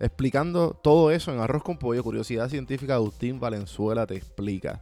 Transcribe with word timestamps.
Explicando 0.00 0.72
todo 0.72 1.10
eso 1.10 1.30
en 1.32 1.40
Arroz 1.40 1.62
con 1.62 1.76
Pollo, 1.76 2.02
Curiosidad 2.02 2.48
Científica, 2.48 2.94
Agustín 2.94 3.38
Valenzuela 3.38 4.06
te 4.06 4.16
explica. 4.16 4.80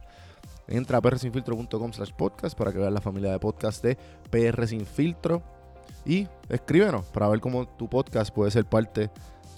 Entra 0.67 0.99
a 0.99 1.01
prsinfiltro.com 1.01 1.93
slash 1.93 2.11
podcast 2.13 2.57
para 2.57 2.71
que 2.71 2.79
veas 2.79 2.93
la 2.93 3.01
familia 3.01 3.31
de 3.31 3.39
podcast 3.39 3.83
de 3.83 3.97
PR 4.29 4.65
Sin 4.65 4.85
y 6.05 6.27
escríbenos 6.47 7.05
para 7.07 7.27
ver 7.27 7.41
cómo 7.41 7.67
tu 7.67 7.89
podcast 7.89 8.33
puede 8.33 8.51
ser 8.51 8.65
parte 8.65 9.11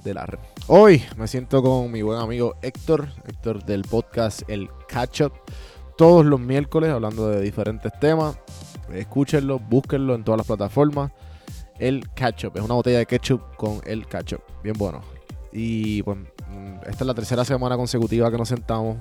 de 0.03 0.13
la 0.13 0.25
red. 0.25 0.39
Hoy 0.67 1.03
me 1.15 1.27
siento 1.27 1.61
con 1.61 1.91
mi 1.91 2.01
buen 2.01 2.19
amigo 2.19 2.55
Héctor, 2.63 3.09
Héctor 3.27 3.63
del 3.63 3.83
podcast 3.83 4.41
El 4.49 4.69
Catch 4.87 5.21
todos 5.95 6.25
los 6.25 6.39
miércoles 6.39 6.89
hablando 6.89 7.29
de 7.29 7.39
diferentes 7.41 7.91
temas. 7.99 8.35
Escúchenlo, 8.91 9.59
búsquenlo 9.59 10.15
en 10.15 10.23
todas 10.23 10.39
las 10.39 10.47
plataformas. 10.47 11.11
El 11.77 12.09
Ketchup, 12.15 12.57
es 12.57 12.63
una 12.63 12.73
botella 12.73 12.99
de 12.99 13.05
ketchup 13.05 13.55
con 13.55 13.81
el 13.85 14.07
ketchup, 14.07 14.41
bien 14.63 14.75
bueno. 14.77 15.20
Y 15.51 16.03
pues 16.03 16.17
mm, 16.17 16.75
esta 16.87 17.03
es 17.03 17.05
la 17.05 17.13
tercera 17.13 17.43
semana 17.45 17.75
consecutiva 17.75 18.31
que 18.31 18.37
nos 18.37 18.49
sentamos. 18.49 18.97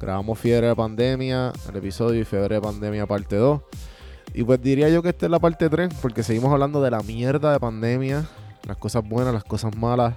Grabamos 0.00 0.38
Fiebre 0.38 0.68
de 0.68 0.76
Pandemia, 0.76 1.52
el 1.68 1.76
episodio 1.76 2.20
y 2.20 2.24
Fiebre 2.24 2.56
de 2.56 2.60
Pandemia 2.60 3.06
parte 3.06 3.36
2. 3.36 3.60
Y 4.34 4.44
pues 4.44 4.60
diría 4.60 4.88
yo 4.90 5.02
que 5.02 5.08
esta 5.10 5.26
es 5.26 5.30
la 5.30 5.38
parte 5.38 5.70
3, 5.70 5.94
porque 6.02 6.22
seguimos 6.22 6.52
hablando 6.52 6.82
de 6.82 6.90
la 6.90 7.00
mierda 7.02 7.52
de 7.52 7.60
pandemia, 7.60 8.26
las 8.66 8.76
cosas 8.76 9.08
buenas, 9.08 9.32
las 9.32 9.44
cosas 9.44 9.74
malas 9.76 10.14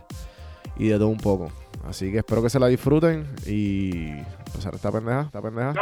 y 0.77 0.89
de 0.89 0.97
todo 0.97 1.07
un 1.07 1.17
poco. 1.17 1.51
Así 1.87 2.11
que 2.11 2.17
espero 2.17 2.41
que 2.41 2.49
se 2.49 2.59
la 2.59 2.67
disfruten 2.67 3.33
y 3.45 4.11
esta 4.57 4.91
pendeja, 4.91 5.21
esta 5.21 5.41
pendeja. 5.41 5.69
Y 5.69 5.73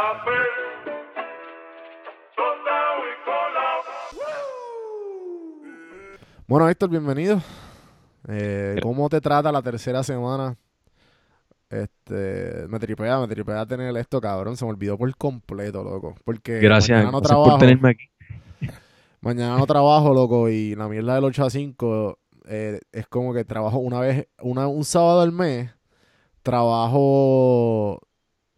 colado. 3.24 3.82
Bueno, 6.46 6.68
Héctor, 6.68 6.90
bienvenido. 6.90 7.42
Eh, 8.26 8.78
¿Cómo 8.82 9.08
te 9.08 9.20
trata 9.20 9.52
la 9.52 9.62
tercera 9.62 10.02
semana? 10.02 10.56
Este, 11.70 12.66
me 12.68 12.78
tripea, 12.78 13.20
me 13.20 13.28
tripea 13.28 13.66
tener 13.66 13.94
esto, 13.96 14.20
cabrón. 14.20 14.56
Se 14.56 14.64
me 14.64 14.70
olvidó 14.70 14.96
por 14.96 15.14
completo, 15.16 15.84
loco. 15.84 16.14
Porque 16.24 16.60
Gracias, 16.60 16.96
mañana 16.96 17.12
no 17.12 17.20
gracias 17.20 17.28
trabajo. 17.28 17.50
por 17.50 17.60
tenerme 17.60 17.90
aquí. 17.90 18.04
Mañana 19.20 19.58
no 19.58 19.66
trabajo, 19.66 20.14
loco. 20.14 20.48
Y 20.48 20.74
la 20.74 20.88
mierda 20.88 21.16
del 21.16 21.24
8 21.24 21.44
a 21.44 21.50
5 21.50 22.18
eh, 22.46 22.80
es 22.92 23.06
como 23.08 23.34
que 23.34 23.44
trabajo 23.44 23.78
una 23.78 24.00
vez, 24.00 24.28
una, 24.40 24.68
un 24.68 24.84
sábado 24.84 25.20
al 25.20 25.32
mes. 25.32 25.70
Trabajo, 26.42 28.00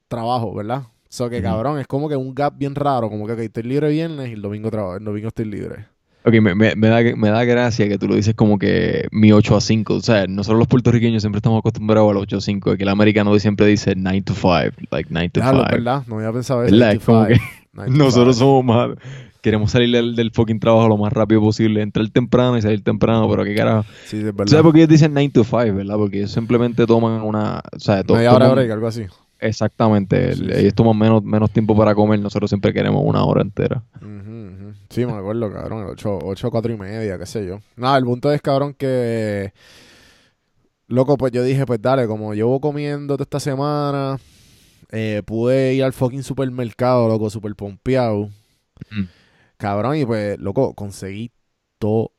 trabajo, 0.06 0.54
¿verdad? 0.54 0.82
O 0.82 1.12
sea 1.12 1.28
que, 1.28 1.42
cabrón, 1.42 1.80
es 1.80 1.88
como 1.88 2.08
que 2.08 2.14
un 2.14 2.34
gap 2.34 2.56
bien 2.56 2.74
raro. 2.74 3.08
Como 3.08 3.26
que 3.26 3.32
estoy 3.44 3.64
libre 3.64 3.88
viernes 3.88 4.28
y 4.28 4.32
el 4.34 4.42
domingo 4.42 4.70
trabajo. 4.70 4.96
El 4.96 5.04
domingo 5.04 5.28
estoy 5.28 5.46
libre. 5.46 5.88
Ok, 6.24 6.32
me, 6.34 6.54
me, 6.54 6.74
me 6.76 6.88
da, 6.88 7.00
me 7.16 7.30
da 7.30 7.44
gracia 7.44 7.88
que 7.88 7.96
tú 7.96 8.06
lo 8.06 8.14
dices 8.14 8.34
como 8.34 8.58
que 8.58 9.06
mi 9.10 9.32
8 9.32 9.56
a 9.56 9.60
5. 9.60 9.94
O 9.94 10.00
sea, 10.02 10.26
nosotros 10.26 10.58
los 10.58 10.68
puertorriqueños 10.68 11.22
siempre 11.22 11.38
estamos 11.38 11.58
acostumbrados 11.60 12.10
al 12.10 12.18
8 12.18 12.36
a 12.36 12.40
5. 12.42 12.70
Aquí 12.72 12.82
el 12.82 12.88
americano 12.90 13.38
siempre 13.38 13.66
dice 13.66 13.94
9 13.96 14.20
to 14.22 14.34
5. 14.34 14.50
Like 14.90 15.08
9 15.10 15.28
to 15.30 15.40
Claro, 15.40 15.58
5. 15.58 15.70
¿verdad? 15.72 16.02
No 16.06 16.16
había 16.16 16.32
pensado 16.32 16.62
eso. 16.64 16.72
¿Verdad? 16.74 16.92
Es 16.92 17.04
como 17.04 17.26
que 17.26 17.36
9 17.72 17.90
to 17.92 17.96
Nosotros 17.96 18.36
5. 18.36 18.46
somos 18.46 18.64
más. 18.64 18.98
Queremos 19.40 19.70
salir 19.70 19.90
del, 19.90 20.14
del 20.14 20.30
fucking 20.32 20.60
trabajo 20.60 20.86
lo 20.88 20.98
más 20.98 21.10
rápido 21.14 21.40
posible. 21.40 21.80
Entrar 21.80 22.06
temprano 22.10 22.58
y 22.58 22.60
salir 22.60 22.84
temprano, 22.84 23.26
pero 23.30 23.42
qué 23.42 23.54
carajo. 23.54 23.86
Sí, 24.04 24.18
es 24.18 24.22
¿Tú 24.24 24.26
verdad. 24.36 24.46
sabes 24.48 24.62
por 24.64 24.72
qué 24.74 24.80
ellos 24.80 24.90
dicen 24.90 25.14
9 25.14 25.30
to 25.32 25.44
5, 25.44 25.56
verdad? 25.74 25.96
Porque 25.96 26.18
ellos 26.18 26.32
simplemente 26.32 26.84
toman 26.86 27.22
una. 27.22 27.62
O 27.74 27.80
sea, 27.80 28.04
to- 28.04 28.16
Media 28.16 28.34
hora 28.34 28.50
break, 28.50 28.70
algo 28.70 28.86
así. 28.88 29.04
Exactamente. 29.38 30.34
Sí, 30.34 30.42
el- 30.42 30.52
sí. 30.52 30.60
Ellos 30.60 30.74
toman 30.74 30.98
menos, 30.98 31.24
menos 31.24 31.50
tiempo 31.50 31.74
para 31.74 31.94
comer. 31.94 32.20
Nosotros 32.20 32.50
siempre 32.50 32.74
queremos 32.74 33.02
una 33.02 33.24
hora 33.24 33.40
entera. 33.40 33.82
Ujú. 34.02 34.39
Sí, 34.90 35.06
me 35.06 35.12
acuerdo, 35.12 35.52
cabrón. 35.52 35.86
8, 35.88 36.18
8, 36.22 36.50
4 36.50 36.72
y 36.72 36.76
media, 36.76 37.16
qué 37.16 37.26
sé 37.26 37.46
yo. 37.46 37.60
Nada, 37.76 37.96
el 37.96 38.04
punto 38.04 38.32
es, 38.32 38.42
cabrón, 38.42 38.74
que... 38.74 39.52
Loco, 40.88 41.16
pues 41.16 41.30
yo 41.30 41.44
dije, 41.44 41.64
pues 41.64 41.80
dale, 41.80 42.08
como 42.08 42.34
llevo 42.34 42.60
comiendo 42.60 43.14
toda 43.14 43.22
esta 43.22 43.38
semana, 43.38 44.18
eh, 44.90 45.22
pude 45.24 45.74
ir 45.74 45.84
al 45.84 45.92
fucking 45.92 46.24
supermercado, 46.24 47.06
loco, 47.06 47.30
super 47.30 47.54
pompeado. 47.54 48.28
Mm. 48.90 49.04
Cabrón, 49.56 49.96
y 49.96 50.04
pues, 50.04 50.36
loco, 50.40 50.74
conseguí 50.74 51.30
todo. 51.78 52.10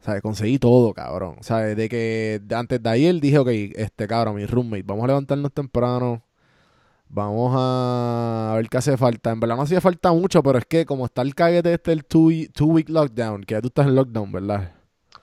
¿Sabes? 0.00 0.22
Conseguí 0.22 0.60
todo, 0.60 0.94
cabrón. 0.94 1.38
¿Sabes? 1.40 1.76
De 1.76 1.88
que 1.88 2.40
antes 2.54 2.80
de 2.80 2.88
ayer 2.88 3.20
dije, 3.20 3.38
ok, 3.38 3.48
este 3.48 4.06
cabrón, 4.06 4.36
mi 4.36 4.46
roommate, 4.46 4.84
vamos 4.84 5.02
a 5.04 5.08
levantarnos 5.08 5.52
temprano. 5.52 6.22
Vamos 7.10 7.52
a 7.56 8.52
ver 8.56 8.68
qué 8.68 8.76
hace 8.78 8.96
falta. 8.96 9.30
En 9.30 9.40
verdad 9.40 9.56
no 9.56 9.62
hacía 9.62 9.80
falta 9.80 10.12
mucho, 10.12 10.42
pero 10.42 10.58
es 10.58 10.66
que 10.66 10.84
como 10.84 11.06
está 11.06 11.22
el 11.22 11.34
caguete 11.34 11.72
este, 11.74 11.92
el 11.92 12.04
two, 12.04 12.30
two 12.52 12.66
week 12.66 12.88
lockdown, 12.88 13.42
que 13.44 13.54
ya 13.54 13.60
tú 13.62 13.68
estás 13.68 13.86
en 13.86 13.94
lockdown, 13.94 14.30
¿verdad? 14.30 14.72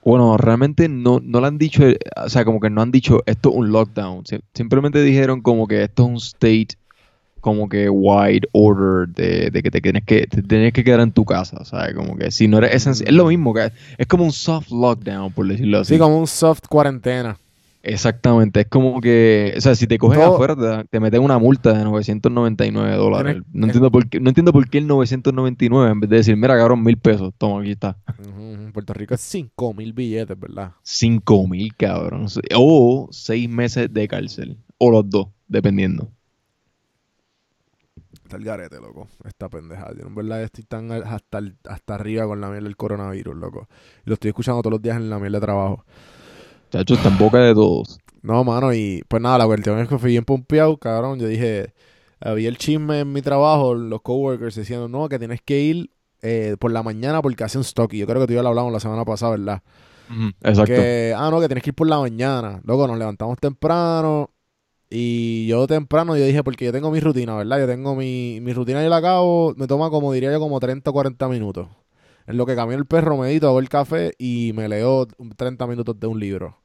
Bueno, 0.04 0.36
realmente 0.36 0.88
no, 0.88 1.20
no 1.22 1.40
le 1.40 1.46
han 1.46 1.58
dicho, 1.58 1.84
eh, 1.86 1.98
o 2.24 2.28
sea, 2.28 2.44
como 2.44 2.60
que 2.60 2.70
no 2.70 2.82
han 2.82 2.90
dicho 2.90 3.22
esto 3.26 3.50
es 3.50 3.56
un 3.56 3.70
lockdown. 3.72 4.26
Si- 4.26 4.38
Simplemente 4.54 5.02
dijeron 5.02 5.40
como 5.42 5.66
que 5.66 5.84
esto 5.84 6.04
es 6.04 6.08
un 6.08 6.16
state 6.16 6.68
como 7.40 7.68
que 7.68 7.88
wide 7.88 8.48
order 8.52 9.08
de, 9.08 9.50
de 9.50 9.62
que 9.62 9.70
te 9.70 9.80
tienes 9.80 10.02
que 10.04 10.26
te 10.26 10.42
tienes 10.42 10.72
que 10.72 10.82
quedar 10.82 10.98
en 11.00 11.12
tu 11.12 11.24
casa, 11.24 11.64
¿sabes? 11.64 11.94
Como 11.94 12.16
que 12.16 12.32
si 12.32 12.48
no 12.48 12.58
eres 12.58 12.74
esencial, 12.74 13.08
es 13.08 13.14
lo 13.14 13.26
mismo, 13.26 13.54
que 13.54 13.70
es 13.98 14.06
como 14.08 14.24
un 14.24 14.32
soft 14.32 14.70
lockdown, 14.72 15.32
por 15.32 15.46
decirlo 15.46 15.78
así. 15.78 15.94
Sí, 15.94 15.98
como 16.00 16.18
un 16.18 16.26
soft 16.26 16.66
cuarentena. 16.68 17.36
Exactamente, 17.88 18.62
es 18.62 18.66
como 18.66 19.00
que, 19.00 19.54
o 19.56 19.60
sea, 19.60 19.76
si 19.76 19.86
te 19.86 19.96
coges 19.96 20.18
Todo- 20.18 20.34
afuera 20.34 20.56
te, 20.82 20.88
te 20.88 20.98
meten 20.98 21.22
una 21.22 21.38
multa 21.38 21.72
de 21.72 21.84
999 21.84 22.96
dólares. 22.96 23.34
Tienes- 23.34 23.48
No 23.54 23.66
entiendo 23.66 23.90
por 23.92 24.08
qué, 24.08 24.18
no 24.18 24.28
entiendo 24.30 24.52
por 24.52 24.68
qué 24.68 24.78
el 24.78 24.88
999 24.88 25.92
en 25.92 26.00
vez 26.00 26.10
de 26.10 26.16
decir, 26.16 26.36
mira, 26.36 26.56
cabrón, 26.56 26.82
mil 26.82 26.98
pesos, 26.98 27.32
toma, 27.38 27.60
aquí 27.60 27.70
está. 27.70 27.96
En 28.18 28.72
Puerto 28.72 28.92
Rico 28.92 29.14
es 29.14 29.20
5 29.20 29.72
mil 29.72 29.92
billetes, 29.92 30.36
¿verdad? 30.38 30.72
Cinco 30.82 31.46
mil, 31.46 31.76
cabrón. 31.76 32.26
O 32.56 33.08
seis 33.12 33.48
meses 33.48 33.92
de 33.94 34.08
cárcel. 34.08 34.58
O 34.78 34.90
los 34.90 35.08
dos, 35.08 35.28
dependiendo. 35.46 36.10
Está 38.24 38.36
el 38.38 38.44
garete, 38.44 38.80
loco. 38.80 39.06
Esta 39.24 39.48
pendejada. 39.48 39.94
Yo 39.96 40.08
en 40.08 40.14
verdad 40.16 40.42
estoy 40.42 40.64
tan 40.64 40.90
hasta, 40.90 41.40
hasta 41.68 41.94
arriba 41.94 42.26
con 42.26 42.40
la 42.40 42.48
mierda 42.48 42.64
del 42.64 42.76
coronavirus, 42.76 43.36
loco. 43.36 43.68
Y 44.04 44.10
lo 44.10 44.14
estoy 44.14 44.30
escuchando 44.30 44.60
todos 44.62 44.72
los 44.72 44.82
días 44.82 44.96
en 44.96 45.08
la 45.08 45.18
mierda 45.20 45.38
de 45.38 45.46
trabajo. 45.46 45.84
Chacho, 46.70 46.94
está 46.94 47.08
en 47.08 47.18
boca 47.18 47.38
de 47.38 47.54
todos. 47.54 47.98
No, 48.22 48.42
mano, 48.42 48.74
y 48.74 49.02
pues 49.08 49.22
nada, 49.22 49.38
la 49.38 49.46
cuestión 49.46 49.78
es 49.78 49.88
que 49.88 49.98
fui 49.98 50.10
bien 50.10 50.24
pompeado, 50.24 50.76
cabrón. 50.78 51.18
Yo 51.20 51.28
dije, 51.28 51.72
había 52.20 52.48
el 52.48 52.58
chisme 52.58 53.00
en 53.00 53.12
mi 53.12 53.22
trabajo, 53.22 53.74
los 53.74 54.02
coworkers 54.02 54.56
diciendo, 54.56 54.88
no, 54.88 55.08
que 55.08 55.18
tienes 55.18 55.40
que 55.42 55.60
ir 55.60 55.90
eh, 56.22 56.56
por 56.58 56.72
la 56.72 56.82
mañana 56.82 57.22
porque 57.22 57.44
hace 57.44 57.58
un 57.58 57.62
stock. 57.62 57.92
Y 57.94 57.98
yo 57.98 58.06
creo 58.06 58.20
que 58.20 58.26
tú 58.26 58.32
ya 58.34 58.42
lo 58.42 58.48
hablamos 58.48 58.72
la 58.72 58.80
semana 58.80 59.04
pasada, 59.04 59.32
¿verdad? 59.32 59.62
Exacto. 60.42 60.64
Que, 60.74 61.14
ah, 61.16 61.30
no, 61.30 61.40
que 61.40 61.46
tienes 61.48 61.62
que 61.62 61.70
ir 61.70 61.74
por 61.74 61.88
la 61.88 61.98
mañana. 61.98 62.60
Luego 62.64 62.86
nos 62.86 62.98
levantamos 62.98 63.38
temprano. 63.38 64.30
Y 64.90 65.46
yo 65.46 65.66
temprano, 65.66 66.16
yo 66.16 66.24
dije, 66.24 66.44
porque 66.44 66.64
yo 66.64 66.72
tengo 66.72 66.90
mi 66.90 67.00
rutina, 67.00 67.36
¿verdad? 67.36 67.58
Yo 67.60 67.66
tengo 67.66 67.96
mi, 67.96 68.40
mi 68.40 68.52
rutina, 68.52 68.82
yo 68.82 68.88
la 68.88 68.98
acabo, 68.98 69.54
me 69.56 69.66
toma 69.66 69.90
como 69.90 70.12
diría 70.12 70.32
yo, 70.32 70.38
como 70.40 70.60
30 70.60 70.90
o 70.90 70.92
40 70.92 71.28
minutos. 71.28 71.68
En 72.26 72.36
lo 72.36 72.46
que 72.46 72.56
camino 72.56 72.78
el 72.78 72.86
perro, 72.86 73.16
medito, 73.16 73.48
hago 73.48 73.60
el 73.60 73.68
café 73.68 74.12
y 74.18 74.52
me 74.54 74.68
leo 74.68 75.06
30 75.36 75.66
minutos 75.66 75.98
de 75.98 76.06
un 76.06 76.18
libro. 76.18 76.58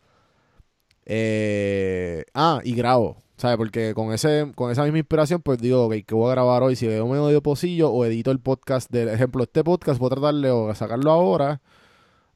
Eh, 1.06 2.24
ah, 2.34 2.62
y 2.64 2.74
grabo, 2.74 3.18
¿sabes? 3.38 3.58
Porque 3.58 3.94
con 3.94 4.14
ese 4.14 4.52
con 4.56 4.72
esa 4.72 4.84
misma 4.84 5.00
inspiración, 5.00 5.42
pues 5.42 5.60
digo, 5.60 5.86
ok, 5.86 5.96
¿qué 6.06 6.16
voy 6.16 6.30
a 6.30 6.32
grabar 6.32 6.64
hoy? 6.64 6.76
Si 6.76 6.88
veo 6.88 7.08
medio 7.08 7.42
pocillo 7.42 7.92
o 7.92 8.06
edito 8.06 8.32
el 8.32 8.40
podcast, 8.40 8.90
del 8.92 9.10
ejemplo, 9.10 9.44
este 9.44 9.64
podcast, 9.64 10.00
voy 10.00 10.08
a 10.08 10.10
tratarle 10.12 10.50
o 10.50 10.74
sacarlo 10.74 11.12
ahora 11.12 11.62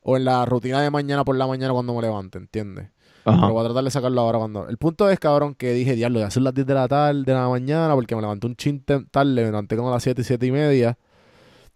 o 0.01 0.18
en 0.18 0.25
la 0.25 0.45
rutina 0.45 0.81
de 0.81 0.92
mañana 0.92 1.25
por 1.25 1.36
la 1.36 1.48
mañana 1.48 1.74
cuando 1.74 1.95
me 1.95 2.01
levante, 2.01 2.38
¿entiendes? 2.38 2.89
Ajá. 3.25 3.42
Pero 3.42 3.54
voy 3.54 3.62
a 3.62 3.66
tratar 3.66 3.83
de 3.83 3.89
sacarlo 3.89 4.22
ahora 4.22 4.38
cuando... 4.38 4.69
El 4.69 4.77
punto 4.77 5.10
es, 5.10 5.19
cabrón, 5.19 5.56
que 5.56 5.74
dije, 5.74 5.95
diablo, 5.95 6.19
ya 6.19 6.30
son 6.30 6.44
las 6.44 6.54
10 6.54 6.68
de 6.68 6.74
la 6.75 6.88
tarde, 6.88 7.24
de 7.24 7.33
la 7.33 7.50
mañana, 7.50 7.95
porque 7.95 8.16
me 8.16 8.22
levanté 8.22 8.45
un 8.45 8.56
chin 8.56 8.83
tarde, 8.83 9.33
me 9.33 9.45
levanté 9.45 9.75
como 9.75 9.89
a 9.89 9.94
las 9.94 10.04
7, 10.04 10.24
7 10.24 10.45
y 10.45 10.51
media. 10.51 11.00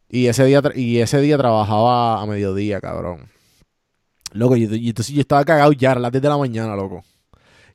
Y 0.10 0.26
ese 0.28 0.44
día, 0.46 0.62
y 0.76 0.98
ese 0.98 1.22
día 1.22 1.38
trabajaba 1.38 2.22
a 2.22 2.26
mediodía, 2.26 2.82
cabrón. 2.82 3.28
Loco, 4.34 4.56
y, 4.56 4.64
y 4.64 4.90
entonces 4.90 5.14
yo 5.14 5.22
estaba 5.22 5.46
cagado 5.46 5.72
ya, 5.72 5.92
a 5.94 6.00
las 6.00 6.12
10 6.12 6.22
de 6.24 6.30
la 6.30 6.38
mañana, 6.38 6.76
loco. 6.76 7.04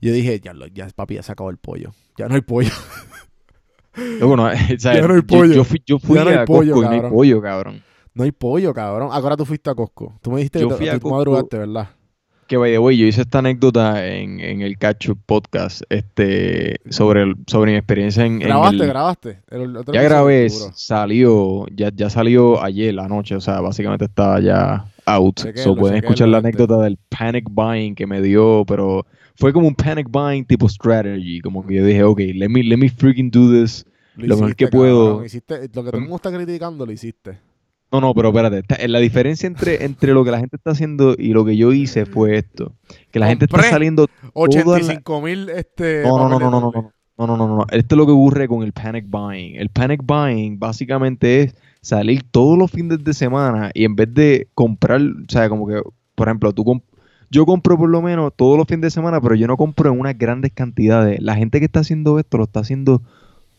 Yo 0.01 0.13
dije, 0.13 0.39
diablo, 0.41 0.67
ya 0.67 0.89
papi, 0.95 1.15
ya 1.15 1.23
se 1.23 1.33
acabó 1.33 1.51
el 1.51 1.59
pollo. 1.59 1.93
Ya 2.19 2.29
no 2.29 2.35
hay 2.35 2.41
pollo. 2.43 2.71
Luego, 3.97 4.37
no, 4.37 4.45
o 4.47 4.79
sea, 4.79 4.95
Ya 4.95 5.07
no 5.07 5.15
hay 5.15 5.23
pollo. 5.23 5.55
Yo, 5.55 5.65
fui, 5.65 5.83
yo 5.87 5.99
fui 5.99 6.17
Ya 6.17 6.25
no 6.25 6.31
hay 6.31 6.37
a 6.37 6.45
pollo, 6.45 6.75
Costco 6.75 6.83
y 6.83 6.87
no 6.87 6.91
hay 6.93 6.99
cabrón. 6.99 7.13
pollo, 7.13 7.43
cabrón. 7.43 7.83
no 8.15 8.25
hay 8.25 8.33
pollo, 8.33 8.75
cabrón. 8.75 9.09
Ahora 9.13 9.37
tú 9.37 9.45
fuiste 9.45 9.71
a 9.71 9.75
Costco. 9.75 10.19
Tú 10.21 10.31
me 10.31 10.39
dijiste 10.39 10.61
Yo 10.61 10.69
que 10.69 10.75
fui 10.77 10.87
tú- 10.87 10.91
a 10.93 10.99
tú 10.99 11.09
Costco- 11.09 11.13
madrugaste, 11.17 11.59
¿verdad? 11.59 11.89
Que 12.47 12.57
by 12.59 12.71
the 12.73 12.79
way, 12.79 12.97
yo 12.97 13.07
hice 13.07 13.23
esta 13.23 13.39
anécdota 13.39 14.07
en, 14.07 14.39
en 14.41 14.61
el 14.61 14.77
Cacho 14.77 15.15
Podcast 15.17 15.83
este, 15.89 16.77
sobre, 16.91 17.23
el- 17.23 17.37
sobre 17.47 17.73
mi 17.73 17.79
experiencia 17.79 18.25
en, 18.27 18.35
en 18.35 18.49
¿Grabaste, 18.49 18.83
el- 18.83 18.89
grabaste? 18.89 19.39
El- 19.51 19.77
otro 19.77 19.95
Ya 19.95 20.03
grabé, 20.03 20.51
salió, 20.75 21.67
ya, 21.75 21.91
ya 21.95 22.11
salió 22.11 22.63
ayer 22.63 22.93
la 22.95 23.09
noche, 23.09 23.35
o 23.35 23.41
sea, 23.41 23.61
básicamente 23.61 24.05
está 24.05 24.41
ya 24.41 24.85
out. 25.07 25.37
Chequéalo, 25.41 25.63
So 25.75 25.77
pueden 25.77 25.97
escuchar 25.99 26.29
la 26.29 26.39
anécdota 26.39 26.79
del 26.79 26.99
panic 27.09 27.47
buying 27.51 27.95
que 27.95 28.07
me 28.07 28.21
dio, 28.21 28.65
pero 28.67 29.07
fue 29.37 29.53
como 29.53 29.67
un 29.67 29.75
panic 29.75 30.09
buying 30.11 30.45
tipo 30.45 30.69
strategy, 30.69 31.41
como 31.41 31.67
que 31.67 31.75
yo 31.77 31.85
dije, 31.85 32.03
ok, 32.05 32.21
let 32.35 32.49
me, 32.49 32.63
let 32.63 32.77
me 32.77 32.89
freaking 32.91 33.31
do 33.31 33.51
this. 33.51 33.85
Lo 34.17 34.37
mejor 34.37 34.55
que 34.55 34.69
puedo. 34.69 35.25
Hiciste, 35.25 35.55
lo 35.75 35.83
que 35.83 35.91
todo 35.91 35.97
el 35.97 36.03
mundo 36.03 36.17
está 36.17 36.31
criticando, 36.33 36.87
lo 36.87 36.93
hiciste. 36.93 37.39
No, 37.95 38.01
no, 38.01 38.13
pero 38.15 38.31
espérate, 38.31 38.59
está- 38.59 38.89
la 38.89 38.99
diferencia 38.99 39.47
entre, 39.47 39.85
entre 39.85 40.13
lo 40.13 40.25
que 40.25 40.33
la 40.33 40.41
gente 40.41 40.57
está 40.57 40.73
haciendo 40.73 41.15
y 41.17 41.29
lo 41.29 41.45
que 41.45 41.57
yo 41.57 41.73
hice 41.73 42.07
fue 42.07 42.39
esto, 42.39 42.73
que 43.13 43.21
la 43.21 43.29
gente 43.29 43.45
está 43.45 43.57
saliendo... 43.71 44.07
Toda 44.07 44.19
la- 44.33 44.43
85 44.43 45.21
mil 45.21 45.49
este, 45.51 46.03
No, 46.03 46.19
no, 46.19 46.29
no, 46.29 46.39
no, 46.41 46.51
no, 46.51 46.61
no, 46.61 46.73
no, 46.73 46.93
no, 47.17 47.27
no, 47.37 47.37
no, 47.37 47.57
no. 47.59 47.67
Esto 47.71 47.95
es 47.95 47.97
lo 47.97 48.05
que 48.07 48.11
ocurre 48.13 48.49
con 48.49 48.65
el 48.65 48.73
panic 48.73 49.05
buying. 49.09 49.55
El 49.55 49.69
panic 49.69 50.03
buying 50.05 50.59
básicamente 50.59 51.43
es 51.43 51.55
salir 51.83 52.25
todos 52.33 52.59
los 52.59 52.69
fines 52.71 53.05
de 53.05 53.15
semana 53.15 53.71
y 53.75 53.85
en 53.85 53.95
vez 53.95 54.13
de 54.13 54.49
comprar, 54.55 55.01
o 55.01 55.13
sea, 55.29 55.49
como 55.49 55.69
que, 55.69 55.81
por 56.17 56.27
ejemplo, 56.27 56.53
tú 56.53 56.65
comp- 56.65 56.83
yo 57.31 57.47
compro 57.47 57.79
por 57.79 57.89
lo 57.91 58.03
menos 58.03 58.33
todos 58.35 58.59
los 58.59 58.67
fines 58.67 58.83
de 58.83 58.91
semana, 58.91 59.21
pero 59.21 59.37
yo 59.37 59.47
no 59.47 59.57
compro 59.57 59.93
en 59.93 60.01
unas 60.01 60.19
grandes 60.19 60.51
cantidades. 60.53 61.21
La 61.23 61.37
gente 61.37 61.61
que 61.61 61.67
está 61.67 61.79
haciendo 61.81 62.19
esto 62.19 62.39
lo 62.39 62.45
está 62.45 62.59
haciendo 62.61 63.03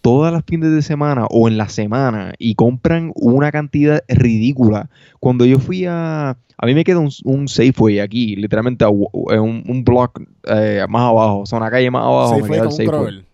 todas 0.06 0.32
las 0.32 0.44
fines 0.46 0.72
de 0.72 0.84
semana 0.84 1.26
o 1.32 1.48
en 1.48 1.58
la 1.58 1.68
semana 1.68 2.36
y 2.38 2.54
compran 2.54 3.12
una 3.16 3.52
cantidad 3.52 4.04
ridícula. 4.08 4.88
Cuando 5.20 5.46
yo 5.46 5.58
fui 5.58 5.86
a... 5.88 6.38
A 6.58 6.66
mí 6.68 6.76
me 6.76 6.84
queda 6.84 7.00
un, 7.00 7.10
un 7.24 7.48
Safeway 7.48 8.00
aquí, 8.00 8.36
literalmente 8.36 8.86
a 8.86 8.90
un, 8.90 9.64
un 9.68 9.84
block 9.84 10.22
eh, 10.44 10.86
más 10.88 11.02
abajo, 11.10 11.40
o 11.40 11.46
sea, 11.48 11.58
una 11.58 11.72
calle 11.72 11.90
más 11.90 12.04
abajo. 12.04 12.36
Sí, 12.36 12.44
me 12.44 12.58
Safeway. 12.72 13.26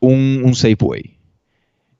Un, 0.00 0.42
un 0.44 0.54
Safeway. 0.54 1.16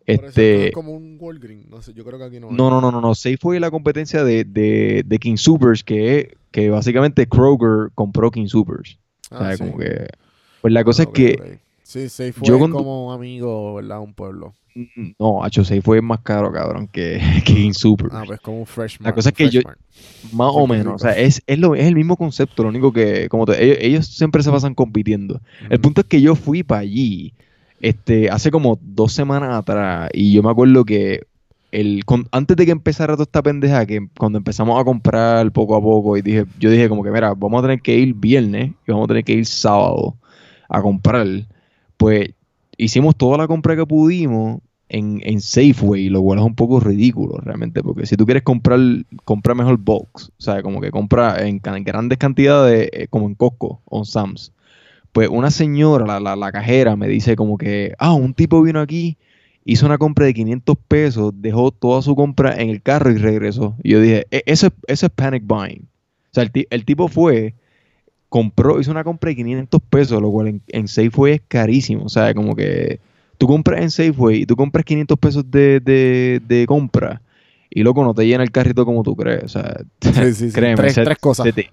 Este, 0.05 0.67
es 0.67 0.73
como 0.75 0.93
un 0.93 1.17
Walgreens. 1.19 1.67
No 1.71 1.81
sé, 1.81 1.95
yo 1.95 2.05
creo 2.05 2.19
que 2.19 2.27
aquí 2.27 2.39
no. 2.39 2.51
hay. 2.51 2.55
no, 2.55 2.69
no, 2.69 2.83
no, 2.83 2.93
no, 2.93 3.01
no. 3.01 3.15
Safeway 3.15 3.57
es 3.57 3.63
la 3.63 3.71
competencia 3.71 4.23
de, 4.25 4.45
de, 4.45 5.05
de 5.07 5.19
King 5.19 5.37
Supers, 5.37 5.83
que, 5.83 6.37
que 6.51 6.69
básicamente 6.69 7.27
Kroger 7.27 7.91
compró 7.95 8.31
King 8.31 8.49
Supers. 8.49 8.99
O 9.31 9.37
Ah, 9.37 9.39
sea, 9.49 9.57
sí. 9.57 9.65
como 9.65 9.79
que... 9.79 10.07
Pues 10.61 10.75
la 10.75 10.85
cosa 10.85 11.05
Ok, 11.05 11.19
es 11.19 11.37
que... 11.37 11.66
Sí, 11.89 12.09
yo 12.43 12.55
es 12.55 12.59
cuando- 12.59 12.79
como 12.79 13.13
amigo, 13.13 13.75
¿verdad? 13.77 14.01
Un 14.01 14.13
pueblo. 14.13 14.55
mm, 14.75 15.13
No, 15.21 15.45
Hacho 15.45 15.65
Safeway 15.65 15.99
es 16.01 16.05
más 16.05 16.19
caro, 16.21 16.51
cabrón, 16.53 16.89
que, 16.89 17.19
que 17.45 17.55
King 17.55 17.73
Supers. 17.73 18.13
Ah, 18.13 18.25
pues 18.27 18.41
como 18.41 18.59
un 18.59 18.67
freshman. 18.67 19.07
La 19.09 19.15
cosa 19.15 19.29
es 19.29 19.33
un 19.35 19.37
que 19.37 19.51
yo-. 19.51 19.61
Más 20.33 20.51
o 20.53 20.67
menos, 20.67 20.95
o 20.95 20.99
sea, 20.99 21.13
es, 21.13 21.41
es, 21.47 21.59
lo, 21.61 21.77
es 21.77 21.85
el 21.87 21.95
mismo 21.95 22.17
concepto, 22.17 22.65
lo 22.65 22.71
único 22.71 22.93
que, 22.93 23.29
como 23.29 23.47
te- 23.47 23.63
ellos, 23.65 23.79
ellos 23.81 24.07
siempre 24.09 24.43
se 24.43 24.51
pasan 24.51 24.75
compitiendo. 24.75 25.41
El 25.71 25.81
punto 25.81 26.01
es 26.01 26.07
que 26.09 26.21
yo 26.21 26.35
fui 26.35 26.65
para 26.65 26.81
allí, 26.81 27.33
este, 27.81 28.31
hace 28.31 28.51
como 28.51 28.79
dos 28.83 29.13
semanas 29.13 29.55
atrás, 29.55 30.11
y 30.13 30.33
yo 30.33 30.43
me 30.43 30.51
acuerdo 30.51 30.85
que 30.85 31.23
el, 31.71 32.05
con- 32.05 32.27
antes 32.33 32.57
de 32.57 32.67
que 32.67 32.73
empezara 32.73 33.15
toda 33.15 33.23
esta 33.25 33.43
pendeja, 33.43 33.87
que 33.87 34.09
cuando 34.19 34.39
empezamos 34.39 34.81
a 34.81 34.85
comprar 34.85 35.53
poco 35.53 35.77
a 35.77 35.81
poco, 35.81 36.17
y 36.17 36.23
dije, 36.23 36.47
yo 36.59 36.69
dije 36.71 36.89
como 36.89 37.05
que, 37.05 37.11
mira, 37.13 37.33
vamos 37.35 37.61
a 37.61 37.63
tener 37.63 37.81
que 37.81 37.97
ir 37.97 38.13
viernes 38.13 38.73
y 38.87 38.91
vamos 38.91 39.05
a 39.05 39.09
tener 39.09 39.23
que 39.25 39.35
ir 39.35 39.47
sábado 39.47 40.17
a 40.69 40.83
comprar, 40.83 41.27
pues 41.97 42.31
hicimos 42.77 43.17
toda 43.17 43.39
la 43.39 43.47
compra 43.47 43.77
que 43.77 43.87
pudimos 43.87 44.61
en, 44.89 45.21
en 45.25 45.41
Safeway, 45.41 46.09
lo 46.09 46.23
cual 46.23 46.39
es 46.39 46.45
un 46.45 46.55
poco 46.55 46.81
ridículo 46.81 47.39
realmente, 47.39 47.83
porque 47.83 48.07
si 48.07 48.17
tú 48.17 48.25
quieres 48.25 48.43
comprar, 48.45 48.79
compra 49.25 49.55
mejor 49.55 49.79
box, 49.79 50.31
o 50.39 50.43
sea, 50.43 50.63
como 50.63 50.81
que 50.81 50.91
compra 50.91 51.47
en, 51.47 51.61
grandes 51.63 52.19
cantidades, 52.19 52.89
eh, 52.93 53.07
como 53.11 53.27
en 53.27 53.35
Costco 53.35 53.81
o 53.87 53.99
en 53.99 54.05
Sam's. 54.05 54.53
Pues 55.13 55.29
una 55.31 55.51
señora, 55.51 56.07
la, 56.07 56.21
la, 56.21 56.37
la 56.37 56.53
cajera, 56.53 56.97
me 56.97 57.09
dice 57.09 57.37
como 57.37 57.57
que, 57.59 57.95
ah, 57.99 58.13
un 58.15 58.35
tipo 58.35 58.61
vino 58.63 58.81
aquí, 58.81 59.17
hizo 59.65 59.87
una 59.87 59.99
compra 59.99 60.27
de 60.27 60.35
500 60.35 60.77
pesos, 60.89 61.33
dejó 61.37 61.71
toda 61.73 62.03
su 62.03 62.15
compra 62.15 62.55
en 62.61 62.69
el 62.71 62.83
carro 62.83 63.11
y 63.11 63.17
regresó. 63.17 63.75
Y 63.83 63.93
yo 63.93 64.01
dije, 64.01 64.27
"E- 64.31 64.43
eso, 64.47 64.67
es- 64.69 64.73
eso 64.87 65.07
es 65.07 65.13
panic 65.13 65.45
buying. 65.47 65.83
O 65.83 66.35
sea, 66.35 66.45
el, 66.45 66.53
el 66.71 66.85
tipo 66.85 67.09
fue, 67.09 67.55
compró, 68.29 68.81
hizo 68.81 68.91
una 68.91 69.05
compra 69.05 69.31
de 69.31 69.37
500 69.37 69.81
pesos, 69.89 70.21
lo 70.21 70.31
cual 70.31 70.49
en, 70.49 70.63
en 70.69 70.89
Safeway 70.89 71.35
es 71.35 71.43
carísimo. 71.49 72.05
O 72.05 72.09
sea, 72.09 72.35
como 72.35 72.55
que 72.57 73.01
tú 73.39 73.47
compras 73.47 73.81
en 73.83 73.91
Safeway 73.91 74.43
y 74.43 74.47
tú 74.47 74.57
compras 74.57 74.85
500 74.85 75.19
pesos 75.19 75.51
de, 75.51 75.81
de, 75.81 76.41
de 76.47 76.67
compra 76.67 77.23
y 77.71 77.83
loco 77.83 78.03
no 78.05 78.15
te 78.15 78.27
llena 78.27 78.43
el 78.45 78.51
carrito 78.51 78.85
como 78.85 79.03
tú 79.03 79.15
crees. 79.17 79.45
O 79.45 79.49
sea, 79.49 79.77
Sí, 80.01 80.13
sí, 80.13 80.35
sí. 80.51 80.53
créeme, 80.53 80.77
Tres- 80.77 80.95
se- 80.95 81.05
tres 81.05 81.19
cosas. 81.19 81.53
te- 81.55 81.71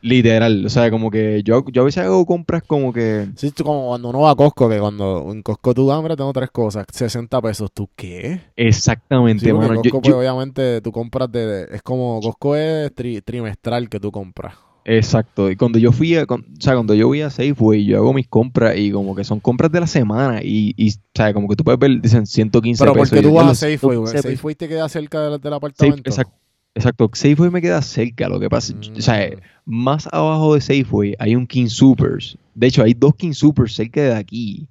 literal, 0.00 0.66
o 0.66 0.68
sea, 0.68 0.90
como 0.90 1.10
que 1.10 1.42
yo, 1.44 1.64
yo 1.72 1.80
a 1.80 1.84
veces 1.86 2.04
hago 2.04 2.26
compras 2.26 2.62
como 2.66 2.92
que... 2.92 3.26
Sí, 3.36 3.50
tú 3.52 3.64
como 3.64 3.88
cuando 3.88 4.10
uno 4.10 4.20
va 4.20 4.32
a 4.32 4.34
Costco, 4.34 4.68
que 4.68 4.78
cuando 4.78 5.30
en 5.32 5.42
Costco 5.42 5.72
tú 5.72 5.90
hambre 5.90 6.14
tengo 6.14 6.30
tres 6.34 6.50
cosas. 6.50 6.84
60 6.92 7.40
pesos. 7.40 7.70
¿Tú 7.72 7.88
qué? 7.96 8.40
Exactamente, 8.54 9.46
Sí, 9.46 9.52
mano. 9.52 9.76
Yo- 9.76 9.90
Costco, 9.92 9.96
yo- 9.96 10.00
pues, 10.02 10.14
obviamente, 10.14 10.80
tú 10.82 10.92
compras 10.92 11.32
de... 11.32 11.68
Es 11.72 11.80
como... 11.82 12.20
Costco 12.20 12.54
es 12.54 12.94
tri- 12.94 13.22
trimestral 13.24 13.88
que 13.88 13.98
tú 13.98 14.12
compras. 14.12 14.54
Exacto, 14.86 15.50
y 15.50 15.56
cuando 15.56 15.78
yo 15.78 15.92
fui 15.92 16.14
a, 16.16 16.26
con- 16.26 16.42
o 16.42 16.60
sea, 16.60 16.74
cuando 16.74 16.94
yo 16.94 17.06
voy 17.06 17.22
a 17.22 17.30
Safeway, 17.30 17.84
yo 17.86 17.96
hago 17.96 18.12
mis 18.12 18.28
compras 18.28 18.76
y 18.76 18.90
como 18.90 19.14
que 19.14 19.24
son 19.24 19.40
compras 19.40 19.72
de 19.72 19.80
la 19.80 19.86
semana 19.86 20.40
y, 20.42 20.74
y 20.76 20.90
o 20.90 20.94
sea, 21.14 21.32
como 21.32 21.48
que 21.48 21.56
tú 21.56 21.64
puedes 21.64 21.78
ver, 21.80 22.00
dicen 22.02 22.26
115 22.26 22.82
Pero 22.84 22.92
pesos. 22.92 23.08
porque 23.08 23.20
y 23.20 23.22
tú 23.30 23.34
vas 23.34 23.42
a 23.62 23.66
"Diablo, 23.66 23.78
Safeway, 23.78 23.96
güey. 23.96 24.10
115 24.10 24.22
pesos". 24.22 24.38
Safeway 24.38 24.54
te 24.54 24.68
queda 24.68 24.88
cerca 24.90 25.20
del, 25.22 25.30
del 25.40 25.52
Safe- 25.52 25.56
apartamento. 25.56 26.10
exacto, 26.10 26.34
exacto, 26.74 27.10
Safeway 27.14 27.50
me 27.50 27.62
queda 27.62 27.80
cerca, 27.80 28.28
lo 28.28 28.38
que 28.38 28.50
pasa, 28.50 28.74
o 28.96 29.00
sea, 29.00 29.30
Mm. 29.30 29.40
más 29.64 30.06
abajo 30.12 30.54
de 30.54 30.60
Safeway 30.60 31.14
hay 31.18 31.34
un 31.34 31.46
King 31.46 31.68
Supers, 31.68 32.36
de 32.54 32.66
hecho 32.66 32.82
hay 32.82 32.92
dos 32.92 33.14
King 33.14 33.32
Supers 33.32 33.74
cerca 33.74 34.02
de 34.02 34.14
aquí 34.14 34.66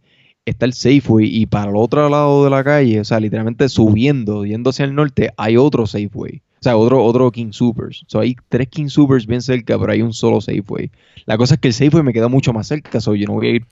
está 0.45 0.65
el 0.65 0.73
Safeway 0.73 1.25
y 1.25 1.45
para 1.45 1.71
el 1.71 1.77
otro 1.77 2.07
lado 2.09 2.43
de 2.43 2.49
la 2.49 2.63
calle, 2.65 2.99
o 2.99 3.03
sea, 3.05 3.19
literalmente 3.19 3.67
subiendo, 3.69 4.45
yendo 4.45 4.69
hacia 4.71 4.83
el 4.85 4.93
norte, 4.93 5.31
hay 5.37 5.55
otro 5.57 5.87
Safeway. 5.87 6.41
O 6.63 6.69
sea, 6.71 6.77
otro, 6.77 7.03
otro 7.03 7.29
King 7.29 7.51
Supers. 7.51 8.05
So, 8.07 8.21
hay 8.21 8.37
tres 8.47 8.69
King 8.69 8.87
Supers 8.87 9.27
bien 9.27 9.41
cerca, 9.41 9.77
pero 9.77 9.91
hay 9.91 10.01
un 10.01 10.13
solo 10.13 10.39
Safeway. 10.39 10.89
La 11.25 11.37
cosa 11.37 11.55
es 11.55 11.59
que 11.59 11.67
el 11.67 11.73
Safeway 11.73 12.03
me 12.03 12.13
queda 12.13 12.29
mucho 12.29 12.53
más 12.53 12.67
cerca, 12.67 13.01
so 13.01 13.15
yo 13.15 13.27
no 13.27 13.33
voy 13.33 13.47
a 13.47 13.49
ir, 13.49 13.65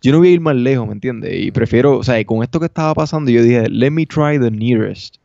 yo 0.00 0.12
no 0.12 0.18
voy 0.18 0.28
a 0.28 0.30
ir 0.30 0.40
más 0.40 0.56
lejos, 0.56 0.86
¿me 0.86 0.94
entiendes? 0.94 1.30
Y 1.38 1.50
prefiero, 1.50 1.98
o 1.98 2.02
sea, 2.02 2.24
con 2.24 2.42
esto 2.42 2.58
que 2.58 2.64
estaba 2.64 2.94
pasando, 2.94 3.30
yo 3.30 3.42
dije, 3.42 3.68
let 3.68 3.90
me 3.90 4.06
try 4.06 4.38
the 4.40 4.50
nearest. 4.50 5.16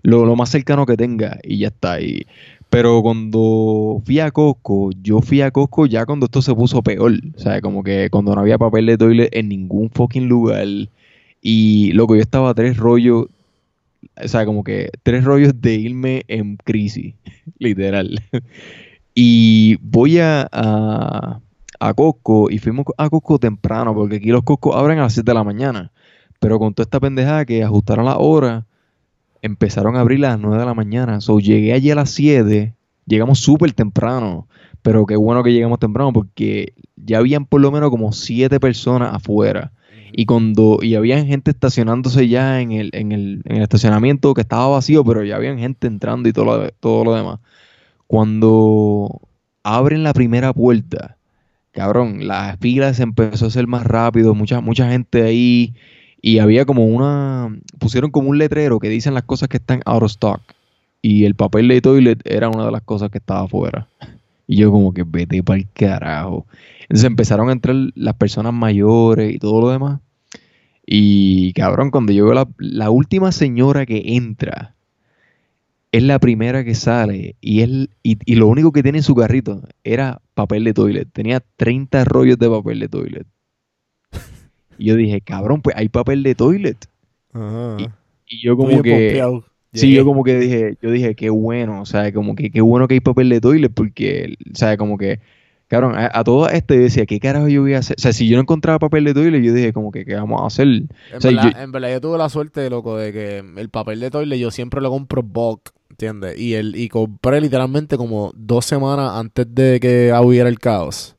Lo, 0.00 0.24
lo 0.24 0.34
más 0.34 0.48
cercano 0.48 0.86
que 0.86 0.96
tenga 0.96 1.38
y 1.42 1.58
ya 1.58 1.68
está. 1.68 2.00
Y, 2.00 2.26
pero 2.70 3.02
cuando 3.02 4.00
fui 4.06 4.20
a 4.20 4.30
Costco, 4.30 4.92
yo 5.02 5.20
fui 5.20 5.42
a 5.42 5.50
Costco 5.50 5.84
ya 5.84 6.06
cuando 6.06 6.24
esto 6.24 6.40
se 6.40 6.54
puso 6.54 6.80
peor. 6.82 7.12
O 7.36 7.38
sea, 7.38 7.60
como 7.60 7.82
que 7.82 8.08
cuando 8.08 8.34
no 8.34 8.40
había 8.40 8.56
papel 8.56 8.86
de 8.86 8.96
toilet 8.96 9.28
en 9.32 9.50
ningún 9.50 9.90
fucking 9.90 10.26
lugar. 10.26 10.66
Y 11.42 11.92
loco, 11.92 12.14
yo 12.14 12.22
estaba 12.22 12.48
a 12.48 12.54
tres 12.54 12.78
rollos. 12.78 13.26
O 14.22 14.28
sea, 14.28 14.44
como 14.44 14.64
que 14.64 14.90
tres 15.02 15.24
rollos 15.24 15.60
de 15.60 15.74
irme 15.74 16.22
en 16.28 16.56
crisis. 16.56 17.14
literal. 17.58 18.20
y 19.14 19.76
voy 19.80 20.18
a, 20.18 20.48
a, 20.52 21.40
a 21.80 21.94
Costco 21.94 22.50
y 22.50 22.58
fuimos 22.58 22.86
a 22.96 23.10
Costco 23.10 23.38
temprano, 23.38 23.94
porque 23.94 24.16
aquí 24.16 24.28
los 24.28 24.42
Costco 24.42 24.74
abren 24.74 24.98
a 24.98 25.02
las 25.02 25.14
7 25.14 25.30
de 25.30 25.34
la 25.34 25.44
mañana. 25.44 25.92
Pero 26.38 26.58
con 26.58 26.74
toda 26.74 26.84
esta 26.84 27.00
pendejada 27.00 27.44
que 27.44 27.62
ajustaron 27.62 28.04
la 28.04 28.18
hora, 28.18 28.66
empezaron 29.42 29.96
a 29.96 30.00
abrir 30.00 30.24
a 30.24 30.30
las 30.30 30.38
9 30.38 30.58
de 30.58 30.66
la 30.66 30.74
mañana. 30.74 31.20
So, 31.20 31.38
llegué 31.38 31.72
allí 31.72 31.90
a 31.90 31.94
las 31.94 32.10
7, 32.10 32.74
llegamos 33.06 33.40
súper 33.40 33.72
temprano. 33.72 34.48
Pero 34.82 35.06
qué 35.06 35.16
bueno 35.16 35.44
que 35.44 35.52
llegamos 35.52 35.78
temprano 35.78 36.12
porque 36.12 36.74
ya 36.96 37.18
habían 37.18 37.46
por 37.46 37.60
lo 37.60 37.70
menos 37.70 37.90
como 37.90 38.12
7 38.12 38.58
personas 38.58 39.14
afuera. 39.14 39.72
Y 40.12 40.26
cuando 40.26 40.78
y 40.82 40.94
había 40.94 41.24
gente 41.24 41.50
estacionándose 41.50 42.28
ya 42.28 42.60
en 42.60 42.72
el, 42.72 42.90
en, 42.92 43.12
el, 43.12 43.42
en 43.44 43.56
el 43.56 43.62
estacionamiento 43.62 44.34
que 44.34 44.42
estaba 44.42 44.68
vacío, 44.68 45.04
pero 45.04 45.24
ya 45.24 45.36
había 45.36 45.56
gente 45.56 45.86
entrando 45.86 46.28
y 46.28 46.32
todo 46.32 46.44
lo, 46.44 46.70
todo 46.80 47.04
lo 47.04 47.14
demás. 47.14 47.40
Cuando 48.06 49.22
abren 49.62 50.02
la 50.02 50.12
primera 50.12 50.52
puerta, 50.52 51.16
cabrón, 51.72 52.26
la 52.26 52.56
fila 52.60 52.94
se 52.94 53.02
empezó 53.02 53.46
a 53.46 53.48
hacer 53.48 53.66
más 53.66 53.84
rápido, 53.84 54.34
mucha, 54.34 54.60
mucha 54.60 54.90
gente 54.90 55.22
ahí. 55.22 55.74
Y 56.20 56.38
había 56.38 56.64
como 56.66 56.86
una. 56.86 57.58
Pusieron 57.78 58.10
como 58.10 58.28
un 58.30 58.38
letrero 58.38 58.78
que 58.78 58.88
dicen 58.88 59.14
las 59.14 59.24
cosas 59.24 59.48
que 59.48 59.56
están 59.56 59.82
out 59.86 60.02
of 60.02 60.10
stock. 60.10 60.40
Y 61.00 61.24
el 61.24 61.34
papel 61.34 61.66
de 61.66 61.80
toilet 61.80 62.20
era 62.24 62.48
una 62.48 62.64
de 62.66 62.70
las 62.70 62.82
cosas 62.82 63.10
que 63.10 63.18
estaba 63.18 63.42
afuera. 63.42 63.88
Y 64.52 64.56
yo, 64.56 64.70
como 64.70 64.92
que 64.92 65.02
vete 65.02 65.42
para 65.42 65.60
el 65.60 65.66
carajo. 65.70 66.46
Entonces 66.82 67.04
empezaron 67.06 67.48
a 67.48 67.52
entrar 67.52 67.74
las 67.94 68.14
personas 68.16 68.52
mayores 68.52 69.34
y 69.34 69.38
todo 69.38 69.62
lo 69.62 69.70
demás. 69.70 70.00
Y 70.84 71.54
cabrón, 71.54 71.90
cuando 71.90 72.12
yo 72.12 72.26
veo 72.26 72.34
la, 72.34 72.46
la 72.58 72.90
última 72.90 73.32
señora 73.32 73.86
que 73.86 74.02
entra, 74.14 74.74
es 75.90 76.02
la 76.02 76.18
primera 76.18 76.64
que 76.64 76.74
sale. 76.74 77.34
Y, 77.40 77.62
es, 77.62 77.70
y, 78.02 78.18
y 78.26 78.34
lo 78.34 78.46
único 78.46 78.72
que 78.72 78.82
tiene 78.82 78.98
en 78.98 79.04
su 79.04 79.14
carrito 79.14 79.62
era 79.84 80.20
papel 80.34 80.64
de 80.64 80.74
toilet. 80.74 81.08
Tenía 81.10 81.42
30 81.56 82.04
rollos 82.04 82.38
de 82.38 82.50
papel 82.50 82.80
de 82.80 82.88
toilet. 82.88 83.26
Y 84.78 84.86
yo 84.86 84.96
dije, 84.96 85.22
cabrón, 85.22 85.62
pues 85.62 85.76
hay 85.76 85.88
papel 85.88 86.22
de 86.22 86.34
toilet. 86.34 86.88
Ajá. 87.32 87.78
Y 88.26 88.44
yo 88.44 88.54
como 88.54 88.82
que... 88.82 88.90
pompeado. 88.90 89.44
Sí, 89.74 89.86
Llegué. 89.86 89.96
yo 89.98 90.04
como 90.04 90.22
que 90.22 90.38
dije, 90.38 90.76
yo 90.82 90.90
dije, 90.90 91.14
qué 91.14 91.30
bueno, 91.30 91.80
o 91.80 91.86
sea, 91.86 92.12
como 92.12 92.34
que 92.34 92.50
qué 92.50 92.60
bueno 92.60 92.86
que 92.88 92.94
hay 92.94 93.00
papel 93.00 93.28
de 93.30 93.40
toilet, 93.40 93.72
porque, 93.72 94.34
o 94.52 94.54
sea, 94.54 94.76
como 94.76 94.98
que, 94.98 95.20
cabrón, 95.68 95.94
a, 95.96 96.10
a 96.12 96.24
todo 96.24 96.46
esto 96.48 96.74
yo 96.74 96.80
decía, 96.82 97.06
¿qué 97.06 97.18
carajo 97.18 97.48
yo 97.48 97.62
voy 97.62 97.72
a 97.74 97.78
hacer? 97.78 97.96
O 97.98 98.02
sea, 98.02 98.12
si 98.12 98.28
yo 98.28 98.36
no 98.36 98.42
encontraba 98.42 98.78
papel 98.78 99.04
de 99.04 99.14
toilet, 99.14 99.42
yo 99.42 99.54
dije, 99.54 99.72
como 99.72 99.90
que, 99.90 100.04
¿qué 100.04 100.14
vamos 100.14 100.42
a 100.42 100.46
hacer? 100.46 100.66
En, 100.68 100.88
O 101.16 101.20
sea, 101.20 101.30
verdad, 101.30 101.52
yo- 101.56 101.62
en 101.62 101.72
verdad, 101.72 101.90
yo 101.92 102.00
tuve 102.02 102.18
la 102.18 102.28
suerte, 102.28 102.68
loco, 102.68 102.98
de 102.98 103.12
que 103.12 103.38
el 103.38 103.68
papel 103.70 104.00
de 104.00 104.10
toilet 104.10 104.38
yo 104.38 104.50
siempre 104.50 104.82
lo 104.82 104.90
compro 104.90 105.22
bulk, 105.22 105.72
¿entiendes? 105.88 106.38
Y, 106.38 106.52
el, 106.54 106.76
y 106.76 106.88
compré 106.88 107.40
literalmente 107.40 107.96
como 107.96 108.30
dos 108.36 108.66
semanas 108.66 109.12
antes 109.14 109.46
de 109.54 109.80
que 109.80 110.12
hubiera 110.22 110.50
el 110.50 110.58
caos. 110.58 111.16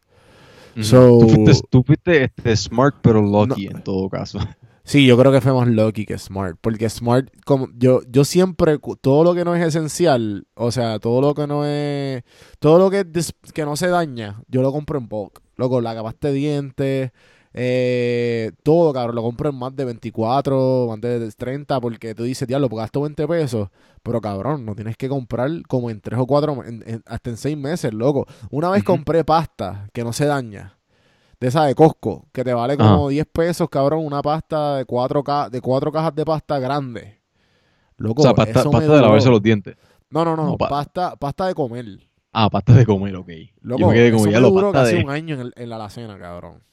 So- 0.81 1.17
tú 1.19 1.27
fuiste, 1.29 1.67
tú 1.69 1.83
fuiste, 1.83 2.23
este, 2.25 2.55
smart 2.55 2.95
pero 3.01 3.21
lucky 3.21 3.67
en 3.67 3.81
todo 3.83 4.09
caso. 4.09 4.39
Sí, 4.85 5.05
yo 5.05 5.17
creo 5.17 5.31
que 5.31 5.39
fue 5.39 5.53
más 5.53 5.67
lucky 5.67 6.05
que 6.05 6.17
smart. 6.17 6.57
Porque 6.59 6.89
smart, 6.89 7.29
como 7.45 7.69
yo, 7.75 8.01
yo 8.09 8.25
siempre, 8.25 8.77
todo 9.01 9.23
lo 9.23 9.33
que 9.33 9.45
no 9.45 9.55
es 9.55 9.65
esencial, 9.65 10.45
o 10.55 10.71
sea, 10.71 10.99
todo 10.99 11.21
lo 11.21 11.33
que 11.33 11.47
no 11.47 11.65
es, 11.65 12.23
todo 12.59 12.77
lo 12.79 12.89
que, 12.91 13.05
que 13.53 13.65
no 13.65 13.75
se 13.77 13.87
daña, 13.87 14.41
yo 14.47 14.61
lo 14.61 14.71
compro 14.71 14.99
en 14.99 15.07
bulk. 15.07 15.41
Loco, 15.55 15.79
la 15.81 15.93
de 15.93 16.31
dientes, 16.33 17.11
eh, 17.53 18.51
todo, 18.63 18.91
cabrón, 18.91 19.15
lo 19.15 19.21
compro 19.21 19.49
en 19.49 19.55
más 19.55 19.75
de 19.75 19.85
24, 19.85 20.87
más 20.89 20.99
de 20.99 21.31
30, 21.31 21.79
porque 21.79 22.15
tú 22.15 22.23
dices, 22.23 22.47
diablo, 22.47 22.69
pues 22.69 22.81
gasto 22.81 23.01
20 23.01 23.27
pesos. 23.27 23.69
Pero 24.01 24.19
cabrón, 24.19 24.65
no 24.65 24.75
tienes 24.75 24.97
que 24.97 25.07
comprar 25.07 25.49
como 25.67 25.89
en 25.91 26.01
3 26.01 26.19
o 26.19 26.25
4, 26.25 26.63
hasta 27.05 27.29
en 27.29 27.37
6 27.37 27.57
meses, 27.57 27.93
loco. 27.93 28.25
Una 28.49 28.69
vez 28.69 28.83
compré 28.83 29.23
pasta 29.23 29.89
que 29.93 30.03
no 30.03 30.11
se 30.11 30.25
daña 30.25 30.77
de 31.43 31.49
esa 31.49 31.65
de 31.65 31.75
Costco, 31.75 32.25
que 32.31 32.41
te 32.43 32.53
vale 32.53 32.77
como 32.77 33.05
Ajá. 33.05 33.09
10 33.09 33.25
pesos, 33.27 33.69
cabrón, 33.69 34.05
una 34.05 34.21
pasta 34.21 34.77
de 34.77 34.85
cuatro, 34.85 35.23
ca- 35.23 35.49
de 35.49 35.59
cuatro 35.59 35.91
cajas 35.91 36.15
de 36.15 36.23
pasta 36.23 36.57
grande. 36.57 37.19
Loco, 37.97 38.21
o 38.21 38.23
sea, 38.23 38.33
pasta, 38.33 38.61
eso 38.61 38.71
pasta 38.71 38.93
de 38.95 39.01
lavarse 39.01 39.29
los 39.29 39.41
dientes. 39.41 39.75
No, 40.09 40.23
no, 40.23 40.37
no, 40.37 40.45
no, 40.45 40.57
pa- 40.57 40.69
pasta, 40.69 41.15
pasta 41.17 41.47
de 41.47 41.53
comer. 41.53 41.85
Ah, 42.31 42.49
pasta 42.49 42.73
de 42.73 42.85
comer, 42.85 43.15
ok. 43.17 43.29
Loco, 43.61 43.79
yo 43.81 43.87
me 43.89 43.93
quedé 43.93 44.11
como, 44.11 44.23
eso 44.23 44.31
ya 44.31 44.37
me 44.37 44.41
lo 44.41 44.51
duró 44.51 44.71
pasta 44.71 44.85
casi 44.85 44.95
de... 44.97 45.03
un 45.03 45.09
año 45.09 45.35
en, 45.35 45.41
el- 45.41 45.53
en 45.57 45.69
la 45.69 45.75
alacena, 45.75 46.17
cabrón. 46.17 46.63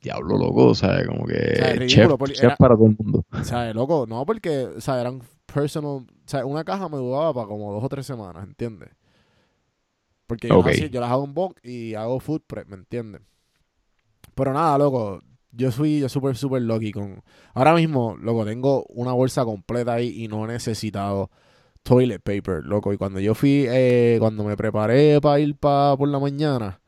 Diablo, 0.00 0.38
loco, 0.38 0.66
o 0.68 0.74
sea, 0.76 1.04
como 1.04 1.26
que... 1.26 1.34
sea, 1.56 1.70
chef, 1.72 1.78
ridículo, 1.78 2.18
porque 2.18 2.34
chef 2.34 2.44
era- 2.44 2.56
para 2.56 2.76
todo 2.76 2.86
el 2.86 2.96
mundo. 2.96 3.24
O 3.32 3.42
sea, 3.44 3.74
loco, 3.74 4.06
no, 4.08 4.24
porque, 4.24 4.66
o 4.76 4.80
sea, 4.80 5.00
eran 5.00 5.20
personal, 5.52 5.90
o 5.90 6.06
sea, 6.24 6.46
una 6.46 6.62
caja 6.62 6.88
me 6.88 6.98
duraba 6.98 7.34
para 7.34 7.48
como 7.48 7.72
dos 7.72 7.82
o 7.82 7.88
tres 7.88 8.06
semanas, 8.06 8.44
¿entiendes? 8.46 8.90
Porque 10.28 10.48
yo, 10.48 10.58
Ok. 10.58 10.66
las 10.66 10.74
hacía- 10.76 10.86
yo 10.88 11.00
las 11.00 11.10
hago 11.10 11.24
en 11.24 11.34
bulk 11.34 11.58
y 11.64 11.94
hago 11.94 12.20
food 12.20 12.42
prep, 12.46 12.68
¿me 12.68 12.76
entiendes? 12.76 13.22
Pero 14.38 14.52
nada, 14.52 14.78
loco, 14.78 15.20
yo 15.52 15.70
fui 15.72 15.98
yo 16.00 16.08
súper, 16.08 16.36
súper 16.36 16.62
lucky 16.62 16.92
con... 16.92 17.20
Ahora 17.54 17.74
mismo, 17.74 18.16
loco, 18.22 18.44
tengo 18.44 18.84
una 18.90 19.12
bolsa 19.12 19.44
completa 19.44 19.94
ahí 19.94 20.22
y 20.24 20.28
no 20.28 20.44
he 20.44 20.48
necesitado 20.48 21.30
toilet 21.82 22.22
paper, 22.22 22.64
loco. 22.64 22.92
Y 22.92 22.96
cuando 22.96 23.18
yo 23.20 23.34
fui, 23.34 23.64
eh, 23.68 24.16
cuando 24.20 24.44
me 24.44 24.56
preparé 24.56 25.20
para 25.20 25.40
ir 25.40 25.56
pa, 25.56 25.96
por 25.96 26.08
la 26.08 26.18
mañana, 26.20 26.80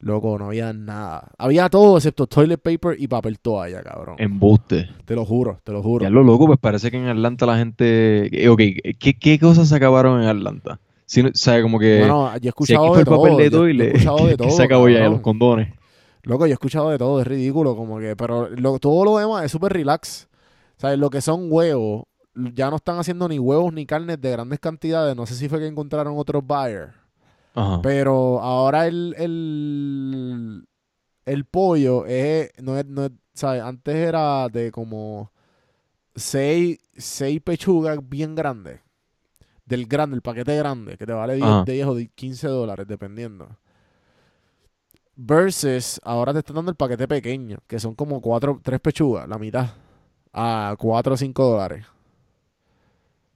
loco, 0.00 0.36
no 0.38 0.46
había 0.46 0.72
nada. 0.72 1.28
Había 1.38 1.68
todo 1.68 1.96
excepto 1.98 2.26
toilet 2.26 2.60
paper 2.60 2.96
y 2.98 3.06
papel 3.06 3.38
toalla, 3.38 3.82
cabrón. 3.82 4.16
Embuste. 4.18 4.88
Te 5.04 5.14
lo 5.14 5.24
juro, 5.24 5.60
te 5.62 5.72
lo 5.72 5.82
juro. 5.82 6.02
Ya 6.04 6.10
lo 6.10 6.22
loco, 6.24 6.46
pues 6.46 6.58
parece 6.58 6.90
que 6.90 6.96
en 6.96 7.06
Atlanta 7.06 7.46
la 7.46 7.58
gente... 7.58 8.44
eh, 8.44 8.48
Ok, 8.48 8.60
¿qué, 8.98 9.18
qué 9.18 9.38
cosas 9.38 9.68
se 9.68 9.76
acabaron 9.76 10.22
en 10.22 10.28
Atlanta? 10.28 10.80
Si 11.06 11.20
o 11.22 11.30
sea, 11.34 11.60
como 11.60 11.78
que... 11.78 11.98
Bueno, 12.00 12.32
yo 12.38 12.44
he 12.44 12.48
escuchado 12.48 12.94
de 12.94 13.00
el 13.00 13.04
todo. 13.04 13.22
papel 13.22 13.36
de 13.36 13.50
yo 13.50 13.66
he 13.66 13.86
escuchado 13.88 14.26
de 14.26 14.30
que 14.30 14.36
todo. 14.36 14.50
se 14.50 14.62
acabó 14.62 14.88
ya 14.88 15.08
los 15.08 15.20
condones. 15.20 15.68
Loco, 16.22 16.46
yo 16.46 16.50
he 16.50 16.54
escuchado 16.54 16.90
de 16.90 16.98
todo, 16.98 17.20
es 17.20 17.26
ridículo, 17.26 17.74
como 17.76 17.98
que, 17.98 18.14
pero 18.16 18.48
lo- 18.50 18.78
todo 18.78 19.04
lo 19.04 19.18
demás 19.18 19.44
es 19.44 19.52
súper 19.52 19.72
relax. 19.72 20.28
¿Sabes? 20.76 20.98
Lo 20.98 21.10
que 21.10 21.20
son 21.20 21.48
huevos, 21.50 22.04
ya 22.34 22.70
no 22.70 22.76
están 22.76 22.98
haciendo 22.98 23.28
ni 23.28 23.38
huevos 23.38 23.72
ni 23.72 23.84
carnes 23.86 24.20
de 24.20 24.30
grandes 24.30 24.58
cantidades. 24.60 25.14
No 25.16 25.26
sé 25.26 25.34
si 25.34 25.48
fue 25.48 25.58
que 25.58 25.66
encontraron 25.66 26.14
otros 26.16 26.42
buyers. 26.46 26.92
Ajá. 27.54 27.80
Pero 27.82 28.40
ahora 28.40 28.86
el, 28.86 29.14
el, 29.18 30.66
el 31.26 31.44
pollo 31.44 32.06
es, 32.06 32.50
no 32.62 32.78
es, 32.78 32.86
no 32.86 33.04
es- 33.06 33.12
¿sabes? 33.34 33.62
Antes 33.62 33.94
era 33.94 34.48
de 34.48 34.70
como 34.70 35.32
seis, 36.14 36.78
seis 36.96 37.40
pechugas 37.42 37.98
bien 38.08 38.34
grandes. 38.34 38.80
Del 39.64 39.86
grande, 39.86 40.16
el 40.16 40.22
paquete 40.22 40.56
grande, 40.56 40.96
que 40.96 41.06
te 41.06 41.12
vale 41.12 41.34
10, 41.34 41.46
Ajá. 41.46 41.64
de 41.64 41.72
10 41.74 41.86
o 41.86 41.94
de 41.94 42.08
15 42.08 42.48
dólares, 42.48 42.86
dependiendo. 42.88 43.48
Versus, 45.22 46.00
ahora 46.02 46.32
te 46.32 46.38
están 46.38 46.56
dando 46.56 46.70
el 46.70 46.78
paquete 46.78 47.06
pequeño, 47.06 47.58
que 47.66 47.78
son 47.78 47.94
como 47.94 48.22
cuatro, 48.22 48.58
tres 48.62 48.80
pechugas, 48.80 49.28
la 49.28 49.38
mitad, 49.38 49.74
a 50.32 50.74
4 50.78 51.12
o 51.12 51.16
5 51.18 51.44
dólares. 51.44 51.84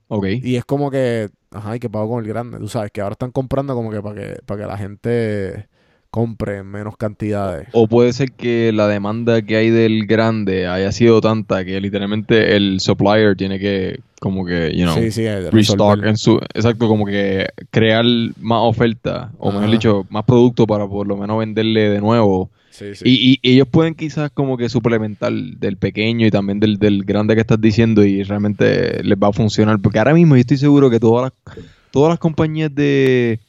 Ok. 0.07 0.25
Y 0.41 0.55
es 0.55 0.65
como 0.65 0.89
que, 0.89 1.29
ajá, 1.51 1.71
hay 1.71 1.79
que 1.79 1.87
pago 1.87 2.09
con 2.09 2.23
el 2.23 2.27
grande. 2.27 2.57
Tú 2.57 2.67
sabes 2.67 2.89
que 2.91 3.01
ahora 3.01 3.13
están 3.13 3.31
comprando 3.31 3.75
como 3.75 3.91
que 3.91 4.01
para 4.01 4.15
que, 4.15 4.39
para 4.47 4.61
que 4.61 4.67
la 4.67 4.77
gente 4.79 5.69
compre 6.15 6.59
en 6.59 6.67
menos 6.67 6.95
cantidades. 6.95 7.67
O 7.73 7.89
puede 7.89 8.13
ser 8.13 8.31
que 8.31 8.71
la 8.73 8.87
demanda 8.87 9.41
que 9.41 9.57
hay 9.57 9.69
del 9.69 10.05
grande 10.05 10.65
haya 10.65 10.93
sido 10.93 11.19
tanta 11.19 11.65
que 11.65 11.81
literalmente 11.81 12.55
el 12.55 12.79
supplier 12.79 13.35
tiene 13.35 13.59
que, 13.59 13.99
como 14.21 14.45
que, 14.45 14.71
you 14.73 14.85
know, 14.85 14.95
sí, 14.95 15.11
sí, 15.11 15.27
restock 15.51 16.05
en 16.05 16.15
su, 16.15 16.37
exacto, 16.53 16.87
como 16.87 17.05
que 17.05 17.49
crear 17.69 18.05
más 18.39 18.59
oferta, 18.61 19.33
o 19.39 19.51
mejor 19.51 19.69
dicho, 19.69 20.05
más 20.09 20.23
producto 20.23 20.65
para 20.65 20.87
por 20.87 21.05
lo 21.05 21.17
menos 21.17 21.37
venderle 21.37 21.89
de 21.89 21.99
nuevo. 21.99 22.49
Sí, 22.69 22.95
sí. 22.95 23.03
Y, 23.05 23.39
y 23.41 23.51
ellos 23.51 23.67
pueden 23.67 23.93
quizás 23.93 24.31
como 24.31 24.55
que 24.55 24.69
suplementar 24.69 25.33
del 25.33 25.75
pequeño 25.75 26.25
y 26.25 26.31
también 26.31 26.61
del, 26.61 26.77
del 26.77 27.03
grande 27.03 27.35
que 27.35 27.41
estás 27.41 27.59
diciendo 27.59 28.05
y 28.05 28.23
realmente 28.23 29.03
les 29.03 29.17
va 29.17 29.27
a 29.27 29.33
funcionar. 29.33 29.79
Porque 29.81 29.99
ahora 29.99 30.13
mismo 30.13 30.35
yo 30.35 30.41
estoy 30.41 30.57
seguro 30.57 30.89
que 30.89 31.01
todas 31.01 31.33
las, 31.45 31.57
todas 31.91 32.09
las 32.09 32.19
compañías 32.19 32.73
de, 32.73 33.39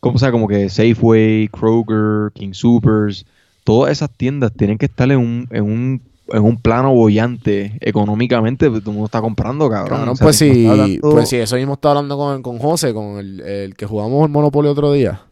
como, 0.00 0.16
o 0.16 0.18
sea, 0.18 0.32
como 0.32 0.48
que 0.48 0.68
Safeway, 0.68 1.48
Kroger, 1.48 2.32
King 2.32 2.52
Supers, 2.52 3.26
todas 3.64 3.92
esas 3.92 4.10
tiendas 4.10 4.52
tienen 4.52 4.78
que 4.78 4.86
estar 4.86 5.10
en 5.10 5.18
un, 5.18 5.48
en 5.50 5.64
un 5.64 6.02
en 6.32 6.44
un 6.44 6.56
plano 6.58 6.94
bollante 6.94 7.76
económicamente, 7.80 8.70
pues 8.70 8.82
todo 8.82 8.92
el 8.92 8.94
mundo 8.96 9.06
está 9.06 9.20
comprando, 9.20 9.68
cabrón. 9.68 9.98
Cabrón, 9.98 10.08
O 10.10 10.16
sea, 10.16 10.24
pues 10.24 10.36
sí, 10.36 10.98
pues 11.00 11.28
sí, 11.28 11.36
eso 11.36 11.56
mismo 11.56 11.74
estaba 11.74 11.96
hablando 11.96 12.16
con, 12.16 12.42
con 12.42 12.58
José, 12.58 12.94
con 12.94 13.18
el, 13.18 13.40
el 13.40 13.74
que 13.74 13.86
jugamos 13.86 14.24
el 14.26 14.30
Monopoly 14.30 14.68
otro 14.68 14.92
día. 14.92 15.22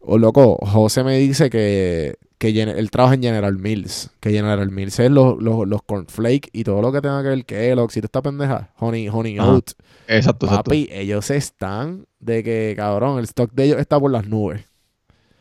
O 0.00 0.18
loco, 0.18 0.56
José 0.62 1.04
me 1.04 1.18
dice 1.18 1.50
que, 1.50 2.16
que 2.40 2.48
él 2.62 2.90
trabaja 2.90 3.16
en 3.16 3.22
General 3.22 3.54
Mills. 3.58 4.10
Que 4.18 4.30
General 4.30 4.70
Mills 4.70 4.98
es 4.98 5.10
los, 5.10 5.40
los, 5.42 5.68
los 5.68 5.82
cornflakes 5.82 6.48
y 6.54 6.64
todo 6.64 6.80
lo 6.80 6.90
que 6.90 7.02
tenga 7.02 7.22
que 7.22 7.28
ver 7.28 7.44
Kellogg's 7.44 7.98
y 7.98 8.00
toda 8.00 8.06
esta 8.06 8.22
pendeja. 8.22 8.70
Honey, 8.78 9.08
honey 9.08 9.36
Ajá. 9.38 9.52
oat. 9.52 9.72
Exacto, 10.08 10.46
exacto. 10.46 10.70
Papi, 10.70 10.88
ellos 10.90 11.30
están 11.30 12.06
de 12.18 12.42
que, 12.42 12.72
cabrón, 12.74 13.18
el 13.18 13.24
stock 13.24 13.52
de 13.52 13.64
ellos 13.64 13.78
está 13.78 14.00
por 14.00 14.10
las 14.10 14.26
nubes. 14.26 14.64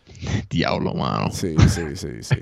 Diablo, 0.49 0.93
mano. 0.93 1.31
Sí, 1.31 1.55
sí, 1.69 1.83
sí, 1.95 2.07
sí. 2.19 2.35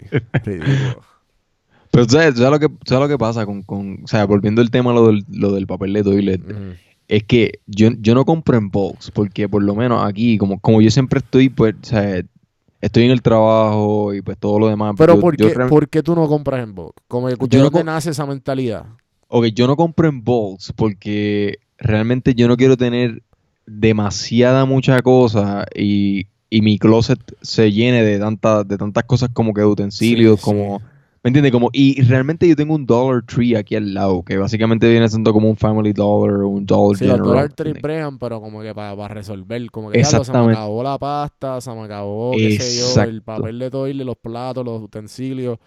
Pero 1.91 2.07
tú 2.07 2.13
sabes, 2.13 2.33
tú 2.33 2.41
sabes 2.41 2.59
lo 2.59 2.59
que, 2.59 2.75
sabes 2.87 3.01
lo 3.03 3.07
que 3.09 3.17
pasa 3.19 3.45
con, 3.45 3.61
con, 3.61 3.99
o 4.05 4.07
sea, 4.07 4.25
volviendo 4.25 4.63
al 4.63 4.71
tema 4.71 4.91
lo 4.91 5.05
del, 5.05 5.23
lo 5.31 5.51
del 5.51 5.67
papel 5.67 5.93
de 5.93 6.03
toilet, 6.03 6.41
es 7.07 7.23
que 7.25 7.59
yo, 7.67 7.89
yo 7.99 8.15
no 8.15 8.25
compro 8.25 8.57
en 8.57 8.69
box, 8.71 9.11
porque 9.11 9.47
por 9.47 9.61
lo 9.61 9.75
menos 9.75 10.03
aquí, 10.03 10.39
como, 10.39 10.59
como 10.59 10.81
yo 10.81 10.89
siempre 10.89 11.19
estoy, 11.19 11.49
pues, 11.49 11.75
o 11.79 11.85
sea, 11.85 12.23
estoy 12.81 13.05
en 13.05 13.11
el 13.11 13.21
trabajo 13.21 14.13
y 14.13 14.21
pues 14.21 14.37
todo 14.37 14.59
lo 14.59 14.67
demás. 14.67 14.95
Pero 14.97 15.15
yo- 15.15 15.21
¿por 15.21 15.35
qué, 15.37 15.49
¿por 15.69 15.89
qué 15.89 16.03
tú 16.03 16.15
no 16.15 16.27
compras 16.27 16.63
en 16.63 16.73
bulk? 16.75 16.95
Como 17.07 17.27
que 17.27 17.35
Yo 17.39 17.59
¿de 17.59 17.63
no 17.65 17.71
co- 17.71 17.83
nace 17.83 18.11
esa 18.11 18.25
mentalidad? 18.25 18.85
Ok, 19.29 19.47
yo 19.47 19.67
no 19.67 19.75
compro 19.75 20.07
en 20.07 20.23
bulks 20.23 20.73
porque 20.75 21.57
realmente 21.77 22.33
yo 22.33 22.47
no 22.47 22.55
quiero 22.57 22.77
tener 22.77 23.21
demasiada 23.65 24.65
mucha 24.65 25.01
cosa 25.01 25.65
y, 25.75 26.27
y 26.49 26.61
mi 26.61 26.79
closet 26.79 27.19
se 27.41 27.71
llene 27.71 28.03
de 28.03 28.19
tantas 28.19 28.67
de 28.67 28.77
tantas 28.77 29.03
cosas 29.03 29.29
como 29.33 29.53
que 29.53 29.61
de 29.61 29.67
utensilios, 29.67 30.39
Sí, 30.39 30.43
como 30.45 30.81
¿me 31.27 31.29
entiendes? 31.29 31.51
Como 31.51 31.69
y 31.73 32.01
realmente 32.03 32.47
yo 32.47 32.55
tengo 32.55 32.73
un 32.73 32.85
Dollar 32.85 33.21
Tree 33.25 33.53
aquí 33.57 33.75
al 33.75 33.93
lado 33.93 34.23
que 34.23 34.37
básicamente 34.37 34.89
viene 34.89 35.09
siendo 35.09 35.33
como 35.33 35.49
un 35.49 35.57
Family 35.57 35.91
Dollar 35.91 36.37
o 36.43 36.47
un 36.47 36.65
Dollar 36.65 36.97
Sí, 36.97 37.03
General. 37.03 37.25
Dollar 37.27 37.49
¿me 37.49 37.55
Tree 37.55 37.73
bregan, 37.73 38.17
pero 38.17 38.39
como 38.39 38.61
que 38.61 38.73
para 38.73 39.09
resolver. 39.09 39.69
Como 39.69 39.91
que 39.91 40.01
ya 40.01 40.09
lo, 40.17 40.23
se 40.23 40.31
me 40.31 40.53
acabó 40.53 40.83
la 40.83 40.97
pasta, 40.97 41.59
se 41.59 41.69
me 41.73 41.81
acabó, 41.81 42.31
qué 42.31 42.57
sé 42.57 42.79
yo, 42.79 43.03
el 43.03 43.21
papel 43.23 43.59
de 43.59 43.69
toile, 43.69 44.05
los 44.05 44.15
platos, 44.15 44.63
los 44.63 44.81
utensilios, 44.81 45.57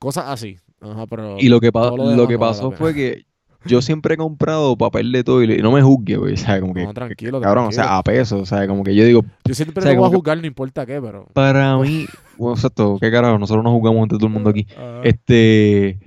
cosas 0.00 0.24
así. 0.26 0.56
Ajá, 0.80 1.06
pero 1.06 1.36
Y 1.38 1.48
lo 1.48 1.60
que, 1.60 1.70
pa- 1.70 1.90
lo 1.96 2.26
que 2.26 2.36
vale 2.36 2.38
pasó 2.38 2.72
fue 2.72 2.92
que 2.92 3.24
yo 3.66 3.80
siempre 3.80 4.14
he 4.14 4.16
comprado 4.16 4.76
papel 4.76 5.12
de 5.12 5.22
toile 5.22 5.56
y 5.58 5.62
no 5.62 5.70
me 5.70 5.80
juzgue, 5.80 6.16
güey, 6.16 6.36
sea, 6.36 6.60
como 6.60 6.74
que 6.74 6.84
No, 6.84 6.92
tranquilo, 6.92 7.40
cabrón, 7.40 7.66
o 7.68 7.72
sea, 7.72 7.96
a 7.98 8.02
peso, 8.02 8.40
o 8.40 8.46
sea, 8.46 8.66
como 8.66 8.82
que 8.82 8.94
yo 8.96 9.04
digo, 9.04 9.24
Yo 9.44 9.54
siempre 9.54 9.82
te 9.82 9.96
voy 9.96 10.06
a 10.06 10.16
juzgar, 10.16 10.38
no 10.38 10.46
importa 10.46 10.84
qué, 10.84 11.00
pero... 11.00 11.28
para 11.32 11.78
mí, 11.78 12.04
bueno, 12.38 12.54
exacto, 12.54 12.98
qué 13.00 13.10
carajo, 13.10 13.38
nosotros 13.38 13.64
nos 13.64 13.72
jugamos 13.72 14.02
entre 14.02 14.18
todo 14.18 14.26
el 14.28 14.32
mundo 14.32 14.50
aquí. 14.50 14.66
Este, 15.02 15.98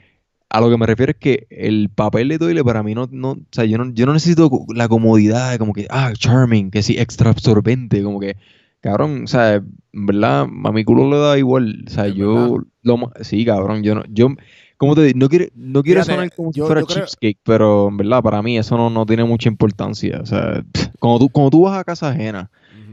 a 0.50 0.62
lo 0.62 0.70
que 0.70 0.78
me 0.78 0.86
refiero 0.86 1.12
es 1.12 1.18
que 1.18 1.48
el 1.50 1.90
papel 1.90 2.30
de 2.30 2.40
toile 2.40 2.64
para 2.64 2.84
mí 2.84 2.96
no, 2.96 3.08
no, 3.12 3.32
o 3.32 3.38
sea, 3.52 3.66
yo 3.66 3.78
no, 3.78 3.92
yo 3.94 4.06
no 4.06 4.14
necesito 4.14 4.50
la 4.74 4.88
comodidad, 4.88 5.52
de 5.52 5.60
como 5.60 5.74
que, 5.74 5.88
ah, 5.90 6.12
charming, 6.14 6.72
que 6.72 6.84
sí, 6.84 6.96
extra 6.98 7.32
absorbente, 7.32 8.02
como 8.04 8.20
que, 8.20 8.38
cabrón, 8.80 9.24
o 9.26 9.28
sea, 9.28 9.56
en 9.56 10.06
verdad, 10.06 10.48
a 10.64 10.72
mi 10.72 10.86
culo 10.86 11.10
le 11.10 11.18
da 11.18 11.38
igual, 11.38 11.84
o 11.88 11.90
sea, 11.90 12.08
¿Es 12.08 12.16
yo, 12.16 12.60
lo, 12.82 13.12
sí, 13.22 13.46
cabrón, 13.46 13.84
yo 13.84 13.96
no, 13.96 14.04
yo, 14.10 14.30
como 14.78 14.96
te 14.96 15.04
digo, 15.04 15.20
no 15.20 15.28
quiero, 15.28 15.46
no 15.56 15.84
quiero 15.84 16.02
Fíjate, 16.02 16.16
sonar 16.16 16.36
como 16.36 16.54
si 16.54 16.62
fuera 16.62 16.84
cheapskate, 16.84 17.40
pero 17.44 17.90
en 17.90 17.98
verdad, 17.98 18.24
para 18.24 18.42
mí 18.42 18.58
eso 18.58 18.78
no, 18.78 18.90
no 18.90 19.06
tiene 19.06 19.26
mucha 19.26 19.50
importancia, 19.50 20.20
o 20.22 20.26
sea, 20.26 20.64
cuando 21.00 21.20
tú, 21.20 21.30
cuando 21.30 21.50
tú 21.50 21.62
vas 21.64 21.78
a 21.78 21.84
casa 21.84 22.10
ajena. 22.10 22.50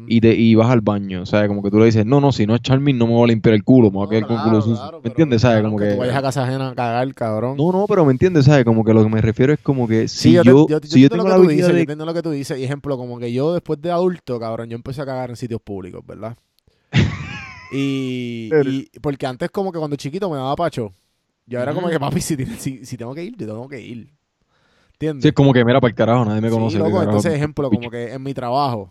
Y, 0.06 0.20
te, 0.20 0.34
y 0.34 0.54
vas 0.54 0.70
al 0.70 0.80
baño. 0.80 1.22
O 1.22 1.26
sea, 1.26 1.46
como 1.48 1.62
que 1.62 1.70
tú 1.70 1.78
le 1.78 1.86
dices, 1.86 2.04
no, 2.06 2.20
no, 2.20 2.32
si 2.32 2.46
no 2.46 2.54
es 2.54 2.62
Charming 2.62 2.96
no 2.98 3.06
me 3.06 3.12
voy 3.14 3.24
a 3.24 3.26
limpiar 3.28 3.54
el 3.54 3.64
culo, 3.64 3.90
me 3.90 3.98
voy 3.98 4.06
a 4.06 4.10
quedar 4.10 4.26
con 4.26 4.36
el 4.36 4.42
culo 4.44 4.60
sucio. 4.62 4.76
claro, 4.76 5.00
¿Me 5.02 5.08
entiendes? 5.08 5.42
¿Sabes? 5.42 5.62
Como 5.62 5.78
que 5.78 5.86
tú 5.90 5.96
vayas 5.98 6.16
a 6.16 6.22
casa 6.22 6.44
ajena 6.44 6.68
a 6.70 6.74
cagar, 6.74 7.14
cabrón. 7.14 7.56
No, 7.56 7.72
no, 7.72 7.86
pero 7.86 8.04
me 8.04 8.12
entiendes, 8.12 8.44
¿sabes? 8.44 8.64
Como 8.64 8.84
que 8.84 8.92
lo 8.94 9.02
que 9.02 9.08
me 9.10 9.20
refiero 9.20 9.52
es 9.52 9.58
como 9.60 9.88
que 9.88 10.08
si 10.08 10.30
Sí, 10.30 10.32
yo, 10.32 10.42
yo, 10.42 10.66
te- 10.66 10.72
yo, 10.72 10.80
si 10.80 11.02
yo 11.02 11.08
tengo 11.08 11.24
lo 11.28 11.42
la 11.42 11.48
dices, 11.48 11.68
yo 11.68 11.78
entiendo 11.78 12.04
lo 12.06 12.14
que 12.14 12.22
tú 12.22 12.30
dices. 12.30 12.58
Y 12.58 12.64
ejemplo, 12.64 12.96
como 12.96 13.18
que 13.18 13.32
yo 13.32 13.52
después 13.54 13.80
de 13.80 13.90
adulto, 13.90 14.38
cabrón, 14.40 14.68
yo 14.68 14.76
empecé 14.76 15.02
a 15.02 15.06
cagar 15.06 15.30
en 15.30 15.36
sitios 15.36 15.60
públicos, 15.60 16.02
¿verdad? 16.06 16.36
y, 17.72 18.50
y- 18.92 18.98
porque 19.00 19.26
antes 19.26 19.50
como 19.50 19.72
que 19.72 19.78
cuando 19.78 19.96
chiquito 19.96 20.30
me 20.30 20.36
daba 20.36 20.54
pacho. 20.56 20.92
Yo 21.46 21.60
era 21.60 21.74
como 21.74 21.88
que, 21.88 22.00
papi, 22.00 22.20
si, 22.20 22.36
si, 22.58 22.86
si 22.86 22.96
tengo 22.96 23.14
que 23.14 23.22
ir, 23.24 23.36
yo 23.36 23.46
tengo 23.46 23.68
que 23.68 23.80
ir. 23.80 24.10
¿Entiendes? 24.94 25.22
Sí, 25.22 25.28
es 25.28 25.34
como 25.34 25.52
que, 25.52 25.64
mira, 25.64 25.80
para 25.80 25.90
el 25.90 25.94
carajo, 25.94 26.24
nadie 26.24 26.40
me 26.40 26.48
Sí, 26.48 26.54
conoce. 26.54 26.72
¿qué 26.74 26.78
loco, 26.78 27.02
entonces, 27.02 27.34
ejemplo, 27.34 27.68
como 27.70 27.90
que 27.90 28.12
en 28.12 28.22
mi 28.22 28.32
trabajo. 28.32 28.90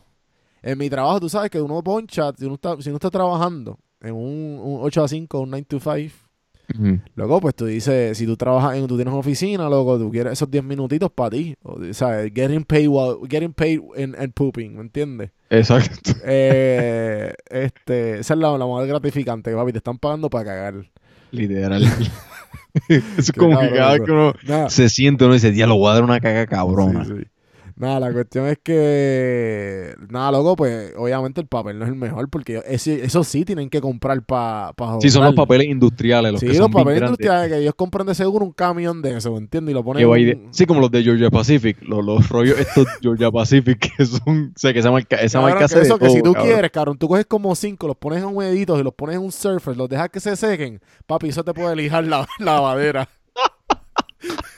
En 0.63 0.78
mi 0.78 0.89
trabajo, 0.89 1.19
tú 1.19 1.30
sabes 1.30 1.52
que 1.52 1.62
uno 1.62 1.84
poncha, 1.84 2.32
si 2.38 2.45
uno 2.45 2.56
está, 2.56 2.82
si 2.82 2.89
uno 2.89 2.97
está 2.97 3.10
trabajando 3.10 3.78
en 4.02 4.15
un, 4.15 4.60
un 4.63 4.80
8 4.82 5.04
a 5.04 5.08
5, 5.08 5.39
un 5.41 5.49
9 5.49 5.65
to 5.67 5.80
5, 5.80 6.15
Ujú. 6.73 6.99
Loco, 7.15 7.41
pues 7.41 7.56
tú 7.56 7.65
dices, 7.65 8.17
si 8.17 8.26
tú 8.26 8.38
trabajas 8.38 8.78
en, 8.78 8.88
tú 8.88 8.95
tienes 8.95 9.12
una 9.12 9.19
oficina, 9.19 9.69
loco, 9.69 9.99
tú 9.99 10.10
quieres 10.10 10.34
esos 10.34 10.49
10 10.49 10.63
minutitos 10.63 11.12
para 11.12 11.32
ti. 11.32 11.56
O, 11.62 11.78
¿Sabes? 11.91 12.32
Getting 12.34 12.63
paid 12.63 12.88
while, 12.88 13.17
getting 13.30 13.54
paid 13.54 13.80
and, 14.02 14.15
and 14.15 14.34
pooping, 14.34 14.76
¿me 14.76 14.82
entiendes? 14.82 15.32
Exacto. 15.49 16.12
Eh, 16.26 17.34
este, 17.49 18.19
esa 18.19 18.34
es 18.34 18.39
la, 18.39 18.58
la 18.58 18.65
más 18.65 18.88
gratificante, 18.88 19.54
papi, 19.54 19.73
te 19.73 19.80
están 19.80 19.97
pagando 19.99 20.30
para 20.30 20.45
cagar. 20.45 20.89
Literal. 21.32 21.84
Es 23.17 23.32
como 23.32 23.60
que 23.60 23.69
cada 23.71 23.93
vez 23.93 24.02
que 24.02 24.12
uno 24.12 24.34
Nada, 24.47 24.69
se 24.69 24.89
siente, 24.89 25.26
uno 25.26 25.34
dice, 25.34 25.52
diablo, 25.52 25.76
voy 25.76 25.91
a 25.91 25.93
dar 25.95 26.04
una 26.04 26.19
caga 26.19 26.47
cabrona. 26.47 27.06
sí, 27.06 27.12
sí. 27.17 27.23
Nada, 27.76 28.00
la 28.00 28.14
cuestión 28.14 28.46
es 28.48 28.60
que, 28.64 29.96
nada, 30.10 30.32
loco, 30.32 30.56
pues 30.56 30.94
obviamente 30.96 31.42
el 31.42 31.48
papel 31.48 31.80
no 31.80 31.86
es 31.86 31.90
el 31.90 31.96
mejor 31.98 32.30
porque 32.30 32.62
ese, 32.68 33.04
eso 33.04 33.24
sí 33.24 33.46
tienen 33.46 33.70
que 33.70 33.82
comprar 33.82 34.22
para 34.24 34.74
pa 34.74 35.00
Sí, 35.02 35.10
son 35.10 35.24
los 35.24 35.34
papeles 35.34 35.68
industriales, 35.68 36.32
los 36.34 36.40
Sí, 36.40 36.46
que 36.46 36.52
los 36.54 36.58
son 36.60 36.72
bien 36.72 36.84
papeles 36.86 37.02
industriales 37.02 37.50
que 37.52 37.58
ellos 37.58 37.74
compran 37.76 38.06
de 38.06 38.14
seguro 38.16 38.46
un 38.46 38.52
camión 38.52 39.02
de 39.02 39.18
eso, 39.18 39.32
¿me 39.32 39.40
entiendes? 39.40 39.72
Y 39.72 39.74
lo 39.74 39.84
ponen 39.84 40.06
un- 40.06 40.54
sí, 40.54 40.66
como 40.68 40.82
los 40.82 40.92
de 40.92 41.04
Georgia 41.04 41.32
Pacific, 41.32 41.78
los, 41.82 42.06
los 42.06 42.30
rollos 42.30 42.60
estos 42.60 42.86
Georgia 43.02 43.32
Pacific 43.32 43.80
que 43.98 44.06
son, 44.06 44.54
o 44.56 44.60
sea, 44.60 44.72
que 44.72 44.80
esa 44.80 44.92
marca, 44.92 45.16
esa 45.18 45.40
Cabrón, 45.40 45.54
marca 45.56 45.68
que 45.68 45.76
de 45.80 45.82
eso 45.82 45.98
que 45.98 46.06
todo, 46.06 46.16
si 46.16 46.22
tú 46.22 46.34
cabrón. 46.34 46.52
quieres, 46.52 46.72
cabrón, 46.72 46.98
tú 47.00 47.08
coges 47.08 47.26
como 47.26 47.56
cinco, 47.56 47.88
los 47.88 47.98
pones 47.98 48.20
en 48.24 48.36
huevitos 48.36 48.80
y 48.80 48.84
los 48.84 48.94
pones 48.94 49.16
en 49.16 49.24
un 49.24 49.32
surfer, 49.32 49.76
los 49.76 49.90
dejas 49.90 50.10
que 50.10 50.20
se 50.20 50.36
sequen, 50.36 50.80
papi, 51.08 51.30
eso 51.30 51.44
te 51.44 51.54
puede 51.54 51.76
lijar 51.76 52.04
la, 52.06 52.28
la. 52.40 53.10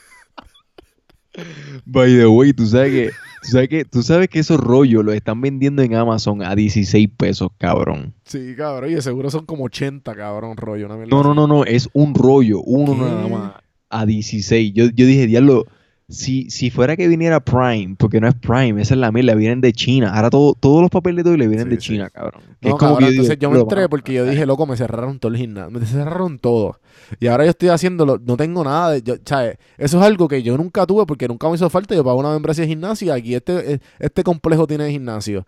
By 1.85 2.15
the 2.15 2.27
way, 2.27 2.53
tú 2.53 2.65
sabes 2.65 2.91
que, 2.91 3.11
tú 3.41 3.49
sabes 3.49 3.69
que, 3.69 3.85
tú 3.85 4.03
sabes 4.03 4.29
que 4.29 4.39
esos 4.39 4.59
rollos 4.59 5.03
los 5.03 5.15
están 5.15 5.41
vendiendo 5.41 5.81
en 5.81 5.95
Amazon 5.95 6.41
a 6.41 6.55
16 6.55 7.09
pesos, 7.15 7.49
cabrón. 7.57 8.13
Sí, 8.25 8.55
cabrón, 8.55 8.91
y 8.91 8.95
de 8.95 9.01
seguro 9.01 9.29
son 9.29 9.45
como 9.45 9.65
80, 9.65 10.15
cabrón, 10.15 10.57
rollo. 10.57 10.85
Una 10.87 11.05
No, 11.05 11.23
no, 11.23 11.33
no, 11.33 11.47
no, 11.47 11.65
es 11.65 11.89
un 11.93 12.15
rollo, 12.15 12.61
uno 12.61 12.93
¿Qué? 12.93 12.99
nada 12.99 13.27
más, 13.27 13.53
a 13.89 14.05
16. 14.05 14.73
Yo, 14.73 14.85
yo 14.85 15.05
dije, 15.05 15.27
diablo, 15.27 15.65
si, 16.07 16.49
si 16.51 16.69
fuera 16.69 16.95
que 16.95 17.07
viniera 17.07 17.39
Prime, 17.39 17.95
porque 17.97 18.21
no 18.21 18.27
es 18.27 18.35
Prime, 18.35 18.79
esa 18.81 18.93
es 18.93 18.99
la 18.99 19.11
mierda, 19.11 19.33
vienen 19.35 19.59
de 19.61 19.73
China. 19.73 20.11
Ahora 20.15 20.29
todo, 20.29 20.53
todos 20.53 20.81
los 20.81 20.91
papeles 20.91 21.23
de 21.23 21.31
toile 21.31 21.47
vienen 21.47 21.65
Sí, 21.67 21.75
de 21.75 21.81
sí. 21.81 21.87
China, 21.93 22.09
cabrón. 22.11 22.41
No, 22.61 22.69
es 22.69 22.75
como 22.75 22.77
cabrón, 22.77 22.97
que 22.99 23.05
digo, 23.11 23.23
entonces 23.23 23.39
yo 23.39 23.49
me 23.49 23.55
"Diablo, 23.57 23.71
entré 23.71 23.89
porque 23.89 24.13
yo 24.13 24.25
dije, 24.25 24.45
loco, 24.45 24.65
me 24.67 24.77
cerraron 24.77 25.17
todo 25.19 25.31
el 25.31 25.37
gimnasio, 25.39 25.71
me 25.79 25.85
cerraron 25.85 26.37
todo. 26.37 26.79
Y 27.19 27.27
ahora 27.27 27.45
yo 27.45 27.49
estoy 27.51 27.69
haciéndolo, 27.69 28.19
no 28.23 28.37
tengo 28.37 28.63
nada 28.63 28.91
de, 28.91 29.01
yo, 29.01 29.15
¿sabes? 29.25 29.57
Eso 29.77 29.99
es 29.99 30.03
algo 30.05 30.27
que 30.27 30.43
yo 30.43 30.55
nunca 30.57 30.85
tuve 30.85 31.05
porque 31.05 31.27
nunca 31.27 31.49
me 31.49 31.55
hizo 31.55 31.69
falta. 31.69 31.95
Yo 31.95 32.03
pago 32.03 32.19
una 32.19 32.31
membresía 32.31 32.63
de 32.63 32.67
gimnasio 32.69 33.07
y 33.07 33.09
aquí 33.17 33.35
este, 33.35 33.79
este 33.99 34.23
complejo 34.23 34.67
tiene 34.67 34.89
gimnasio. 34.91 35.45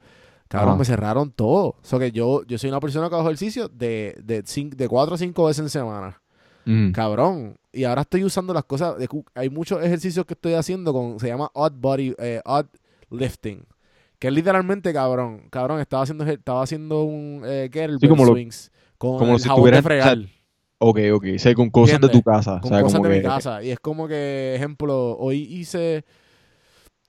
Cabrón, 0.48 0.70
Ajá. 0.70 0.80
me 0.80 0.86
cerraron 0.86 1.32
todo. 1.32 1.68
O 1.68 1.80
sea 1.84 2.00
que 2.00 2.12
yo, 2.12 2.44
yo 2.46 2.58
soy 2.58 2.70
una 2.70 2.80
persona 2.80 3.10
que 3.10 3.16
hago 3.16 3.26
ejercicio 3.26 3.68
de, 3.68 4.16
de, 4.24 4.44
cin- 4.46 4.70
de 4.76 4.88
cuatro 4.88 5.16
o 5.16 5.18
cinco 5.18 5.46
veces 5.46 5.60
en 5.64 5.70
semana. 5.70 6.22
Mm. 6.68 6.92
Cabrón. 6.92 7.58
Y 7.72 7.84
ahora 7.86 8.02
estoy 8.02 8.24
usando 8.24 8.54
las 8.54 8.66
cosas. 8.66 8.98
de 8.98 9.08
hay 9.36 9.50
muchos 9.50 9.84
ejercicios 9.84 10.26
que 10.26 10.34
estoy 10.34 10.54
haciendo 10.54 10.92
con. 10.94 11.20
Se 11.20 11.28
llama 11.28 11.50
odd 11.54 11.74
body, 11.76 12.14
eh, 12.20 12.42
odd 12.46 12.66
lifting. 13.10 13.66
Que 14.20 14.28
es 14.28 14.34
literalmente, 14.34 14.92
cabrón. 14.94 15.44
Cabrón, 15.50 15.80
estaba 15.80 16.04
haciendo, 16.04 16.26
estaba 16.26 16.64
haciendo 16.64 17.04
un 17.04 17.44
eh, 17.46 17.70
kettlebell 17.72 18.10
como 18.10 18.26
lo- 18.26 18.32
swings 18.34 18.72
con 18.98 19.18
como 19.20 19.34
el 19.36 19.40
si 19.40 19.48
jabón 19.48 19.72
de 19.72 19.82
fregar. 19.82 20.18
Ok, 20.80 21.00
ok, 21.14 21.26
o 21.36 21.40
sea, 21.40 21.54
con 21.56 21.70
cosas 21.70 22.00
de 22.02 22.10
tu 22.10 22.22
casa. 22.22 22.60
con 22.62 22.72
o 22.72 22.76
sea, 22.76 22.84
cosas 22.84 22.98
como 23.00 23.10
de 23.10 23.18
mi 23.18 23.24
casa. 23.24 23.64
Y 23.64 23.72
es 23.72 23.80
como 23.80 24.08
que, 24.08 24.54
ejemplo, 24.56 25.18
hoy 25.18 25.42
hice 25.44 26.04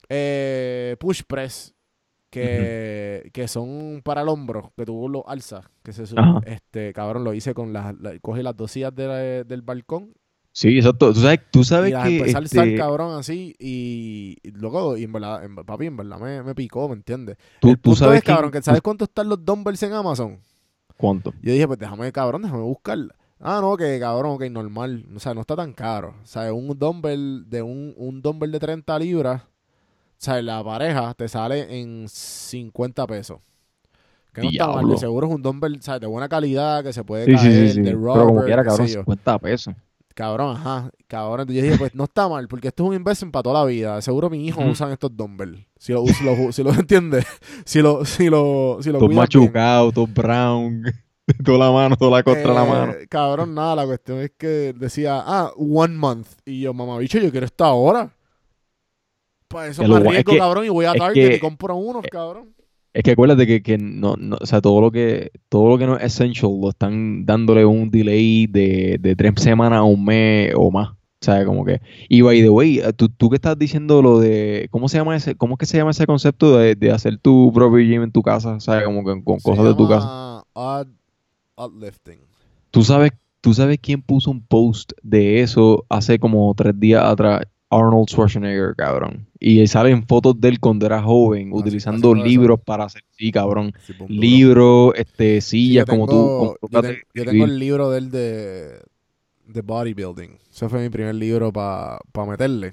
eh, 0.08 0.96
push 0.98 1.22
press. 1.26 1.74
Que, 2.30 3.30
que 3.32 3.48
son 3.48 4.02
para 4.04 4.20
el 4.22 4.28
hombro, 4.28 4.72
que 4.76 4.84
tú 4.84 5.08
lo 5.08 5.28
alzas, 5.28 5.64
que 5.82 5.92
se 5.92 6.06
sube. 6.06 6.20
Este, 6.44 6.92
cabrón, 6.92 7.24
lo 7.24 7.32
hice 7.32 7.54
con 7.54 7.72
las, 7.72 7.98
la- 8.00 8.18
cogí 8.20 8.42
las 8.42 8.56
dos 8.56 8.70
sillas 8.70 8.94
de 8.94 9.06
la- 9.06 9.44
del 9.44 9.62
balcón 9.62 10.12
Sí, 10.52 10.76
exacto. 10.76 11.12
Tú 11.12 11.20
sabes, 11.20 11.40
tú 11.52 11.62
sabes 11.62 11.90
y 11.90 11.92
las 11.92 12.08
que 12.08 12.16
empecé 12.16 12.34
a 12.34 12.38
alzar, 12.38 12.66
este, 12.66 12.78
cabrón, 12.78 13.16
así. 13.16 13.54
Y, 13.60 14.36
y 14.42 14.50
luego, 14.50 14.96
y 14.96 15.04
en 15.04 15.12
verdad, 15.12 15.44
en- 15.44 15.54
papi, 15.54 15.86
en 15.86 15.96
verdad 15.96 16.18
me, 16.18 16.42
me 16.42 16.54
picó, 16.54 16.88
¿me 16.88 16.94
entiendes? 16.96 17.36
tú, 17.60 17.68
El 17.70 17.76
tú 17.76 17.82
punto 17.90 17.98
sabes 18.00 18.18
es, 18.18 18.24
cabrón, 18.24 18.50
que, 18.50 18.60
¿sabes 18.60 18.80
cuánto 18.82 19.04
están 19.04 19.28
los 19.28 19.44
dumbbells 19.44 19.82
en 19.84 19.92
Amazon? 19.92 20.40
cuánto. 20.96 21.32
Yo 21.42 21.52
dije, 21.52 21.66
pues 21.66 21.78
déjame, 21.78 22.10
cabrón, 22.10 22.42
déjame 22.42 22.62
buscar. 22.62 22.98
Ah, 23.38 23.60
no, 23.62 23.76
que 23.76 24.00
cabrón, 24.00 24.32
ok, 24.32 24.42
normal. 24.50 25.06
O 25.14 25.20
sea, 25.20 25.32
no 25.32 25.42
está 25.42 25.54
tan 25.54 25.72
caro. 25.72 26.16
O 26.24 26.26
sea, 26.26 26.52
un 26.52 26.76
dumbbell 26.76 27.44
de 27.48 27.62
un, 27.62 27.94
un 27.96 28.20
dumbbell 28.20 28.50
de 28.50 28.58
30 28.58 28.98
libras, 28.98 29.42
sea, 30.18 30.42
la 30.42 30.62
pareja 30.64 31.14
te 31.14 31.28
sale 31.28 31.80
en 31.80 32.08
50 32.08 33.06
pesos. 33.06 33.38
Que 34.32 34.42
no 34.42 34.50
está 34.50 34.68
mal, 34.68 34.86
de 34.88 34.96
seguro 34.98 35.26
es 35.26 35.34
un 35.34 35.42
dumbbell, 35.42 35.82
¿sabes? 35.82 36.00
De 36.02 36.06
buena 36.06 36.28
calidad, 36.28 36.82
que 36.84 36.92
se 36.92 37.02
puede 37.04 37.24
Sí, 37.26 37.32
caer, 37.32 37.68
sí, 37.68 37.74
sí. 37.74 37.80
de 37.82 37.90
Pero 37.90 37.98
rubber, 37.98 38.26
como 38.26 38.44
quiera, 38.44 38.62
cabrón, 38.64 38.86
sé 38.88 38.94
yo. 38.94 39.00
50 39.00 39.38
pesos. 39.38 39.74
cabrón, 40.14 40.56
ajá, 40.56 40.90
cabrón. 41.06 41.40
Entonces 41.40 41.56
yo 41.56 41.62
dije, 41.64 41.78
pues 41.78 41.94
no 41.94 42.04
está 42.04 42.28
mal, 42.28 42.46
porque 42.48 42.68
esto 42.68 42.84
es 42.84 42.88
un 42.90 42.94
investment 42.96 43.32
para 43.32 43.42
toda 43.44 43.60
la 43.60 43.64
vida. 43.66 44.00
Seguro 44.02 44.28
mi 44.30 44.46
hijo 44.46 44.60
Ujú. 44.60 44.70
usan 44.70 44.92
estos 44.92 45.16
dumbbells. 45.16 45.60
Si 45.78 45.92
lo, 45.92 46.04
si 46.06 46.24
lo, 46.24 46.52
si 46.52 46.62
lo 46.62 46.70
entiendes, 46.74 47.24
si 47.64 47.80
lo, 47.82 48.04
si 48.04 48.28
lo, 48.28 48.78
si 48.80 48.90
lo 48.92 49.00
machucados, 49.08 49.94
todos 49.94 50.12
brown, 50.12 50.82
toda 51.44 51.58
la 51.58 51.70
mano, 51.72 51.96
toda 51.96 52.10
la 52.18 52.22
contra 52.22 52.52
la 52.52 52.64
Eh, 52.64 52.68
mano. 52.68 52.94
Cabrón, 53.08 53.54
nada, 53.54 53.76
la 53.76 53.86
cuestión 53.86 54.18
es 54.18 54.32
que 54.36 54.74
decía, 54.76 55.22
ah, 55.24 55.52
one 55.56 55.94
month. 55.94 56.28
Y 56.44 56.60
yo, 56.62 56.74
mamá, 56.74 56.98
bicho, 56.98 57.18
yo 57.18 57.30
quiero 57.30 57.46
esta 57.46 57.66
ahora. 57.66 58.10
Para 59.48 59.68
eso 59.68 59.82
Que 59.82 59.88
me 59.88 59.94
es 59.96 60.00
arriesgo, 60.06 60.32
que- 60.32 60.38
cabrón, 60.38 60.64
y 60.66 60.68
voy 60.68 60.84
a 60.84 60.92
es 60.92 60.98
Target 60.98 61.28
que- 61.30 61.36
y 61.36 61.40
compro 61.40 61.76
unos, 61.76 62.04
cabrón. 62.10 62.50
Es 62.94 63.02
que 63.02 63.12
acuérdate 63.12 63.46
que, 63.46 63.62
que 63.62 63.78
no, 63.78 64.16
no, 64.18 64.36
o 64.40 64.46
sea, 64.46 64.60
todo 64.60 64.80
lo 64.80 64.90
que, 64.90 65.30
todo 65.48 65.68
lo 65.68 65.78
que 65.78 65.86
no 65.86 65.96
es 65.96 66.04
essential 66.04 66.50
lo 66.60 66.70
están 66.70 67.24
dándole 67.26 67.64
un 67.64 67.90
delay 67.90 68.46
de, 68.46 68.96
de 68.98 69.14
tres 69.14 69.34
semanas 69.36 69.78
a 69.80 69.82
un 69.84 70.04
mes 70.04 70.52
o 70.56 70.70
más. 70.70 70.88
O 70.90 71.24
sea, 71.24 71.44
como 71.44 71.64
que. 71.64 71.80
Y 72.08 72.22
by 72.22 72.40
the 72.40 72.48
way, 72.50 72.80
tú, 72.96 73.08
tú 73.08 73.28
que 73.28 73.36
estás 73.36 73.58
diciendo 73.58 74.02
lo 74.02 74.20
de. 74.20 74.68
¿Cómo 74.70 74.88
se 74.88 74.98
llama 74.98 75.14
ese, 75.16 75.34
cómo 75.34 75.54
es 75.54 75.58
que 75.58 75.66
se 75.66 75.76
llama 75.76 75.90
ese 75.90 76.06
concepto 76.06 76.56
de, 76.56 76.74
de 76.76 76.90
hacer 76.92 77.18
tu 77.18 77.52
propio 77.52 77.78
gym 77.84 78.02
en 78.04 78.12
tu 78.12 78.22
casa? 78.22 78.54
O 78.54 78.60
sea, 78.60 78.84
como 78.84 79.04
que 79.04 79.22
con 79.22 79.38
Se 79.40 79.48
cosas 79.50 79.64
de 79.66 79.74
tu 79.74 79.88
casa. 79.88 80.44
Odd, 80.54 80.86
odd 81.56 81.72
lifting. 81.82 82.18
¿Tú 82.70 82.84
sabes, 82.84 83.12
tú 83.40 83.52
sabes 83.52 83.78
quién 83.80 84.00
puso 84.02 84.30
un 84.30 84.40
post 84.44 84.92
de 85.02 85.40
eso 85.42 85.84
hace 85.88 86.18
como 86.18 86.52
tres 86.54 86.78
días 86.78 87.02
atrás? 87.04 87.42
Arnold 87.70 88.08
Schwarzenegger, 88.08 88.74
cabrón. 88.76 89.26
Y 89.38 89.66
salen 89.66 90.06
fotos 90.06 90.40
de 90.40 90.48
él 90.48 90.60
cuando 90.60 90.86
era 90.86 91.02
joven, 91.02 91.50
utilizando 91.52 92.14
libros 92.14 92.60
para 92.64 92.84
hacer. 92.84 93.02
Sí, 93.16 93.30
cabrón. 93.30 93.72
Sí, 93.86 93.92
pum, 93.92 94.08
duro. 94.08 94.20
Libros, 94.20 94.92
este, 94.96 95.40
Sí, 95.40 95.66
sillas, 95.68 95.84
como 95.86 96.06
tú. 96.06 96.56
como 96.60 96.72
yo, 96.72 96.82
ten- 96.82 96.98
tengo 97.12 97.44
el 97.44 97.58
libro 97.58 97.90
del 97.90 98.10
de, 98.10 98.80
de 99.46 99.60
bodybuilding. 99.62 100.38
Ese 100.50 100.68
fue 100.68 100.80
mi 100.82 100.88
primer 100.88 101.14
libro 101.14 101.52
para 101.52 101.98
meterle. 102.26 102.72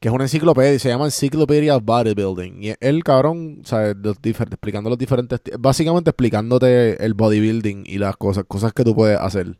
Que 0.00 0.08
es 0.08 0.14
una 0.14 0.24
enciclopedia, 0.24 0.78
se 0.78 0.88
llama 0.90 1.06
Encyclopedia 1.06 1.76
of 1.76 1.84
Bodybuilding. 1.84 2.62
Y 2.64 2.74
él, 2.80 3.02
cabrón, 3.04 3.60
¿sabes? 3.64 3.96
Los 4.02 4.18
explicando 4.22 4.90
los 4.90 4.98
diferentes... 4.98 5.40
Básicamente 5.58 6.10
explicándote 6.10 7.02
el 7.04 7.14
bodybuilding 7.14 7.84
y 7.86 7.96
las 7.98 8.16
cosas, 8.16 8.44
cosas 8.46 8.72
que 8.74 8.84
tú 8.84 8.94
puedes 8.94 9.18
hacer. 9.18 9.56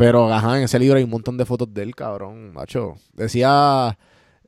Pero, 0.00 0.32
ajá, 0.32 0.56
en 0.58 0.64
ese 0.64 0.78
libro 0.78 0.96
hay 0.98 1.04
un 1.04 1.10
montón 1.10 1.36
de 1.36 1.44
fotos 1.44 1.72
de 1.74 1.82
él, 1.82 1.94
cabrón, 1.94 2.52
macho. 2.52 2.94
Decía... 3.14 3.98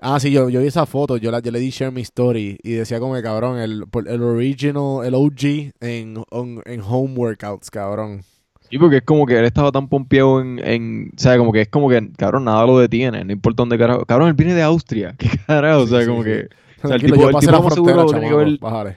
Ah, 0.04 0.18
sí, 0.20 0.32
yo, 0.32 0.48
yo 0.50 0.60
vi 0.60 0.66
esa 0.66 0.84
foto, 0.86 1.16
yo, 1.16 1.30
la, 1.30 1.40
yo 1.40 1.52
le 1.52 1.60
di 1.60 1.70
share 1.70 1.92
mi 1.92 2.00
story 2.02 2.58
y 2.62 2.72
decía 2.72 2.98
como 3.00 3.14
que, 3.14 3.22
cabrón, 3.22 3.58
el, 3.58 3.84
el 4.06 4.22
original, 4.22 5.04
el 5.04 5.14
OG 5.14 5.72
en, 5.80 6.16
on- 6.30 6.62
en 6.66 6.80
home 6.82 7.14
workouts, 7.16 7.70
cabrón. 7.70 8.24
Sí, 8.70 8.78
porque 8.78 8.98
es 8.98 9.02
como 9.02 9.26
que 9.26 9.38
él 9.38 9.44
estaba 9.44 9.70
tan 9.70 9.88
pompeado 9.88 10.40
en, 10.40 10.58
en, 10.66 11.10
o 11.16 11.20
sea, 11.20 11.36
como 11.36 11.52
que 11.52 11.60
es 11.62 11.68
como 11.68 11.90
que, 11.90 12.10
cabrón, 12.16 12.44
nada 12.44 12.64
lo 12.66 12.78
detiene, 12.78 13.22
no 13.24 13.32
importa 13.32 13.62
dónde 13.62 13.76
carajo. 13.78 14.06
Cabrón, 14.06 14.28
él 14.28 14.34
viene 14.34 14.54
de 14.54 14.62
Austria, 14.62 15.14
qué 15.18 15.28
carajo, 15.46 15.82
o 15.82 15.86
Sí, 15.86 15.88
sea, 15.88 16.06
sí, 16.06 16.06
como 16.06 16.24
sí. 16.24 16.24
que, 16.24 16.48
o 16.82 16.88
sea, 16.88 16.96
el 16.96 17.02
tipo, 17.02 17.28
el 17.28 17.36
tipo 17.36 17.70
seguro 17.70 18.06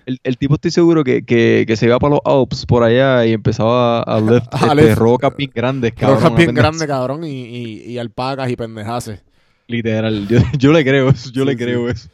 el, 0.05 0.19
el 0.23 0.37
tipo 0.37 0.55
estoy 0.55 0.71
seguro 0.71 1.03
que, 1.03 1.23
que, 1.23 1.65
que 1.67 1.75
se 1.75 1.85
iba 1.85 1.99
para 1.99 2.15
los 2.15 2.21
Alps 2.25 2.65
por 2.65 2.83
allá 2.83 3.25
y 3.25 3.33
empezaba 3.33 4.01
a 4.01 4.19
lift 4.21 4.47
A 4.53 4.73
este, 4.73 4.75
lift. 4.75 4.97
rocas 4.97 5.35
bien 5.35 5.51
grandes, 5.53 5.93
cabrón. 5.93 6.19
Rocas 6.23 6.35
bien 6.37 6.53
grandes, 6.53 6.87
cabrón, 6.87 7.23
y, 7.23 7.29
y, 7.45 7.81
y 7.91 7.97
alpacas 7.97 8.49
y 8.49 8.55
pendejaces. 8.55 9.23
Literal, 9.67 10.27
yo, 10.27 10.39
yo 10.57 10.71
le 10.73 10.83
creo 10.83 11.09
eso, 11.09 11.29
yo 11.31 11.43
Sí, 11.43 11.45
le 11.45 11.53
sí. 11.53 11.57
creo 11.57 11.89
eso. 11.89 12.09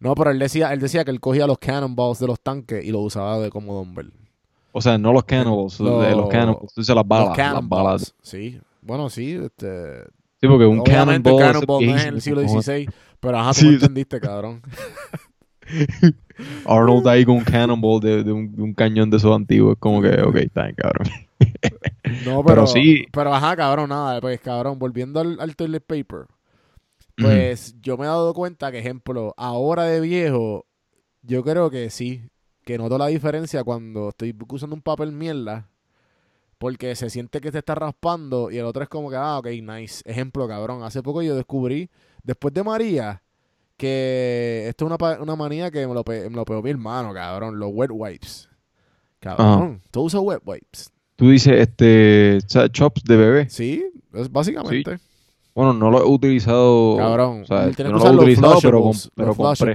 No, 0.00 0.14
pero 0.14 0.30
él 0.30 0.38
decía, 0.38 0.72
él 0.72 0.80
decía 0.80 1.04
que 1.04 1.10
él 1.12 1.20
cogía 1.20 1.46
los 1.46 1.58
cannonballs 1.58 2.18
de 2.18 2.26
los 2.26 2.40
tanques 2.40 2.84
y 2.84 2.90
lo 2.90 3.00
usaba 3.00 3.38
de 3.38 3.50
como 3.50 3.74
dumbbell. 3.74 4.12
O 4.72 4.80
sea, 4.80 4.98
no 4.98 5.12
los 5.12 5.26
de 5.26 6.16
los 6.16 6.28
cannibals, 6.28 6.74
tú 6.74 6.80
dices 6.80 6.94
las 6.94 7.06
balas, 7.06 7.28
los 7.28 7.36
las 7.38 7.46
cannonballs. 7.46 7.84
balas. 7.84 8.14
Sí. 8.22 8.60
Bueno, 8.80 9.10
sí, 9.10 9.32
este... 9.32 10.02
Sí, 10.40 10.48
porque 10.48 10.64
un 10.66 10.80
obviamente 10.80 11.30
cannonball, 11.30 11.34
el 11.34 11.52
cannonball 11.52 11.86
no 11.86 11.96
es 11.96 12.04
viejísimo, 12.04 12.16
el 12.16 12.22
siglo. 12.22 12.62
XVI, 12.62 12.88
pero 13.22 13.38
ajá, 13.38 13.54
tú 13.54 13.60
Sí, 13.60 13.66
me 13.66 13.74
entendiste, 13.74 14.20
cabrón. 14.20 14.62
Arnold 16.66 17.06
ahí 17.06 17.24
con 17.24 17.36
un 17.36 17.44
cannonball 17.44 18.00
de, 18.00 18.24
de 18.24 18.32
un, 18.32 18.54
de 18.54 18.62
un 18.62 18.74
cañón 18.74 19.10
de 19.10 19.18
esos 19.18 19.34
antiguos, 19.34 19.76
como 19.78 20.02
que, 20.02 20.20
ok, 20.22 20.36
está 20.36 20.64
bien, 20.64 20.74
cabrón. 20.76 21.08
No, 22.24 22.42
pero, 22.44 22.44
Pero 22.44 22.66
sí. 22.66 23.06
Pero 23.12 23.34
ajá, 23.34 23.56
cabrón, 23.56 23.90
nada, 23.90 24.20
pues 24.20 24.40
cabrón, 24.40 24.78
volviendo 24.78 25.20
al, 25.20 25.40
al 25.40 25.56
toilet 25.56 25.84
paper. 25.84 26.26
Pues 27.16 27.76
yo 27.80 27.96
me 27.96 28.04
he 28.04 28.08
dado 28.08 28.34
cuenta 28.34 28.72
que, 28.72 28.78
ejemplo, 28.80 29.34
ahora 29.36 29.84
de 29.84 30.00
viejo, 30.00 30.66
yo 31.22 31.44
creo 31.44 31.70
que 31.70 31.90
sí, 31.90 32.28
que 32.64 32.78
noto 32.78 32.98
la 32.98 33.06
diferencia 33.06 33.62
cuando 33.64 34.08
estoy 34.08 34.36
usando 34.48 34.74
un 34.74 34.82
papel 34.82 35.12
mierda, 35.12 35.68
porque 36.58 36.94
se 36.96 37.10
siente 37.10 37.40
que 37.40 37.52
te 37.52 37.58
está 37.58 37.74
raspando 37.74 38.50
y 38.50 38.58
el 38.58 38.64
otro 38.64 38.82
es 38.82 38.88
como 38.88 39.10
que, 39.10 39.16
ah, 39.16 39.38
ok, 39.38 39.48
nice. 39.62 40.02
Ejemplo, 40.04 40.48
cabrón, 40.48 40.82
hace 40.84 41.02
poco 41.02 41.22
yo 41.22 41.36
descubrí, 41.36 41.90
después 42.22 42.52
de 42.54 42.62
María, 42.62 43.22
que 43.76 44.66
esto 44.68 44.84
es 44.84 44.86
una, 44.86 44.98
pa- 44.98 45.18
una 45.20 45.36
manía 45.36 45.70
que 45.70 45.86
me 45.86 45.94
lo, 45.94 46.04
pe- 46.04 46.28
me 46.30 46.36
lo 46.36 46.44
pegó 46.44 46.62
mi 46.62 46.70
hermano, 46.70 47.12
cabrón, 47.12 47.58
los 47.58 47.70
wet 47.72 47.90
wipes. 47.92 48.48
Cabrón, 49.18 49.80
¿tú 49.90 50.02
usas 50.02 50.20
wet 50.22 50.40
wipes? 50.44 50.90
Tú 51.16 51.30
dices, 51.30 51.54
este, 51.60 52.38
chops 52.72 53.04
de 53.04 53.16
bebé. 53.16 53.48
Sí, 53.50 53.84
es 54.12 54.30
básicamente. 54.30 54.98
Bueno, 55.54 55.72
no 55.74 55.90
lo 55.90 56.00
he 56.00 56.06
utilizado. 56.08 56.96
Cabrón, 56.96 57.42
o 57.42 57.46
sea, 57.46 57.58
tienes 57.64 57.76
que 57.76 57.82
no 57.84 57.96
usar 57.98 58.06
lo 58.08 58.12
he 58.12 58.16
los 58.16 58.22
utilizado, 58.24 58.60
pero, 58.62 58.82
com- 58.82 58.92
flushables, 58.92 59.12
pero 59.14 59.28
los 59.28 59.36
compré. 59.36 59.74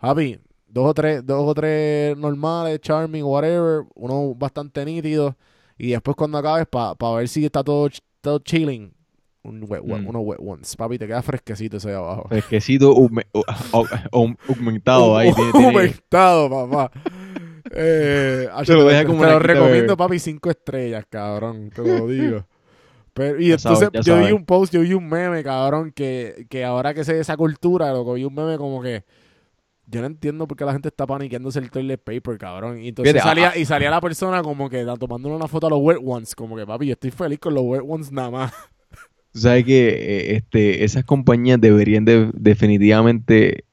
Javi, 0.00 0.40
dos 0.68 0.84
o 0.90 0.94
tres, 0.94 1.24
dos 1.26 1.42
o 1.48 1.54
tres 1.54 2.16
normales, 2.16 2.80
charming, 2.80 3.22
whatever, 3.22 3.84
uno 3.94 4.34
bastante 4.34 4.84
nítido 4.84 5.36
y 5.78 5.90
después 5.90 6.16
cuando 6.16 6.38
acabes 6.38 6.66
para 6.66 6.94
ver 7.16 7.28
si 7.28 7.44
está 7.44 7.62
todo, 7.62 7.88
todo 8.20 8.38
chilling, 8.40 8.92
un 9.48 9.64
wet, 9.68 9.80
one- 9.82 10.02
Mm. 10.02 10.08
unos 10.08 10.22
wet 10.24 10.38
ones. 10.40 10.76
Papi, 10.76 10.98
te 10.98 11.06
queda 11.06 11.22
fresquecito 11.22 11.76
ese 11.78 11.90
de 11.90 11.96
abajo. 11.96 12.26
Fresquecito, 12.28 12.94
hume- 12.94 13.26
aumentado 14.12 15.16
ahí. 15.16 15.32
tiene- 15.32 15.52
tiene- 15.52 15.68
Humectado, 15.68 16.50
papá. 16.50 16.90
Eh, 17.72 18.48
Te 18.66 18.72
lo 18.74 18.88
te, 18.88 19.04
como 19.04 19.22
te 19.24 19.30
lo 19.30 19.38
recomiendo, 19.38 19.82
bebé. 19.82 19.96
papi, 19.96 20.18
cinco 20.18 20.50
estrellas, 20.50 21.04
cabrón, 21.08 21.70
te 21.74 21.82
lo 21.82 22.06
digo. 22.06 22.46
Pero, 23.12 23.40
y 23.40 23.48
Ya 23.48 23.54
entonces 23.54 23.88
sabes, 23.92 24.04
yo 24.06 24.18
vi 24.18 24.32
un 24.32 24.44
post, 24.44 24.72
yo 24.74 24.82
vi 24.82 24.92
un 24.92 25.08
meme, 25.08 25.42
cabrón, 25.42 25.90
que, 25.90 26.46
que 26.50 26.64
ahora 26.64 26.92
que 26.94 27.02
sé 27.02 27.14
de 27.14 27.20
esa 27.20 27.36
cultura, 27.36 27.90
loco, 27.92 28.12
vi 28.14 28.24
un 28.24 28.34
meme 28.34 28.58
como 28.58 28.82
que 28.82 29.04
yo 29.86 30.00
no 30.00 30.06
entiendo 30.06 30.46
por 30.46 30.56
qué 30.56 30.64
la 30.64 30.72
gente 30.72 30.88
está 30.88 31.06
paniqueándose 31.06 31.58
el 31.60 31.70
toilet 31.70 31.98
paper, 32.02 32.36
cabrón. 32.38 32.80
Y 32.82 32.88
entonces 32.88 33.12
Fíjate, 33.14 33.28
salía, 33.28 33.50
ah, 33.54 33.58
y 33.58 33.64
salía 33.64 33.90
la 33.90 34.00
persona 34.00 34.42
como 34.42 34.68
que 34.68 34.84
tomándole 34.98 35.34
una 35.34 35.48
foto 35.48 35.66
a 35.68 35.70
los 35.70 35.78
wet 35.80 35.98
ones, 36.04 36.34
como 36.34 36.56
que 36.56 36.66
papi, 36.66 36.86
yo 36.86 36.92
estoy 36.92 37.10
feliz 37.10 37.38
con 37.38 37.54
los 37.54 37.64
wet 37.64 37.82
ones 37.86 38.12
nada 38.12 38.30
más. 38.30 38.52
Sabes 39.36 39.64
que 39.64 39.88
eh, 39.88 40.36
este, 40.36 40.84
esas 40.84 41.04
compañías 41.04 41.60
deberían 41.60 42.04
de- 42.04 42.30
definitivamente 42.34 43.64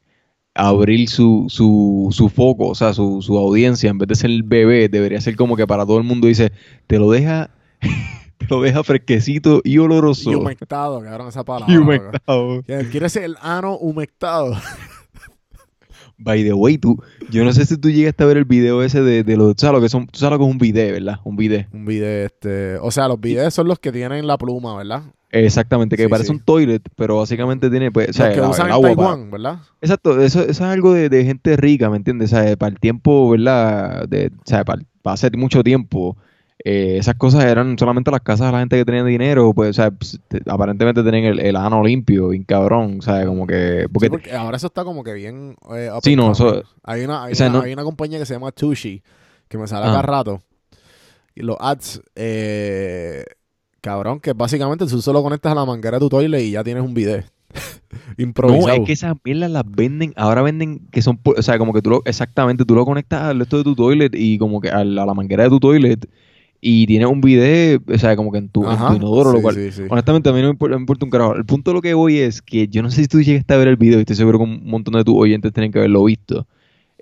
abrir 0.55 1.09
su, 1.09 1.45
su, 1.49 2.09
su 2.11 2.29
foco, 2.29 2.67
o 2.67 2.75
sea, 2.75 2.93
su, 2.93 3.21
su 3.21 3.37
audiencia, 3.37 3.89
en 3.89 3.97
vez 3.97 4.07
de 4.09 4.15
ser 4.15 4.29
el 4.29 4.43
bebé, 4.43 4.87
debería 4.89 5.19
ser 5.21 5.35
como 5.35 5.55
que 5.55 5.65
para 5.65 5.85
todo 5.85 5.97
el 5.97 6.03
mundo 6.03 6.27
dice, 6.27 6.51
te 6.85 6.99
lo 6.99 7.09
deja, 7.09 7.49
te 8.37 8.45
lo 8.49 8.61
deja 8.61 8.83
fresquecito 8.83 9.61
y 9.63 9.77
oloroso. 9.79 10.31
Y 10.31 10.35
humectado, 10.35 11.01
cabrón, 11.01 11.29
esa 11.29 11.43
palabra. 11.43 11.73
Y 11.73 11.77
humectado. 11.77 12.61
¿Quieres 12.91 13.15
el 13.15 13.35
ano 13.41 13.77
humectado? 13.77 14.55
By 16.17 16.43
the 16.43 16.53
way, 16.53 16.77
tú, 16.77 17.01
yo 17.31 17.43
no 17.43 17.51
sé 17.51 17.65
si 17.65 17.75
tú 17.77 17.89
llegaste 17.89 18.23
a 18.23 18.27
ver 18.27 18.37
el 18.37 18.45
video 18.45 18.83
ese 18.83 19.01
de, 19.01 19.23
de 19.23 19.35
los, 19.35 19.55
tú 19.55 19.61
sabes 19.61 19.75
lo 19.75 19.81
que 19.81 19.89
son, 19.89 20.07
tú 20.07 20.19
sabes 20.19 20.33
lo 20.33 20.37
que 20.39 20.45
es 20.45 20.51
un 20.51 20.57
video, 20.59 20.93
¿verdad? 20.93 21.19
Un 21.23 21.35
video. 21.35 21.65
Un 21.73 21.85
video, 21.85 22.27
este... 22.27 22.77
O 22.77 22.91
sea, 22.91 23.07
los 23.07 23.19
videos 23.19 23.53
son 23.53 23.67
los 23.67 23.79
que 23.79 23.91
tienen 23.91 24.27
la 24.27 24.37
pluma, 24.37 24.77
¿verdad? 24.77 25.01
Exactamente, 25.35 25.97
que 25.97 26.03
Sí, 26.03 26.09
parece 26.09 26.27
sí. 26.27 26.33
un 26.33 26.39
toilet, 26.41 26.81
pero 26.95 27.17
básicamente 27.17 27.69
tiene, 27.69 27.91
pues, 27.91 28.09
o 28.09 28.13
sea, 28.13 28.31
que 28.31 28.39
usan 28.39 28.67
el 28.69 28.75
en 28.75 28.81
para- 28.81 28.95
Taiwán, 28.95 29.31
¿verdad? 29.31 29.57
Exacto, 29.81 30.21
eso, 30.21 30.41
eso 30.41 30.49
es 30.51 30.61
algo 30.61 30.93
de, 30.93 31.09
de 31.09 31.25
gente 31.25 31.57
rica, 31.57 31.89
¿me 31.89 31.97
entiendes? 31.97 32.31
O 32.31 32.35
sea, 32.37 32.55
para 32.55 32.71
el 32.71 32.79
tiempo, 32.79 33.29
¿verdad? 33.31 34.07
De, 34.07 34.27
o 34.27 34.41
sea, 34.45 34.63
para, 34.63 34.83
para 35.01 35.15
hace 35.15 35.31
mucho 35.31 35.63
tiempo, 35.63 36.15
eh, 36.63 36.97
esas 36.99 37.15
cosas 37.15 37.45
eran 37.45 37.77
solamente 37.79 38.11
las 38.11 38.21
casas 38.21 38.45
de 38.47 38.53
la 38.53 38.59
gente 38.59 38.77
que 38.77 38.85
tenía 38.85 39.03
dinero, 39.03 39.51
pues, 39.55 39.71
o 39.71 39.73
sea, 39.73 39.89
pues, 39.89 40.19
te- 40.27 40.41
aparentemente 40.47 41.01
tenían 41.03 41.23
el, 41.25 41.39
el 41.39 41.55
ano 41.55 41.83
limpio, 41.83 42.27
bien 42.29 42.43
cabrón, 42.43 42.97
o 42.99 43.01
sea, 43.01 43.25
como 43.25 43.47
que... 43.47 43.87
Porque, 43.91 44.05
Sí, 44.05 44.09
porque 44.11 44.33
ahora 44.33 44.57
eso 44.57 44.67
está 44.67 44.83
como 44.83 45.03
que 45.03 45.13
bien... 45.13 45.55
eh, 45.75 45.89
Sí, 46.03 46.15
no, 46.15 46.31
eso-. 46.33 46.61
Hay 46.83 47.03
una, 47.03 47.23
hay, 47.23 47.33
o 47.33 47.35
sea, 47.35 47.47
una, 47.49 47.57
no- 47.57 47.63
hay 47.65 47.73
una 47.73 47.83
compañía 47.83 48.19
que 48.19 48.25
se 48.27 48.33
llama 48.35 48.51
Tushi, 48.51 49.01
que 49.47 49.57
me 49.57 49.65
sale 49.67 49.85
Ah. 49.87 49.89
cada 49.89 50.01
rato. 50.03 50.41
Y 51.35 51.41
los 51.41 51.57
ads, 51.59 52.01
eh, 52.15 53.25
cabrón, 53.83 54.21
que 54.21 54.31
básicamente 54.31 54.87
tú 54.87 55.01
solo 55.01 55.21
conectas 55.21 55.51
a 55.51 55.55
la 55.55 55.65
manguera 55.65 55.97
de 55.97 55.99
tu 55.99 56.09
toilet 56.09 56.41
y 56.41 56.51
ya 56.51 56.63
tienes 56.63 56.83
un 56.83 56.93
video. 56.93 57.21
Improvisado. 58.17 58.67
no, 58.67 58.73
es 58.73 58.87
que 58.87 58.93
esas 58.93 59.15
mierdas 59.25 59.51
las 59.51 59.69
venden, 59.69 60.13
ahora 60.15 60.41
venden 60.41 60.87
que 60.89 61.01
son, 61.01 61.19
o 61.23 61.41
sea, 61.41 61.59
como 61.59 61.73
que 61.73 61.81
tú 61.81 61.89
lo, 61.89 62.01
exactamente, 62.05 62.63
tú 62.63 62.75
lo 62.75 62.85
conectas 62.85 63.23
al 63.23 63.41
esto 63.41 63.57
de 63.57 63.63
tu 63.65 63.75
toilet 63.75 64.15
y 64.15 64.37
como 64.37 64.61
que 64.61 64.69
a 64.69 64.85
la, 64.85 65.03
a 65.03 65.05
la 65.05 65.13
manguera 65.13 65.43
de 65.43 65.49
tu 65.49 65.59
toilet 65.59 66.07
y 66.61 66.87
tienes 66.87 67.09
un 67.09 67.19
video, 67.19 67.81
o 67.93 67.97
sea, 67.97 68.15
como 68.15 68.31
que 68.31 68.37
en 68.37 68.47
tu, 68.47 68.61
en 68.61 68.67
tu 68.67 68.71
Ajá, 68.71 68.95
inodoro, 68.95 69.31
sí, 69.31 69.35
lo 69.35 69.41
cual... 69.41 69.55
sí, 69.55 69.71
sí. 69.73 69.83
Honestamente, 69.89 70.29
a 70.29 70.31
mí 70.31 70.39
no 70.39 70.47
me 70.47 70.51
importa, 70.51 70.75
me 70.77 70.81
importa 70.81 71.05
un 71.05 71.11
carajo. 71.11 71.35
El 71.35 71.45
punto 71.45 71.71
de 71.71 71.75
lo 71.75 71.81
que 71.81 71.93
voy 71.93 72.19
es 72.19 72.41
que 72.41 72.69
yo 72.69 72.81
no 72.81 72.89
sé 72.89 73.01
si 73.01 73.07
tú 73.09 73.21
llegaste 73.21 73.53
a 73.53 73.57
ver 73.57 73.67
el 73.67 73.75
video, 73.75 73.99
y 73.99 74.03
estoy 74.03 74.15
seguro 74.15 74.37
que 74.37 74.45
un 74.45 74.65
montón 74.65 74.93
de 74.93 75.03
tus 75.03 75.15
oyentes 75.17 75.51
tienen 75.51 75.73
que 75.73 75.79
haberlo 75.79 76.05
visto. 76.05 76.47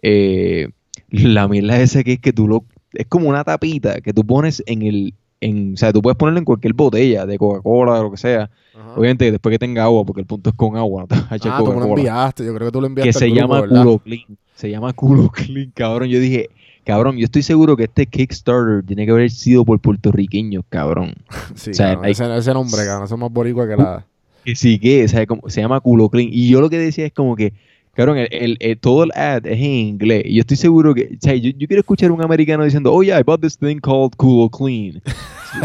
Eh, 0.01 0.67
la 1.11 1.47
mierda 1.47 1.79
esa 1.79 2.03
que 2.03 2.13
es 2.13 2.19
que 2.19 2.33
tú 2.33 2.47
lo... 2.47 2.65
Es 2.93 3.05
como 3.05 3.29
una 3.29 3.43
tapita 3.43 4.01
que 4.01 4.13
tú 4.13 4.25
pones 4.25 4.63
en 4.65 4.81
el, 4.81 5.13
en, 5.41 5.73
o 5.73 5.77
sea, 5.77 5.91
tú 5.91 6.01
puedes 6.01 6.15
ponerlo 6.17 6.39
en 6.39 6.45
cualquier 6.45 6.73
botella 6.73 7.25
de 7.25 7.37
Coca-Cola, 7.37 7.99
o 7.99 8.03
lo 8.03 8.11
que 8.11 8.17
sea. 8.17 8.49
Ajá. 8.73 8.93
Obviamente 8.95 9.29
después 9.31 9.51
que 9.53 9.59
tenga 9.59 9.83
agua, 9.83 10.05
porque 10.05 10.21
el 10.21 10.27
punto 10.27 10.51
es 10.51 10.55
con 10.55 10.77
agua, 10.77 11.01
no 11.01 11.07
te 11.07 11.15
vas 11.15 11.31
a 11.31 11.35
echar 11.35 11.51
Ah, 11.53 11.57
tú 11.57 11.63
me 11.65 11.69
lo 11.71 11.75
Coca-Cola. 11.75 11.95
enviaste. 12.01 12.45
Yo 12.45 12.53
creo 12.55 12.67
que 12.67 12.71
tú 12.71 12.79
lo 12.81 12.87
enviaste 12.87 13.09
Que 13.09 13.13
se 13.13 13.25
grupo, 13.25 13.41
llama 13.41 13.61
¿verdad? 13.61 13.83
culo 13.83 13.97
clean. 13.99 14.37
Se 14.55 14.69
llama 14.69 14.93
culo 14.93 15.29
clean, 15.29 15.71
cabrón. 15.75 16.07
Yo 16.09 16.19
dije, 16.19 16.49
cabrón, 16.85 17.17
yo 17.17 17.25
estoy 17.25 17.41
seguro 17.41 17.75
que 17.75 17.83
este 17.85 18.05
Kickstarter 18.05 18.83
tiene 18.85 19.05
que 19.05 19.11
haber 19.11 19.29
sido 19.31 19.65
por 19.65 19.79
puertorriqueños, 19.79 20.63
cabrón. 20.69 21.13
Sí, 21.55 21.71
O 21.71 21.73
sea, 21.73 21.87
cabrón, 21.87 22.05
hay- 22.05 22.11
ese, 22.11 22.37
ese 22.37 22.53
nombre, 22.53 22.85
cabrón. 22.85 23.05
Eso 23.05 23.15
es 23.15 23.21
más 23.21 23.31
boricua 23.31 23.67
que 23.67 23.75
la... 23.77 24.05
Que 24.45 24.55
sí 24.55 24.79
que, 24.79 25.03
o 25.05 25.07
sea, 25.07 25.25
como- 25.25 25.49
se 25.49 25.61
llama 25.61 25.79
culo 25.81 26.09
clean. 26.09 26.29
Y 26.31 26.49
yo 26.49 26.61
lo 26.61 26.69
que 26.69 26.77
decía 26.77 27.05
es 27.05 27.13
como 27.13 27.35
que, 27.35 27.53
cabrón, 27.93 28.17
el, 28.17 28.27
el- 28.31 28.57
el- 28.59 28.77
todo 28.77 29.03
el 29.03 29.11
ad 29.15 29.45
es 29.45 29.57
en 29.57 29.63
inglés. 29.65 30.23
Y 30.25 30.35
yo 30.35 30.41
estoy 30.41 30.57
seguro 30.57 30.93
que, 30.93 31.09
o 31.15 31.17
sea, 31.21 31.35
yo, 31.35 31.51
yo 31.57 31.67
quiero 31.67 31.81
escuchar 31.81 32.09
a 32.09 32.13
un 32.13 32.23
americano 32.23 32.63
diciendo, 32.63 32.93
oh 32.93 33.03
yeah, 33.03 33.19
I 33.19 33.23
bought 33.23 33.41
this 33.41 33.57
thing 33.57 33.77
called 33.79 34.13
culo 34.17 34.49
clean. 34.49 35.01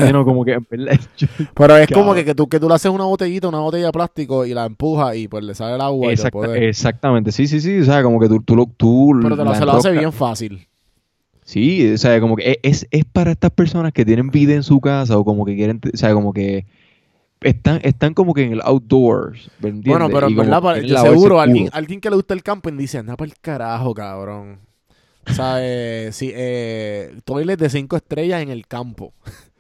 You 0.00 0.08
know, 0.10 0.24
como 0.24 0.44
que, 0.44 0.50
yo- 1.16 1.28
Pero 1.54 1.76
es 1.76 1.88
como 1.88 2.12
que, 2.12 2.24
que, 2.24 2.34
tú, 2.34 2.48
que 2.48 2.58
tú 2.58 2.68
le 2.68 2.74
haces 2.74 2.90
una 2.90 3.04
botellita, 3.04 3.46
una 3.46 3.60
botella 3.60 3.86
de 3.86 3.92
plástico 3.92 4.44
y 4.44 4.52
la 4.52 4.66
empujas 4.66 5.14
y 5.16 5.28
pues 5.28 5.44
le 5.44 5.54
sale 5.54 5.76
el 5.76 5.80
agua 5.80 6.08
y 6.10 6.14
Exacta- 6.14 6.30
puede- 6.32 6.68
exactamente, 6.68 7.30
sí, 7.30 7.46
sí, 7.46 7.60
sí, 7.60 7.78
o 7.78 7.84
sea, 7.84 8.02
como 8.02 8.18
que 8.18 8.26
tú, 8.26 8.42
tú, 8.42 8.56
lo- 8.56 8.66
tú 8.76 9.12
Pero 9.22 9.36
te 9.36 9.44
lo, 9.44 9.54
se 9.54 9.64
lo 9.64 9.72
hace 9.74 9.92
bien 9.92 10.12
fácil. 10.12 10.66
Sí, 11.44 11.92
o 11.92 11.96
sea, 11.98 12.20
como 12.20 12.34
que 12.34 12.58
es, 12.64 12.88
es 12.90 13.04
para 13.04 13.30
estas 13.30 13.52
personas 13.52 13.92
que 13.92 14.04
tienen 14.04 14.30
vida 14.30 14.54
en 14.54 14.64
su 14.64 14.80
casa 14.80 15.16
o 15.16 15.24
como 15.24 15.44
que 15.44 15.54
quieren, 15.54 15.80
o 15.94 15.96
sea, 15.96 16.12
como 16.12 16.32
que 16.32 16.66
están, 17.40 17.81
están 17.83 18.14
como 18.14 18.35
que 18.35 18.42
en 18.44 18.53
el 18.53 18.61
outdoors, 18.62 19.51
¿me 19.61 19.68
entiendes? 19.70 19.90
Bueno, 19.92 20.09
pero 20.12 20.27
en 20.29 20.37
verdad, 20.37 20.62
para- 20.62 20.81
yo 20.81 20.99
seguro, 20.99 21.40
alguien, 21.40 21.68
alguien 21.72 22.01
que 22.01 22.11
le 22.11 22.16
gusta 22.16 22.35
el 22.35 22.42
camping 22.42 22.77
dice, 22.77 22.99
anda 22.99 23.16
para 23.16 23.31
el 23.31 23.38
carajo, 23.40 23.94
cabrón. 23.94 24.59
¿Sabes? 25.27 26.14
sí, 26.14 26.31
eh, 26.35 27.18
toilet 27.25 27.59
de 27.59 27.68
cinco 27.68 27.96
estrellas 27.96 28.42
en 28.42 28.51
el 28.51 28.66
campo. 28.66 29.12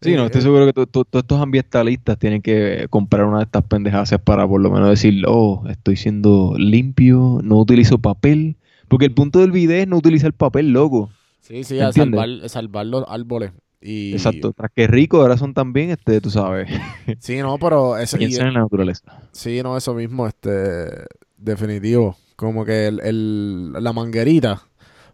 Sí, 0.00 0.14
no, 0.14 0.26
estoy 0.26 0.38
Eh, 0.38 0.42
seguro 0.42 0.64
que 0.64 0.72
to- 0.72 0.86
to- 0.86 1.04
todos 1.04 1.24
estos 1.24 1.40
ambientalistas 1.40 2.16
tienen 2.20 2.40
que 2.40 2.86
comprar 2.88 3.24
una 3.24 3.38
de 3.38 3.44
estas 3.46 3.64
pendejadas 3.64 4.14
para 4.22 4.46
por 4.46 4.60
lo 4.60 4.70
menos 4.70 4.90
decir, 4.90 5.24
oh, 5.26 5.64
estoy 5.68 5.96
siendo 5.96 6.54
limpio, 6.56 7.40
no 7.42 7.56
utilizo 7.58 7.98
papel. 7.98 8.58
Porque 8.86 9.06
el 9.06 9.12
punto 9.12 9.40
del 9.40 9.50
video 9.50 9.82
es 9.82 9.88
no 9.88 9.96
utilizar 9.96 10.32
papel, 10.32 10.70
loco. 10.70 11.10
Sí, 11.40 11.64
sí, 11.64 11.80
a 11.80 11.90
salvar, 11.92 12.28
salvar 12.48 12.86
los 12.86 13.04
árboles. 13.08 13.50
Y, 13.80 14.12
Exacto. 14.12 14.52
Tras 14.52 14.70
que 14.74 14.86
rico, 14.88 15.20
ahora 15.20 15.36
son 15.36 15.54
también, 15.54 15.90
este, 15.90 16.20
tú 16.20 16.30
sabes, 16.30 16.68
Sí, 17.20 17.36
no, 17.38 17.58
pero 17.58 17.96
eso, 17.96 18.16
y- 18.16 18.20
piensan 18.20 18.48
en 18.48 18.54
la 18.54 18.60
naturaleza. 18.60 19.02
sí, 19.32 19.60
no, 19.62 19.76
eso 19.76 19.94
mismo, 19.94 20.26
este, 20.26 20.50
definitivo. 21.36 22.16
Como 22.36 22.64
que 22.64 22.86
el, 22.88 23.00
el- 23.00 23.72
la 23.72 23.92
manguerita, 23.92 24.62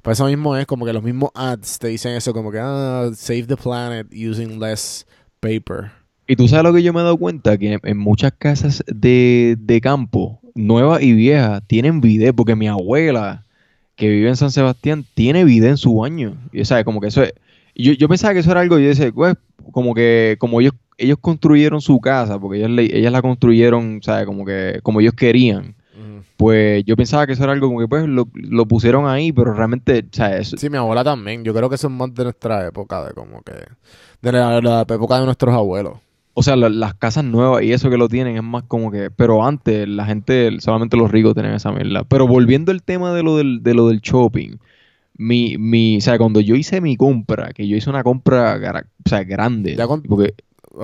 pues 0.03 0.19
eso 0.19 0.27
mismo 0.27 0.57
es 0.57 0.67
como 0.67 0.85
que 0.87 0.93
los 0.93 1.03
mismos 1.03 1.31
ads 1.35 1.79
te 1.79 1.89
dicen 1.89 2.13
eso, 2.15 2.33
como 2.33 2.51
que, 2.51 2.59
ah, 2.61 3.11
save 3.15 3.45
the 3.45 3.57
planet 3.57 4.07
using 4.13 4.59
less 4.61 5.07
paper. 5.41 5.91
Y 6.27 6.37
tú 6.37 6.49
sabes 6.49 6.65
lo 6.65 6.73
que 6.73 6.83
yo 6.83 6.93
me 6.95 7.01
he 7.01 7.03
dado 7.03 7.19
cuenta, 7.19 7.59
que 7.59 7.75
en, 7.75 7.81
en 7.83 7.99
muchas 7.99 8.33
casas 8.39 8.83
de, 8.87 9.57
de 9.59 9.81
campo, 9.83 10.41
nuevas 10.55 11.03
y 11.03 11.13
viejas, 11.13 11.63
tienen 11.67 12.01
bidet, 12.01 12.35
porque 12.35 12.57
mi 12.57 12.67
abuela, 12.69 13.45
que 13.97 14.09
vive 14.09 14.29
en 14.31 14.37
San 14.37 14.51
Sebastián, 14.51 15.05
tiene 15.15 15.45
bidet 15.45 15.71
en 15.71 15.77
su 15.77 15.95
baño. 15.97 16.37
Y 16.53 16.65
sabes, 16.65 16.85
como 16.87 17.01
que 17.03 17.09
eso 17.09 17.23
es... 17.23 17.35
Yo, 17.75 17.93
yo 17.93 18.09
pensaba 18.09 18.35
que 18.35 18.41
eso 18.41 18.51
era 18.51 18.61
algo, 18.61 18.79
yo 18.79 18.89
decía, 18.89 19.11
pues, 19.13 19.37
como 19.73 19.95
que 19.95 20.37
como 20.39 20.61
ellos 20.61 20.75
ellos 20.97 21.19
construyeron 21.21 21.81
su 21.81 22.01
casa, 22.01 22.39
porque 22.39 22.59
ellos, 22.59 22.71
le- 22.71 22.97
ellas 22.97 23.11
la 23.13 23.21
construyeron, 23.23 24.01
¿sabes? 24.03 24.27
Como 24.27 24.45
que 24.45 24.79
como 24.83 25.01
ellos 25.01 25.15
querían. 25.15 25.75
Pues 26.37 26.85
yo 26.85 26.97
pensaba 26.97 27.27
que 27.27 27.33
eso 27.35 27.45
era 27.45 27.53
algo 27.53 27.69
como 27.69 27.79
que 27.81 27.87
pues 27.89 28.09
lo, 28.09 28.29
lo 28.35 28.67
pusieron 28.67 29.07
ahí, 29.07 29.33
pero 29.33 29.55
realmente, 29.55 30.05
¿sabes? 30.11 30.55
Sí, 30.57 30.69
mi 30.69 30.77
abuela 30.77 31.05
también. 31.05 31.45
Yo 31.45 31.55
creo 31.55 31.69
que 31.69 31.77
eso 31.77 31.87
es 31.87 31.93
más 31.93 32.13
de 32.15 32.25
nuestra 32.25 32.67
época, 32.67 33.05
de 33.07 33.15
como 33.15 33.41
que. 33.43 33.53
De 34.23 34.33
la, 34.33 34.61
la 34.61 34.81
época 34.83 35.19
de 35.19 35.25
nuestros 35.27 35.55
abuelos. 35.55 35.99
O 36.35 36.43
sea, 36.43 36.57
la- 36.57 36.69
las 36.69 36.95
casas 36.95 37.25
nuevas 37.25 37.63
y 37.63 37.73
eso 37.73 37.89
que 37.91 37.97
lo 37.97 38.09
tienen 38.09 38.37
es 38.37 38.43
más 38.43 38.65
como 38.65 38.91
que. 38.91 39.11
Pero 39.11 39.45
antes, 39.47 39.87
la 39.89 40.05
gente, 40.07 40.61
solamente 40.61 40.97
los 40.97 41.11
ricos 41.11 41.35
tenían 41.35 41.55
esa 41.55 41.71
mierda. 41.71 42.03
Pero 42.05 42.27
volviendo 42.27 42.73
al 42.73 42.83
tema 42.83 43.13
de 43.15 43.23
lo 43.23 43.37
del, 43.37 43.63
de 43.63 43.75
lo 43.75 43.89
del 43.89 44.01
shopping, 44.01 44.57
mi, 45.17 45.57
mi, 45.59 45.99
o 45.99 46.01
sea, 46.01 46.19
cuando 46.19 46.41
yo 46.41 46.55
hice 46.57 46.81
mi 46.81 46.97
compra, 46.97 47.53
que 47.53 47.67
yo 47.69 47.77
hice 47.77 47.89
una 47.91 48.03
compra 48.03 48.57
o 49.05 49.09
sea, 49.09 49.25
grande, 49.25 49.77
Ya 49.77 49.87
con- 49.87 50.03
porque, 50.03 50.35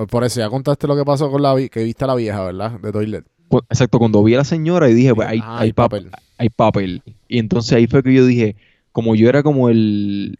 Por 0.09 0.23
eso, 0.23 0.39
ya 0.39 0.49
contaste 0.49 0.87
lo 0.87 0.95
que 0.95 1.03
pasó 1.03 1.29
con 1.29 1.41
la 1.41 1.53
que 1.69 1.83
viste 1.83 2.03
a 2.05 2.07
la 2.07 2.15
vieja, 2.15 2.43
¿verdad? 2.45 2.79
De 2.79 2.91
Toilet. 2.93 3.25
cu- 3.49 3.59
exacto, 3.69 3.99
cuando 3.99 4.23
vi 4.23 4.33
a 4.35 4.37
la 4.37 4.43
señora 4.45 4.89
y 4.89 4.93
dije, 4.93 5.13
pues 5.13 5.27
hay, 5.27 5.39
Ah, 5.43 5.57
hay, 5.59 5.67
hay 5.67 5.73
papel. 5.73 6.05
papel. 6.05 6.21
hay 6.37 6.49
papel. 6.49 7.03
Y 7.27 7.39
entonces 7.39 7.73
ahí 7.73 7.87
fue 7.87 8.01
que 8.01 8.13
yo 8.13 8.25
dije, 8.25 8.55
como 8.93 9.15
yo 9.15 9.27
era 9.27 9.43
como 9.43 9.67
el, 9.69 10.39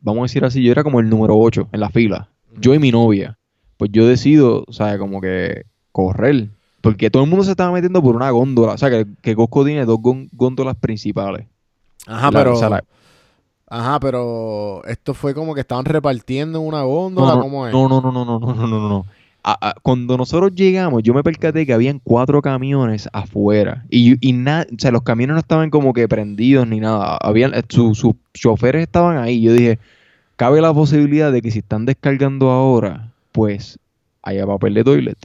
vamos 0.00 0.20
a 0.20 0.24
decir 0.24 0.44
así, 0.46 0.62
yo 0.62 0.72
era 0.72 0.82
como 0.82 1.00
el 1.00 1.10
número 1.10 1.36
8 1.36 1.68
en 1.72 1.80
la 1.80 1.90
fila, 1.90 2.30
yo 2.58 2.72
y 2.74 2.78
mi 2.78 2.90
novia, 2.90 3.36
pues 3.76 3.90
yo 3.92 4.06
decido, 4.06 4.64
o 4.66 4.72
sea, 4.72 4.96
como 4.98 5.20
que 5.20 5.64
correr. 5.92 6.48
Porque 6.80 7.10
todo 7.10 7.24
el 7.24 7.28
mundo 7.28 7.44
se 7.44 7.50
estaba 7.50 7.72
metiendo 7.72 8.00
por 8.02 8.14
una 8.16 8.30
góndola. 8.30 8.72
O 8.72 8.78
sea, 8.78 8.88
que, 8.88 9.06
que 9.20 9.34
Costco 9.34 9.64
tiene 9.64 9.84
dos 9.84 9.98
gón- 9.98 10.28
góndolas 10.32 10.76
principales. 10.76 11.46
Ajá, 12.06 12.30
La- 12.30 12.38
pero. 12.38 12.54
o 12.54 12.56
sea, 12.58 12.70
la- 12.70 12.84
Ajá, 13.68 13.98
pero. 14.00 14.82
Esto 14.86 15.14
fue 15.14 15.34
como 15.34 15.54
que 15.54 15.60
estaban 15.60 15.84
repartiendo 15.84 16.60
en 16.60 16.66
una 16.66 16.82
góndola, 16.82 17.28
no, 17.32 17.34
no, 17.36 17.42
¿cómo 17.42 17.66
es? 17.66 17.72
no, 17.72 17.88
no, 17.88 18.00
no, 18.00 18.12
no, 18.12 18.24
no, 18.24 18.38
no, 18.38 18.54
no, 18.54 18.66
no, 18.66 18.88
no. 18.88 19.06
A- 19.42 19.70
a- 19.70 19.74
cuando 19.80 20.16
nosotros 20.16 20.52
llegamos, 20.54 21.02
yo 21.04 21.14
me 21.14 21.22
percaté 21.22 21.64
que 21.66 21.72
habían 21.72 22.00
cuatro 22.02 22.42
camiones 22.42 23.08
afuera. 23.12 23.84
Y, 23.90 24.16
y 24.26 24.32
nada, 24.32 24.66
o 24.72 24.78
sea, 24.78 24.90
los 24.90 25.02
camiones 25.02 25.34
no 25.34 25.40
estaban 25.40 25.70
como 25.70 25.92
que 25.92 26.08
prendidos 26.08 26.66
ni 26.66 26.80
nada. 26.80 27.16
Habían, 27.20 27.54
eh, 27.54 27.62
su- 27.68 27.94
sus 27.94 28.14
choferes 28.34 28.82
estaban 28.82 29.18
ahí. 29.18 29.40
Yo 29.42 29.52
dije, 29.52 29.78
cabe 30.36 30.60
la 30.60 30.74
posibilidad 30.74 31.30
de 31.30 31.42
que 31.42 31.50
si 31.52 31.60
están 31.60 31.86
descargando 31.86 32.50
ahora, 32.50 33.12
pues 33.32 33.78
haya 34.22 34.46
papel 34.46 34.74
de 34.74 34.82
toilet. 34.84 35.18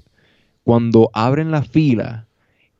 Cuando 0.63 1.09
abren 1.13 1.49
la 1.49 1.63
fila, 1.63 2.25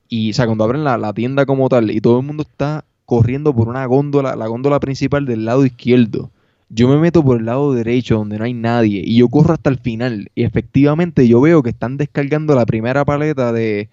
y, 0.08 0.30
o 0.30 0.34
sea, 0.34 0.46
cuando 0.46 0.62
abren 0.64 0.84
la, 0.84 0.96
la 0.96 1.12
tienda 1.12 1.44
como 1.44 1.68
tal, 1.68 1.90
y 1.90 2.00
todo 2.00 2.20
el 2.20 2.26
mundo 2.26 2.44
está 2.44 2.84
corriendo 3.04 3.54
por 3.54 3.68
una 3.68 3.84
góndola, 3.86 4.36
la 4.36 4.46
góndola 4.46 4.80
principal 4.80 5.26
del 5.26 5.44
lado 5.44 5.64
izquierdo. 5.66 6.30
Yo 6.68 6.88
me 6.88 6.96
meto 6.96 7.22
por 7.22 7.38
el 7.38 7.46
lado 7.46 7.74
derecho 7.74 8.16
donde 8.16 8.38
no 8.38 8.44
hay 8.44 8.54
nadie 8.54 9.02
y 9.04 9.18
yo 9.18 9.28
corro 9.28 9.52
hasta 9.52 9.68
el 9.70 9.78
final 9.78 10.30
y 10.34 10.44
efectivamente 10.44 11.28
yo 11.28 11.40
veo 11.40 11.62
que 11.62 11.70
están 11.70 11.98
descargando 11.98 12.54
la 12.54 12.64
primera 12.64 13.04
paleta 13.04 13.52
de, 13.52 13.90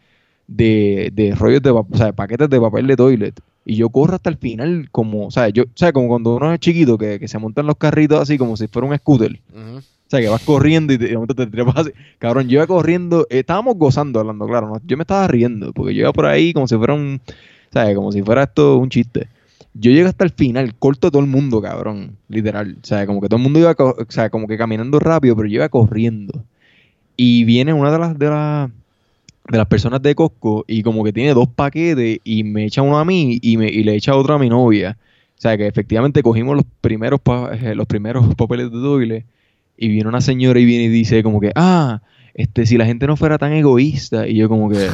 de, 0.48 1.12
de 1.14 1.36
rollos 1.36 1.62
de, 1.62 1.72
o 1.72 1.86
sea, 1.94 2.08
de 2.08 2.14
paquetes 2.14 2.50
de 2.50 2.60
papel 2.62 2.88
de 2.88 2.96
toilet 2.96 3.40
y 3.66 3.76
yo 3.76 3.90
corro 3.90 4.16
hasta 4.16 4.30
el 4.30 4.38
final 4.38 4.88
como, 4.92 5.28
o 5.28 5.32
sea, 5.32 5.50
yo, 5.50 5.64
o 5.64 5.68
sea, 5.76 5.92
como 5.92 6.08
cuando 6.08 6.36
uno 6.36 6.54
es 6.54 6.60
chiquito 6.60 6.98
que, 6.98 7.20
que 7.20 7.28
se 7.28 7.38
montan 7.38 7.68
los 7.68 7.76
carritos 7.76 8.20
así 8.22 8.38
como 8.38 8.56
si 8.58 8.68
fuera 8.68 8.88
un 8.88 8.98
scooter. 8.98 9.40
O 10.08 10.10
sea, 10.10 10.22
que 10.22 10.30
vas 10.30 10.42
corriendo 10.42 10.92
y 10.92 10.98
te- 10.98 11.16
te 11.36 11.48
trepas 11.48 11.76
así. 11.78 11.92
Cabrón, 12.18 12.48
yo 12.48 12.56
iba 12.56 12.66
corriendo, 12.66 13.28
eh, 13.30 13.40
estábamos 13.40 13.76
gozando 13.78 14.20
hablando, 14.20 14.48
claro, 14.48 14.68
¿no? 14.68 14.82
yo 14.88 14.98
me 14.98 15.04
estaba 15.04 15.28
riendo, 15.28 15.72
porque 15.72 15.94
yo 15.94 16.02
iba 16.02 16.14
por 16.14 16.26
ahí 16.26 16.52
como 16.52 16.68
si 16.68 16.76
fuera 16.78 16.96
un, 16.96 17.22
¿sabes? 17.72 17.96
Como 17.96 18.12
si 18.12 18.22
fuera 18.22 18.44
esto 18.44 18.78
un 18.78 18.90
chiste. 18.90 19.28
Yo 19.74 19.92
llego 19.92 20.10
hasta 20.10 20.26
el 20.26 20.32
final, 20.32 20.76
corto 20.78 21.08
a 21.08 21.12
todo 21.12 21.22
el 21.22 21.28
mundo, 21.28 21.62
cabrón, 21.62 22.18
literal. 22.28 22.78
O 22.82 22.86
sea, 22.86 23.06
como 23.06 23.22
que 23.22 23.28
todo 23.28 23.38
el 23.38 23.44
mundo 23.44 23.60
iba, 23.60 23.76
o 23.78 23.96
sea, 24.10 24.30
como 24.30 24.48
que 24.48 24.58
caminando 24.58 25.00
rápido, 25.00 25.36
pero 25.36 25.48
yo 25.48 25.56
iba 25.56 25.70
corriendo. 25.70 26.44
Y 27.16 27.44
viene 27.44 27.74
una 27.74 27.92
de 27.92 28.00
las, 28.00 28.18
de 28.18 28.30
las, 28.30 28.70
de 29.50 29.58
las 29.58 29.68
personas 29.68 30.02
de 30.02 30.16
Costco 30.16 30.66
y 30.68 30.84
como 30.84 31.04
que 31.04 31.14
tiene 31.14 31.34
dos 31.34 31.48
paquetes 31.50 32.20
y 32.24 32.44
me 32.44 32.66
echa 32.66 32.82
uno 32.82 33.00
a 33.00 33.06
mí 33.06 33.40
y, 33.42 33.58
me, 33.58 33.68
y 33.68 33.84
le 33.84 33.96
echa 33.96 34.16
otro 34.16 34.36
a 34.36 34.40
mi 34.40 34.50
novia. 34.50 34.98
O 35.38 35.42
sea, 35.42 35.58
que 35.58 35.68
efectivamente 35.68 36.22
cogimos 36.24 36.56
los 36.56 36.66
primeros, 36.82 37.22
eh, 37.62 37.74
los 37.76 37.88
primeros 37.88 38.36
papeles 38.36 38.72
de 38.72 38.78
toilet 38.80 39.26
y 39.78 39.88
viene 39.88 40.10
una 40.10 40.22
señora 40.22 40.60
y 40.60 40.66
viene 40.66 40.86
y 40.86 40.90
dice 40.90 41.24
como 41.24 41.40
que, 41.40 41.52
ah, 41.56 42.02
este, 42.34 42.66
si 42.66 42.78
la 42.78 42.86
gente 42.86 43.08
no 43.08 43.16
fuera 43.16 43.38
tan 43.38 43.54
egoísta. 43.54 44.28
Y 44.28 44.36
yo 44.36 44.50
como 44.50 44.70
que, 44.70 44.90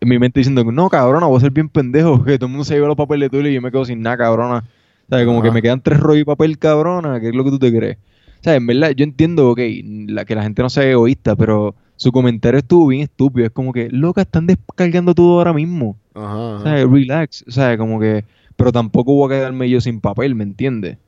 en 0.00 0.08
mi 0.08 0.18
mente 0.18 0.40
diciendo, 0.40 0.64
no, 0.64 0.88
cabrona, 0.88 1.26
voy 1.26 1.38
a 1.38 1.40
ser 1.40 1.50
bien 1.50 1.68
pendejo, 1.68 2.24
que 2.24 2.38
todo 2.38 2.46
el 2.46 2.52
mundo 2.52 2.64
se 2.64 2.74
lleva 2.74 2.86
los 2.88 2.96
papeles 2.96 3.26
de 3.26 3.30
toilet 3.36 3.50
y 3.52 3.54
yo 3.54 3.62
me 3.62 3.70
quedo 3.70 3.84
sin 3.84 4.00
nada, 4.02 4.16
cabrona. 4.18 4.64
O 5.10 5.16
sea, 5.16 5.24
como 5.24 5.42
que 5.42 5.50
me 5.50 5.62
quedan 5.62 5.80
tres 5.82 5.98
rollos 6.00 6.20
de 6.20 6.26
papel, 6.26 6.58
cabrona, 6.58 7.20
¿qué 7.20 7.28
es 7.28 7.34
lo 7.34 7.44
que 7.44 7.50
tú 7.50 7.58
te 7.58 7.74
crees? 7.74 7.96
O 8.40 8.42
sea, 8.42 8.54
en 8.54 8.66
verdad, 8.66 8.90
yo 8.90 9.04
entiendo, 9.04 9.50
ok, 9.50 9.58
la, 10.08 10.24
que 10.24 10.34
la 10.34 10.42
gente 10.42 10.62
no 10.62 10.70
sea 10.70 10.88
egoísta, 10.88 11.34
pero 11.34 11.74
su 11.96 12.12
comentario 12.12 12.58
estuvo 12.58 12.86
bien 12.86 13.02
estúpido. 13.02 13.46
Es 13.46 13.52
como 13.52 13.72
que, 13.72 13.88
loca, 13.90 14.22
están 14.22 14.46
descargando 14.46 15.14
todo 15.14 15.38
ahora 15.38 15.52
mismo. 15.52 15.96
Ajá, 16.14 16.36
O 16.36 16.56
ajá. 16.56 16.64
sea, 16.76 16.86
relax. 16.86 17.44
O 17.48 17.50
sea, 17.50 17.76
como 17.76 17.98
que. 17.98 18.24
Pero 18.56 18.70
tampoco 18.72 19.14
voy 19.14 19.32
a 19.32 19.36
quedarme 19.38 19.68
yo 19.68 19.80
sin 19.80 20.00
papel, 20.00 20.34
¿me 20.34 20.44
entiendes? 20.44 20.98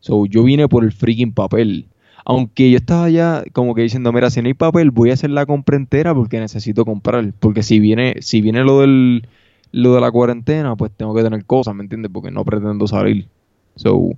So, 0.00 0.26
yo 0.26 0.42
vine 0.42 0.68
por 0.68 0.82
el 0.84 0.92
freaking 0.92 1.32
papel. 1.32 1.86
Aunque 2.24 2.70
yo 2.70 2.76
estaba 2.76 3.08
ya 3.08 3.44
como 3.52 3.74
que 3.74 3.82
diciendo, 3.82 4.12
mira, 4.12 4.30
si 4.30 4.42
no 4.42 4.48
hay 4.48 4.54
papel, 4.54 4.90
voy 4.90 5.10
a 5.10 5.14
hacer 5.14 5.30
la 5.30 5.46
compra 5.46 5.76
entera 5.76 6.14
porque 6.14 6.40
necesito 6.40 6.84
comprar. 6.84 7.32
Porque 7.38 7.62
si 7.62 7.80
viene, 7.80 8.16
si 8.20 8.40
viene 8.40 8.62
lo 8.64 8.80
del 8.80 9.26
lo 9.72 9.94
de 9.94 10.00
la 10.00 10.10
cuarentena, 10.10 10.76
pues 10.76 10.90
tengo 10.96 11.14
que 11.14 11.22
tener 11.22 11.44
cosas, 11.44 11.74
¿me 11.74 11.82
entiendes? 11.82 12.10
Porque 12.12 12.30
no 12.30 12.44
pretendo 12.44 12.86
salir. 12.86 13.28
So, 13.76 14.10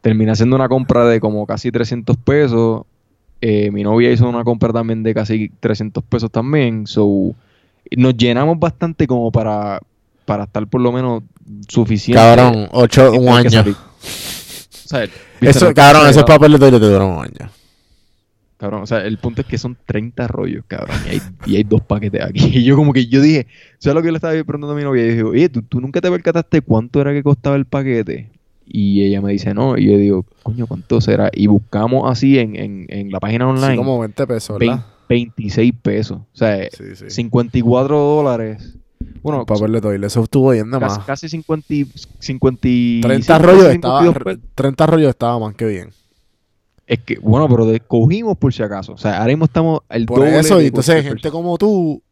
terminé 0.00 0.32
haciendo 0.32 0.56
una 0.56 0.68
compra 0.68 1.04
de 1.06 1.20
como 1.20 1.46
casi 1.46 1.70
300 1.70 2.16
pesos. 2.16 2.82
Eh, 3.40 3.70
mi 3.70 3.82
novia 3.82 4.10
hizo 4.10 4.28
una 4.28 4.44
compra 4.44 4.72
también 4.72 5.02
de 5.02 5.12
casi 5.12 5.50
300 5.60 6.02
pesos 6.04 6.30
también. 6.30 6.86
So, 6.86 7.34
nos 7.96 8.16
llenamos 8.16 8.58
bastante 8.58 9.06
como 9.06 9.30
para, 9.30 9.80
para 10.24 10.44
estar 10.44 10.66
por 10.66 10.80
lo 10.80 10.92
menos 10.92 11.22
suficiente. 11.68 12.20
Cabrón, 12.20 12.68
ocho, 12.72 13.12
un 13.12 13.28
año. 13.28 13.60
O 13.60 14.88
sea. 14.88 15.06
Eso, 15.48 15.72
cabrón, 15.74 16.08
esos 16.08 16.24
papeles 16.24 16.60
de 16.60 16.70
te 16.70 16.78
duran 16.78 17.08
un 17.08 17.24
año. 17.24 17.50
cabrón. 18.56 18.82
O 18.82 18.86
sea, 18.86 19.04
el 19.04 19.18
punto 19.18 19.42
es 19.42 19.46
que 19.46 19.58
son 19.58 19.76
30 19.86 20.26
rollos, 20.28 20.64
cabrón. 20.66 20.96
Y 21.06 21.10
hay, 21.10 21.20
y 21.46 21.56
hay 21.56 21.64
dos 21.64 21.80
paquetes 21.82 22.22
aquí. 22.22 22.44
Y 22.58 22.64
yo 22.64 22.76
como 22.76 22.92
que 22.92 23.06
yo 23.06 23.20
dije, 23.20 23.46
¿sabes 23.78 23.94
lo 23.94 24.02
que 24.02 24.10
le 24.10 24.16
estaba 24.16 24.32
preguntando 24.32 24.72
a 24.72 24.76
mi 24.76 24.82
novia? 24.82 25.02
Y 25.02 25.06
yo 25.06 25.10
dije, 25.12 25.22
oye, 25.24 25.48
¿tú, 25.48 25.62
tú 25.62 25.80
nunca 25.80 26.00
te 26.00 26.10
percataste 26.10 26.60
cuánto 26.62 27.00
era 27.00 27.12
que 27.12 27.22
costaba 27.22 27.56
el 27.56 27.64
paquete? 27.66 28.30
Y 28.66 29.02
ella 29.04 29.20
me 29.20 29.32
dice, 29.32 29.52
no. 29.52 29.76
Y 29.76 29.84
yo 29.90 29.98
digo, 29.98 30.26
coño, 30.42 30.66
¿cuánto 30.66 31.00
será? 31.00 31.30
Y 31.34 31.46
buscamos 31.48 32.10
así 32.10 32.38
en, 32.38 32.56
en, 32.56 32.86
en 32.88 33.10
la 33.10 33.20
página 33.20 33.46
online. 33.48 33.72
Sí, 33.72 33.76
como 33.76 33.98
20 34.00 34.26
pesos, 34.26 34.58
¿verdad? 34.58 34.86
26 35.08 35.72
pesos. 35.82 36.18
O 36.18 36.26
sea, 36.36 36.66
Sí, 36.72 36.96
sí. 36.96 37.10
54 37.10 37.98
dólares. 37.98 38.74
Bueno, 39.24 39.46
papel 39.46 39.72
de 39.72 39.80
toile, 39.80 40.06
eso 40.06 40.22
estuvo 40.22 40.50
bien 40.50 40.70
de 40.70 40.78
casi, 40.78 40.98
más. 40.98 41.06
casi 41.06 41.28
50, 41.30 41.72
y- 41.72 41.86
55, 42.18 43.08
30 43.08 43.38
rollos 43.38 43.64
estaba 43.72 44.00
52 44.02 44.22
pesos. 44.22 44.50
30 44.54 44.86
rollos 44.86 45.08
estaba 45.08 45.38
más 45.38 45.54
que 45.54 45.64
bien. 45.64 45.90
Es 46.86 46.98
que, 46.98 47.18
bueno, 47.20 47.48
pero 47.48 47.66
cogimos 47.88 48.36
por 48.36 48.52
si 48.52 48.62
acaso. 48.62 48.92
O 48.92 48.98
sea, 48.98 49.16
ahora 49.16 49.28
mismo 49.28 49.46
estamos 49.46 49.80
el 49.88 50.04
Por 50.04 50.18
doble 50.18 50.38
eso, 50.38 50.60
y 50.60 50.66
entonces 50.66 51.02
gente 51.02 51.30
como 51.30 51.56
tú, 51.56 52.02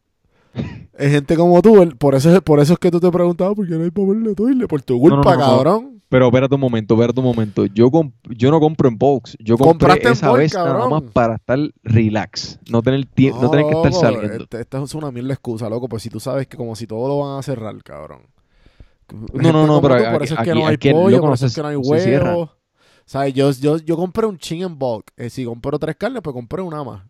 es 0.97 1.11
gente 1.11 1.35
como 1.35 1.61
tú, 1.61 1.89
por 1.97 2.15
eso, 2.15 2.33
es- 2.35 2.41
por 2.41 2.59
eso 2.59 2.73
es 2.73 2.79
que 2.79 2.91
tú 2.91 2.99
te 2.99 3.09
preguntabas 3.11 3.55
por 3.55 3.67
qué 3.67 3.75
no 3.75 3.83
hay 3.83 3.91
papel 3.91 4.23
de 4.23 4.35
toile, 4.35 4.67
por 4.67 4.81
tu 4.81 4.99
culpa, 4.99 5.17
no, 5.17 5.23
no. 5.23 5.45
cabrón. 5.57 5.89
Pero 6.09 6.27
espérate 6.27 6.53
un 6.53 6.61
momento, 6.61 6.93
espérate 6.93 7.19
un 7.19 7.25
momento. 7.25 7.65
Yo, 7.65 7.89
yo 8.29 8.51
no 8.51 8.59
compro 8.59 8.87
en 8.87 8.97
box. 8.99 9.35
Yo 9.39 9.57
compré 9.57 9.99
esa 10.03 10.31
vez 10.31 10.53
nada 10.53 10.87
más 10.87 11.01
para 11.11 11.35
estar 11.35 11.57
relax. 11.81 12.59
No 12.69 12.83
tener 12.83 13.03
tiempo, 13.07 13.41
no, 13.41 13.49
tener 13.49 13.65
que 13.65 13.71
estar 13.75 13.93
saliendo. 13.93 14.43
este- 14.43 14.61
Esta 14.61 14.83
es 14.83 14.93
una 14.93 15.09
mierda 15.11 15.33
excusa, 15.33 15.67
loco, 15.69 15.89
pues 15.89 16.03
si 16.03 16.09
tú 16.11 16.19
sabes 16.19 16.45
que 16.45 16.55
como 16.55 16.75
si 16.75 16.85
todo 16.85 17.07
lo 17.07 17.19
van 17.27 17.39
a 17.39 17.41
cerrar, 17.41 17.75
cabrón. 17.83 18.21
No, 19.33 19.51
no, 19.51 19.65
no, 19.67 19.81
pero 19.81 19.95
Por 19.95 20.05
aquí- 20.05 20.23
eso 20.25 20.33
es 20.35 20.39
que 20.41 20.51
aquí- 20.51 20.59
no 20.59 20.67
hay 20.67 20.77
pollo, 20.77 21.19
por 21.21 21.33
eso 21.33 21.45
es 21.47 21.55
que 21.55 21.61
no 21.61 21.67
hay 21.69 21.75
huevos. 21.75 22.49
¿Sabes? 23.05 23.33
Yo, 23.33 23.51
yo, 23.51 23.77
yo 23.77 23.97
compré 23.97 24.25
un 24.27 24.37
chin 24.37 24.61
en 24.61 24.77
bulk. 24.79 25.11
Eh, 25.17 25.29
si 25.29 25.43
compro 25.45 25.77
tres 25.77 25.95
carnes, 25.97 26.21
pues 26.23 26.33
compré 26.33 26.61
una 26.61 26.83
más. 26.83 27.03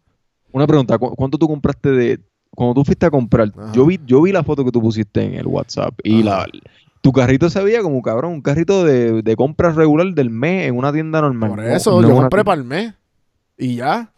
Una 0.52 0.66
pregunta, 0.66 0.98
¿cu- 0.98 1.14
¿cuánto 1.16 1.38
tú 1.38 1.48
compraste 1.48 1.92
de... 1.92 2.20
Cuando 2.56 2.74
tú 2.76 2.86
fuiste 2.86 3.06
a 3.06 3.12
comprar, 3.12 3.52
Ajá. 3.58 3.72
yo 3.74 3.86
vi, 3.86 4.00
yo 4.06 4.22
vi 4.22 4.32
la 4.32 4.44
foto 4.44 4.64
que 4.64 4.72
tú 4.72 4.82
pusiste 4.82 5.24
en 5.24 5.34
el 5.36 5.48
WhatsApp 5.48 5.94
y 6.04 6.22
Ajá. 6.22 6.46
la, 6.46 6.48
tu 7.02 7.12
carrito 7.12 7.50
se 7.50 7.62
veía 7.64 7.82
como, 7.82 8.02
cabrón, 8.02 8.34
un 8.34 8.42
carrito 8.42 8.84
de, 8.84 9.22
de 9.22 9.36
compra 9.36 9.72
regular 9.72 10.08
del 10.14 10.30
mes 10.30 10.68
en 10.68 10.78
una 10.78 10.94
tienda 10.94 11.20
normal. 11.22 11.50
Por 11.50 11.60
no- 11.64 11.68
eso, 11.76 12.02
no 12.02 12.08
yo 12.08 12.14
una 12.14 12.22
compré 12.24 12.44
para 12.46 12.62
el 12.62 12.64
mes. 12.68 12.94
Y 13.58 13.76
ya. 13.76 14.12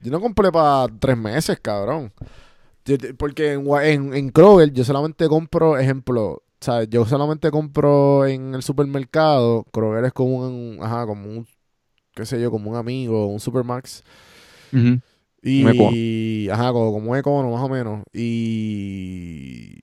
Yo 0.00 0.10
no 0.10 0.20
compré 0.20 0.50
para 0.50 0.86
tres 0.98 1.16
meses, 1.16 1.58
cabrón. 1.60 2.12
Yo- 2.84 2.96
Porque 3.16 3.52
en, 3.52 3.66
en, 3.84 4.14
en 4.14 4.30
Kroger 4.30 4.72
yo 4.72 4.82
solamente 4.84 5.28
compro, 5.28 5.78
ejemplo, 5.78 6.42
¿sabes? 6.60 6.88
Yo 6.90 7.04
solamente 7.06 7.50
compro 7.52 8.26
en 8.26 8.54
el 8.56 8.62
supermercado. 8.62 9.64
Kroger 9.72 10.04
es 10.06 10.12
como 10.12 10.38
un, 10.38 10.78
ajá, 10.82 11.06
como 11.06 11.28
un, 11.28 11.46
qué 12.14 12.26
sé 12.26 12.40
yo, 12.40 12.50
como 12.50 12.70
un 12.70 12.76
amigo, 12.76 13.26
un 13.28 13.38
Supermax. 13.38 14.02
Y, 15.42 15.68
Econo. 15.68 15.90
ajá, 16.50 16.72
como, 16.72 16.92
como 16.92 17.16
econo 17.16 17.50
más 17.50 17.62
o 17.62 17.68
menos. 17.68 18.02
Y, 18.12 19.74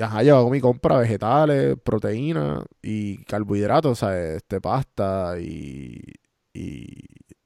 ajá, 0.00 0.22
yo 0.22 0.36
hago 0.36 0.50
mi 0.50 0.60
compra 0.60 0.98
vegetales, 0.98 1.76
proteínas 1.82 2.64
y 2.82 3.24
carbohidratos, 3.24 3.92
o 3.92 3.94
sea, 4.06 4.18
este, 4.36 4.60
pasta 4.60 5.36
y, 5.40 6.00
y, 6.54 6.86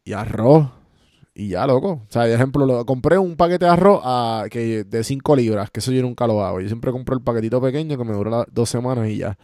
y 0.04 0.12
arroz. 0.12 0.70
Y 1.34 1.48
ya, 1.48 1.66
loco. 1.66 1.88
O 1.92 2.06
sea, 2.10 2.22
por 2.22 2.30
ejemplo, 2.32 2.66
lo- 2.66 2.86
compré 2.86 3.18
un 3.18 3.36
paquete 3.36 3.66
de 3.66 3.70
arroz 3.70 4.00
a, 4.04 4.46
que, 4.50 4.84
de 4.84 5.04
5 5.04 5.36
libras, 5.36 5.70
que 5.70 5.80
eso 5.80 5.92
yo 5.92 6.02
nunca 6.02 6.26
lo 6.26 6.42
hago. 6.44 6.60
Yo 6.60 6.68
siempre 6.68 6.92
compro 6.92 7.14
el 7.16 7.22
paquetito 7.22 7.60
pequeño 7.60 7.98
que 7.98 8.04
me 8.04 8.14
dura 8.14 8.44
dos 8.52 8.70
semanas 8.70 9.08
y 9.08 9.18
ya. 9.18 9.38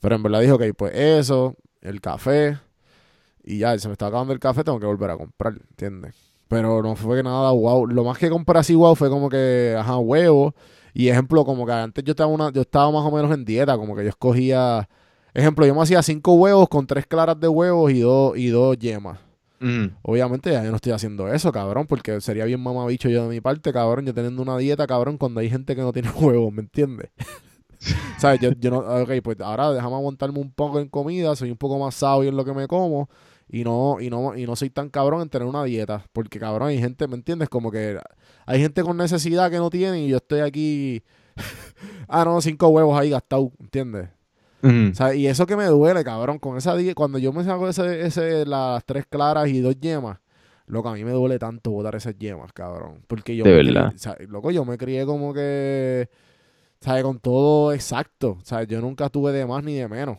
Pero 0.00 0.16
en 0.16 0.22
verdad 0.22 0.40
dije, 0.40 0.52
ok, 0.52 0.62
pues 0.76 0.94
eso, 0.94 1.56
el 1.80 2.00
café, 2.00 2.58
y 3.44 3.58
ya, 3.58 3.78
se 3.78 3.88
me 3.88 3.92
está 3.92 4.08
acabando 4.08 4.32
el 4.34 4.40
café, 4.40 4.64
tengo 4.64 4.80
que 4.80 4.86
volver 4.86 5.10
a 5.10 5.18
comprar, 5.18 5.54
¿entiendes? 5.70 6.27
Pero 6.48 6.82
no 6.82 6.96
fue 6.96 7.18
que 7.18 7.22
nada 7.22 7.52
wow. 7.52 7.86
Lo 7.86 8.04
más 8.04 8.18
que 8.18 8.30
compré 8.30 8.58
así 8.58 8.74
wow 8.74 8.94
fue 8.94 9.10
como 9.10 9.28
que, 9.28 9.76
ajá, 9.78 9.98
huevos. 9.98 10.54
Y 10.94 11.08
ejemplo, 11.08 11.44
como 11.44 11.66
que 11.66 11.72
antes 11.72 12.02
yo 12.04 12.12
estaba, 12.12 12.30
una, 12.32 12.50
yo 12.50 12.62
estaba 12.62 12.90
más 12.90 13.04
o 13.04 13.14
menos 13.14 13.32
en 13.32 13.44
dieta, 13.44 13.76
como 13.76 13.94
que 13.94 14.02
yo 14.02 14.08
escogía, 14.08 14.88
ejemplo, 15.34 15.64
yo 15.66 15.74
me 15.74 15.82
hacía 15.82 16.02
cinco 16.02 16.34
huevos 16.34 16.68
con 16.68 16.86
tres 16.86 17.06
claras 17.06 17.38
de 17.38 17.46
huevos 17.46 17.92
y 17.92 18.00
dos, 18.00 18.36
y 18.36 18.48
dos 18.48 18.76
yemas. 18.78 19.18
Ujú. 19.60 19.90
Obviamente 20.02 20.50
ya 20.52 20.64
yo 20.64 20.70
no 20.70 20.76
estoy 20.76 20.92
haciendo 20.92 21.28
eso, 21.32 21.52
cabrón, 21.52 21.86
porque 21.86 22.20
sería 22.20 22.44
bien 22.44 22.60
mamabicho 22.60 23.08
yo 23.08 23.24
de 23.24 23.28
mi 23.28 23.40
parte, 23.40 23.72
cabrón, 23.72 24.06
yo 24.06 24.14
teniendo 24.14 24.40
una 24.42 24.56
dieta, 24.56 24.86
cabrón, 24.86 25.18
cuando 25.18 25.40
hay 25.40 25.50
gente 25.50 25.76
que 25.76 25.82
no 25.82 25.92
tiene 25.92 26.10
huevos, 26.16 26.52
¿me 26.52 26.62
entiendes? 26.62 27.10
¿Sabes? 28.18 28.40
Yo, 28.40 28.50
yo 28.58 28.70
no, 28.70 28.78
ok, 28.78 29.10
pues 29.22 29.40
ahora 29.40 29.72
déjame 29.72 29.94
aguantarme 29.94 30.40
un 30.40 30.50
poco 30.50 30.80
en 30.80 30.88
comida, 30.88 31.36
soy 31.36 31.50
un 31.50 31.56
poco 31.56 31.78
más 31.78 31.94
sabio 31.94 32.28
en 32.28 32.36
lo 32.36 32.44
que 32.44 32.52
me 32.52 32.66
como 32.66 33.08
y 33.48 33.64
no, 33.64 33.98
y 34.00 34.10
no, 34.10 34.36
y 34.36 34.46
no 34.46 34.56
soy 34.56 34.70
tan 34.70 34.88
cabrón 34.90 35.22
en 35.22 35.28
tener 35.28 35.46
una 35.48 35.64
dieta, 35.64 36.04
porque 36.12 36.38
cabrón, 36.38 36.68
hay 36.68 36.78
gente, 36.78 37.06
¿me 37.08 37.14
entiendes? 37.16 37.48
Como 37.48 37.70
que 37.70 37.98
hay 38.46 38.60
gente 38.60 38.82
con 38.82 38.96
necesidad 38.96 39.50
que 39.50 39.56
no 39.58 39.70
tiene 39.70 40.02
y 40.04 40.08
yo 40.08 40.18
estoy 40.18 40.40
aquí, 40.40 41.02
ah, 42.08 42.24
no, 42.24 42.40
cinco 42.40 42.68
huevos 42.68 42.98
ahí 42.98 43.10
gastados, 43.10 43.48
¿entiendes? 43.60 44.08
Ujú. 44.62 44.90
O 44.90 44.94
sea, 44.94 45.14
y 45.14 45.26
eso 45.26 45.46
que 45.46 45.56
me 45.56 45.66
duele, 45.66 46.02
cabrón, 46.04 46.38
con 46.38 46.56
esa 46.56 46.74
die- 46.76 46.94
cuando 46.94 47.18
yo 47.18 47.32
me 47.32 47.44
saco 47.44 47.68
ese, 47.68 48.04
ese, 48.06 48.44
las 48.44 48.84
tres 48.84 49.06
claras 49.08 49.48
y 49.48 49.60
dos 49.60 49.78
yemas, 49.80 50.18
loco, 50.66 50.88
a 50.88 50.94
mí 50.94 51.04
me 51.04 51.12
duele 51.12 51.38
tanto 51.38 51.70
botar 51.70 51.94
esas 51.94 52.18
yemas, 52.18 52.52
cabrón. 52.52 53.02
Porque 53.06 53.36
yo 53.36 53.44
De 53.44 53.52
verdad. 53.54 53.86
crié- 53.92 53.94
o 53.94 53.98
sea, 53.98 54.16
loco, 54.28 54.50
yo 54.50 54.64
me 54.64 54.76
crié 54.76 55.06
como 55.06 55.32
que, 55.32 56.08
¿sabes? 56.80 57.04
Con 57.04 57.20
todo 57.20 57.72
exacto. 57.72 58.36
O 58.40 58.44
sea, 58.44 58.64
yo 58.64 58.80
nunca 58.80 59.08
tuve 59.08 59.32
de 59.32 59.46
más 59.46 59.62
ni 59.62 59.74
de 59.76 59.86
menos. 59.88 60.18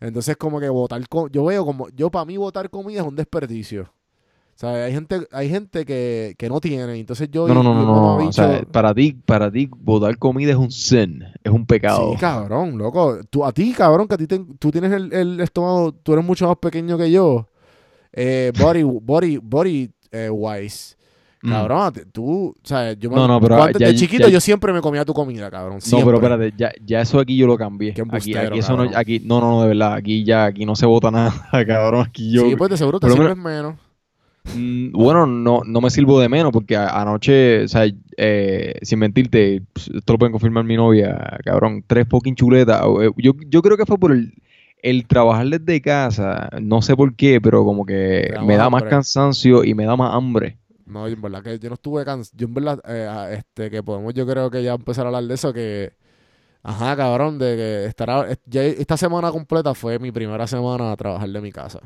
Entonces, 0.00 0.36
como 0.36 0.60
que 0.60 0.68
votar, 0.68 1.06
co- 1.08 1.28
yo 1.28 1.44
veo 1.46 1.64
como, 1.64 1.88
yo 1.90 2.10
para 2.10 2.24
mí 2.24 2.36
votar 2.36 2.68
comida 2.70 3.00
es 3.00 3.06
un 3.06 3.16
desperdicio. 3.16 3.82
O 3.82 4.58
sea, 4.58 4.84
hay 4.84 4.92
gente, 4.92 5.26
hay 5.32 5.50
gente 5.50 5.84
que, 5.84 6.34
que 6.38 6.48
no 6.48 6.60
tiene, 6.60 6.98
entonces 6.98 7.30
yo... 7.30 7.46
No, 7.46 7.54
no, 7.54 7.62
no, 7.74 7.84
no. 7.84 8.16
O 8.28 8.32
sea, 8.32 8.62
para 8.72 8.94
ti, 8.94 9.12
para 9.12 9.50
ti, 9.50 9.68
botar 9.70 10.16
comida 10.18 10.50
es 10.52 10.56
un 10.56 10.70
sin, 10.70 11.22
es 11.44 11.52
un 11.52 11.66
pecado. 11.66 12.12
Sí, 12.12 12.16
cabrón, 12.18 12.78
loco. 12.78 13.18
Tú, 13.28 13.44
a 13.44 13.52
ti, 13.52 13.74
cabrón, 13.74 14.08
que 14.08 14.14
a 14.14 14.18
ti 14.18 14.26
te- 14.26 14.44
tú 14.58 14.70
tienes 14.70 14.92
el, 14.92 15.12
el 15.12 15.40
estómago, 15.40 15.92
tú 15.92 16.14
eres 16.14 16.24
mucho 16.24 16.46
más 16.48 16.56
pequeño 16.56 16.96
que 16.96 17.10
yo. 17.10 17.48
Eh, 18.12 18.50
body, 18.58 18.82
body, 18.82 19.36
body 19.38 19.90
eh, 20.10 20.30
wise. 20.30 20.95
Mm. 21.42 21.50
Cabrón, 21.50 21.92
ti- 21.92 22.00
tú, 22.12 22.48
o 22.48 22.54
sea, 22.62 22.94
yo 22.94 23.10
me- 23.10 23.16
No, 23.16 23.28
no, 23.28 23.40
pero 23.40 23.62
antes 23.62 23.78
ya- 23.80 23.88
de 23.88 23.94
chiquito 23.94 24.26
ya- 24.28 24.32
yo 24.32 24.40
siempre 24.40 24.72
me 24.72 24.80
comía 24.80 25.04
tu 25.04 25.12
comida, 25.12 25.50
cabrón. 25.50 25.78
No, 25.92 25.98
pero 26.04 26.16
espérate, 26.16 26.54
ya, 26.56 26.72
ya 26.84 27.00
eso 27.02 27.20
aquí 27.20 27.36
yo 27.36 27.46
lo 27.46 27.56
cambié. 27.58 27.92
Qué 27.94 28.02
Aquí, 28.02 28.34
aquí 28.34 28.58
eso 28.58 28.76
no, 28.76 28.90
aquí, 28.98 29.20
no, 29.24 29.40
no, 29.40 29.50
no, 29.50 29.62
de 29.62 29.68
verdad, 29.68 29.92
aquí 29.94 30.24
ya, 30.24 30.46
aquí 30.46 30.64
no 30.64 30.74
se 30.74 30.86
vota 30.86 31.10
nada, 31.12 31.64
cabrón. 31.66 32.06
Aquí 32.06 32.32
yo, 32.32 32.48
Sí, 32.48 32.56
pues 32.56 32.70
de 32.70 32.76
seguro 32.78 32.98
te 32.98 33.06
sirves 33.10 33.36
menos. 33.36 33.74
Mm, 34.54 34.92
Bueno, 34.92 35.26
no, 35.26 35.62
no 35.66 35.80
me 35.80 35.90
sirvo 35.90 36.20
de 36.20 36.28
menos 36.28 36.52
porque 36.52 36.76
a- 36.76 37.00
anoche, 37.00 37.64
o 37.64 37.68
sea, 37.68 37.84
eh, 38.16 38.74
sin 38.82 38.98
mentirte, 39.00 39.62
esto 39.94 40.12
lo 40.12 40.18
pueden 40.18 40.32
confirmar 40.32 40.64
mi 40.64 40.76
novia, 40.76 41.38
cabrón, 41.44 41.84
tres 41.86 42.06
fucking 42.08 42.34
chuletas. 42.36 42.80
eh, 43.02 43.10
Yo, 43.18 43.32
yo 43.48 43.60
creo 43.62 43.76
que 43.76 43.84
fue 43.86 43.98
por 43.98 44.12
el, 44.12 44.32
el 44.82 45.06
trabajar 45.06 45.46
desde 45.48 45.80
casa, 45.80 46.48
no 46.62 46.80
sé 46.80 46.94
por 46.96 47.14
qué, 47.14 47.40
pero 47.40 47.64
como 47.64 47.84
que 47.84 48.32
me 48.46 48.56
da 48.56 48.70
más 48.70 48.82
cansancio 48.90 49.64
y 49.64 49.74
me 49.74 49.84
da 49.84 49.96
más 49.96 50.14
hambre. 50.14 50.56
No, 50.86 51.06
en 51.08 51.20
verdad 51.20 51.42
que 51.42 51.58
yo 51.58 51.68
no 51.68 51.74
estuve 51.74 52.04
cansado. 52.04 52.36
Yo 52.38 52.46
en 52.46 52.54
verdad, 52.54 52.80
eh, 52.86 53.36
este, 53.38 53.70
que 53.70 53.82
podemos, 53.82 54.14
yo 54.14 54.26
creo 54.26 54.50
que 54.50 54.62
ya 54.62 54.74
empezar 54.74 55.04
a 55.04 55.08
hablar 55.08 55.24
de 55.24 55.34
eso, 55.34 55.52
que, 55.52 55.92
ajá, 56.62 56.96
cabrón, 56.96 57.38
de 57.38 57.56
que 57.56 57.84
estará, 57.86 58.30
est- 58.30 58.42
ya 58.46 58.62
esta 58.62 58.96
semana 58.96 59.30
completa 59.32 59.74
fue 59.74 59.98
mi 59.98 60.12
primera 60.12 60.46
semana 60.46 60.92
a 60.92 60.96
trabajar 60.96 61.28
de 61.28 61.40
mi 61.40 61.52
casa. 61.52 61.80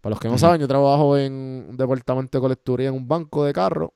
Para 0.00 0.10
los 0.12 0.20
que 0.20 0.28
no 0.28 0.38
saben, 0.38 0.60
yo 0.60 0.68
trabajo 0.68 1.18
en 1.18 1.32
un 1.70 1.76
departamento 1.76 2.38
de 2.38 2.42
colecturía 2.42 2.88
en 2.88 2.94
un 2.94 3.08
banco 3.08 3.44
de 3.44 3.52
carro. 3.52 3.92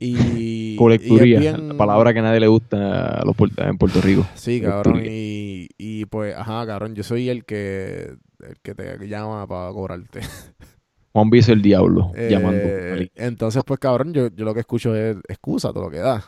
Y, 0.00 0.76
Colecturía, 0.76 1.40
bien- 1.40 1.68
la 1.70 1.76
palabra 1.76 2.12
que 2.12 2.20
a 2.20 2.22
nadie 2.22 2.40
le 2.40 2.46
gusta 2.46 3.20
a 3.20 3.24
los 3.24 3.36
puer- 3.36 3.52
en 3.68 3.76
Puerto 3.78 4.00
Rico. 4.00 4.24
Sí, 4.36 4.60
cabrón. 4.60 5.02
Y, 5.10 5.68
y 5.76 6.04
pues, 6.06 6.36
ajá, 6.36 6.64
cabrón, 6.66 6.94
yo 6.94 7.02
soy 7.02 7.28
el 7.28 7.44
que, 7.44 8.14
el 8.40 8.60
que 8.62 8.74
te 8.74 9.08
llama 9.08 9.46
para 9.46 9.72
cobrarte. 9.72 10.20
Juan 11.18 11.30
es 11.34 11.48
el 11.48 11.62
diablo, 11.62 12.12
Eh, 12.14 12.28
llamando. 12.30 12.68
entonces, 13.16 13.62
pues, 13.64 13.78
cabrón, 13.80 14.12
yo, 14.12 14.28
yo 14.28 14.44
lo 14.44 14.54
que 14.54 14.60
escucho 14.60 14.94
es 14.94 15.16
excusa, 15.28 15.72
todo 15.72 15.84
lo 15.84 15.90
que 15.90 15.98
da. 15.98 16.24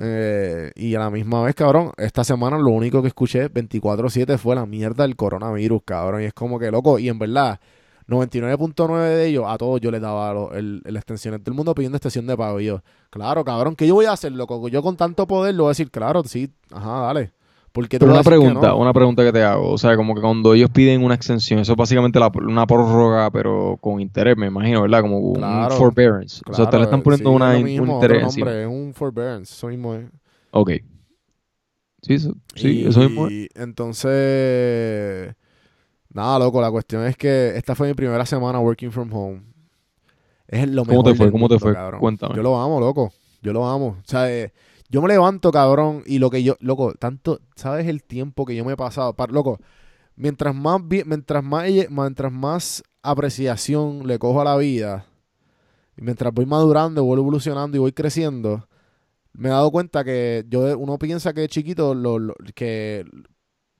Eh, 0.00 0.72
y 0.76 0.94
a 0.94 0.98
la 1.00 1.10
misma 1.10 1.42
vez, 1.42 1.54
cabrón, 1.54 1.92
esta 1.98 2.24
semana 2.24 2.58
lo 2.58 2.70
único 2.70 3.02
que 3.02 3.08
escuché 3.08 3.48
24-7 3.50 4.38
fue 4.38 4.54
la 4.54 4.64
mierda 4.66 5.04
del 5.04 5.16
coronavirus, 5.16 5.82
cabrón. 5.84 6.22
Y 6.22 6.24
es 6.24 6.32
como 6.34 6.58
que, 6.58 6.70
loco, 6.70 6.98
y 6.98 7.08
en 7.08 7.18
verdad, 7.18 7.60
99.9 8.08 9.08
de 9.16 9.26
ellos, 9.28 9.44
a 9.46 9.56
todos 9.58 9.80
yo 9.80 9.90
les 9.90 10.00
daba 10.00 10.32
lo- 10.32 10.52
el, 10.54 10.82
el 10.84 10.96
extensiones. 10.96 11.40
Todo 11.42 11.52
el 11.52 11.56
mundo 11.56 11.74
pidiendo 11.74 11.96
extensión 11.96 12.26
de 12.26 12.36
pago. 12.36 12.60
Y 12.60 12.66
yo, 12.66 12.82
claro, 13.10 13.44
cabrón, 13.44 13.76
¿qué 13.76 13.86
yo 13.86 13.94
voy 13.94 14.06
a 14.06 14.12
hacer, 14.12 14.32
loco? 14.32 14.68
Yo 14.68 14.82
con 14.82 14.96
tanto 14.96 15.26
poder 15.26 15.54
lo 15.54 15.64
voy 15.64 15.68
a 15.70 15.72
decir, 15.72 15.90
claro, 15.90 16.22
sí, 16.24 16.50
ajá, 16.70 17.00
dale. 17.02 17.32
Porque 17.72 17.98
Pero 17.98 18.12
una 18.12 18.22
pregunta, 18.22 18.74
una 18.74 18.92
pregunta 18.92 19.24
que 19.24 19.32
te 19.32 19.42
hago. 19.42 19.70
O 19.70 19.78
sea, 19.78 19.96
como 19.96 20.14
que 20.14 20.20
cuando 20.20 20.52
ellos 20.52 20.68
piden 20.70 21.02
una 21.02 21.14
extensión, 21.14 21.58
eso 21.58 21.72
es 21.72 21.78
básicamente 21.78 22.20
la- 22.20 22.30
una 22.34 22.66
prórroga, 22.66 23.30
pero 23.30 23.78
con 23.80 23.98
interés, 23.98 24.36
me 24.36 24.46
imagino, 24.48 24.82
¿verdad? 24.82 25.00
Como 25.00 25.32
Claro. 25.32 25.74
un 25.74 25.78
forbearance. 25.80 26.42
o 26.46 26.52
sea, 26.52 26.68
te 26.68 26.76
le 26.76 26.84
están 26.84 27.02
poniendo 27.02 27.30
una, 27.30 27.56
un 27.56 27.66
interés 27.68 28.22
nombre, 28.22 28.62
es 28.62 28.68
un 28.68 28.92
forbearance, 28.94 29.54
eso 29.54 29.68
mismo 29.68 29.94
es. 29.94 30.04
Ok. 30.50 30.70
Sí, 32.02 32.14
eso, 32.14 32.34
sí, 32.56 32.80
y, 32.80 32.86
eso 32.88 33.00
mismo 33.00 33.26
es. 33.26 33.32
Y 33.32 33.48
entonces, 33.54 35.34
nada, 36.10 36.38
loco, 36.40 36.60
la 36.60 36.70
cuestión 36.70 37.06
es 37.06 37.16
que 37.16 37.56
esta 37.56 37.74
fue 37.74 37.88
mi 37.88 37.94
primera 37.94 38.26
semana 38.26 38.58
working 38.60 38.90
from 38.92 39.10
home. 39.12 39.42
Es 40.46 40.68
lo 40.68 40.84
¿Cómo 40.84 40.98
mejor 40.98 41.12
te 41.12 41.14
fue? 41.16 41.32
¿Cómo 41.32 41.48
te 41.48 41.58
fue? 41.58 41.72
cabrón. 41.72 42.00
Cuéntame. 42.00 42.34
Yo 42.34 42.42
lo 42.42 42.60
amo, 42.60 42.80
loco. 42.80 43.12
Yo 43.40 43.52
lo 43.52 43.66
amo. 43.66 43.96
O 43.98 44.04
sea, 44.04 44.30
eh, 44.30 44.52
yo 44.92 45.00
me 45.00 45.08
levanto, 45.08 45.50
cabrón, 45.50 46.02
y 46.04 46.18
lo 46.18 46.28
que 46.28 46.42
yo, 46.42 46.56
loco, 46.60 46.92
tanto, 46.92 47.40
¿sabes 47.56 47.86
el 47.88 48.04
tiempo 48.04 48.44
que 48.44 48.54
yo 48.54 48.62
me 48.62 48.74
he 48.74 48.76
pasado? 48.76 49.14
Par- 49.14 49.32
loco, 49.32 49.58
mientras 50.16 50.54
más, 50.54 50.82
mientras 51.06 51.42
más, 51.42 51.64
mientras 51.88 52.30
más 52.30 52.82
apreciación 53.00 54.06
le 54.06 54.18
cojo 54.18 54.42
a 54.42 54.44
la 54.44 54.56
vida, 54.58 55.06
y 55.96 56.02
mientras 56.02 56.34
voy 56.34 56.44
madurando, 56.44 57.04
voy 57.04 57.18
evolucionando 57.18 57.74
y 57.74 57.80
voy 57.80 57.92
creciendo, 57.92 58.68
me 59.32 59.48
he 59.48 59.52
dado 59.52 59.70
cuenta 59.70 60.04
que 60.04 60.44
yo, 60.50 60.78
uno 60.78 60.98
piensa 60.98 61.32
que 61.32 61.40
de 61.40 61.48
chiquito, 61.48 61.94
lo, 61.94 62.34
que 62.54 63.06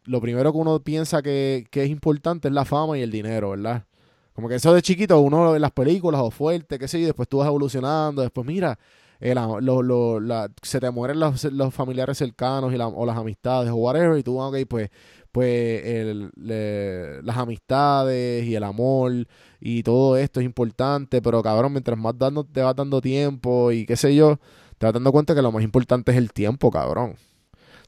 lo 0.04 0.18
primero 0.22 0.50
que 0.50 0.58
uno 0.58 0.80
piensa 0.80 1.20
que, 1.20 1.66
que 1.70 1.84
es 1.84 1.90
importante 1.90 2.48
es 2.48 2.54
la 2.54 2.64
fama 2.64 2.96
y 2.96 3.02
el 3.02 3.10
dinero, 3.10 3.50
¿verdad? 3.50 3.84
Como 4.32 4.48
que 4.48 4.54
eso 4.54 4.72
de 4.72 4.80
chiquito, 4.80 5.20
uno 5.20 5.54
en 5.54 5.60
las 5.60 5.72
películas 5.72 6.22
o 6.24 6.30
fuerte, 6.30 6.78
qué 6.78 6.88
sé 6.88 6.98
yo, 7.02 7.06
después 7.06 7.28
tú 7.28 7.36
vas 7.36 7.48
evolucionando, 7.48 8.22
después 8.22 8.46
mira, 8.46 8.78
el 9.22 9.36
lo- 9.60 9.82
lo- 9.82 10.20
la- 10.20 10.50
se 10.62 10.80
te 10.80 10.90
mueren 10.90 11.20
los, 11.20 11.44
los 11.44 11.72
familiares 11.72 12.18
cercanos 12.18 12.72
y 12.74 12.76
la- 12.76 12.88
o 12.88 13.06
las 13.06 13.16
amistades 13.16 13.70
o 13.70 13.76
whatever, 13.76 14.18
y 14.18 14.22
tú, 14.22 14.38
ok, 14.40 14.56
pues, 14.68 14.90
pues 15.30 15.82
el- 15.86 16.30
le- 16.36 17.22
las 17.22 17.36
amistades 17.38 18.44
y 18.44 18.54
el 18.54 18.64
amor 18.64 19.12
y 19.60 19.82
todo 19.82 20.16
esto 20.16 20.40
es 20.40 20.46
importante, 20.46 21.22
pero 21.22 21.42
cabrón, 21.42 21.72
mientras 21.72 21.98
más 21.98 22.18
dando, 22.18 22.44
te 22.44 22.60
vas 22.60 22.76
dando 22.76 23.00
tiempo 23.00 23.72
y 23.72 23.86
qué 23.86 23.96
sé 23.96 24.14
yo, 24.14 24.38
te 24.78 24.86
vas 24.86 24.92
dando 24.92 25.12
cuenta 25.12 25.34
que 25.34 25.40
lo 25.42 25.52
más 25.52 25.62
importante 25.64 26.10
es 26.12 26.18
el 26.18 26.32
tiempo, 26.32 26.70
cabrón. 26.70 27.14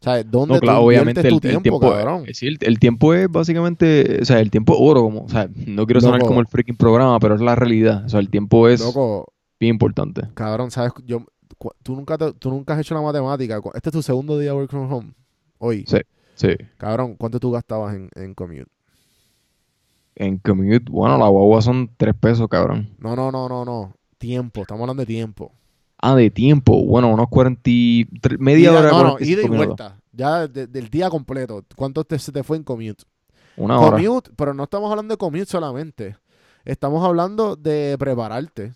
O 0.01 0.05
sea, 0.05 0.23
¿dónde 0.23 0.55
No, 0.55 0.61
claro, 0.61 0.81
tú 0.81 0.85
obviamente 0.87 1.21
inviertes 1.21 1.25
el, 1.25 1.41
tu 1.41 1.49
el 1.49 1.63
tiempo, 1.63 1.81
tiempo, 1.81 1.97
cabrón? 1.97 2.25
sí, 2.33 2.47
el, 2.47 2.59
el 2.61 2.79
tiempo 2.79 3.15
es 3.15 3.27
básicamente, 3.31 4.19
o 4.21 4.25
sea, 4.25 4.39
el 4.41 4.51
tiempo 4.51 4.75
es 4.75 4.79
oro, 4.83 5.03
como, 5.03 5.23
o 5.25 5.29
sea, 5.29 5.49
no 5.67 5.87
quiero 5.87 6.01
sonar 6.03 6.19
Loco. 6.21 6.29
como 6.29 6.41
el 6.41 6.47
freaking 6.47 6.77
programa, 6.77 7.19
pero 7.21 7.35
es 7.35 7.41
la 7.41 7.55
realidad, 7.57 8.05
o 8.05 8.09
sea, 8.11 8.21
el 8.21 8.29
tiempo 8.29 8.69
es 8.69 8.81
Loco, 8.81 9.33
bien 9.65 9.75
importante. 9.75 10.23
cabrón, 10.35 10.71
¿sabes? 10.71 10.93
Yo, 11.05 11.25
tú, 11.83 11.95
nunca 11.97 12.17
te- 12.19 12.33
tú 12.35 12.51
nunca 12.51 12.75
has 12.75 12.81
hecho 12.81 12.95
la 12.95 13.01
matemática. 13.03 13.61
Este 13.75 13.89
es 13.89 13.93
tu 13.93 14.03
segundo 14.03 14.39
día 14.39 14.55
work 14.55 14.71
from 14.71 14.93
home. 14.93 15.13
Hoy. 15.59 15.85
Sí. 15.87 15.99
Sí, 16.37 16.49
Cabrón, 16.79 17.15
¿cuánto 17.17 17.39
tú 17.39 17.53
gastabas 17.53 17.95
en, 17.95 18.09
en 18.17 18.35
commute? 18.35 18.67
en 20.17 20.39
commute, 20.39 20.85
bueno, 20.91 21.19
la 21.19 21.29
guagua 21.29 21.61
son 21.63 21.91
tres 21.97 22.15
pesos, 22.15 22.49
cabrón. 22.49 22.89
No, 22.99 23.17
no, 23.17 23.31
no, 23.33 23.49
no, 23.49 23.65
no. 23.65 23.95
Tiempo, 24.19 24.63
estamos 24.63 24.83
hablando 24.83 25.03
de 25.03 25.07
tiempo. 25.07 25.53
Ah, 25.99 26.15
de 26.15 26.31
tiempo, 26.31 26.85
bueno, 26.85 27.09
unos 27.13 27.29
43, 27.29 28.39
media 28.39 28.71
Ida- 28.71 28.79
hora, 28.81 28.91
no, 28.91 29.03
no, 29.03 29.11
45 29.13 29.25
ida 29.33 29.41
y 29.47 29.51
minutos. 29.51 29.77
vuelta. 29.77 30.01
Ya 30.13 30.47
de- 30.49 30.67
del 30.67 30.89
día 30.89 31.09
completo. 31.11 31.65
¿Cuánto 31.77 32.05
te, 32.05 32.19
se 32.19 32.31
te 32.31 32.43
fue 32.43 32.57
en 32.57 32.63
commute? 32.65 33.05
Una 33.57 33.79
hora. 33.79 33.97
Commute, 34.03 34.31
pero 34.37 34.55
no 34.55 34.65
estamos 34.65 34.91
hablando 34.91 35.13
de 35.15 35.19
commute 35.19 35.47
solamente. 35.47 36.17
Estamos 36.65 37.05
hablando 37.05 37.57
de 37.57 37.97
prepararte. 37.99 38.73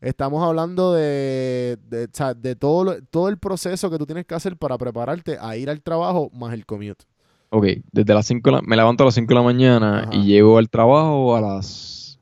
Estamos 0.00 0.42
hablando 0.46 0.92
de, 0.92 1.76
de, 1.88 2.54
todo, 2.56 2.84
lo- 2.84 3.02
todo 3.10 3.28
el 3.28 3.38
proceso 3.38 3.90
que 3.90 3.98
tú 3.98 4.06
tienes 4.06 4.26
que 4.26 4.34
hacer 4.34 4.56
para 4.56 4.78
prepararte 4.78 5.38
a 5.40 5.56
ir 5.56 5.68
al 5.70 5.82
trabajo 5.82 6.30
más 6.32 6.52
el 6.54 6.64
commute. 6.66 7.04
Ok, 7.50 7.66
desde 7.92 8.14
las 8.14 8.26
5, 8.26 8.60
me 8.62 8.76
levanto 8.76 9.02
a 9.04 9.06
las 9.06 9.14
5 9.14 9.28
de 9.28 9.34
la 9.34 9.42
mañana 9.42 10.00
Ajá. 10.02 10.10
y 10.14 10.24
llego 10.24 10.58
al 10.58 10.68
trabajo 10.68 11.34
a 11.34 11.40
las 11.40 12.18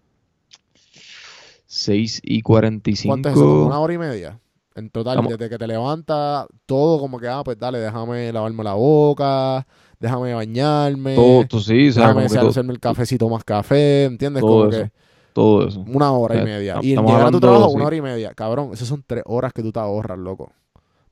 6 1.66 2.20
y 2.24 2.42
45. 2.42 3.10
¿Cuánto 3.12 3.28
es 3.28 3.34
eso? 3.34 3.44
¿Como 3.44 3.66
una 3.66 3.80
hora 3.80 3.92
y 3.94 3.98
media? 3.98 4.40
En 4.74 4.90
total, 4.90 5.16
Vamos. 5.16 5.32
desde 5.32 5.48
que 5.48 5.58
te 5.58 5.66
levantas, 5.66 6.46
todo 6.66 6.98
como 7.00 7.18
que, 7.18 7.26
ah, 7.28 7.42
pues 7.44 7.58
dale, 7.58 7.78
déjame 7.78 8.30
lavarme 8.32 8.62
la 8.62 8.74
boca, 8.74 9.66
déjame 9.98 10.34
bañarme, 10.34 11.14
Todo, 11.14 11.46
todo 11.46 11.60
sí, 11.60 11.88
déjame 11.90 12.26
hacerme 12.26 12.72
el 12.74 12.80
cafecito 12.80 13.28
más 13.28 13.42
café, 13.42 14.04
¿entiendes? 14.04 14.42
todo 14.42 14.64
como 14.66 14.70
eso. 14.70 14.84
que 14.84 14.92
todo 15.36 15.68
eso. 15.68 15.84
una 15.84 16.12
hora 16.12 16.34
O 16.34 16.38
y 16.38 16.42
media. 16.42 16.78
Y 16.80 16.96
llegar 16.96 17.26
a 17.26 17.30
tu 17.30 17.40
trabajo, 17.40 17.68
sí. 17.70 17.76
una 17.76 17.86
hora 17.86 17.96
y 17.96 18.00
media. 18.02 18.34
Cabrón, 18.34 18.70
esas 18.72 18.88
son 18.88 19.04
tres 19.06 19.22
horas 19.26 19.52
que 19.52 19.62
tú 19.62 19.70
te 19.72 19.78
ahorras, 19.80 20.18
loco. 20.18 20.52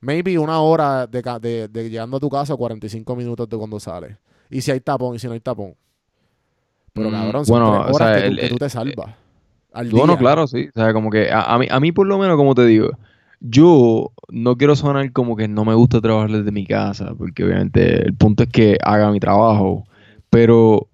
Maybe 0.01 0.37
una 0.39 0.59
hora 0.61 1.07
de, 1.07 1.21
de, 1.41 1.67
de 1.67 1.89
llegando 1.89 2.17
a 2.17 2.19
tu 2.19 2.29
casa, 2.29 2.55
45 2.55 3.15
minutos 3.15 3.49
de 3.49 3.57
cuando 3.57 3.79
sales. 3.79 4.17
Y 4.49 4.61
si 4.61 4.71
hay 4.71 4.79
tapón 4.81 5.15
y 5.15 5.19
si 5.19 5.27
no 5.27 5.33
hay 5.33 5.39
tapón. 5.39 5.75
Pero 6.93 7.09
Mm, 7.09 7.13
cabrón, 7.13 7.45
son 7.45 7.53
bueno, 7.53 7.65
tres 7.71 7.81
o 7.91 7.93
horas 7.93 8.07
sea, 8.07 8.15
que, 8.15 8.21
tú, 8.23 8.31
el- 8.31 8.39
que 8.39 8.49
tú 8.49 8.57
te 8.57 8.69
salvas. 8.69 9.15
Al 9.73 9.89
Bueno, 9.91 10.07
día. 10.13 10.17
claro, 10.17 10.47
sí. 10.47 10.67
O 10.69 10.71
sea, 10.79 10.93
como 10.93 11.09
que 11.09 11.29
a, 11.31 11.41
a 11.53 11.59
mí, 11.59 11.67
a 11.69 11.79
mí 11.79 11.91
por 11.91 12.07
lo 12.07 12.17
menos, 12.17 12.37
como 12.37 12.55
te 12.55 12.65
digo, 12.65 12.91
yo 13.41 14.11
no 14.29 14.55
quiero 14.57 14.75
sonar 14.75 15.11
como 15.11 15.35
que 15.35 15.47
no 15.47 15.65
me 15.65 15.73
gusta 15.75 16.01
trabajar 16.01 16.31
desde 16.31 16.51
mi 16.51 16.65
casa, 16.65 17.13
porque 17.17 17.43
obviamente 17.43 18.05
el 18.07 18.13
punto 18.15 18.43
es 18.43 18.49
que 18.49 18.77
haga 18.81 19.11
mi 19.11 19.19
trabajo, 19.19 19.83
pero 20.29 20.87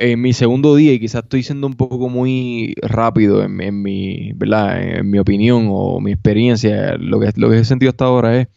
en 0.00 0.18
mi 0.18 0.32
segundo 0.32 0.74
día, 0.74 0.94
y 0.94 0.98
quizás 0.98 1.24
estoy 1.24 1.42
siendo 1.42 1.66
un 1.66 1.74
poco 1.74 2.08
muy 2.08 2.74
rápido 2.80 3.44
en, 3.44 3.60
en 3.60 3.82
mi, 3.82 4.32
¿verdad? 4.32 4.82
En 4.82 5.10
mi 5.10 5.18
opinión 5.18 5.68
o 5.68 6.00
mi 6.00 6.12
experiencia, 6.12 6.96
lo 6.96 7.20
que, 7.20 7.30
lo 7.36 7.50
que 7.50 7.58
he 7.58 7.64
sentido 7.64 7.90
hasta 7.90 8.06
ahora 8.06 8.40
es, 8.40 8.48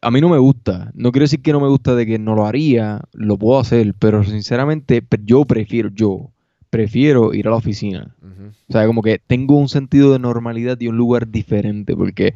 a 0.00 0.10
mí 0.10 0.20
no 0.20 0.28
me 0.28 0.38
gusta, 0.38 0.90
no 0.94 1.12
quiero 1.12 1.24
decir 1.24 1.42
que 1.42 1.52
no 1.52 1.60
me 1.60 1.68
gusta 1.68 1.94
de 1.94 2.04
que 2.06 2.18
no 2.18 2.34
lo 2.34 2.44
haría, 2.44 3.02
lo 3.12 3.38
puedo 3.38 3.60
hacer, 3.60 3.94
pero 4.00 4.24
sinceramente 4.24 5.00
yo 5.24 5.44
prefiero, 5.44 5.90
yo 5.94 6.32
prefiero 6.70 7.32
ir 7.34 7.46
a 7.46 7.50
la 7.50 7.56
oficina. 7.56 8.16
Ujú. 8.20 8.48
O 8.68 8.72
sea, 8.72 8.84
como 8.86 9.00
que 9.00 9.20
tengo 9.24 9.56
un 9.56 9.68
sentido 9.68 10.12
de 10.12 10.18
normalidad 10.18 10.78
y 10.80 10.88
un 10.88 10.96
lugar 10.96 11.28
diferente, 11.28 11.94
porque 11.94 12.34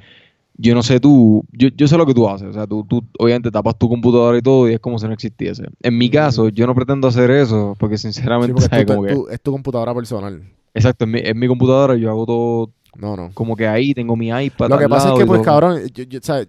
yo 0.60 0.74
no 0.74 0.82
sé 0.82 0.98
tú, 1.00 1.44
yo, 1.52 1.68
yo 1.68 1.86
sé 1.86 1.96
lo 1.96 2.04
que 2.04 2.12
tú 2.14 2.28
haces, 2.28 2.48
o 2.48 2.52
sea, 2.52 2.66
tú, 2.66 2.84
tú 2.84 3.02
obviamente 3.18 3.50
tapas 3.50 3.78
tu 3.78 3.88
computadora 3.88 4.36
y 4.36 4.42
todo 4.42 4.68
y 4.68 4.74
es 4.74 4.80
como 4.80 4.98
si 4.98 5.06
no 5.06 5.12
existiese. 5.12 5.64
En 5.80 5.96
mi 5.96 6.10
caso, 6.10 6.48
yo 6.48 6.66
no 6.66 6.74
pretendo 6.74 7.06
hacer 7.08 7.30
eso, 7.30 7.74
porque 7.78 7.96
Sí, 7.96 8.12
sinceramente, 8.12 8.60
es 9.30 9.40
tu 9.40 9.52
computadora 9.52 9.94
personal. 9.94 10.42
exacto, 10.74 11.04
en 11.04 11.10
mi, 11.12 11.20
en 11.20 11.38
mi 11.38 11.46
computadora 11.46 11.94
yo 11.96 12.10
hago 12.10 12.26
todo 12.26 12.72
No, 12.96 13.16
no. 13.16 13.30
como 13.34 13.54
que 13.54 13.66
ahí, 13.68 13.94
tengo 13.94 14.16
mi 14.16 14.28
iPad 14.28 14.68
Lo 14.68 14.78
que 14.78 14.88
pasa 14.88 15.10
es 15.10 15.14
que, 15.18 15.26
pues, 15.26 15.38
todo. 15.42 15.44
cabrón, 15.44 15.80
yo- 15.94 16.04
yo- 16.04 16.18
¿sabes? 16.22 16.48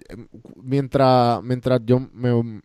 Mientras, 0.55 1.43
mientras 1.43 1.79
yo 1.85 1.99
me, 2.13 2.61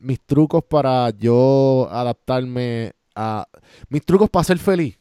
mis 0.00 0.20
trucos 0.20 0.64
para 0.64 1.10
yo 1.10 1.88
adaptarme 1.90 2.92
a 3.14 3.46
mis 3.88 4.04
trucos 4.04 4.30
para 4.30 4.44
ser 4.44 4.58
feliz 4.58 4.98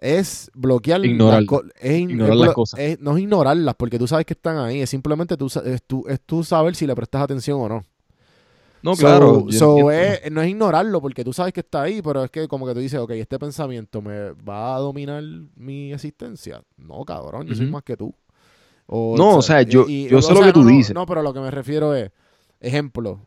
es 0.00 0.50
bloquear 0.54 1.04
Ignorar. 1.04 1.42
las 1.42 1.60
es 1.80 1.98
Ignorar 2.00 2.32
es 2.34 2.38
las 2.40 2.48
blo- 2.50 2.54
cosas. 2.54 2.80
es- 2.80 3.00
no 3.00 3.16
es 3.16 3.22
ignorarlas 3.22 3.74
porque 3.76 3.98
tú 3.98 4.06
sabes 4.06 4.24
que 4.26 4.34
están 4.34 4.56
ahí 4.58 4.80
es 4.80 4.90
simplemente 4.90 5.36
tú, 5.36 5.46
es 5.64 5.82
tú, 5.86 6.04
es 6.08 6.20
tú 6.20 6.44
saber 6.44 6.74
si 6.76 6.86
le 6.86 6.94
prestas 6.94 7.22
atención 7.22 7.60
o 7.60 7.68
no 7.68 7.84
No, 8.80 8.94
So- 8.94 9.00
claro. 9.00 9.46
so 9.50 9.90
es- 9.90 10.30
no 10.30 10.40
es 10.40 10.48
ignorarlo 10.48 11.00
porque 11.00 11.24
tú 11.24 11.32
sabes 11.32 11.52
que 11.52 11.60
está 11.60 11.82
ahí 11.82 12.00
pero 12.00 12.22
es 12.22 12.30
que 12.30 12.46
como 12.46 12.64
que 12.66 12.74
tú 12.74 12.80
dices 12.80 13.00
ok 13.00 13.10
este 13.12 13.38
pensamiento 13.40 14.00
me 14.00 14.30
va 14.48 14.76
a 14.76 14.78
dominar 14.78 15.22
mi 15.56 15.92
existencia 15.92 16.62
no 16.76 17.04
cabrón 17.04 17.46
yo 17.48 17.54
soy 17.56 17.66
más 17.66 17.82
que 17.82 17.96
tú 17.96 18.14
o, 18.86 19.16
No, 19.18 19.36
o 19.38 19.42
sea, 19.42 19.62
yo- 19.62 19.86
yo 19.86 20.22
sé 20.22 20.32
lo 20.32 20.40
que 20.40 20.52
tú 20.52 20.62
no, 20.62 20.70
dices. 20.70 20.94
No, 20.94 21.04
pero 21.04 21.22
lo 21.22 21.34
que 21.34 21.40
me 21.40 21.50
refiero 21.50 21.94
es, 21.94 22.10
ejemplo, 22.58 23.20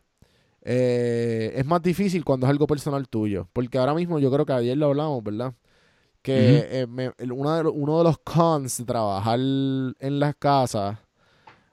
eh, 0.62 1.52
es 1.56 1.64
más 1.66 1.80
difícil 1.82 2.24
cuando 2.24 2.46
es 2.46 2.50
algo 2.50 2.66
personal 2.66 3.08
tuyo. 3.08 3.48
Porque 3.52 3.78
ahora 3.78 3.94
mismo 3.94 4.18
yo 4.18 4.30
creo 4.32 4.44
que 4.46 4.52
ayer 4.52 4.76
lo 4.76 4.86
hablamos, 4.86 5.22
¿verdad? 5.22 5.54
Que 6.22 6.68
eh, 6.82 6.86
me- 6.86 7.12
una 7.32 7.56
de 7.62 7.68
uno 7.68 7.98
de 7.98 8.04
los 8.04 8.18
cons 8.18 8.78
de 8.78 8.84
trabajar 8.84 9.38
en 9.40 10.20
las 10.20 10.36
casas, 10.36 10.98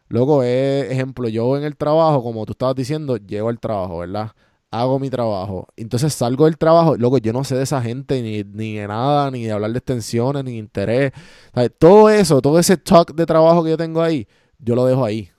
luego 0.09 0.43
es, 0.43 0.91
ejemplo, 0.91 1.29
yo 1.29 1.57
en 1.57 1.63
el 1.63 1.77
trabajo, 1.77 2.23
como 2.23 2.45
tú 2.45 2.53
estabas 2.53 2.75
diciendo, 2.75 3.17
llego 3.17 3.49
al 3.49 3.59
trabajo, 3.59 3.99
¿verdad? 3.99 4.31
Hago 4.71 4.99
mi 4.99 5.09
trabajo. 5.09 5.67
Entonces 5.77 6.13
salgo 6.13 6.45
del 6.45 6.57
trabajo, 6.57 6.95
luego 6.97 7.17
yo 7.19 7.33
no 7.33 7.43
sé 7.43 7.55
de 7.55 7.63
esa 7.63 7.81
gente, 7.81 8.21
ni, 8.21 8.43
ni 8.43 8.75
de 8.77 8.87
nada, 8.87 9.31
ni 9.31 9.43
de 9.45 9.51
hablar 9.51 9.71
de 9.71 9.79
extensiones, 9.79 10.43
ni 10.43 10.53
de 10.53 10.57
interés. 10.59 11.11
¿Sabes? 11.53 11.71
Todo 11.79 12.09
eso, 12.09 12.41
todo 12.41 12.59
ese 12.59 12.77
talk 12.77 13.13
de 13.15 13.25
trabajo 13.25 13.63
que 13.63 13.71
yo 13.71 13.77
tengo 13.77 14.01
ahí, 14.01 14.27
yo 14.59 14.75
lo 14.75 14.85
dejo 14.85 15.05
ahí. 15.05 15.29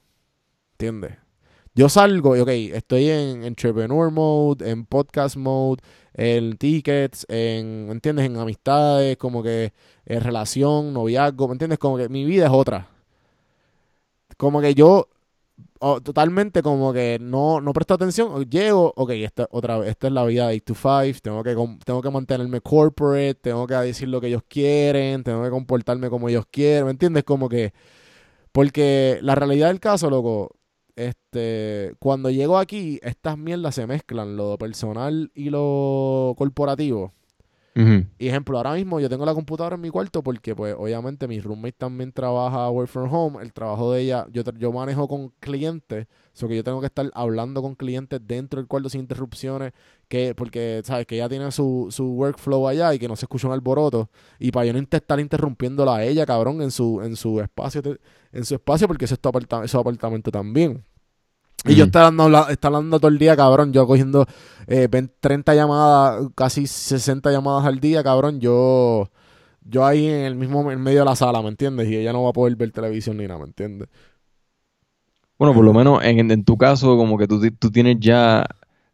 ¿Entiendes? 0.74 1.12
Yo 1.74 1.88
salgo 1.88 2.36
y, 2.36 2.40
ok, 2.40 2.48
estoy 2.48 3.08
en 3.10 3.44
entrepreneur 3.44 4.10
mode, 4.10 4.68
en 4.68 4.84
podcast 4.86 5.36
mode, 5.36 5.82
en 6.14 6.56
tickets, 6.56 7.24
en, 7.28 7.86
¿me 7.86 7.92
entiendes? 7.92 8.26
En 8.26 8.36
amistades, 8.36 9.16
como 9.16 9.42
que 9.42 9.72
en 10.04 10.20
relación, 10.20 10.92
noviazgo, 10.92 11.46
¿me 11.48 11.52
entiendes? 11.52 11.78
Como 11.78 11.96
que 11.96 12.08
mi 12.08 12.24
vida 12.24 12.46
es 12.46 12.52
otra. 12.52 12.88
Como 14.36 14.60
que 14.60 14.74
yo 14.74 15.08
totalmente 16.02 16.62
como 16.62 16.92
que 16.92 17.18
no, 17.20 17.60
no 17.60 17.72
presto 17.72 17.94
atención, 17.94 18.44
llego, 18.50 18.92
ok, 18.96 19.10
esta, 19.10 19.48
otra 19.50 19.78
vez, 19.78 19.90
esta 19.90 20.08
es 20.08 20.12
la 20.12 20.24
vida 20.24 20.48
de 20.48 20.56
8 20.56 20.64
to 20.66 20.74
5, 20.74 21.20
tengo 21.22 21.42
que, 21.42 21.56
tengo 21.84 22.02
que 22.02 22.10
mantenerme 22.10 22.60
corporate, 22.60 23.34
tengo 23.36 23.66
que 23.66 23.74
decir 23.74 24.08
lo 24.08 24.20
que 24.20 24.26
ellos 24.26 24.42
quieren, 24.46 25.24
tengo 25.24 25.42
que 25.42 25.50
comportarme 25.50 26.10
como 26.10 26.28
ellos 26.28 26.44
quieren, 26.50 26.84
¿me 26.84 26.90
entiendes? 26.90 27.24
Como 27.24 27.48
que, 27.48 27.72
porque 28.52 29.18
la 29.22 29.34
realidad 29.34 29.68
del 29.68 29.80
caso, 29.80 30.10
loco, 30.10 30.56
este, 31.09 31.94
cuando 31.98 32.30
llego 32.30 32.59
aquí, 32.59 32.98
estas 33.03 33.38
mierdas 33.38 33.74
se 33.74 33.86
mezclan, 33.86 34.36
lo 34.36 34.59
personal 34.59 35.30
y 35.34 35.51
lo 35.51 36.34
corporativo. 36.36 37.12
Y 38.18 38.28
ejemplo, 38.28 38.59
ahora 38.59 38.74
mismo 38.74 38.98
yo 39.01 39.09
tengo 39.09 39.24
la 39.24 39.32
computadora 39.32 39.76
en 39.76 39.80
mi 39.80 39.90
cuarto 39.90 40.22
porque, 40.22 40.55
pues, 40.55 40.74
obviamente 40.76 41.28
mi 41.28 41.40
roommate 41.40 41.76
también 41.78 42.12
trabaja 42.12 42.68
work 42.68 42.88
from 42.88 43.14
home. 43.14 43.42
El 43.42 43.53
trabajo 43.53 43.92
de 43.92 44.03
ella, 44.03 44.26
yo, 44.32 44.42
yo 44.59 44.72
manejo 44.72 45.07
con 45.09 45.30
clientes, 45.40 46.07
so 46.32 46.48
que 46.48 46.57
yo 46.57 46.64
tengo 46.64 46.80
que 46.80 46.86
estar 46.86 47.11
hablando 47.14 47.62
con 47.62 47.76
clientes 47.76 48.20
dentro 48.22 48.61
del 48.61 48.66
cuarto 48.66 48.88
sin 48.90 49.01
interrupciones, 49.03 49.72
que 50.09 50.34
porque, 50.34 50.82
¿sabes? 50.84 51.07
Que 51.07 51.14
ella 51.14 51.28
tiene 51.28 51.51
su, 51.53 51.86
su 51.90 52.05
workflow 52.12 52.66
allá 52.68 52.92
y 52.92 52.98
que 52.98 53.09
no 53.09 53.14
se 53.16 53.24
escucha 53.26 53.46
un 53.46 53.55
alboroto. 53.55 54.11
Y 54.38 54.51
para 54.51 54.66
yo 54.66 54.72
no 54.72 54.80
estar 54.80 55.20
interrumpiéndola 55.20 55.94
a 55.96 56.05
ella, 56.05 56.26
cabrón, 56.26 56.61
en 56.61 56.72
su, 56.72 57.01
en 57.03 57.14
su 57.16 57.40
espacio, 57.40 57.80
en 58.32 58.44
su 58.44 58.57
espacio, 58.57 58.88
porque 58.88 59.05
ese 59.07 59.14
es 59.14 59.20
tu 59.20 59.28
aparta- 59.28 59.66
su 59.68 59.78
apartamento 59.78 60.30
también. 60.30 60.84
Y 61.66 61.74
yo 61.74 61.84
estaba 61.84 62.06
hablando, 62.06 62.24
habla- 62.24 62.46
estaba 62.52 62.78
hablando 62.78 62.98
todo 63.00 63.11
el 63.11 63.18
día, 63.18 63.36
cabrón. 63.36 63.72
Yo 63.72 63.86
cogiendo 63.86 64.26
eh, 64.66 64.88
20, 64.90 65.14
30 65.20 65.54
llamadas, 65.54 66.28
casi 66.34 66.66
60 66.66 67.30
llamadas 67.30 67.66
al 67.66 67.80
día, 67.80 68.02
cabrón. 68.02 68.40
Yo, 68.40 69.11
yo 69.64 69.86
ahí 69.86 70.06
en 70.06 70.22
el 70.26 70.36
mismo, 70.36 70.70
en 70.72 70.80
medio 70.82 71.00
de 71.00 71.04
la 71.06 71.16
sala, 71.16 71.42
¿me 71.42 71.48
entiendes? 71.50 71.88
Y 71.90 71.96
ella 71.96 72.12
no 72.12 72.24
va 72.24 72.30
a 72.30 72.34
poder 72.34 72.56
ver 72.56 72.72
televisión 72.72 73.18
ni 73.18 73.26
nada, 73.26 73.40
¿me 73.40 73.46
entiendes? 73.46 73.88
Bueno, 75.38 75.54
por 75.54 75.64
lo 75.64 75.72
menos 75.72 76.02
en, 76.04 76.30
en 76.30 76.44
tu 76.44 76.56
caso, 76.58 76.96
como 76.96 77.16
que 77.16 77.26
tú, 77.26 77.40
tú 77.58 77.70
tienes 77.70 77.96
ya, 78.00 78.44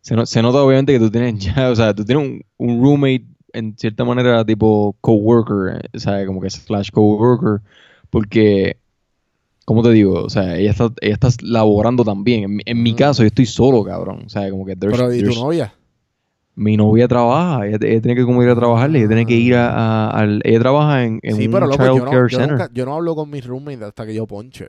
se, 0.00 0.14
no- 0.14 0.26
se 0.26 0.42
nota 0.42 0.62
obviamente 0.62 0.92
que 0.92 1.00
tú 1.00 1.10
tienes 1.10 1.38
ya, 1.44 1.70
o 1.70 1.76
sea, 1.76 1.94
tú 1.94 2.04
tienes 2.04 2.24
un, 2.26 2.42
un 2.58 2.82
roommate 2.82 3.26
en 3.52 3.76
cierta 3.76 4.04
manera 4.04 4.44
tipo 4.44 4.96
coworker, 5.00 5.80
eh, 5.92 5.98
sea, 5.98 6.24
como 6.26 6.40
que 6.40 6.50
slash 6.50 6.90
coworker, 6.90 7.62
porque, 8.10 8.78
¿cómo 9.66 9.82
te 9.82 9.90
digo? 9.90 10.22
O 10.24 10.30
sea, 10.30 10.56
ella 10.56 10.70
está, 10.70 10.90
ella 11.02 11.12
está 11.14 11.28
laborando 11.42 12.02
también. 12.04 12.44
En, 12.44 12.56
mi- 12.56 12.62
en 12.64 12.82
mi 12.82 12.90
Ujú. 12.92 12.98
caso, 12.98 13.22
yo 13.22 13.26
estoy 13.26 13.44
solo, 13.44 13.84
cabrón. 13.84 14.22
O 14.24 14.28
sea, 14.30 14.50
como 14.50 14.64
que 14.64 14.74
there's- 14.74 14.92
Pero, 14.92 15.12
¿y 15.12 15.22
tu 15.22 15.34
novia? 15.38 15.74
mi 16.54 16.74
novia 16.78 17.06
trabaja, 17.06 17.66
ella, 17.66 17.76
ella 17.82 18.00
tiene 18.00 18.14
que 18.14 18.24
como 18.24 18.42
ir 18.42 18.48
a 18.48 18.54
trabajar, 18.56 18.88
ella 18.96 19.06
tiene 19.06 19.26
que 19.26 19.34
ir 19.34 19.54
a, 19.56 19.68
a- 20.06 20.10
al, 20.10 20.40
ella 20.42 20.58
trabaja 20.60 21.04
en, 21.04 21.20
en 21.22 21.36
Sí, 21.36 21.46
un 21.48 21.52
pero 21.52 21.66
loco, 21.66 21.76
child 21.84 21.96
yo 21.98 22.04
no, 22.06 22.10
care 22.10 22.22
yo, 22.30 22.38
center. 22.38 22.50
nunca- 22.52 22.70
yo 22.72 22.86
no 22.86 22.94
hablo 22.94 23.14
con 23.14 23.28
mis 23.28 23.44
roommates 23.44 23.82
hasta 23.82 24.06
que 24.06 24.14
yo 24.14 24.26
ponche. 24.26 24.68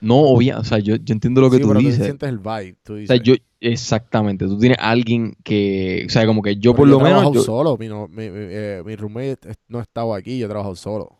No, 0.00 0.16
obvia, 0.20 0.58
o 0.58 0.64
sea, 0.64 0.78
yo, 0.78 0.96
yo 0.96 1.12
entiendo 1.14 1.40
lo 1.40 1.50
que 1.50 1.56
sí, 1.56 1.62
tú 1.62 1.68
pero 1.68 1.80
dices. 1.80 1.98
tú 1.98 2.04
sientes 2.04 2.28
el 2.28 2.38
vibe. 2.38 2.76
Tú 2.84 2.94
O 3.02 3.06
sea, 3.06 3.16
yo, 3.16 3.34
exactamente, 3.60 4.44
tú 4.46 4.58
tienes 4.58 4.78
alguien 4.80 5.34
que, 5.42 6.04
o 6.06 6.10
sea, 6.10 6.26
como 6.26 6.42
que 6.42 6.56
yo 6.56 6.72
Pero 6.72 6.76
por 6.76 6.88
lo 6.88 7.00
menos, 7.00 7.32
yo- 7.32 7.42
solo. 7.42 7.76
Mi, 7.78 7.88
no- 7.88 8.06
mi, 8.06 8.28
mi, 8.30 8.38
eh, 8.50 8.82
mi 8.84 8.94
roommate 8.96 9.38
no 9.68 9.80
estaba 9.80 10.16
aquí, 10.16 10.38
yo 10.38 10.46
he 10.46 10.48
trabajado 10.48 10.76
solo. 10.76 11.18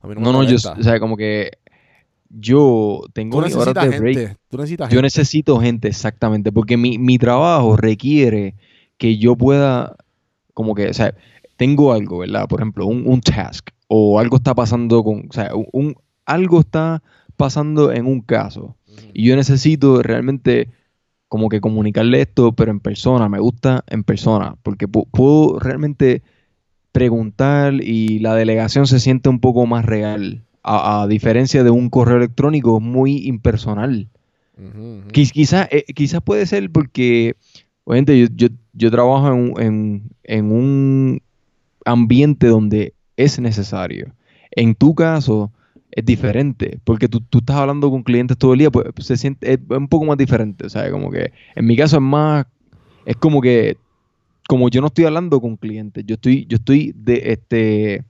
A 0.00 0.06
mí 0.06 0.14
no, 0.14 0.20
no, 0.20 0.32
no, 0.32 0.42
yo, 0.44 0.56
o 0.56 0.82
sea, 0.82 1.00
como 1.00 1.16
que 1.16 1.50
yo 2.30 3.00
tengo 3.12 3.40
mis 3.40 3.54
horas 3.54 3.74
de 3.74 3.98
break. 3.98 4.18
gente. 4.18 4.36
Tú 4.48 4.56
necesitas 4.58 4.88
Yo 4.90 4.96
gente. 4.96 5.02
necesito 5.06 5.58
gente, 5.60 5.88
exactamente, 5.88 6.52
porque 6.52 6.76
mi, 6.76 6.98
mi 6.98 7.18
trabajo 7.18 7.76
requiere 7.76 8.54
que 8.96 9.16
yo 9.18 9.36
pueda, 9.36 9.96
como 10.54 10.74
que, 10.74 10.88
o 10.88 10.94
sea, 10.94 11.14
tengo 11.56 11.92
algo, 11.92 12.18
¿verdad? 12.18 12.46
Por 12.48 12.60
ejemplo, 12.60 12.86
un, 12.86 13.04
un 13.06 13.20
task, 13.20 13.68
o 13.88 14.18
algo 14.18 14.36
está 14.36 14.54
pasando 14.54 15.02
con, 15.02 15.26
o 15.28 15.32
sea, 15.32 15.50
un, 15.72 15.94
algo 16.26 16.60
está 16.60 17.02
pasando 17.36 17.92
en 17.92 18.06
un 18.06 18.20
caso, 18.20 18.76
y 19.14 19.26
yo 19.28 19.36
necesito 19.36 20.02
realmente 20.02 20.68
como 21.28 21.48
que 21.48 21.60
comunicarle 21.60 22.22
esto, 22.22 22.52
pero 22.52 22.70
en 22.70 22.80
persona, 22.80 23.28
me 23.28 23.38
gusta 23.38 23.84
en 23.86 24.02
persona, 24.02 24.56
porque 24.62 24.88
pu- 24.88 25.06
puedo 25.10 25.58
realmente 25.58 26.22
preguntar 26.92 27.74
y 27.74 28.18
la 28.18 28.34
delegación 28.34 28.86
se 28.86 28.98
siente 28.98 29.28
un 29.28 29.40
poco 29.40 29.66
más 29.66 29.84
real, 29.84 30.44
a, 30.62 31.02
a 31.02 31.06
diferencia 31.06 31.64
de 31.64 31.70
un 31.70 31.88
correo 31.90 32.16
electrónico 32.16 32.80
muy 32.80 33.26
impersonal. 33.26 34.08
Ujú. 34.56 35.02
Quiz- 35.12 35.32
quizás 35.32 35.68
eh, 35.70 36.20
puede 36.24 36.46
ser 36.46 36.70
porque, 36.70 37.36
obviamente, 37.84 38.18
yo, 38.18 38.26
yo, 38.34 38.48
yo 38.72 38.90
trabajo 38.90 39.28
en, 39.28 39.34
un- 39.34 39.60
en, 39.60 40.02
en 40.24 40.52
un 40.52 41.22
ambiente 41.84 42.48
donde 42.48 42.94
es 43.16 43.38
necesario. 43.40 44.14
En 44.50 44.74
tu 44.74 44.94
caso 44.94 45.52
es 45.90 46.04
diferente, 46.04 46.78
porque 46.84 47.08
tú, 47.08 47.20
tú 47.20 47.38
estás 47.38 47.56
hablando 47.56 47.90
con 47.90 48.02
clientes 48.02 48.36
todo 48.36 48.52
el 48.52 48.58
día, 48.58 48.70
pues 48.70 48.86
se 49.00 49.16
siente 49.16 49.54
es 49.54 49.60
un 49.68 49.88
poco 49.88 50.04
más 50.04 50.18
diferente, 50.18 50.66
o 50.66 50.68
sea, 50.68 50.90
como 50.90 51.10
que 51.10 51.32
en 51.56 51.66
mi 51.66 51.76
caso 51.76 51.96
es 51.96 52.02
más, 52.02 52.46
es 53.06 53.16
como 53.16 53.40
que, 53.40 53.76
como 54.48 54.68
yo 54.68 54.80
no 54.80 54.88
estoy 54.88 55.06
hablando 55.06 55.40
con 55.40 55.56
clientes, 55.56 56.04
yo 56.06 56.14
estoy, 56.14 56.46
yo 56.46 56.56
estoy 56.56 56.92
de 56.94 57.32
este 57.32 58.04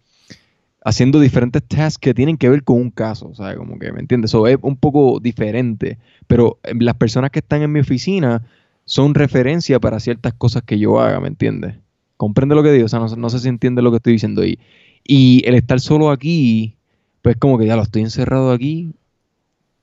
haciendo 0.89 1.21
diferentes 1.21 1.63
tasks 1.63 1.99
que 1.99 2.15
tienen 2.15 2.39
que 2.39 2.49
ver 2.49 2.65
con 2.65 2.77
un 2.77 2.91
caso, 2.91 3.35
sea, 3.35 3.55
como 3.57 3.79
que, 3.79 3.93
¿me 3.93 4.01
entiendes? 4.01 4.31
Eso 4.31 4.47
es 4.47 4.57
un 4.63 4.77
poco 4.77 5.21
diferente, 5.21 5.99
pero 6.27 6.59
eh, 6.63 6.73
las 6.81 6.95
personas 6.95 7.31
que 7.31 7.41
están 7.41 7.61
en 7.61 7.71
mi 7.71 7.81
oficina 7.81 8.43
son 8.87 9.15
referencia 9.15 9.79
para 9.81 10.01
ciertas 10.01 10.33
cosas 10.33 10.63
que 10.63 10.79
yo 10.79 10.99
haga, 10.99 11.21
¿me 11.21 11.29
entiendes? 11.29 11.75
Comprende 12.17 12.55
lo 12.55 12.63
que 12.63 12.73
digo, 12.73 12.87
o 12.87 12.89
sea, 12.89 13.01
no, 13.01 13.07
no 13.07 13.29
sé 13.29 13.39
si 13.39 13.49
entiende 13.49 13.83
lo 13.83 13.91
que 13.91 13.99
estoy 13.99 14.15
diciendo. 14.15 14.47
Y, 14.47 14.59
y 15.05 15.47
el 15.47 15.57
estar 15.57 15.79
solo 15.79 16.11
aquí, 16.11 16.75
pues 17.21 17.37
como 17.37 17.59
que 17.59 17.67
ya 17.67 17.77
lo 17.77 17.83
estoy 17.83 18.01
encerrado 18.01 18.51
aquí 18.51 18.91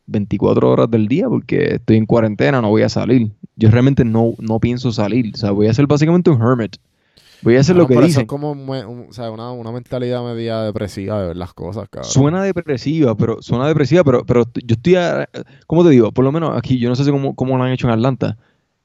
24 0.08 0.72
horas 0.72 0.90
del 0.90 1.08
día 1.08 1.30
porque 1.30 1.76
estoy 1.76 1.98
en 1.98 2.08
cuarentena, 2.08 2.62
no 2.62 2.70
voy 2.70 2.82
a 2.82 2.90
salir. 2.90 3.30
Yo 3.56 3.70
realmente 3.70 4.04
no, 4.04 4.34
no 4.40 4.60
pienso 4.60 4.92
salir, 4.92 5.32
o 5.36 5.38
sea, 5.38 5.52
voy 5.52 5.68
a 5.68 5.74
ser 5.76 5.86
básicamente 5.86 6.32
un 6.32 6.42
hermit. 6.42 6.78
Voy 7.46 7.56
a 7.56 7.60
hacer 7.62 7.76
No, 7.76 7.84
lo 7.84 7.88
que 7.88 7.94
pero 7.94 8.02
eso 8.08 8.08
dicen. 8.10 8.22
es 8.24 8.28
como 8.28 8.56
mue- 8.56 8.86
un- 8.86 9.06
o 9.10 9.14
sea, 9.14 9.32
una, 9.32 9.52
una 9.52 9.72
mentalidad 9.72 10.24
media 10.26 10.62
depresiva 10.64 11.22
de 11.22 11.28
ver 11.28 11.38
las 11.38 11.54
cosas, 11.54 11.88
cabrón. 11.90 12.12
Suena 12.12 12.44
depresiva, 12.44 13.16
pero 13.16 13.42
suena 13.42 13.68
depresiva, 13.68 14.04
pero, 14.04 14.26
pero 14.26 14.46
yo 14.56 14.76
estoy, 14.76 14.96
a- 14.96 15.30
¿cómo 15.68 15.84
te 15.84 15.92
digo? 15.92 16.12
Por 16.12 16.26
lo 16.26 16.32
menos 16.34 16.58
aquí, 16.58 16.78
yo 16.80 16.90
no 16.90 16.96
sé 16.96 17.10
cómo, 17.12 17.36
cómo 17.36 17.58
lo 17.58 17.64
han 17.64 17.72
hecho 17.72 17.88
en 17.88 17.94
Atlanta. 17.94 18.38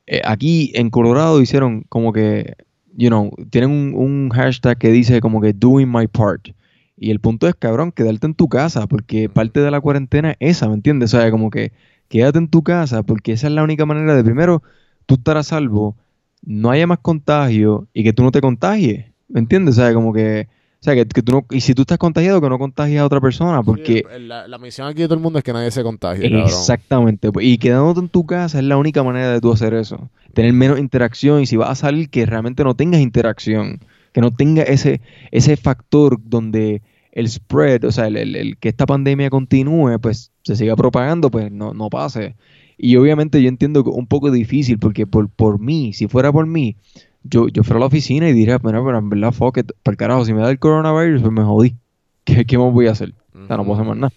Eh, 0.06 0.20
aquí 0.24 0.70
en 0.74 0.90
Colorado 0.90 1.40
hicieron 1.40 1.84
como 1.88 2.12
que, 2.12 2.54
you 2.96 3.08
know, 3.08 3.30
tienen 3.50 3.70
un, 3.70 3.94
un 3.94 4.30
hashtag 4.30 4.76
que 4.78 4.90
dice 4.92 5.20
como 5.20 5.40
que 5.40 5.52
doing 5.52 5.90
my 5.90 6.06
part. 6.06 6.48
Y 6.96 7.10
el 7.10 7.20
punto 7.20 7.48
es, 7.48 7.54
cabrón, 7.54 7.92
quedarte 7.92 8.26
en 8.26 8.34
tu 8.34 8.48
casa, 8.48 8.86
porque 8.86 9.30
parte 9.30 9.60
de 9.60 9.70
la 9.70 9.80
cuarentena 9.80 10.32
es 10.38 10.58
esa, 10.58 10.68
¿me 10.68 10.74
entiendes? 10.74 11.14
O 11.14 11.18
sea, 11.18 11.30
como 11.30 11.48
que 11.48 11.72
quédate 12.08 12.36
en 12.38 12.48
tu 12.48 12.62
casa, 12.62 13.02
porque 13.04 13.32
esa 13.32 13.46
es 13.46 13.54
la 13.54 13.62
única 13.62 13.86
manera 13.86 14.14
de, 14.14 14.22
primero, 14.22 14.62
tú 15.06 15.14
estar 15.14 15.38
a 15.38 15.42
salvo, 15.42 15.96
no 16.42 16.70
haya 16.70 16.86
más 16.86 16.98
contagio 16.98 17.86
y 17.92 18.04
que 18.04 18.12
tú 18.12 18.22
no 18.22 18.30
te 18.32 18.40
contagies, 18.40 19.06
¿me 19.28 19.40
entiendes? 19.40 19.78
O 19.78 19.80
sea, 19.82 19.92
como 19.94 20.12
que, 20.12 20.48
o 20.80 20.82
sea, 20.82 20.94
que, 20.94 21.04
que 21.06 21.22
tú 21.22 21.32
no, 21.32 21.46
y 21.50 21.60
si 21.60 21.74
tú 21.74 21.82
estás 21.82 21.98
contagiado, 21.98 22.40
que 22.40 22.48
no 22.48 22.58
contagies 22.58 23.00
a 23.00 23.04
otra 23.06 23.20
persona, 23.20 23.62
porque... 23.62 24.04
Sí, 24.10 24.20
la, 24.26 24.48
la 24.48 24.58
misión 24.58 24.88
aquí 24.88 25.02
de 25.02 25.08
todo 25.08 25.16
el 25.16 25.20
mundo 25.20 25.38
es 25.38 25.44
que 25.44 25.52
nadie 25.52 25.70
se 25.70 25.82
contagie. 25.82 26.26
Exactamente. 26.44 27.30
pues, 27.30 27.46
Y 27.46 27.58
quedándote 27.58 28.00
en 28.00 28.08
tu 28.08 28.24
casa 28.26 28.58
es 28.58 28.64
la 28.64 28.76
única 28.76 29.02
manera 29.02 29.30
de 29.32 29.40
tú 29.40 29.52
hacer 29.52 29.74
eso. 29.74 30.08
Tener 30.32 30.52
menos 30.52 30.78
interacción 30.78 31.42
y 31.42 31.46
si 31.46 31.56
vas 31.56 31.70
a 31.70 31.74
salir 31.74 32.08
que 32.08 32.24
realmente 32.26 32.64
no 32.64 32.74
tengas 32.74 33.00
interacción. 33.00 33.80
Que 34.12 34.20
no 34.20 34.30
tenga 34.32 34.62
ese, 34.62 35.00
ese 35.30 35.56
factor 35.56 36.18
donde 36.24 36.82
el 37.12 37.28
spread, 37.28 37.84
o 37.84 37.92
sea, 37.92 38.06
el, 38.06 38.16
el- 38.16 38.36
el 38.36 38.56
que 38.56 38.68
esta 38.70 38.86
pandemia 38.86 39.30
continúe, 39.30 39.98
pues 40.00 40.32
se 40.42 40.56
siga 40.56 40.74
propagando, 40.76 41.30
pues 41.30 41.50
no, 41.52 41.74
no 41.74 41.90
pase. 41.90 42.34
Y 42.82 42.96
obviamente 42.96 43.42
yo 43.42 43.48
entiendo 43.48 43.84
que 43.84 43.90
es 43.90 43.96
un 43.96 44.06
poco 44.06 44.30
difícil 44.30 44.78
porque 44.78 45.06
por, 45.06 45.28
por 45.28 45.60
mí, 45.60 45.92
si 45.92 46.08
fuera 46.08 46.32
por 46.32 46.46
mí, 46.46 46.76
yo, 47.22 47.48
yo 47.48 47.62
fuera 47.62 47.76
a 47.76 47.80
la 47.80 47.86
oficina 47.86 48.28
y 48.28 48.32
diría, 48.32 48.58
pero, 48.58 48.82
pero 48.84 48.98
en 48.98 49.10
verdad, 49.10 49.32
fuck 49.32 49.58
it, 49.58 49.72
por 49.82 49.96
carajo, 49.98 50.24
si 50.24 50.32
me 50.32 50.40
da 50.40 50.50
el 50.50 50.58
coronavirus, 50.58 51.20
pues 51.20 51.32
me 51.32 51.42
jodí. 51.42 51.76
¿Qué, 52.24 52.46
qué 52.46 52.56
más 52.56 52.72
voy 52.72 52.86
a 52.86 52.92
hacer? 52.92 53.12
O 53.34 53.46
sea, 53.46 53.58
no 53.58 53.64
puedo 53.64 53.74
hacer 53.74 53.86
más 53.86 53.96
nada. 53.98 54.12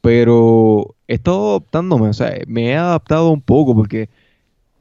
Pero 0.00 0.94
he 1.06 1.14
estado 1.14 1.50
adaptándome, 1.50 2.08
o 2.08 2.12
sea, 2.14 2.32
me 2.46 2.68
he 2.68 2.76
adaptado 2.76 3.30
un 3.30 3.42
poco 3.42 3.74
porque 3.74 4.08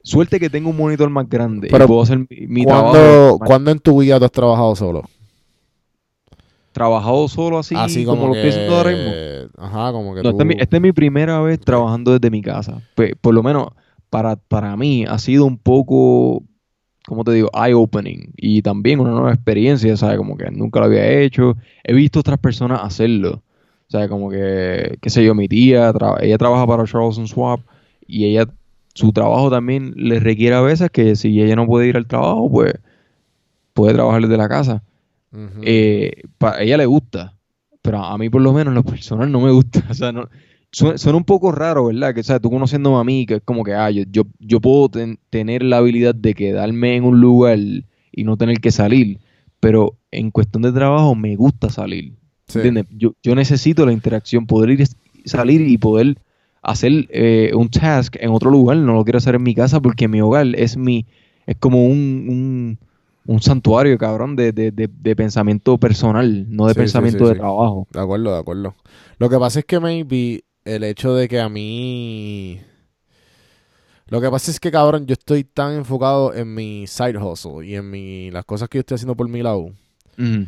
suerte 0.01 0.39
que 0.39 0.49
tengo 0.49 0.69
un 0.69 0.77
monitor 0.77 1.09
más 1.09 1.27
grande 1.27 1.67
Pero, 1.69 1.83
y 1.83 1.87
puedo 1.87 2.01
hacer 2.01 2.19
mi, 2.19 2.47
mi 2.47 2.63
¿Cuándo, 2.63 2.91
trabajo. 2.91 3.39
¿Cuándo 3.39 3.71
en 3.71 3.79
tu 3.79 3.99
vida 3.99 4.17
tú 4.17 4.25
has 4.25 4.31
trabajado 4.31 4.75
solo? 4.77 5.03
Trabajado 6.71 7.27
solo 7.27 7.59
así, 7.59 7.75
Así 7.75 8.05
como, 8.05 8.21
como, 8.21 8.27
lo 8.27 8.33
estoy 8.35 8.49
haciendo 8.49 8.77
ahora 8.77 8.89
mismo. 8.91 9.11
que... 9.11 9.47
Ajá, 9.57 9.91
como 9.91 10.13
que 10.15 10.21
No, 10.23 10.29
tú... 10.29 10.29
esta, 10.31 10.43
es 10.43 10.47
mi, 10.47 10.55
esta 10.59 10.77
es 10.77 10.81
mi 10.81 10.91
primera 10.91 11.41
vez 11.41 11.59
trabajando 11.59 12.11
desde 12.13 12.29
mi 12.29 12.41
casa. 12.41 12.81
Pues, 12.95 13.13
por 13.19 13.33
lo 13.33 13.43
menos 13.43 13.67
para, 14.09 14.35
para 14.35 14.75
mí 14.77 15.05
ha 15.07 15.17
sido 15.17 15.45
un 15.45 15.57
poco, 15.57 16.43
¿cómo 17.07 17.23
te 17.23 17.31
digo? 17.33 17.49
Eye-opening. 17.53 18.33
Y 18.37 18.61
también 18.61 18.99
una 18.99 19.11
nueva 19.11 19.33
experiencia, 19.33 19.95
¿sabes? 19.97 20.17
Como 20.17 20.37
que 20.37 20.49
nunca 20.51 20.79
lo 20.79 20.85
había 20.85 21.09
hecho. 21.21 21.55
He 21.83 21.93
visto 21.93 22.19
otras 22.19 22.39
personas 22.39 22.81
hacerlo. 22.83 23.41
O 23.87 23.91
sea, 23.91 24.07
como 24.07 24.29
que, 24.29 24.97
qué 25.01 25.09
sé 25.09 25.23
yo, 25.25 25.33
mi 25.33 25.47
tía, 25.47 25.91
tra- 25.93 26.17
ella 26.21 26.37
trabaja 26.37 26.67
para 26.67 26.85
Charles 26.85 27.15
Swap 27.29 27.61
y 28.07 28.25
ella, 28.25 28.45
su 28.93 29.11
trabajo 29.11 29.49
también 29.49 29.93
le 29.95 30.19
requiere 30.19 30.55
a 30.55 30.61
veces 30.61 30.91
que 30.91 31.15
si 31.15 31.41
ella 31.41 31.55
no 31.55 31.65
puede 31.65 31.87
ir 31.87 31.97
al 31.97 32.05
trabajo, 32.07 32.49
pues 32.51 32.73
puede 33.73 33.93
trabajar 33.93 34.21
desde 34.21 34.37
la 34.37 34.49
casa. 34.49 34.83
Eh, 35.61 36.23
a 36.39 36.61
ella 36.61 36.77
le 36.77 36.85
gusta, 36.85 37.35
pero 37.81 38.03
a 38.03 38.17
mí 38.17 38.29
por 38.29 38.41
lo 38.41 38.51
menos 38.53 38.71
en 38.71 38.75
lo 38.75 38.83
personal 38.83 39.31
no 39.31 39.41
me 39.41 39.51
gusta. 39.51 39.83
O 39.89 39.93
sea, 39.93 40.11
no, 40.11 40.27
suena, 40.71 40.97
suena 40.97 41.17
un 41.17 41.23
poco 41.23 41.51
raro, 41.51 41.85
¿verdad? 41.85 42.13
Que, 42.13 42.21
o 42.21 42.23
sea, 42.23 42.39
tú 42.39 42.49
conociéndome 42.49 42.97
a 42.99 43.03
mí, 43.03 43.25
que 43.25 43.35
es 43.35 43.41
como 43.43 43.63
que, 43.63 43.73
ah, 43.73 43.91
yo, 43.91 44.03
yo, 44.11 44.23
yo 44.39 44.59
puedo 44.59 44.89
ten- 44.89 45.19
tener 45.29 45.63
la 45.63 45.77
habilidad 45.77 46.15
de 46.15 46.33
quedarme 46.33 46.95
en 46.95 47.03
un 47.03 47.19
lugar 47.21 47.59
y 47.59 48.23
no 48.23 48.37
tener 48.37 48.59
que 48.59 48.71
salir, 48.71 49.19
pero 49.59 49.95
en 50.11 50.31
cuestión 50.31 50.63
de 50.63 50.71
trabajo 50.71 51.13
me 51.15 51.35
gusta 51.35 51.69
salir. 51.69 52.13
Sí. 52.47 52.57
¿Entiendes? 52.59 52.85
Yo, 52.97 53.13
yo 53.21 53.35
necesito 53.35 53.85
la 53.85 53.93
interacción, 53.93 54.47
poder 54.47 54.71
ir, 54.71 54.87
salir 55.25 55.61
y 55.61 55.77
poder 55.77 56.17
hacer 56.63 57.07
eh, 57.11 57.51
un 57.53 57.69
task 57.69 58.15
en 58.19 58.31
otro 58.31 58.49
lugar. 58.49 58.77
No 58.77 58.93
lo 58.93 59.03
quiero 59.03 59.17
hacer 59.19 59.35
en 59.35 59.43
mi 59.43 59.53
casa 59.53 59.79
porque 59.79 60.07
mi 60.07 60.19
hogar 60.21 60.47
es 60.55 60.75
mi, 60.75 61.05
es 61.45 61.55
como 61.57 61.85
un, 61.85 62.25
un, 62.27 62.79
un 63.33 63.41
santuario, 63.41 63.97
cabrón, 63.97 64.35
de, 64.35 64.51
de, 64.51 64.71
de, 64.71 64.89
de 64.91 65.15
pensamiento 65.15 65.77
personal, 65.77 66.45
no 66.49 66.67
de 66.67 66.73
Sí, 66.73 66.79
pensamiento 66.81 67.25
sí, 67.25 67.27
de 67.27 67.35
trabajo. 67.35 67.87
De 67.91 67.99
acuerdo, 67.99 68.33
de 68.33 68.39
acuerdo. 68.39 68.75
Lo 69.17 69.29
que 69.29 69.37
pasa 69.37 69.59
es 69.59 69.65
que 69.65 69.79
maybe 69.79 70.43
el 70.65 70.83
hecho 70.83 71.13
de 71.15 71.27
que 71.27 71.39
a 71.39 71.49
mí... 71.49 72.59
Lo 74.07 74.19
que 74.21 74.29
pasa 74.29 74.49
es 74.49 74.59
que, 74.59 74.71
cabrón, 74.71 75.05
yo 75.05 75.13
estoy 75.13 75.43
tan 75.43 75.73
enfocado 75.73 76.33
en 76.33 76.53
mi 76.53 76.87
side 76.87 77.17
hustle 77.17 77.65
y 77.65 77.75
en 77.75 77.89
mi, 77.91 78.31
las 78.31 78.43
cosas 78.45 78.67
que 78.67 78.77
yo 78.77 78.81
estoy 78.81 78.95
haciendo 78.95 79.15
por 79.15 79.29
mi 79.29 79.41
lado 79.43 79.71
Ujú. 80.17 80.45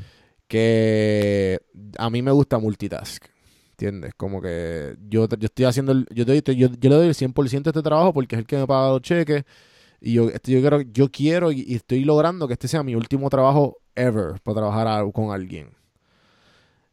que 0.47 1.59
a 1.97 2.09
mí 2.09 2.21
me 2.21 2.31
gusta 2.31 2.59
multitask. 2.59 3.23
¿Entiendes? 3.71 4.13
Como 4.15 4.41
que 4.41 4.95
yo, 5.09 5.27
yo 5.27 5.45
estoy 5.45 5.65
haciendo, 5.65 5.91
el- 5.91 6.05
yo, 6.13 6.25
te- 6.25 6.55
yo, 6.55 6.67
yo 6.79 6.89
le 6.89 6.95
doy 6.95 7.07
el 7.07 7.15
100% 7.15 7.69
a 7.69 7.71
este 7.71 7.81
trabajo 7.81 8.13
porque 8.13 8.35
es 8.35 8.39
el 8.39 8.45
que 8.45 8.57
me 8.57 8.67
paga 8.67 8.89
los 8.91 9.01
cheques. 9.01 9.43
Y 10.01 10.13
yo, 10.13 10.29
este, 10.29 10.51
yo 10.51 10.59
quiero, 10.61 10.81
yo 10.81 11.09
quiero 11.11 11.51
y, 11.51 11.63
y 11.67 11.75
estoy 11.75 12.03
logrando 12.03 12.47
que 12.47 12.53
este 12.53 12.67
sea 12.67 12.81
mi 12.83 12.95
último 12.95 13.29
trabajo 13.29 13.77
ever 13.95 14.41
para 14.43 14.55
trabajar 14.55 14.87
a- 14.87 15.11
con 15.11 15.31
alguien. 15.31 15.69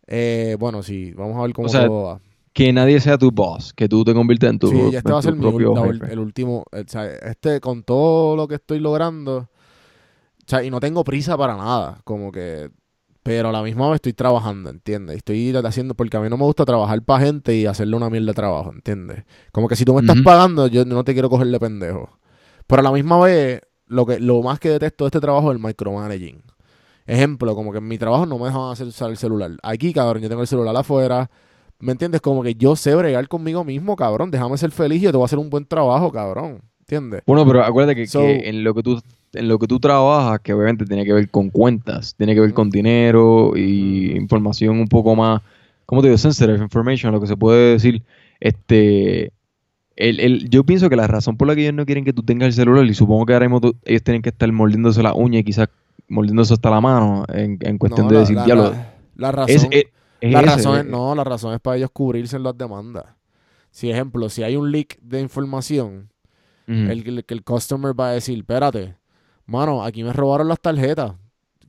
Eh, 0.06 0.56
bueno, 0.59 0.82
sí, 0.82 1.12
vamos 1.12 1.36
a 1.36 1.42
ver 1.42 1.52
cómo 1.52 1.66
O 1.66 1.68
sea, 1.70 1.86
todo 1.86 2.02
va. 2.04 2.20
Que 2.52 2.72
nadie 2.72 2.98
sea 3.00 3.18
tu 3.18 3.30
boss, 3.30 3.72
que 3.72 3.88
tú 3.88 4.04
te 4.04 4.14
conviertas 4.14 4.50
en 4.50 4.59
tu, 4.59 4.68
Sí, 4.70 4.96
este 4.96 5.12
va 5.12 5.18
a 5.18 5.22
ser 5.22 5.34
mi, 5.36 5.52
la 5.52 6.11
el 6.11 6.18
último. 6.18 6.64
o 6.72 6.82
sea, 6.86 7.06
este, 7.06 7.61
con 7.61 7.82
todo 7.82 8.36
lo 8.36 8.48
que 8.48 8.56
estoy 8.56 8.80
logrando. 8.80 9.36
O 9.38 9.48
sea, 10.46 10.64
y 10.64 10.70
no 10.70 10.80
tengo 10.80 11.04
prisa 11.04 11.36
para 11.36 11.56
nada. 11.56 12.00
Como 12.04 12.32
que. 12.32 12.70
Pero 13.22 13.50
a 13.50 13.52
la 13.52 13.62
misma 13.62 13.88
vez 13.90 13.96
estoy 13.96 14.14
trabajando, 14.14 14.70
¿entiendes? 14.70 15.18
Estoy 15.18 15.54
haciendo. 15.54 15.94
Porque 15.94 16.16
a 16.16 16.20
mí 16.20 16.28
no 16.30 16.38
me 16.38 16.44
gusta 16.44 16.64
trabajar 16.64 17.02
para 17.02 17.26
gente 17.26 17.54
y 17.54 17.66
hacerle 17.66 17.94
una 17.96 18.09
mierda 18.09 18.28
de 18.28 18.34
trabajo, 18.34 18.72
¿entiendes? 18.72 19.24
Como 19.52 19.68
que 19.68 19.76
si 19.76 19.84
tú 19.84 19.92
me 19.94 20.00
estás 20.00 20.16
pagando, 20.22 20.66
yo 20.66 20.84
no 20.86 21.04
te 21.04 21.12
quiero 21.12 21.28
cogerle 21.28 21.61
pendejo. 21.61 22.18
Pero 22.69 22.81
a 22.81 22.83
la 22.85 22.93
misma 22.93 23.19
vez, 23.19 23.61
lo, 23.87 24.07
que, 24.07 24.21
lo 24.21 24.41
más 24.43 24.61
que 24.61 24.69
detesto 24.69 25.05
de 25.05 25.09
este 25.09 25.21
trabajo 25.21 25.51
es 25.51 25.57
el 25.57 25.62
micromanaging. 25.62 26.41
Ejemplo, 27.07 27.55
como 27.57 27.73
que 27.73 27.79
en 27.79 27.89
mi 27.89 27.99
trabajo 27.99 28.27
no 28.27 28.39
me 28.39 28.45
dejan 28.47 28.71
hacer 28.71 28.87
usar 28.87 29.11
el 29.11 29.16
celular. 29.16 29.51
Aquí, 29.62 29.93
cabrón, 29.93 30.23
yo 30.23 30.29
tengo 30.29 30.43
el 30.43 30.47
celular 30.49 30.77
afuera. 30.77 31.31
¿Me 31.81 31.93
entiendes? 31.93 32.21
Como 32.21 32.43
que 32.43 32.55
yo 32.55 32.77
sé 32.77 32.95
bregar 32.95 33.27
conmigo 33.29 33.64
mismo, 33.64 33.97
cabrón. 33.97 34.31
Déjame 34.31 34.59
ser 34.59 34.71
feliz 34.71 35.01
y 35.01 35.05
yo 35.07 35.11
te 35.11 35.16
voy 35.16 35.25
a 35.25 35.27
hacer 35.27 35.39
un 35.39 35.49
buen 35.51 35.64
trabajo, 35.64 36.12
cabrón. 36.12 36.61
¿Entiendes? 36.81 37.23
Bueno, 37.27 37.47
pero 37.47 37.64
acuérdate 37.64 37.97
que, 37.97 38.07
So- 38.07 38.21
que 38.21 38.49
en 38.49 38.62
lo 38.64 38.75
que 38.75 38.83
tú 38.83 39.01
en 39.35 39.47
lo 39.47 39.59
que 39.59 39.66
tú 39.66 39.79
trabajas, 39.79 40.41
que 40.41 40.55
obviamente 40.55 40.87
tiene 40.87 41.05
que 41.05 41.12
ver 41.12 41.29
con 41.31 41.51
cuentas, 41.51 42.14
tiene 42.16 42.35
que 42.35 42.41
ver 42.41 42.55
con 42.55 42.71
dinero 42.71 43.53
y 43.57 44.12
Mm. 44.14 44.16
información 44.23 44.81
un 44.81 44.89
poco 44.89 45.14
más, 45.14 45.43
¿cómo 45.85 46.01
te 46.01 46.09
digo? 46.09 46.16
Sensitive 46.16 46.57
information, 46.57 47.12
lo 47.12 47.21
que 47.21 47.27
se 47.27 47.37
puede 47.37 47.73
decir. 47.73 48.03
Este, 48.41 49.31
el, 49.99 50.20
el- 50.20 50.49
yo 50.51 50.64
pienso 50.64 50.88
que 50.88 50.96
la 50.96 51.07
razón 51.07 51.36
por 51.36 51.49
la 51.49 51.55
que 51.55 51.62
ellos 51.62 51.74
no 51.74 51.84
quieren 51.86 52.05
que 52.05 52.12
tú 52.12 52.22
tengas 52.22 52.46
el 52.46 52.53
celular, 52.55 52.84
y 52.86 52.94
supongo 52.94 53.26
que 53.26 53.32
ahora 53.34 53.46
mismo 53.46 53.61
tú- 53.61 53.76
ellos 53.84 54.03
tienen 54.03 54.22
que 54.22 54.28
estar 54.30 54.51
mordiéndose 54.53 55.03
la 55.03 55.12
uña 55.14 55.40
y 55.40 55.44
quizás 55.44 55.68
mordiéndose 56.09 56.55
hasta 56.55 56.70
la 56.70 56.80
mano 56.80 57.24
en, 57.32 57.59
en 57.61 57.78
cuestión 57.78 58.07
No, 58.07 58.11
de 58.11 58.14
la- 58.14 58.20
decir, 58.20 58.36
la, 58.36 58.44
diablo, 58.44 58.70
la- 58.70 58.94
la 59.16 59.32
razón, 59.32 59.57
es, 59.57 59.64
es- 59.70 59.84
es 60.20 60.32
la 60.32 60.38
ese, 60.40 60.46
razón 60.49 60.78
es, 60.78 60.84
eh, 60.84 60.88
no, 60.88 61.14
la 61.14 61.24
razón 61.24 61.55
es 61.55 61.61
para 61.61 61.76
ellos 61.76 61.90
cubrirse 61.92 62.36
en 62.36 62.42
las 62.44 62.57
demandas. 62.57 63.05
Si, 63.70 63.90
ejemplo, 63.90 64.28
si 64.28 64.42
hay 64.42 64.57
un 64.57 64.70
leak 64.72 64.99
de 65.01 65.20
información, 65.20 66.11
el, 66.66 67.07
el- 67.07 67.24
que 67.24 67.34
el 67.34 67.42
customer 67.44 67.99
va 67.99 68.09
a 68.09 68.12
decir, 68.12 68.38
espérate, 68.38 68.94
mano, 69.46 69.82
aquí 69.84 70.03
me 70.05 70.12
robaron 70.12 70.49
las 70.49 70.61
tarjetas. 70.61 71.12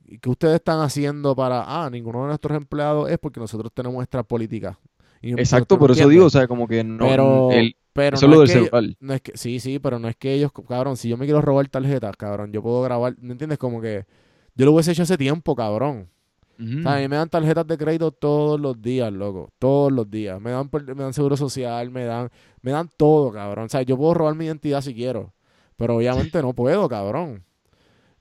¿Y 0.06 0.18
qué 0.18 0.28
ustedes 0.28 0.56
están 0.56 0.80
haciendo 0.80 1.34
para, 1.36 1.64
ah, 1.66 1.88
ninguno 1.88 2.22
de 2.22 2.26
nuestros 2.28 2.56
empleados 2.56 3.08
es 3.10 3.18
porque 3.18 3.38
nosotros 3.40 3.70
tenemos 3.72 3.94
nuestras 3.96 4.24
políticas? 4.26 4.76
Exacto, 5.22 5.78
por 5.78 5.90
eso 5.90 6.00
¿entiendes? 6.02 6.14
digo, 6.14 6.26
o 6.26 6.30
sea, 6.30 6.48
como 6.48 6.66
que 6.66 6.82
no, 6.82 7.06
pero, 7.06 7.50
el- 7.52 7.76
pero 8.04 8.16
eso 8.16 8.26
no 8.26 8.32
es 8.34 8.38
lo 8.38 8.44
es 8.44 8.48
del 8.54 8.62
que- 8.64 8.68
celular. 8.70 8.96
No 9.00 9.14
es 9.14 9.20
que, 9.20 9.32
sí, 9.36 9.60
sí, 9.60 9.78
pero 9.78 9.98
no 9.98 10.08
es 10.08 10.16
que 10.16 10.32
ellos, 10.34 10.50
cabrón, 10.68 10.96
si 10.96 11.08
yo 11.08 11.16
me 11.16 11.24
quiero 11.26 11.40
robar 11.40 11.68
tarjetas, 11.68 12.16
cabrón, 12.16 12.52
yo 12.52 12.62
puedo 12.62 12.82
grabar, 12.82 13.14
¿me 13.20 13.32
entiendes? 13.32 13.58
Como 13.58 13.80
que 13.80 14.06
yo 14.54 14.64
lo 14.66 14.72
hubiese 14.72 14.92
hecho 14.92 15.02
hace 15.02 15.16
tiempo, 15.16 15.54
cabrón. 15.54 16.08
O 16.62 16.82
sea, 16.82 16.96
a 16.96 16.98
mí 16.98 17.08
me 17.08 17.16
dan 17.16 17.30
tarjetas 17.30 17.66
de 17.66 17.78
crédito 17.78 18.10
todos 18.12 18.60
los 18.60 18.82
días, 18.82 19.10
loco. 19.10 19.50
Todos 19.58 19.90
los 19.90 20.10
días. 20.10 20.38
Me 20.42 20.50
dan, 20.50 20.68
me 20.94 21.02
dan 21.04 21.14
seguro 21.14 21.34
social, 21.34 21.90
me 21.90 22.04
dan, 22.04 22.28
me 22.60 22.70
dan 22.72 22.90
todo, 22.98 23.32
cabrón. 23.32 23.64
O 23.64 23.68
sea, 23.70 23.80
yo 23.80 23.96
puedo 23.96 24.12
robar 24.12 24.34
mi 24.34 24.44
identidad 24.44 24.82
si 24.82 24.94
quiero. 24.94 25.32
Pero 25.78 25.96
obviamente 25.96 26.42
no 26.42 26.52
puedo, 26.52 26.86
cabrón. 26.86 27.44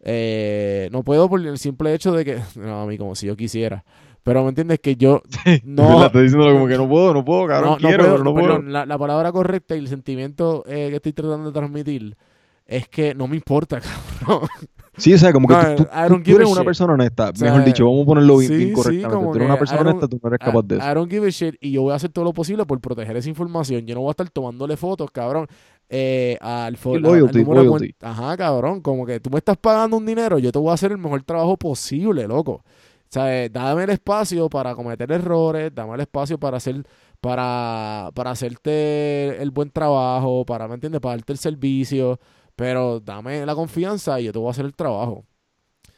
Eh, 0.02 0.88
no 0.94 1.04
puedo 1.04 1.28
por 1.30 1.46
el 1.46 1.58
simple 1.58 1.94
hecho 1.94 2.14
de 2.14 2.24
que. 2.26 2.40
No, 2.56 2.82
a 2.82 2.86
mí 2.86 2.98
como 2.98 3.16
si 3.16 3.28
yo 3.28 3.36
quisiera. 3.36 3.84
Pero 4.24 4.43
me 4.43 4.49
entiendes 4.49 4.80
que 4.80 4.95
yo. 4.95 5.22
No. 5.63 5.88
¿Verdad? 5.88 6.05
Estoy 6.07 6.24
diciéndolo 6.24 6.53
como 6.53 6.67
que 6.67 6.78
no 6.78 6.88
puedo, 6.89 7.13
no 7.13 7.26
puedo, 7.26 7.47
cabrón, 7.47 7.70
no, 7.72 7.80
no 7.80 7.88
quiero, 7.88 8.03
puedo, 8.03 8.11
pero 8.15 8.24
no 8.24 8.34
puedo. 8.34 8.47
perdón, 8.47 8.74
la, 8.74 8.86
la 8.86 8.97
palabra 8.97 9.32
correcta 9.32 9.76
y 9.76 9.80
el 9.80 9.88
sentimiento 9.88 10.63
eh, 10.67 10.88
que 10.89 10.95
estoy 10.97 11.13
tratando 11.13 11.51
de 11.51 11.53
transmitir 11.59 12.17
es 12.65 12.88
que 12.88 13.15
no 13.15 13.28
me 13.28 13.36
importa, 13.36 13.80
cabrón. 14.20 14.47
Sí, 14.97 15.13
o 15.13 15.17
sea, 15.17 15.32
como 15.32 15.47
que 15.47 15.53
No, 15.53 15.76
tú, 15.76 15.88
eres 16.36 16.47
una 16.49 16.63
persona 16.63 16.93
honesta. 16.93 17.30
O 17.30 17.36
sea, 17.36 17.49
Mejor 17.51 17.65
dicho, 17.65 17.86
vamos 17.86 18.03
a 18.03 18.05
ponerlo 18.05 18.38
bien, 18.38 18.51
sí, 18.51 18.57
bien 18.57 18.70
sí, 18.70 18.76
correctamente. 18.76 19.15
como 19.15 19.32
tú 19.32 19.38
eres 19.38 19.45
una 19.47 19.57
persona 19.57 19.82
honesta, 19.82 20.07
tú 20.09 20.20
no 20.22 20.28
eres 20.28 20.39
capaz 20.39 20.61
de 20.63 20.78
eso. 20.78 20.91
I 20.91 20.93
don't 20.93 21.09
give 21.09 21.26
a 21.26 21.30
shit 21.30 21.55
y 21.61 21.72
yo 21.72 21.84
voy 21.84 21.93
a 21.93 21.95
hacer 21.95 22.09
todo 22.11 22.26
lo 22.26 22.34
posible 22.34 22.65
por 22.65 22.82
proteger 22.82 23.15
esa 23.15 23.30
información. 23.30 23.86
Yo 23.88 23.95
no 23.95 24.01
voy 24.01 24.09
a 24.09 24.11
estar 24.11 24.30
tomándole 24.30 24.76
fotos, 24.76 25.09
cabrón. 25.09 25.47
Eh, 25.88 26.38
al, 26.41 26.76
Sí, 26.76 26.89
al- 26.93 27.01
loyalty, 27.01 27.45
loyalty. 27.45 27.95
Ajá, 28.01 28.36
cabrón. 28.36 28.82
Como 28.82 29.05
que 29.05 29.22
tú 29.22 29.30
me 29.30 29.38
estás 29.38 29.55
pagando 29.57 29.95
un 29.95 30.05
dinero, 30.05 30.38
yo 30.38 30.51
te 30.51 30.59
voy 30.59 30.70
a 30.70 30.74
hacer 30.74 30.91
el 30.91 30.97
mejor 30.97 31.24
trabajo 31.24 31.55
posible, 31.55 32.28
loco. 32.28 32.65
Sea, 33.10 33.45
eh, 33.45 33.49
dame 33.49 33.84
el 33.86 33.89
espacio 33.89 34.49
para 34.49 34.76
cometer 34.76 35.12
errores, 35.12 35.74
dame 35.74 35.95
el 35.95 36.01
espacio 36.01 36.39
para 36.39 36.57
hacer, 36.57 36.86
para, 37.20 38.12
para 38.14 38.32
hacerte 38.32 39.41
el 39.41 39.49
buen 39.51 39.72
trabajo, 39.72 40.45
para, 40.45 40.68
¿me 40.68 40.76
entiendes? 40.76 41.01
Para 41.01 41.16
darte 41.16 41.34
el 41.34 41.39
servicio. 41.39 42.20
Pero 42.55 42.99
dame 42.99 43.45
la 43.45 43.55
confianza 43.55 44.20
y 44.20 44.26
yo 44.26 44.34
te 44.34 44.39
voy 44.39 44.49
a 44.49 44.51
hacer 44.51 44.66
el 44.66 44.76
trabajo. 44.76 45.26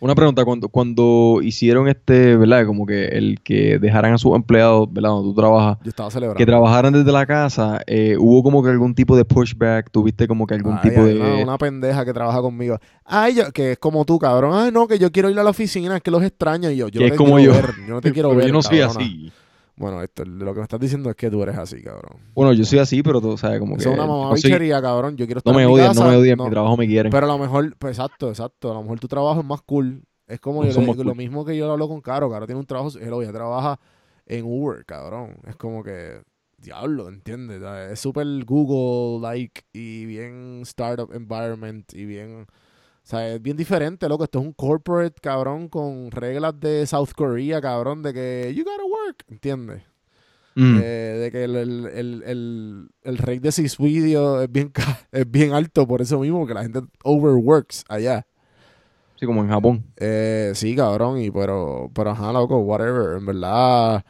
Una 0.01 0.15
pregunta, 0.15 0.43
cuando, 0.43 0.67
cuando 0.67 1.39
hicieron 1.43 1.87
este, 1.87 2.35
¿verdad? 2.35 2.65
Como 2.65 2.87
que 2.87 3.05
el 3.05 3.39
que 3.43 3.77
dejaran 3.77 4.13
a 4.13 4.17
sus 4.17 4.35
empleados, 4.35 4.91
¿verdad? 4.91 5.11
Donde 5.11 5.29
tú 5.29 5.35
trabajas, 5.35 5.77
Yo 5.83 5.89
estaba 5.89 6.09
celebrando. 6.09 6.37
que 6.39 6.45
trabajaran 6.45 6.91
desde 6.91 7.11
la 7.11 7.25
casa, 7.27 7.79
eh, 7.85 8.15
¿hubo 8.19 8.41
como 8.41 8.63
que 8.63 8.69
algún 8.71 8.95
tipo 8.95 9.15
de 9.15 9.23
pushback? 9.25 9.91
¿Tuviste 9.91 10.27
como 10.27 10.47
que 10.47 10.55
algún 10.55 10.73
Ay, 10.81 10.89
tipo 10.89 11.05
de...? 11.05 11.19
Una, 11.19 11.35
una 11.43 11.57
pendeja 11.59 12.03
que 12.03 12.13
trabaja 12.13 12.41
conmigo. 12.41 12.79
Ay, 13.05 13.35
yo, 13.35 13.51
que 13.51 13.73
es 13.73 13.77
como 13.77 14.03
tú, 14.03 14.17
cabrón. 14.17 14.53
Ay, 14.55 14.71
no, 14.71 14.87
que 14.87 14.97
yo 14.97 15.11
quiero 15.11 15.29
ir 15.29 15.37
a 15.39 15.43
la 15.43 15.51
oficina, 15.51 15.97
es 15.97 16.01
que 16.01 16.09
los 16.09 16.23
extraño. 16.23 16.71
Y 16.71 16.77
yo, 16.77 16.87
yo 16.87 17.01
es 17.05 17.13
como 17.13 17.35
quiero 17.35 17.53
yo. 17.53 17.61
ver, 17.61 17.71
yo 17.87 17.93
no 17.93 18.01
te 18.01 18.11
quiero 18.13 18.35
ver. 18.35 18.47
yo 18.47 18.53
no 18.53 18.61
soy 18.63 18.79
cabrona. 18.79 18.99
así. 19.05 19.31
Bueno, 19.81 20.03
esto, 20.03 20.23
lo 20.23 20.53
que 20.53 20.59
me 20.59 20.63
estás 20.63 20.79
diciendo 20.79 21.09
es 21.09 21.15
que 21.15 21.31
tú 21.31 21.41
eres 21.41 21.57
así, 21.57 21.81
cabrón. 21.81 22.21
Bueno, 22.35 22.53
yo 22.53 22.63
soy 22.65 22.77
así, 22.77 23.01
pero 23.01 23.19
tú 23.19 23.35
sabes, 23.35 23.59
como 23.59 23.75
que... 23.75 23.81
Es 23.81 23.87
una 23.87 24.05
mamá 24.05 24.37
soy- 24.37 24.51
bichería, 24.51 24.79
cabrón. 24.79 25.17
Yo 25.17 25.25
quiero 25.25 25.39
estar 25.39 25.51
no 25.51 25.57
me 25.57 25.63
en 25.63 25.69
mi 25.69 25.73
odian, 25.73 25.87
casa, 25.87 26.03
no 26.03 26.09
me 26.11 26.15
odian, 26.17 26.37
no. 26.37 26.45
mi 26.45 26.51
trabajo 26.51 26.77
me 26.77 26.85
quieren. 26.85 27.11
Pero 27.11 27.25
a 27.25 27.29
lo 27.29 27.39
mejor, 27.39 27.75
pues 27.79 27.97
exacto, 27.97 28.29
exacto. 28.29 28.69
A 28.69 28.75
lo 28.75 28.83
mejor 28.83 28.99
tu 28.99 29.07
trabajo 29.07 29.39
es 29.39 29.45
más 29.45 29.63
cool. 29.63 30.03
Es 30.27 30.39
como 30.39 30.63
yo 30.63 30.79
le 30.79 31.03
lo 31.03 31.15
mismo 31.15 31.43
que 31.43 31.57
yo 31.57 31.71
hablo 31.71 31.87
con 31.87 31.99
Caro. 31.99 32.29
Caro 32.29 32.45
tiene 32.45 32.59
un 32.59 32.67
trabajo, 32.67 32.95
él 32.99 33.25
ya 33.25 33.31
trabaja 33.33 33.79
en 34.27 34.45
Uber, 34.45 34.85
cabrón. 34.85 35.35
Es 35.47 35.55
como 35.55 35.83
que, 35.83 36.21
diablo, 36.59 37.09
¿entiendes? 37.09 37.59
Es 37.91 37.99
súper 37.99 38.27
Google-like 38.45 39.63
y 39.73 40.05
bien 40.05 40.59
startup 40.61 41.11
environment 41.11 41.91
y 41.95 42.05
bien... 42.05 42.45
O 43.03 43.07
sea, 43.11 43.33
es 43.33 43.41
bien 43.41 43.57
diferente, 43.57 44.07
loco. 44.07 44.23
Esto 44.23 44.39
es 44.39 44.45
un 44.45 44.53
corporate, 44.53 45.19
cabrón, 45.21 45.67
con 45.67 46.11
reglas 46.11 46.59
de 46.59 46.85
South 46.85 47.09
Korea, 47.15 47.59
cabrón, 47.59 48.03
de 48.03 48.13
que 48.13 48.53
you 48.55 48.63
gotta 48.63 48.83
work, 48.83 49.23
¿entiendes? 49.27 49.83
Mm. 50.55 50.79
Eh, 50.81 51.17
de 51.21 51.31
que 51.31 51.43
el, 51.45 51.55
el, 51.55 51.85
el, 51.87 52.23
el, 52.23 52.89
el 53.03 53.17
rate 53.17 53.39
de 53.39 53.51
six 53.51 53.77
video 53.77 54.41
es 54.41 54.51
bien, 54.51 54.71
es 55.11 55.29
bien 55.29 55.53
alto 55.53 55.87
por 55.87 56.01
eso 56.01 56.19
mismo, 56.19 56.45
que 56.45 56.53
la 56.53 56.63
gente 56.63 56.81
overworks 57.03 57.85
allá. 57.87 58.25
Sí, 59.15 59.25
como 59.25 59.41
en 59.43 59.49
Japón. 59.49 59.85
Eh, 59.97 60.51
sí, 60.55 60.75
cabrón, 60.75 61.21
y 61.21 61.29
pero, 61.31 61.91
pero 61.93 62.11
ajá, 62.11 62.31
loco, 62.33 62.57
whatever. 62.59 63.17
En 63.17 63.25
verdad, 63.25 64.03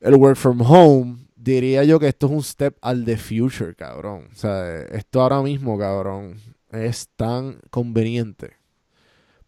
el 0.00 0.14
work 0.14 0.36
from 0.36 0.60
home, 0.60 1.16
diría 1.34 1.84
yo 1.84 1.98
que 1.98 2.08
esto 2.08 2.26
es 2.26 2.32
un 2.32 2.42
step 2.42 2.76
al 2.82 3.04
the 3.04 3.16
future, 3.16 3.74
cabrón. 3.74 4.28
O 4.30 4.34
sea, 4.34 4.82
esto 4.82 5.22
ahora 5.22 5.40
mismo, 5.42 5.78
cabrón, 5.78 6.36
es 6.70 7.08
tan 7.16 7.60
conveniente 7.70 8.56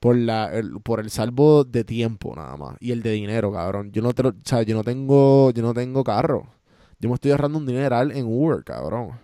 por 0.01 0.17
la 0.17 0.53
el, 0.55 0.81
por 0.81 1.01
el 1.01 1.11
salvo 1.11 1.65
de 1.65 1.85
tiempo 1.85 2.35
nada 2.37 2.57
más 2.57 2.77
y 2.81 2.93
el 2.93 3.03
de 3.03 3.13
dinero, 3.13 3.53
cabrón. 3.53 3.91
Yo 3.93 4.03
no 4.03 4.13
te 4.13 4.27
o 4.27 4.35
sea, 4.45 4.63
yo 4.63 4.77
no 4.77 4.85
tengo 4.85 5.51
yo 5.51 5.63
no 5.63 5.75
tengo 5.75 6.05
carro. 6.05 6.49
Yo 7.01 7.09
me 7.09 7.15
estoy 7.15 7.31
ahorrando 7.31 7.59
un 7.59 7.67
dineral 7.67 8.13
en 8.13 8.27
Uber, 8.27 8.65
cabrón. 8.65 9.19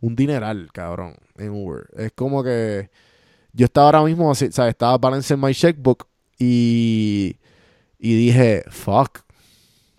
Un 0.00 0.16
dineral, 0.16 0.70
cabrón, 0.72 1.16
en 1.36 1.50
Uber. 1.50 1.88
Es 1.96 2.12
como 2.12 2.42
que 2.42 2.90
yo 3.52 3.66
estaba 3.66 3.86
ahora 3.86 4.02
mismo, 4.04 4.30
así, 4.30 4.50
¿sabes? 4.50 4.70
Estaba 4.70 4.96
balance 4.96 5.34
en 5.34 5.40
my 5.40 5.52
checkbook 5.52 6.06
y, 6.38 7.36
y 7.98 8.14
dije, 8.14 8.64
fuck, 8.70 9.20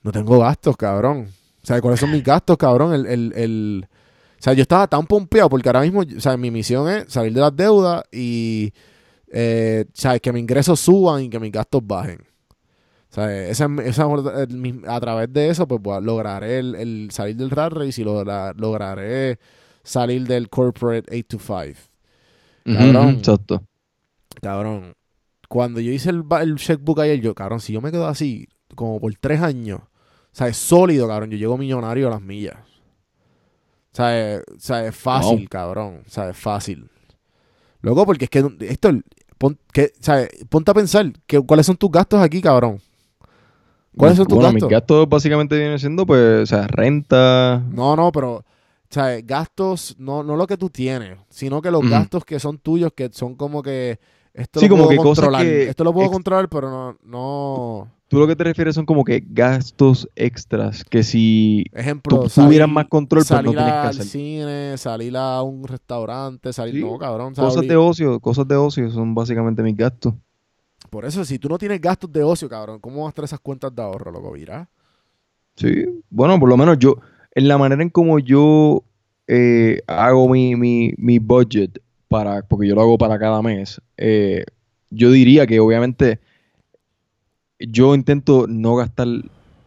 no 0.02 0.12
tengo 0.12 0.40
gastos, 0.40 0.76
cabrón. 0.76 1.28
O 1.62 1.66
sea, 1.66 1.80
¿cuáles 1.82 2.00
son 2.00 2.12
mis 2.12 2.24
gastos, 2.24 2.58
cabrón? 2.58 2.94
El, 2.94 3.34
el... 3.34 3.88
O 4.42 4.44
sea, 4.44 4.54
yo 4.54 4.64
estaba 4.64 4.88
tan 4.88 5.06
pompeado 5.06 5.48
porque 5.50 5.70
ahora 5.70 5.82
mismo, 5.82 6.00
o 6.02 6.20
sea, 6.20 6.36
mi 6.36 6.50
misión 6.50 6.90
es 6.90 7.14
salir 7.14 7.32
de 7.32 7.42
las 7.42 7.56
deudas 7.56 8.04
y, 8.12 8.74
eh, 9.32 9.86
¿sabes? 9.94 10.20
Que 10.20 10.34
mis 10.34 10.42
ingresos 10.42 10.80
suban 10.80 11.22
y 11.24 11.30
que 11.30 11.40
mis 11.40 11.52
gastos 11.52 11.86
bajen. 11.86 12.18
O 13.12 13.14
sea, 13.14 13.48
esa, 13.48 13.68
esa- 13.86 14.08
mi- 14.50 14.82
a 14.88 15.00
través 15.00 15.32
de 15.32 15.50
eso, 15.50 15.68
pues 15.68 15.96
a- 15.96 16.00
lograré 16.02 16.58
el, 16.58 16.74
el 16.74 17.10
salir 17.12 17.36
del 17.36 17.52
rat 17.52 17.72
race 17.74 18.02
y 18.02 18.04
logra- 18.04 18.54
lograré 18.58 19.38
salir 19.84 20.26
del 20.26 20.50
corporate 20.50 21.16
8 21.16 21.38
to 21.38 21.40
5. 21.40 21.80
Ujú, 22.66 22.78
Cabrón. 22.78 23.10
Exacto. 23.20 23.64
Cabrón, 24.42 24.94
cuando 25.50 25.82
yo 25.82 25.92
hice 25.92 26.10
el, 26.10 26.24
el 26.42 26.56
checkbook 26.56 27.00
ayer, 27.02 27.20
yo, 27.22 27.36
cabrón, 27.36 27.60
si 27.60 27.74
yo 27.74 27.82
me 27.82 27.92
quedo 27.92 28.08
así, 28.08 28.48
como 28.76 29.00
por 29.00 29.14
tres 29.22 29.42
años, 29.42 29.82
o 29.82 29.90
sea, 30.32 30.48
es 30.48 30.58
sólido, 30.58 31.08
cabrón, 31.08 31.30
yo 31.30 31.38
llego 31.38 31.58
millonario 31.60 32.08
a 32.08 32.12
las 32.12 32.22
millas. 32.22 32.56
O 33.94 33.96
sea, 33.96 34.36
es, 34.36 34.42
o 34.56 34.60
sea, 34.60 34.86
es 34.86 34.96
fácil, 34.96 35.40
Wow. 35.40 35.48
cabrón. 35.50 36.04
O 36.06 36.10
sea, 36.10 36.30
es 36.30 36.38
fácil. 36.38 36.90
Luego, 37.82 38.06
porque 38.06 38.26
es 38.26 38.30
que 38.32 38.44
esto, 38.62 38.92
pon- 39.38 39.60
que, 39.74 39.92
sea, 40.00 40.28
ponte 40.50 40.72
a 40.72 40.74
pensar, 40.74 41.12
que, 41.28 41.40
¿cuáles 41.42 41.66
son 41.66 41.76
tus 41.78 41.92
gastos 41.92 42.22
aquí, 42.22 42.42
cabrón? 42.42 42.80
¿Cuáles 43.98 44.18
son 44.18 44.28
tus 44.28 44.36
bueno, 44.36 44.52
gastos? 44.54 44.64
mis 44.70 44.72
gastos 44.72 45.10
básicamente 45.10 45.58
vienen 45.58 45.80
siendo, 45.80 46.06
pues, 46.06 46.44
o 46.44 46.46
sea, 46.46 46.68
renta. 46.68 47.62
No, 47.70 47.96
no, 47.98 48.12
pero, 48.12 48.36
o 48.36 48.44
sea, 48.90 49.20
gastos, 49.22 49.96
no, 49.98 50.24
no 50.24 50.38
lo 50.38 50.48
que 50.48 50.56
tú 50.58 50.70
tienes, 50.70 51.18
sino 51.30 51.62
que 51.62 51.72
los 51.72 51.88
gastos 51.90 52.24
que 52.24 52.40
son 52.40 52.58
tuyos, 52.60 52.94
que 52.96 53.10
son 53.12 53.36
como 53.36 53.62
que 53.62 54.00
esto 54.34 54.60
Sí, 54.60 54.66
lo 54.68 54.70
como 54.70 54.84
puedo 54.88 54.90
que 54.90 54.98
cosas 54.98 55.24
controlar. 55.24 55.46
que 55.46 55.70
Esto 55.70 55.84
lo 55.84 55.94
puedo 55.94 56.12
controlar, 56.12 56.50
pero 56.50 56.70
no, 56.70 56.98
no. 57.04 57.88
Tú 58.08 58.20
lo 58.20 58.28
que 58.28 58.36
te 58.36 58.44
refieres 58.44 58.76
son 58.76 58.86
como 58.86 59.06
que 59.06 59.24
gastos 59.26 60.10
extras, 60.16 60.84
que 60.84 61.02
si 61.02 61.64
Ejemplo, 61.74 62.18
tú 62.24 62.28
salir- 62.30 62.48
tuvieras 62.48 62.70
más 62.70 62.88
control, 62.88 63.24
pues 63.26 63.32
no 63.32 63.38
salir 63.38 63.58
tienes 63.58 63.74
que 63.74 63.80
al 63.80 63.88
hacer. 63.90 64.06
cine, 64.06 64.78
salir 64.78 65.16
a 65.16 65.42
un 65.44 65.64
restaurante, 65.66 66.52
salir, 66.52 66.76
Sí, 66.76 66.82
no, 66.82 66.98
cabrón. 66.98 67.34
Cosas 67.34 67.66
de 67.66 67.76
ocio, 67.78 68.20
cosas 68.20 68.48
de 68.48 68.56
ocio 68.58 68.90
son 68.92 69.16
básicamente 69.16 69.64
mis 69.64 69.78
gastos. 69.78 70.14
Por 70.90 71.06
eso, 71.06 71.24
si 71.24 71.40
tú 71.40 71.48
no 71.48 71.58
tienes 71.58 71.80
gastos 71.80 72.12
de 72.12 72.22
ocio, 72.22 72.50
cabrón, 72.50 72.80
¿cómo 72.82 73.04
vas 73.04 73.12
a 73.12 73.14
traer 73.14 73.26
esas 73.26 73.40
cuentas 73.40 73.74
de 73.74 73.82
ahorro, 73.82 74.12
loco? 74.12 74.32
Mira. 74.34 74.68
Sí, 75.56 75.86
bueno, 76.10 76.40
por 76.40 76.50
lo 76.50 76.58
menos 76.58 76.78
yo, 76.80 76.96
en 77.34 77.48
la 77.48 77.58
manera 77.58 77.82
en 77.82 77.90
como 77.90 78.20
yo 78.20 78.84
eh, 79.28 79.82
hago 79.88 80.28
mi, 80.28 80.56
mi, 80.56 80.92
mi 80.98 81.20
budget, 81.20 81.80
para, 82.12 82.42
porque 82.42 82.68
yo 82.68 82.76
lo 82.76 82.82
hago 82.82 82.98
para 82.98 83.18
cada 83.18 83.42
mes, 83.42 83.82
eh, 83.96 84.44
yo 84.90 85.10
diría 85.12 85.48
que 85.48 85.62
obviamente 85.62 86.20
yo 87.58 87.96
intento 87.96 88.48
no 88.50 88.76
gastar 88.76 89.08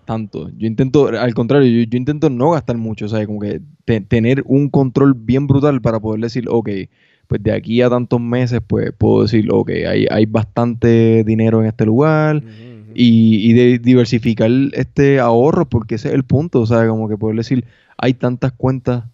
tanto. 0.05 0.51
Yo 0.59 0.67
intento, 0.67 1.09
al 1.09 1.33
contrario, 1.33 1.71
yo, 1.71 1.89
yo 1.91 1.97
intento 1.97 2.29
no 2.29 2.51
gastar 2.51 2.77
mucho, 2.77 3.07
o 3.07 3.09
sea, 3.09 3.25
como 3.27 3.41
que 3.41 3.63
te- 3.87 4.03
tener 4.03 4.43
un 4.47 4.69
control 4.69 5.15
bien 5.15 5.47
brutal 5.47 5.81
para 5.81 5.99
poder 6.01 6.21
decir, 6.21 6.45
ok, 6.51 6.69
pues 7.29 7.43
de 7.43 7.53
aquí 7.53 7.81
a 7.81 7.89
tantos 7.89 8.21
meses, 8.21 8.61
pues 8.67 8.93
puedo 8.93 9.23
decir, 9.23 9.49
ok, 9.51 9.71
hay, 9.89 10.07
hay 10.11 10.27
bastante 10.27 11.25
dinero 11.25 11.61
en 11.63 11.67
este 11.69 11.87
lugar 11.87 12.43
y, 12.93 13.51
y 13.51 13.53
de 13.55 13.79
diversificar 13.79 14.51
este 14.73 15.19
ahorro, 15.19 15.67
porque 15.67 15.95
ese 15.95 16.09
es 16.09 16.15
el 16.15 16.25
punto, 16.25 16.61
o 16.61 16.67
sea, 16.67 16.87
como 16.87 17.09
que 17.09 17.17
poder 17.17 17.37
decir, 17.37 17.65
hay 17.97 18.13
tantas 18.13 18.53
cuentas, 18.53 19.05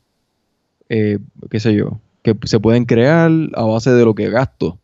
eh, 0.89 1.19
qué 1.49 1.61
sé 1.61 1.75
yo, 1.77 2.01
que 2.23 2.37
se 2.45 2.61
pueden 2.61 2.85
crear 2.85 3.31
a 3.55 3.63
base 3.65 3.91
de 3.91 4.05
lo 4.05 4.15
que 4.15 4.31
gasto. 4.31 4.79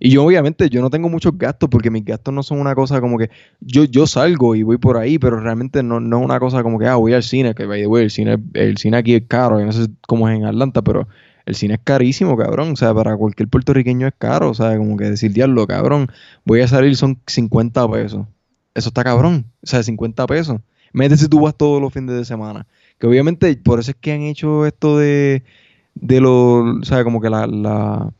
Y 0.00 0.10
yo 0.10 0.24
obviamente 0.24 0.70
yo 0.70 0.80
no 0.80 0.90
tengo 0.90 1.08
muchos 1.08 1.36
gastos 1.36 1.68
porque 1.68 1.90
mis 1.90 2.04
gastos 2.04 2.32
no 2.32 2.42
son 2.42 2.60
una 2.60 2.74
cosa 2.74 3.00
como 3.00 3.18
que 3.18 3.30
yo, 3.60 3.84
yo 3.84 4.06
salgo 4.06 4.54
y 4.54 4.62
voy 4.62 4.78
por 4.78 4.96
ahí, 4.96 5.18
pero 5.18 5.40
realmente 5.40 5.82
no, 5.82 5.98
no 5.98 6.18
es 6.18 6.24
una 6.24 6.38
cosa 6.38 6.62
como 6.62 6.78
que 6.78 6.86
ah, 6.86 6.94
voy 6.94 7.14
al 7.14 7.22
cine, 7.22 7.54
que 7.54 7.66
by 7.66 7.80
the 7.80 7.86
way, 7.86 8.04
el 8.04 8.10
cine, 8.10 8.38
el 8.54 8.76
cine 8.76 8.98
aquí 8.98 9.14
es 9.14 9.24
caro, 9.26 9.58
yo 9.58 9.66
no 9.66 9.72
sé 9.72 9.88
cómo 10.06 10.28
es 10.28 10.36
en 10.36 10.44
Atlanta, 10.44 10.82
pero 10.82 11.08
el 11.46 11.54
cine 11.54 11.74
es 11.74 11.80
carísimo, 11.82 12.36
cabrón. 12.36 12.72
O 12.72 12.76
sea, 12.76 12.94
para 12.94 13.16
cualquier 13.16 13.48
puertorriqueño 13.48 14.06
es 14.06 14.14
caro, 14.18 14.50
o 14.50 14.54
sea, 14.54 14.76
como 14.76 14.96
que 14.96 15.04
decir, 15.10 15.32
diablo, 15.32 15.66
cabrón, 15.66 16.08
voy 16.44 16.60
a 16.60 16.68
salir 16.68 16.94
son 16.96 17.20
50 17.26 17.90
pesos. 17.90 18.26
Eso 18.74 18.88
está 18.90 19.02
cabrón, 19.02 19.46
o 19.62 19.66
sea, 19.66 19.82
50 19.82 20.26
pesos. 20.26 20.60
Métete 20.92 21.22
si 21.22 21.28
tú 21.28 21.40
vas 21.40 21.56
todos 21.56 21.80
los 21.80 21.92
fines 21.92 22.14
de 22.14 22.24
semana. 22.24 22.66
Que 22.98 23.06
obviamente 23.06 23.54
por 23.56 23.80
eso 23.80 23.92
es 23.92 23.96
que 23.96 24.12
han 24.12 24.20
hecho 24.22 24.66
esto 24.66 24.98
de, 24.98 25.42
de 26.00 26.20
lo, 26.20 26.78
o 26.80 26.84
sea, 26.84 27.04
como 27.04 27.20
que 27.20 27.30
la, 27.30 27.46
la 27.46 28.10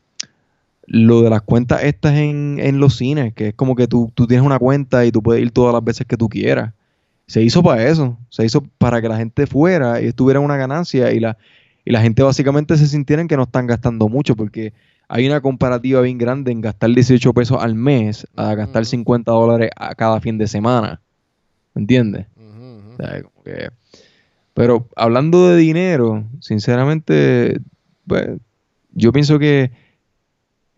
lo 0.87 1.21
de 1.21 1.29
las 1.29 1.41
cuentas 1.43 1.83
estas 1.83 2.13
en, 2.15 2.57
en 2.59 2.79
los 2.79 2.95
cines, 2.97 3.33
que 3.33 3.49
es 3.49 3.53
como 3.53 3.75
que 3.75 3.87
tú, 3.87 4.11
tú 4.15 4.25
tienes 4.25 4.45
una 4.45 4.57
cuenta 4.57 5.05
y 5.05 5.11
tú 5.11 5.21
puedes 5.21 5.41
ir 5.41 5.51
todas 5.51 5.73
las 5.73 5.83
veces 5.83 6.07
que 6.07 6.17
tú 6.17 6.27
quieras. 6.27 6.73
Se 7.27 7.43
hizo 7.43 7.61
para 7.61 7.87
eso, 7.87 8.17
se 8.29 8.43
hizo 8.43 8.63
para 8.79 8.99
que 9.01 9.07
la 9.07 9.17
gente 9.17 9.45
fuera 9.45 10.01
y 10.01 10.07
estuviera 10.07 10.39
una 10.39 10.57
ganancia 10.57 11.11
y 11.11 11.19
la, 11.19 11.37
y 11.85 11.91
la 11.91 12.01
gente 12.01 12.23
básicamente 12.23 12.75
se 12.75 12.87
sintieran 12.87 13.27
que 13.27 13.37
no 13.37 13.43
están 13.43 13.67
gastando 13.67 14.09
mucho 14.09 14.35
porque 14.35 14.73
hay 15.07 15.27
una 15.27 15.39
comparativa 15.41 16.01
bien 16.01 16.17
grande 16.17 16.51
en 16.51 16.61
gastar 16.61 16.89
18 16.89 17.31
pesos 17.33 17.61
al 17.61 17.75
mes 17.75 18.25
a 18.35 18.55
gastar 18.55 18.81
Ujú. 18.81 18.89
50 18.89 19.31
dólares 19.31 19.69
a 19.75 19.93
cada 19.93 20.19
fin 20.19 20.39
de 20.39 20.47
semana. 20.47 20.99
¿Me 21.75 21.81
entiendes? 21.81 22.25
Ujú, 22.35 22.47
ujú. 22.79 22.93
O 22.93 22.97
sea, 22.97 23.21
como 23.21 23.43
que- 23.43 23.69
Pero 24.59 24.89
hablando 24.97 25.47
de 25.47 25.55
dinero, 25.55 26.25
sinceramente, 26.41 27.61
pues, 28.05 28.27
yo 28.91 29.13
pienso 29.13 29.39
que 29.39 29.71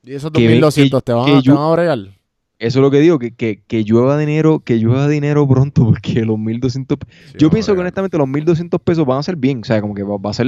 Y 0.03 0.13
esos 0.13 0.31
que- 0.31 0.43
2200 0.47 1.01
que- 1.01 1.05
te 1.05 1.13
van, 1.13 1.25
que 1.25 1.31
a, 1.37 1.41
te 1.41 1.49
van 1.49 1.63
a 1.63 1.71
bregar. 1.71 1.97
eso 1.97 2.13
es 2.59 2.75
lo 2.75 2.91
que 2.91 2.99
digo, 2.99 3.17
que, 3.17 3.31
que, 3.33 3.63
que 3.65 3.83
llueva 3.83 4.19
dinero, 4.19 4.59
que 4.59 4.77
llueva 4.77 5.07
dinero 5.07 5.47
pronto, 5.47 5.83
porque 5.89 6.23
los 6.25 6.37
1200 6.37 6.99
pe- 6.99 7.07
Sí, 7.31 7.37
Yo 7.39 7.49
pienso 7.49 7.73
que 7.73 7.81
honestamente 7.81 8.19
los 8.19 8.27
1200 8.27 8.79
pesos 8.81 9.03
van 9.03 9.17
a 9.17 9.23
ser 9.23 9.35
bien, 9.35 9.61
o 9.61 9.63
sea, 9.63 9.81
como 9.81 9.95
que 9.95 10.03
va, 10.03 10.17
va 10.17 10.29
a 10.29 10.33
ser 10.33 10.45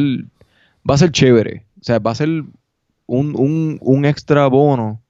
va 0.88 0.94
a 0.94 0.98
ser 1.00 1.12
chévere, 1.12 1.66
o 1.82 1.84
sea, 1.84 1.98
va 1.98 2.12
a 2.12 2.16
ser 2.16 2.30
un, 3.08 3.36
un, 3.36 3.80
un 3.82 4.06
extra 4.06 4.46
bono 4.46 5.02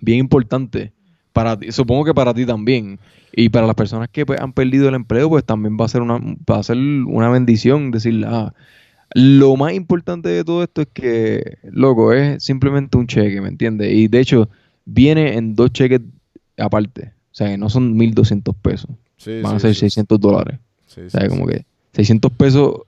bien 0.00 0.18
importante 0.18 0.92
para 1.36 1.58
ti, 1.58 1.70
supongo 1.70 2.06
que 2.06 2.14
para 2.14 2.32
ti 2.32 2.46
también. 2.46 2.98
Y 3.30 3.50
para 3.50 3.66
las 3.66 3.76
personas 3.76 4.08
que 4.08 4.24
pues, 4.24 4.40
han 4.40 4.54
perdido 4.54 4.88
el 4.88 4.94
empleo, 4.94 5.28
pues 5.28 5.44
también 5.44 5.76
va 5.78 5.84
a 5.84 5.88
ser 5.88 6.00
una, 6.00 6.18
va 6.18 6.56
a 6.58 6.62
ser 6.62 6.78
una 6.78 7.28
bendición 7.28 7.90
decir, 7.90 8.24
ah, 8.26 8.54
lo 9.12 9.54
más 9.56 9.74
importante 9.74 10.30
de 10.30 10.44
todo 10.44 10.62
esto 10.62 10.80
es 10.80 10.88
que, 10.94 11.58
loco, 11.70 12.14
es 12.14 12.42
simplemente 12.42 12.96
un 12.96 13.06
cheque, 13.06 13.42
¿me 13.42 13.48
entiendes? 13.48 13.92
Y 13.92 14.08
de 14.08 14.20
hecho, 14.20 14.48
viene 14.86 15.34
en 15.34 15.54
dos 15.54 15.72
cheques 15.72 16.00
aparte. 16.56 17.12
O 17.32 17.34
sea, 17.34 17.48
que 17.48 17.58
no 17.58 17.68
son 17.68 17.94
1.200 17.94 18.54
pesos. 18.56 18.90
Sí, 19.18 19.42
Van 19.42 19.56
a 19.56 19.60
ser 19.60 19.74
sí, 19.74 19.80
600 19.80 20.18
dólares. 20.18 20.58
O 20.88 21.10
sea, 21.10 21.28
como 21.28 21.46
que 21.46 21.66
600 21.92 22.32
pesos, 22.32 22.80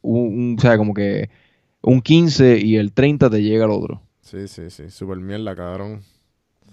un, 0.00 0.20
un- 0.20 0.56
o 0.58 0.60
sea, 0.62 0.78
como 0.78 0.94
que 0.94 1.28
un 1.82 2.00
15 2.00 2.58
y 2.58 2.76
el 2.76 2.92
30 2.92 3.28
te 3.28 3.42
llega 3.42 3.66
al 3.66 3.72
otro. 3.72 4.00
Sí, 4.22 4.48
sí, 4.48 4.70
sí. 4.70 4.84
Super 4.88 5.18
mierda, 5.18 5.54
cabrón. 5.54 6.00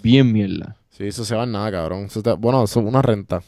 Bien 0.04 0.32
mierda. 0.32 0.78
Sí, 0.98 1.06
eso 1.06 1.26
se 1.26 1.36
va 1.36 1.44
en 1.44 1.52
nada, 1.52 1.72
cabrón. 1.72 2.06
Eso 2.06 2.22
te- 2.24 2.34
bueno, 2.34 2.64
eso 2.64 2.80
es 2.80 2.86
una 2.86 3.02
renta. 3.02 3.42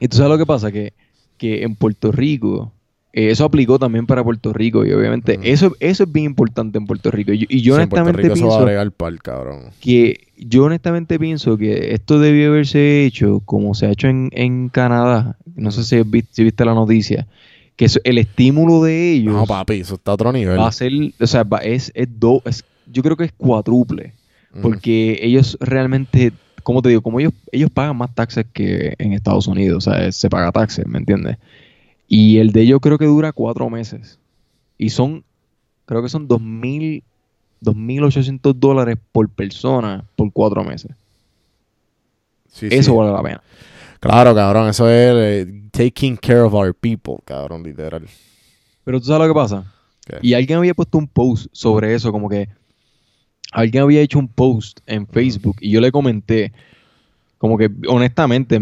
Y 0.00 0.08
tú 0.08 0.16
sabes 0.16 0.30
lo 0.32 0.38
que 0.38 0.46
pasa, 0.46 0.72
que, 0.72 0.92
que 1.36 1.62
en 1.62 1.74
Puerto 1.76 2.10
Rico, 2.10 2.72
eh, 3.12 3.30
eso 3.30 3.44
aplicó 3.44 3.78
también 3.78 4.06
para 4.06 4.24
Puerto 4.24 4.52
Rico 4.52 4.84
y 4.84 4.92
obviamente 4.92 5.38
eso, 5.42 5.76
eso 5.78 6.04
es 6.04 6.12
bien 6.12 6.26
importante 6.26 6.78
en 6.78 6.86
Puerto 6.86 7.10
Rico. 7.10 7.32
Y 7.32 7.38
yo, 7.38 7.46
y 7.48 7.60
yo 7.60 7.76
Sí, 7.76 7.82
en 7.82 7.88
Puerto 7.88 8.02
honestamente 8.04 8.22
Rico 8.34 8.34
eso 8.34 8.46
va 8.48 8.62
a 8.62 8.66
pienso 8.74 8.90
pal, 8.96 9.22
cabrón. 9.22 9.60
que 9.80 10.26
yo 10.36 10.64
honestamente 10.64 11.18
pienso 11.18 11.56
que 11.56 11.92
esto 11.94 12.18
debió 12.18 12.48
haberse 12.48 13.04
hecho 13.04 13.40
como 13.44 13.74
se 13.74 13.86
ha 13.86 13.90
hecho 13.92 14.08
en, 14.08 14.30
en 14.32 14.68
Canadá. 14.68 15.36
No 15.54 15.70
sé 15.70 15.84
si, 15.84 16.02
vi- 16.02 16.24
si 16.30 16.42
viste 16.44 16.64
la 16.64 16.74
noticia. 16.74 17.26
Que 17.76 17.84
eso- 17.86 18.00
el 18.04 18.18
estímulo 18.18 18.82
de 18.82 19.12
ellos 19.12 19.34
No, 19.34 19.46
papi, 19.46 19.74
eso 19.74 19.94
está 19.96 20.10
a 20.12 20.14
otro 20.14 20.32
nivel. 20.32 20.58
va 20.58 20.68
a 20.68 20.72
ser, 20.72 20.92
o 21.20 21.26
sea, 21.26 21.44
va- 21.44 21.58
es, 21.58 21.92
es, 21.94 22.08
do- 22.18 22.42
es- 22.46 22.64
yo 22.90 23.02
creo 23.02 23.16
que 23.16 23.24
es 23.24 23.32
cuádruple. 23.32 24.14
Porque 24.62 25.18
ellos 25.20 25.56
realmente, 25.60 26.32
como 26.64 26.82
te 26.82 26.88
digo, 26.88 27.02
como 27.02 27.20
ellos, 27.20 27.32
ellos 27.52 27.70
pagan 27.70 27.96
más 27.96 28.12
taxes 28.14 28.46
que 28.52 28.94
en 28.98 29.12
Estados 29.12 29.46
Unidos, 29.46 29.86
o 29.86 29.90
sea, 29.92 30.10
se 30.10 30.28
paga 30.28 30.50
taxes, 30.50 30.86
¿me 30.86 30.98
entiendes? 30.98 31.36
Y 32.08 32.38
el 32.38 32.52
de 32.52 32.62
ellos 32.62 32.80
creo 32.82 32.98
que 32.98 33.04
dura 33.04 33.32
cuatro 33.32 33.70
meses. 33.70 34.18
Y 34.78 34.90
son, 34.90 35.24
creo 35.86 36.02
que 36.02 36.08
son 36.08 36.26
2.000, 36.26 37.02
2.800 37.62 38.54
dólares 38.54 38.98
por 39.12 39.28
persona 39.28 40.04
por 40.16 40.32
cuatro 40.32 40.64
meses. 40.64 40.90
Sí, 42.50 42.70
sí. 42.70 42.76
Eso 42.76 42.96
vale 42.96 43.12
la 43.12 43.22
pena. 43.22 43.42
Claro, 44.00 44.34
cabrón, 44.34 44.68
eso 44.68 44.88
es 44.88 45.46
eh, 45.46 45.62
taking 45.70 46.16
care 46.16 46.40
of 46.40 46.54
our 46.54 46.74
people, 46.74 47.16
cabrón, 47.24 47.62
literal. 47.62 48.06
Pero 48.84 49.00
tú 49.00 49.06
sabes 49.06 49.28
lo 49.28 49.34
que 49.34 49.38
pasa. 49.38 49.72
¿Qué? 50.06 50.18
Y 50.22 50.34
alguien 50.34 50.58
había 50.58 50.74
puesto 50.74 50.98
un 50.98 51.06
post 51.06 51.46
sobre 51.52 51.94
eso, 51.94 52.10
como 52.10 52.28
que 52.28 52.48
alguien 53.54 53.84
había 53.84 54.00
hecho 54.02 54.18
un 54.18 54.28
post 54.28 54.80
en 54.86 55.06
Facebook 55.06 55.56
y 55.60 55.70
yo 55.70 55.80
le 55.80 55.92
comenté, 55.92 56.52
como 57.38 57.58
que 57.58 57.70
honestamente, 57.88 58.60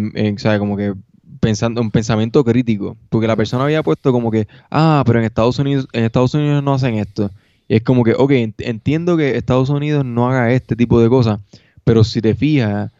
como 0.59 0.77
que 0.77 0.95
pensando 1.41 1.81
un 1.81 1.91
pensamiento 1.91 2.45
crítico, 2.45 2.97
porque 3.09 3.27
la 3.27 3.37
persona 3.37 3.65
había 3.65 3.83
puesto 3.83 4.13
como 4.13 4.31
que, 4.31 4.47
ah, 4.71 5.03
pero 5.07 5.19
en 5.19 5.25
Estados 5.25 5.59
Unidos, 5.59 5.89
en 5.93 6.05
Estados 6.05 6.35
Unidos 6.35 6.63
no 6.63 6.75
hacen 6.75 6.95
esto. 6.97 7.31
Y 7.69 7.77
es 7.77 7.83
como 7.83 8.05
que, 8.05 8.13
ok, 8.15 8.31
ent- 8.33 8.55
entiendo 8.59 9.17
que 9.17 9.37
Estados 9.37 9.71
Unidos 9.71 10.05
no 10.05 10.29
haga 10.29 10.53
este 10.53 10.77
tipo 10.77 11.01
de 11.01 11.09
cosas, 11.09 11.41
pero 11.85 12.05
si 12.05 12.21
te 12.21 12.35
fijas, 12.35 12.93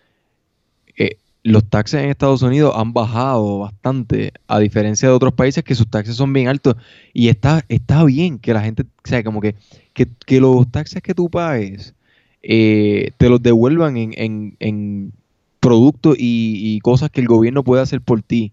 los 1.45 1.69
taxes 1.69 2.03
en 2.03 2.11
Estados 2.11 2.43
Unidos 2.43 2.73
han 2.77 2.93
bajado 2.93 3.59
bastante, 3.61 4.33
a 4.47 4.59
diferencia 4.61 5.09
de 5.09 5.15
otros 5.15 5.33
países 5.35 5.65
que 5.65 5.75
sus 5.75 5.89
taxes 5.89 6.17
son 6.17 6.33
bien 6.33 6.49
altos. 6.49 6.77
Y 7.13 7.29
está, 7.29 7.65
está 7.69 8.05
bien 8.05 8.39
que 8.39 8.55
la 8.55 8.63
gente, 8.63 8.83
o 8.83 9.09
sea, 9.09 9.25
como 9.25 9.41
que, 9.41 9.57
que, 9.93 10.41
los 10.41 10.71
taxes 10.71 11.03
que 11.03 11.15
tú 11.15 11.29
pagues 11.29 11.95
eh, 12.43 13.11
te 13.19 13.29
los 13.29 13.43
devuelvan 13.43 13.97
en, 13.97 14.15
en, 14.17 14.57
en 14.61 15.13
productos 15.61 16.17
y, 16.19 16.77
y 16.77 16.81
cosas 16.81 17.11
que 17.11 17.21
el 17.21 17.29
gobierno 17.29 17.65
puede 17.65 17.83
hacer 17.83 18.01
por 18.01 18.23
ti. 18.23 18.53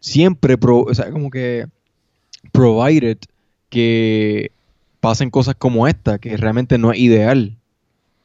Siempre, 0.00 0.56
pro- 0.56 0.84
o 0.84 0.94
sea, 0.94 1.10
como 1.10 1.30
que 1.30 1.66
provided 2.52 3.18
que 3.68 4.50
pasen 5.00 5.30
cosas 5.30 5.54
como 5.56 5.86
esta, 5.86 6.18
que 6.18 6.36
realmente 6.36 6.78
no 6.78 6.92
es 6.92 6.98
ideal. 6.98 7.56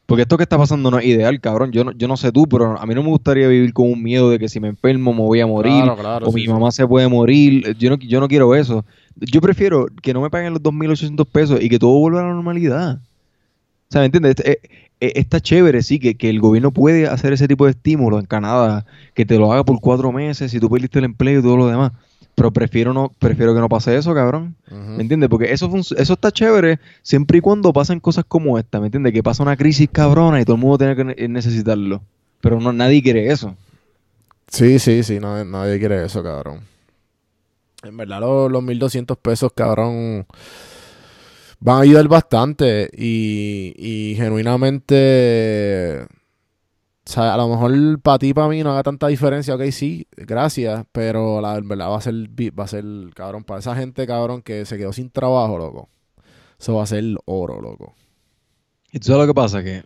Porque 0.05 0.21
esto 0.21 0.37
que 0.37 0.43
está 0.43 0.57
pasando 0.57 0.91
no 0.91 0.99
es 0.99 1.05
ideal, 1.05 1.39
cabrón. 1.41 1.71
Yo 1.71 1.83
no, 1.83 1.91
yo 1.91 2.07
no 2.07 2.15
sé 2.15 2.31
tú, 2.31 2.47
pero 2.47 2.79
a 2.79 2.85
mí 2.85 2.93
no 2.93 3.01
me 3.01 3.09
gustaría 3.09 3.47
vivir 3.47 3.73
con 3.73 3.91
un 3.91 4.03
miedo 4.03 4.29
de 4.29 4.37
que 4.37 4.47
si 4.49 4.59
me 4.59 4.67
enfermo 4.67 5.13
me 5.13 5.21
voy 5.21 5.39
a 5.39 5.47
morir 5.47 5.83
Claro, 5.83 5.97
claro, 5.97 6.27
o 6.27 6.29
sí, 6.29 6.35
mi 6.35 6.41
sí. 6.43 6.47
mamá 6.49 6.71
se 6.71 6.85
puede 6.87 7.07
morir. 7.07 7.75
Yo 7.77 7.89
no, 7.89 7.97
yo 7.97 8.19
no 8.19 8.27
quiero 8.27 8.53
eso. 8.55 8.85
Yo 9.15 9.41
prefiero 9.41 9.87
que 10.03 10.13
no 10.13 10.21
me 10.21 10.29
paguen 10.29 10.53
los 10.53 10.61
2.800 10.61 11.25
pesos 11.25 11.61
y 11.61 11.69
que 11.69 11.79
todo 11.79 11.97
vuelva 11.97 12.19
a 12.19 12.23
la 12.23 12.33
normalidad. 12.33 12.97
O 12.97 13.91
sea, 13.91 14.01
¿me 14.01 14.05
entiendes? 14.05 14.35
Eh, 15.01 15.07
eh, 15.07 15.13
está 15.15 15.39
chévere, 15.41 15.81
sí, 15.83 15.99
que, 15.99 16.15
que 16.15 16.29
el 16.29 16.39
gobierno 16.39 16.71
puede 16.71 17.07
hacer 17.07 17.33
ese 17.33 17.47
tipo 17.47 17.65
de 17.65 17.71
estímulo 17.71 18.19
en 18.19 18.25
Canadá, 18.25 18.85
que 19.13 19.25
te 19.25 19.37
lo 19.37 19.51
haga 19.51 19.63
por 19.63 19.79
cuatro 19.81 20.11
meses 20.11 20.51
si 20.51 20.59
tú 20.59 20.69
perdiste 20.69 20.99
el 20.99 21.05
empleo 21.05 21.39
y 21.39 21.43
todo 21.43 21.57
lo 21.57 21.67
demás. 21.67 21.91
Pero 22.35 22.51
prefiero 22.51 22.93
no, 22.93 23.11
prefiero 23.17 23.53
que 23.53 23.61
no 23.61 23.69
pase 23.69 23.95
eso, 23.95 24.13
cabrón. 24.13 24.55
¿Me 24.69 25.01
entiendes? 25.01 25.29
Porque 25.29 25.53
eso, 25.53 25.71
eso 25.73 26.13
está 26.13 26.31
chévere 26.31 26.79
siempre 27.01 27.37
y 27.37 27.41
cuando 27.41 27.71
pasen 27.71 28.01
cosas 28.01 28.25
como 28.27 28.59
esta, 28.59 28.79
¿me 28.81 28.87
entiendes? 28.87 29.13
Que 29.13 29.23
pasa 29.23 29.41
una 29.41 29.55
crisis 29.55 29.87
cabrona 29.89 30.41
y 30.41 30.43
todo 30.45 30.57
el 30.57 30.61
mundo 30.61 30.77
tiene 30.77 30.95
que 30.97 31.03
ne- 31.05 31.27
necesitarlo. 31.29 32.01
Pero 32.41 32.59
no, 32.59 32.73
nadie 32.73 33.01
quiere 33.01 33.31
eso. 33.31 33.55
Sí, 34.49 34.79
sí, 34.79 35.01
sí, 35.03 35.19
nadie, 35.19 35.45
nadie 35.45 35.79
quiere 35.79 36.03
eso, 36.05 36.21
cabrón. 36.21 36.59
En 37.83 37.95
verdad, 37.95 38.19
los, 38.19 38.51
los 38.51 38.63
1200 38.63 39.17
pesos, 39.17 39.51
cabrón, 39.55 40.25
van 41.65 41.77
a 41.77 41.81
ayudar 41.81 42.07
bastante. 42.07 42.89
Y, 42.95 43.73
y 43.77 44.15
genuinamente, 44.15 46.03
o 46.03 47.11
sea, 47.11 47.33
a 47.35 47.37
lo 47.37 47.47
mejor 47.49 48.01
para 48.01 48.19
ti, 48.19 48.33
para 48.33 48.47
mí, 48.49 48.63
no 48.63 48.71
haga 48.71 48.83
tanta 48.83 49.07
diferencia. 49.07 49.55
Ok, 49.55 49.63
sí, 49.71 50.07
gracias, 50.17 50.85
pero 50.91 51.41
la 51.41 51.57
en 51.57 51.67
verdad 51.67 51.89
va 51.91 51.97
a 51.97 52.01
ser, 52.01 52.15
va 52.15 52.63
a 52.63 52.67
ser, 52.67 52.85
cabrón, 53.15 53.43
para 53.43 53.59
esa 53.59 53.75
gente, 53.75 54.07
cabrón, 54.07 54.41
que 54.41 54.65
se 54.65 54.77
quedó 54.77 54.93
sin 54.93 55.09
trabajo, 55.11 55.57
loco. 55.57 55.89
Eso 56.59 56.75
va 56.75 56.83
a 56.83 56.87
ser 56.87 57.03
oro, 57.25 57.61
loco. 57.61 57.95
¿Y 58.91 58.99
tú 58.99 59.07
sabes 59.07 59.21
lo 59.23 59.27
que 59.27 59.33
pasa? 59.35 59.63
Que, 59.63 59.83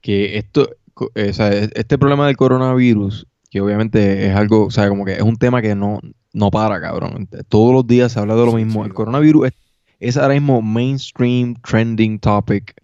que 0.00 0.38
esto, 0.38 0.70
eh, 1.14 1.30
o 1.30 1.32
sea, 1.32 1.52
e- 1.52 1.70
este 1.74 1.98
problema 1.98 2.26
del 2.26 2.36
coronavirus, 2.36 3.26
que 3.50 3.60
obviamente 3.60 4.26
es 4.28 4.34
algo, 4.36 4.66
o 4.66 4.70
sea, 4.70 4.88
como 4.88 5.04
que 5.04 5.14
es 5.14 5.22
un 5.22 5.36
tema 5.36 5.62
que 5.62 5.74
no, 5.74 6.00
no 6.32 6.50
para, 6.50 6.80
cabrón. 6.80 7.28
Todos 7.48 7.72
los 7.72 7.86
días 7.86 8.12
se 8.12 8.20
habla 8.20 8.34
de 8.36 8.46
lo 8.46 8.52
Sí, 8.52 8.56
mismo. 8.56 8.84
sí, 8.84 8.86
el 8.86 8.94
coronavirus 8.94 9.48
es, 9.48 9.52
es 10.00 10.16
ahora 10.16 10.34
mismo 10.34 10.62
mainstream 10.62 11.54
trending 11.66 12.18
topic 12.18 12.74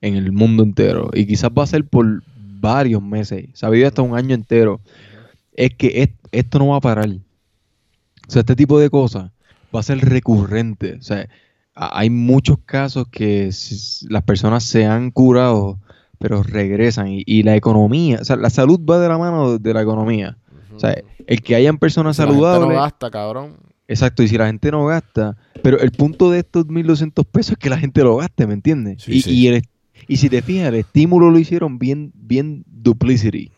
en 0.00 0.16
el 0.16 0.32
mundo 0.32 0.62
entero. 0.62 1.10
Y 1.12 1.26
quizás 1.26 1.50
va 1.50 1.64
a 1.64 1.66
ser 1.66 1.84
por 1.84 2.22
varios 2.60 3.02
meses, 3.02 3.46
sabido 3.54 3.86
hasta 3.88 4.02
un 4.02 4.16
año 4.16 4.34
entero. 4.34 4.80
Es 5.54 5.74
que 5.74 6.02
es- 6.02 6.10
esto 6.30 6.58
no 6.58 6.68
va 6.68 6.76
a 6.76 6.80
parar. 6.80 7.08
O 7.08 8.30
sea, 8.30 8.40
este 8.40 8.56
tipo 8.56 8.78
de 8.78 8.88
cosas 8.90 9.30
va 9.74 9.80
a 9.80 9.82
ser 9.82 9.98
recurrente. 9.98 10.94
O 10.94 11.02
sea, 11.02 11.28
hay 11.74 12.10
muchos 12.10 12.58
casos 12.64 13.06
que 13.10 13.50
las 14.08 14.22
personas 14.22 14.64
se 14.64 14.86
han 14.86 15.10
curado, 15.10 15.78
pero 16.18 16.42
regresan. 16.42 17.08
Y, 17.08 17.22
y 17.26 17.42
la 17.42 17.56
economía, 17.56 18.18
o 18.20 18.24
sea, 18.24 18.36
la 18.36 18.50
salud 18.50 18.80
va 18.88 18.98
de 19.00 19.08
la 19.08 19.18
mano 19.18 19.58
de 19.58 19.74
la 19.74 19.82
economía. 19.82 20.36
O 20.74 20.78
sea, 20.78 20.96
el 21.26 21.42
que 21.42 21.54
hayan 21.54 21.78
personas 21.78 22.18
la 22.18 22.24
gente 22.24 22.38
saludables. 22.40 22.68
no 22.68 22.74
gasta, 22.82 23.10
cabrón. 23.10 23.56
Exacto, 23.92 24.22
y 24.22 24.28
si 24.28 24.36
la 24.38 24.46
gente 24.46 24.70
no 24.70 24.86
gasta, 24.86 25.36
pero 25.62 25.78
el 25.80 25.90
punto 25.92 26.30
de 26.30 26.40
estos 26.40 26.66
1.200 26.66 27.24
pesos 27.26 27.52
es 27.52 27.58
que 27.58 27.70
la 27.70 27.78
gente 27.78 28.02
lo 28.02 28.16
gaste, 28.16 28.46
¿me 28.46 28.54
entiendes? 28.54 29.02
Sí, 29.02 29.12
y, 29.12 29.20
sí. 29.22 29.30
y 29.30 29.46
el- 29.48 29.62
y 30.08 30.16
si 30.16 30.28
te 30.28 30.42
fijas, 30.42 30.68
el 30.68 30.74
estímulo 30.76 31.30
lo 31.30 31.38
hicieron 31.38 31.78
bien, 31.78 32.10
bien 32.14 32.64
duplicity. 32.66 33.50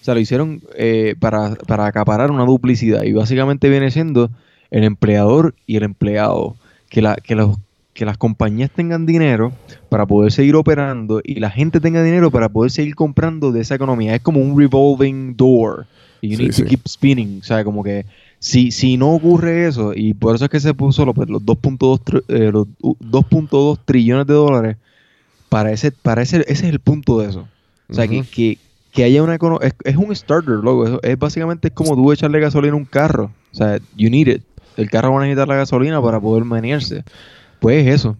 O 0.00 0.04
sea, 0.04 0.14
lo 0.14 0.20
hicieron 0.20 0.60
eh, 0.76 1.16
para, 1.18 1.54
para 1.56 1.86
acaparar 1.86 2.30
una 2.30 2.44
duplicidad. 2.44 3.02
Y 3.02 3.12
básicamente 3.12 3.68
viene 3.68 3.90
siendo 3.90 4.30
el 4.70 4.84
empleador 4.84 5.54
y 5.66 5.76
el 5.76 5.82
empleado. 5.82 6.56
Que, 6.88 7.02
la, 7.02 7.16
que, 7.16 7.34
los, 7.34 7.58
que 7.94 8.04
las 8.06 8.16
compañías 8.16 8.70
tengan 8.70 9.06
dinero 9.06 9.52
para 9.88 10.06
poder 10.06 10.30
seguir 10.32 10.54
operando 10.54 11.20
y 11.24 11.34
la 11.40 11.50
gente 11.50 11.80
tenga 11.80 12.02
dinero 12.02 12.30
para 12.30 12.48
poder 12.48 12.70
seguir 12.70 12.94
comprando 12.94 13.50
de 13.50 13.60
esa 13.62 13.74
economía. 13.74 14.14
Es 14.14 14.22
como 14.22 14.40
un 14.40 14.56
revolving 14.58 15.36
door. 15.36 15.86
Y 16.20 16.28
you 16.30 16.36
Sí, 16.36 16.42
need 16.44 16.54
to 16.54 16.64
keep 16.64 16.80
spinning. 16.88 17.40
O 17.40 17.44
sea, 17.44 17.64
como 17.64 17.82
que 17.82 18.06
si, 18.38 18.70
si 18.70 18.96
no 18.96 19.12
ocurre 19.12 19.66
eso, 19.66 19.92
y 19.94 20.14
por 20.14 20.34
eso 20.36 20.44
es 20.44 20.50
que 20.50 20.60
se 20.60 20.74
puso 20.74 21.04
pues, 21.14 21.28
los 21.28 21.42
2.2 21.42 22.00
tr- 22.02 22.24
eh, 22.28 22.50
los 22.52 22.66
u- 22.82 22.96
2.2 23.00 23.78
trillones 23.84 24.26
de 24.26 24.34
dólares, 24.34 24.76
para 25.48 25.72
ese, 25.72 25.92
para 25.92 26.22
ese, 26.22 26.38
ese 26.42 26.52
es 26.66 26.72
el 26.72 26.78
punto 26.80 27.18
de 27.18 27.28
eso. 27.28 27.48
O 27.88 27.94
sea, 27.94 28.06
que, 28.06 28.22
que, 28.22 28.58
que 28.92 29.04
haya 29.04 29.22
una 29.22 29.36
es, 29.62 29.74
es 29.84 29.96
un 29.96 30.14
starter, 30.14 30.56
loco. 30.56 30.86
Es, 30.86 30.92
es 31.02 31.18
básicamente 31.18 31.70
como 31.70 31.96
tú 31.96 32.12
echarle 32.12 32.38
gasolina 32.38 32.74
a 32.74 32.76
un 32.76 32.84
carro. 32.84 33.30
O 33.50 33.54
sea, 33.56 33.78
you 33.96 34.10
need 34.10 34.28
it. 34.28 34.42
El 34.76 34.90
carro 34.90 35.12
va 35.12 35.20
a 35.20 35.22
necesitar 35.22 35.48
la 35.48 35.56
gasolina 35.56 36.02
para 36.02 36.20
poder 36.20 36.44
menearse. 36.44 37.02
Pues 37.60 37.86
es 37.86 37.94
eso. 37.94 38.18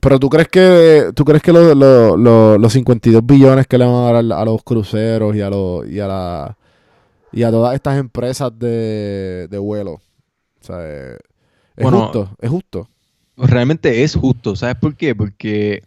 Pero 0.00 0.18
tú 0.20 0.28
crees 0.28 0.48
que 0.48 1.10
tú 1.14 1.24
crees 1.24 1.42
que 1.42 1.52
lo- 1.54 1.74
lo- 1.74 2.16
lo- 2.18 2.58
los 2.58 2.72
52 2.74 3.24
billones 3.24 3.66
que 3.66 3.78
le 3.78 3.86
van 3.86 3.94
a 3.94 4.00
dar 4.02 4.16
al- 4.16 4.32
a, 4.32 4.44
los 4.44 4.62
cruceros 4.62 5.34
y 5.34 5.40
a 5.40 5.48
los 5.48 5.88
y 5.88 5.98
a 6.00 6.06
la 6.06 6.56
y 7.32 7.42
a 7.42 7.50
todas 7.50 7.74
estas 7.74 7.98
empresas 7.98 8.56
de, 8.58 9.48
de 9.50 9.58
vuelo, 9.58 9.94
o 9.94 10.02
sea, 10.60 10.78
eh, 10.82 11.16
es 11.76 11.84
Bueno, 11.84 12.04
justo, 12.04 12.30
es 12.40 12.50
justo. 12.50 12.88
Realmente 13.36 14.02
es 14.02 14.16
justo. 14.16 14.56
¿Sabes 14.56 14.76
por 14.76 14.96
qué? 14.96 15.14
Porque 15.14 15.82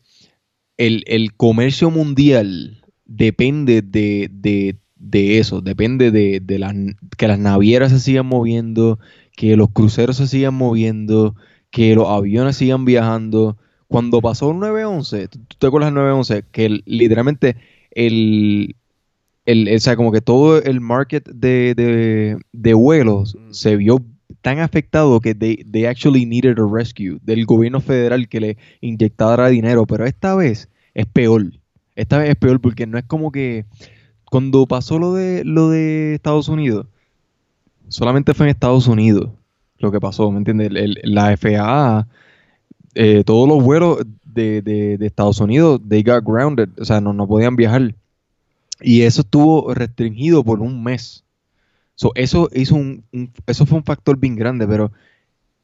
el, 0.78 1.04
el 1.08 1.34
comercio 1.36 1.92
mundial 1.92 2.84
depende 3.06 3.82
de, 3.82 4.30
de- 4.32 4.78
de 4.98 5.40
eso. 5.40 5.62
Depende 5.62 6.12
de, 6.12 6.40
de 6.42 6.60
las, 6.60 6.76
que 7.18 7.28
las 7.28 7.40
navieras 7.40 7.92
se 7.92 8.00
sigan 8.00 8.28
moviendo, 8.28 9.00
que 9.36 9.58
los 9.58 9.70
cruceros 9.72 10.18
se 10.18 10.28
sigan 10.28 10.54
moviendo, 10.54 11.36
que 11.72 11.96
los 11.96 12.08
aviones 12.08 12.58
sigan 12.58 12.86
viajando. 12.86 13.58
Cuando 13.88 14.22
pasó 14.22 14.52
el 14.52 14.60
911, 14.60 15.28
¿tú 15.28 15.40
tú 15.40 15.56
te 15.60 15.68
acuerdas 15.68 15.88
del 15.90 15.96
911? 15.96 16.44
Que 16.52 16.66
el- 16.66 16.84
literalmente 16.86 17.58
el, 17.92 18.76
el, 19.46 19.74
o 19.76 19.80
sea, 19.80 19.96
como 19.96 20.12
que 20.12 20.22
todo 20.22 20.62
el 20.62 20.82
market 20.82 21.28
de, 21.30 21.74
de, 21.76 22.38
de 22.54 22.74
vuelos 22.74 23.36
Mm. 23.36 23.52
se 23.54 23.76
vio 23.78 24.04
tan 24.42 24.60
afectado 24.60 25.20
que 25.20 25.36
they, 25.36 25.58
they 25.70 25.86
actually 25.86 26.26
needed 26.26 26.58
a 26.60 26.66
rescue 26.72 27.20
del 27.24 27.46
gobierno 27.46 27.82
federal 27.82 28.28
que 28.28 28.40
le 28.40 28.58
inyectara 28.82 29.50
dinero. 29.50 29.86
Pero 29.86 30.06
esta 30.06 30.36
vez 30.36 30.70
es 30.94 31.06
peor. 31.08 31.52
Esta 31.96 32.18
vez 32.20 32.30
es 32.32 32.36
peor 32.36 32.60
porque 32.62 32.88
no 32.88 32.98
es 32.98 33.04
como 33.06 33.32
que 33.32 33.66
cuando 34.26 34.66
pasó 34.68 34.98
lo 35.00 35.14
de 35.14 35.44
lo 35.46 35.70
de 35.70 36.16
Estados 36.16 36.48
Unidos, 36.50 36.88
solamente 37.88 38.34
fue 38.34 38.46
en 38.48 38.52
Estados 38.52 38.88
Unidos 38.88 39.30
lo 39.80 39.92
que 39.92 40.00
pasó, 40.00 40.32
¿me 40.32 40.38
entiendes? 40.38 40.70
El- 40.72 41.00
la 41.04 41.32
FAA, 41.36 42.08
eh, 42.96 43.24
todos 43.26 43.48
los 43.50 43.64
vuelos 43.64 44.00
de, 44.26 44.62
de- 44.62 44.98
de 44.98 45.06
Estados 45.08 45.40
Unidos, 45.42 45.82
they 45.88 46.04
got 46.04 46.24
grounded, 46.26 46.70
o 46.80 46.86
sea, 46.86 47.02
no, 47.02 47.14
no 47.14 47.28
podían 47.28 47.56
viajar. 47.56 47.96
Y 48.82 49.02
eso 49.04 49.22
estuvo 49.22 49.74
restringido 49.74 50.44
por 50.44 50.60
un 50.62 50.84
mes. 50.84 51.24
So, 51.96 52.12
eso 52.16 52.50
hizo 52.54 52.76
un, 52.76 53.04
un- 53.14 53.32
eso 53.48 53.66
fue 53.66 53.78
un 53.78 53.84
factor 53.84 54.18
bien 54.18 54.36
grande, 54.36 54.68
pero 54.68 54.92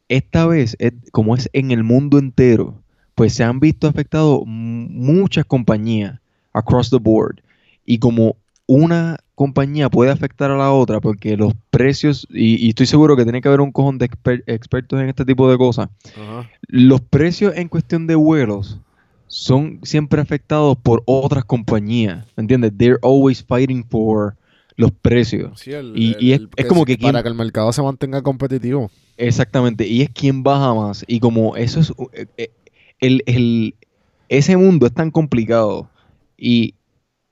esta 0.10 0.46
vez, 0.46 0.78
como 1.12 1.36
es 1.36 1.50
en 1.54 1.72
el 1.72 1.84
mundo 1.84 2.18
entero, 2.20 2.82
pues 3.16 3.34
se 3.34 3.44
han 3.44 3.60
visto 3.60 3.88
afectados 3.88 4.44
muchas 4.46 5.46
compañías 5.46 6.20
across 6.54 6.90
the 6.90 6.98
board. 6.98 7.42
Y 7.86 8.00
como 8.00 8.38
una 8.68 9.18
compañía 9.36 9.90
puede 9.90 10.12
afectar 10.12 10.52
a 10.52 10.58
la 10.58 10.72
otra, 10.72 11.00
porque 11.02 11.38
los 11.38 11.54
precios, 11.72 12.28
y, 12.30 12.64
y 12.66 12.70
estoy 12.70 12.86
seguro 12.86 13.16
que 13.16 13.24
tiene 13.24 13.42
que 13.42 13.48
haber 13.48 13.62
un 13.62 13.72
cojón 13.72 13.98
de 13.98 14.10
exper- 14.10 14.44
expertos 14.46 15.00
en 15.02 15.10
este 15.10 15.26
tipo 15.26 15.50
de 15.50 15.58
cosas, 15.58 15.90
los 16.68 17.02
precios 17.02 17.54
en 17.56 17.68
cuestión 17.70 18.08
de 18.08 18.16
vuelos 18.16 18.80
son 19.28 19.80
siempre 19.84 20.22
afectados 20.22 20.78
por 20.78 21.04
otras 21.06 21.46
compañías, 21.46 22.26
¿me 22.36 22.42
entiendes? 22.42 22.72
They're 22.78 23.00
always 23.02 23.44
fighting 23.44 23.84
for 23.84 24.36
los 24.76 24.92
precios. 24.92 25.60
Sí, 25.60 25.72
el- 25.72 25.94
Y- 25.96 26.14
el- 26.14 26.24
y 26.24 26.32
es- 26.34 26.40
el- 26.40 26.50
es 26.56 26.66
como 26.66 26.86
que 26.86 26.98
para 26.98 27.22
que 27.22 27.30
el 27.30 27.36
mercado 27.36 27.72
se 27.74 27.82
mantenga 27.82 28.22
competitivo. 28.22 28.90
Exactamente, 29.18 29.88
y 29.88 30.02
es 30.02 30.10
quien 30.12 30.44
baja 30.44 30.74
más. 30.74 31.04
Y 31.08 31.20
como 31.20 31.56
eso 31.56 31.80
es, 31.80 31.92
eh, 32.14 32.28
eh, 32.38 32.52
el, 33.00 33.24
el- 33.26 33.76
ese 34.30 34.56
mundo 34.58 34.86
es 34.86 34.94
tan 34.94 35.12
complicado. 35.12 35.90
Y 36.38 36.76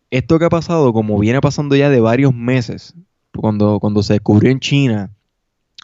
esto 0.09 0.39
que 0.39 0.45
ha 0.45 0.49
pasado, 0.49 0.91
como 0.93 1.19
viene 1.19 1.39
pasando 1.41 1.75
ya 1.75 1.89
de 1.89 1.99
varios 1.99 2.33
meses, 2.33 2.93
cuando, 3.37 3.79
cuando 3.79 4.01
se 4.01 4.13
descubrió 4.13 4.51
en 4.51 4.59
China, 4.59 5.11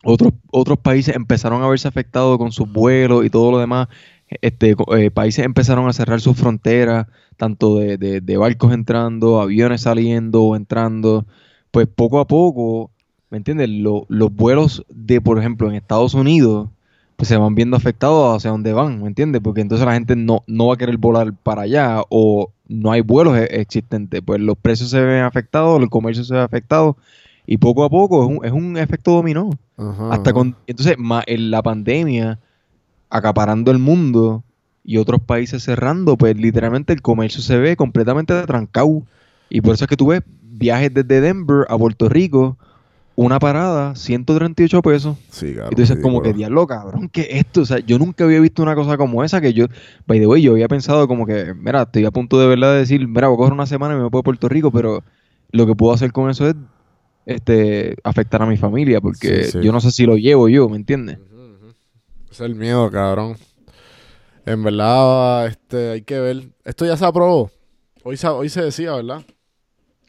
otros, 0.03 0.33
otros 0.51 0.79
países 0.79 1.15
empezaron 1.15 1.61
a 1.61 1.67
verse 1.67 1.87
afectados 1.87 2.37
con 2.37 2.51
sus 2.51 2.71
vuelos 2.71 3.23
y 3.25 3.29
todo 3.29 3.51
lo 3.51 3.59
demás. 3.59 3.87
Este, 4.41 4.75
eh, 4.97 5.11
países 5.11 5.45
empezaron 5.45 5.87
a 5.87 5.93
cerrar 5.93 6.21
sus 6.21 6.37
fronteras, 6.37 7.07
tanto 7.37 7.77
de, 7.77 7.97
de- 7.97 8.21
de 8.21 8.37
barcos 8.37 8.73
entrando, 8.73 9.41
aviones 9.41 9.81
saliendo 9.81 10.43
o 10.43 10.55
entrando. 10.55 11.25
Pues 11.71 11.87
poco 11.87 12.19
a 12.19 12.27
poco, 12.27 12.91
¿me 13.29 13.37
entiendes? 13.37 13.69
Lo- 13.69 14.05
los 14.09 14.33
vuelos 14.33 14.85
de, 14.89 15.19
por 15.21 15.37
ejemplo, 15.39 15.69
en 15.69 15.75
Estados 15.75 16.13
Unidos, 16.13 16.69
pues 17.17 17.27
se 17.29 17.37
van 17.37 17.55
viendo 17.55 17.77
afectados 17.77 18.35
hacia 18.37 18.51
dónde 18.51 18.73
van, 18.73 19.01
¿me 19.01 19.07
entiendes? 19.07 19.41
Porque 19.43 19.61
entonces 19.61 19.85
la 19.85 19.93
gente 19.93 20.15
no, 20.15 20.43
no 20.47 20.67
va 20.67 20.73
a 20.75 20.77
querer 20.77 20.97
volar 20.97 21.33
para 21.33 21.63
allá 21.63 22.01
o 22.09 22.51
no 22.67 22.91
hay 22.91 23.01
vuelos 23.01 23.37
e- 23.37 23.59
existentes. 23.61 24.21
Pues 24.25 24.39
los 24.39 24.57
precios 24.57 24.89
se 24.89 25.01
ven 25.01 25.23
afectados, 25.23 25.79
el 25.81 25.89
comercio 25.89 26.23
se 26.23 26.33
ve 26.33 26.39
afectado 26.41 26.97
y 27.45 27.57
poco 27.57 27.83
a 27.83 27.89
poco 27.89 28.23
es 28.23 28.29
un, 28.39 28.45
es 28.45 28.51
un 28.51 28.77
efecto 28.77 29.11
dominó. 29.11 29.49
Ajá, 29.77 30.13
Hasta 30.13 30.33
con, 30.33 30.55
entonces, 30.67 30.95
ma- 30.97 31.23
en 31.27 31.51
la 31.51 31.61
pandemia, 31.61 32.39
acaparando 33.11 33.69
el 33.71 33.77
mundo, 33.77 34.43
y 34.83 34.97
otros 34.97 35.21
países 35.21 35.63
cerrando, 35.63 36.17
pues 36.17 36.35
literalmente 36.37 36.93
el 36.93 37.01
comercio 37.01 37.41
se 37.41 37.57
ve 37.57 37.75
completamente 37.75 38.39
trancado. 38.43 39.03
Y 39.49 39.61
por 39.61 39.75
eso 39.75 39.83
es 39.83 39.89
que 39.89 39.97
tú 39.97 40.07
ves 40.07 40.21
viajes 40.41 40.93
desde 40.93 41.21
Denver 41.21 41.65
a 41.69 41.77
Puerto 41.77 42.09
Rico, 42.09 42.57
una 43.15 43.39
parada, 43.39 43.95
138 43.95 44.81
pesos. 44.81 45.17
Sí, 45.29 45.53
cabrón. 45.53 45.69
Y 45.71 45.75
tú 45.75 45.81
dices 45.81 45.97
como 46.01 46.21
que, 46.21 46.33
diablo, 46.33 46.65
cabrón, 46.65 47.09
que 47.09 47.27
esto? 47.31 47.61
O 47.61 47.65
sea, 47.65 47.79
yo 47.79 47.99
nunca 47.99 48.23
había 48.23 48.39
visto 48.39 48.63
una 48.63 48.73
cosa 48.73 48.97
como 48.97 49.23
esa 49.23 49.41
que 49.41 49.53
yo, 49.53 49.67
by 50.07 50.19
the 50.19 50.27
way, 50.27 50.41
yo 50.41 50.53
había 50.53 50.67
pensado 50.67 51.07
como 51.07 51.25
que, 51.25 51.53
mira, 51.53 51.83
estoy 51.83 52.05
a 52.05 52.11
punto 52.11 52.39
de 52.39 52.47
verdad 52.47 52.73
de 52.73 52.79
decir, 52.79 53.07
mira, 53.07 53.27
voy 53.27 53.35
a 53.35 53.37
coger 53.37 53.53
una 53.53 53.65
semana 53.65 53.93
y 53.93 53.97
me 53.97 54.07
voy 54.07 54.19
a 54.19 54.23
Puerto 54.23 54.49
Rico, 54.49 54.71
pero 54.71 55.03
lo 55.51 55.67
que 55.67 55.75
puedo 55.75 55.93
hacer 55.93 56.11
con 56.11 56.29
eso 56.29 56.47
es 56.47 56.55
este 57.25 57.95
afectar 58.03 58.41
a 58.41 58.47
mi 58.47 58.57
familia, 58.57 58.99
porque 58.99 59.43
Sí, 59.43 59.51
sí. 59.51 59.59
yo 59.61 59.71
no 59.71 59.79
sé 59.79 59.91
si 59.91 60.05
lo 60.05 60.17
llevo 60.17 60.49
yo, 60.49 60.67
¿me 60.69 60.77
entiendes? 60.77 61.19
Es 62.31 62.39
el 62.39 62.55
miedo, 62.55 62.89
cabrón. 62.89 63.35
En 64.45 64.63
verdad, 64.63 65.47
este, 65.47 65.91
hay 65.91 66.01
que 66.01 66.19
ver. 66.19 66.49
Esto 66.63 66.85
ya 66.85 66.97
se 66.97 67.05
aprobó. 67.05 67.51
Hoy 68.03 68.17
se, 68.17 68.27
hoy 68.27 68.49
se 68.49 68.63
decía, 68.63 68.93
¿verdad? 68.93 69.23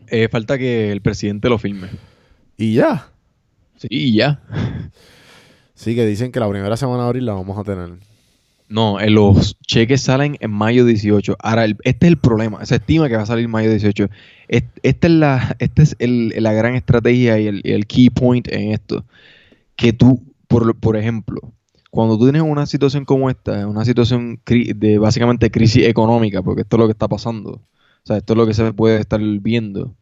Eh, 0.08 0.28
falta 0.30 0.56
que 0.58 0.90
el 0.90 1.02
presidente 1.02 1.48
lo 1.48 1.58
firme. 1.58 1.88
Y 2.56 2.74
ya. 2.74 3.10
Sí, 3.76 3.88
y 3.90 4.14
ya. 4.16 4.40
Sí, 5.74 5.94
que 5.94 6.06
dicen 6.06 6.32
que 6.32 6.40
la 6.40 6.48
primera 6.48 6.76
semana 6.76 7.02
de 7.02 7.08
abril 7.08 7.26
la 7.26 7.32
vamos 7.34 7.58
a 7.58 7.64
tener. 7.64 7.90
No, 8.68 9.00
eh, 9.00 9.10
los 9.10 9.58
cheques 9.66 10.00
salen 10.00 10.36
en 10.40 10.50
mayo 10.50 10.84
18. 10.86 11.36
Ahora, 11.40 11.64
el- 11.64 11.76
este 11.84 12.06
es 12.06 12.12
el 12.12 12.18
problema. 12.18 12.64
Se 12.64 12.76
estima 12.76 13.08
que 13.08 13.16
va 13.16 13.22
a 13.22 13.26
salir 13.26 13.48
mayo 13.48 13.68
18. 13.68 14.08
Es- 14.48 14.64
Esta 14.82 15.06
es 15.08 15.12
la, 15.12 15.56
esta 15.58 15.82
es 15.82 15.96
el- 15.98 16.32
la 16.38 16.52
gran 16.52 16.74
estrategia 16.76 17.38
y 17.38 17.48
el, 17.48 17.60
el 17.64 17.86
key 17.86 18.08
point 18.10 18.48
en 18.50 18.70
esto. 18.72 19.04
Que 19.76 19.92
tú, 19.92 20.22
por, 20.48 20.74
por 20.78 20.96
ejemplo, 20.96 21.52
cuando 21.92 22.16
tú 22.16 22.24
tienes 22.24 22.40
una 22.40 22.64
situación 22.64 23.04
como 23.04 23.28
esta, 23.28 23.68
una 23.68 23.84
situación 23.84 24.40
de 24.46 24.96
básicamente 24.96 25.50
crisis 25.50 25.86
económica, 25.86 26.42
porque 26.42 26.62
esto 26.62 26.76
es 26.76 26.80
lo 26.80 26.86
que 26.86 26.92
está 26.92 27.06
pasando, 27.06 27.50
o 27.50 27.60
sea, 28.02 28.16
esto 28.16 28.32
es 28.32 28.36
lo 28.38 28.46
que 28.46 28.54
se 28.54 28.72
puede 28.72 28.98
estar 28.98 29.20
viendo, 29.20 29.94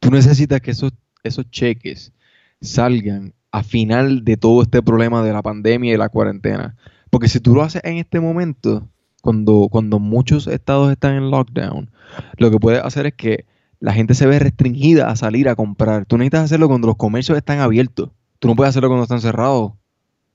tú 0.00 0.10
necesitas 0.10 0.62
que 0.62 0.70
esos, 0.70 0.92
esos 1.22 1.50
cheques 1.50 2.14
salgan 2.62 3.34
a 3.50 3.62
final 3.62 4.24
de 4.24 4.38
todo 4.38 4.62
este 4.62 4.80
problema 4.80 5.22
de 5.22 5.34
la 5.34 5.42
pandemia 5.42 5.92
y 5.92 5.98
la 5.98 6.08
cuarentena. 6.08 6.74
Porque 7.10 7.28
si 7.28 7.38
tú 7.38 7.54
lo 7.54 7.62
haces 7.62 7.82
en 7.84 7.98
este 7.98 8.18
momento, 8.18 8.88
cuando, 9.20 9.68
cuando 9.70 9.98
muchos 9.98 10.46
estados 10.46 10.90
están 10.90 11.16
en 11.16 11.30
lockdown, 11.30 11.90
lo 12.38 12.50
que 12.50 12.58
puedes 12.58 12.82
hacer 12.82 13.04
es 13.04 13.12
que 13.12 13.44
la 13.78 13.92
gente 13.92 14.14
se 14.14 14.26
ve 14.26 14.38
restringida 14.38 15.10
a 15.10 15.16
salir 15.16 15.50
a 15.50 15.54
comprar. 15.54 16.06
Tú 16.06 16.16
necesitas 16.16 16.44
hacerlo 16.44 16.68
cuando 16.68 16.86
los 16.86 16.96
comercios 16.96 17.36
están 17.36 17.60
abiertos. 17.60 18.08
Tú 18.38 18.48
no 18.48 18.56
puedes 18.56 18.70
hacerlo 18.70 18.88
cuando 18.88 19.02
están 19.02 19.20
cerrados. 19.20 19.74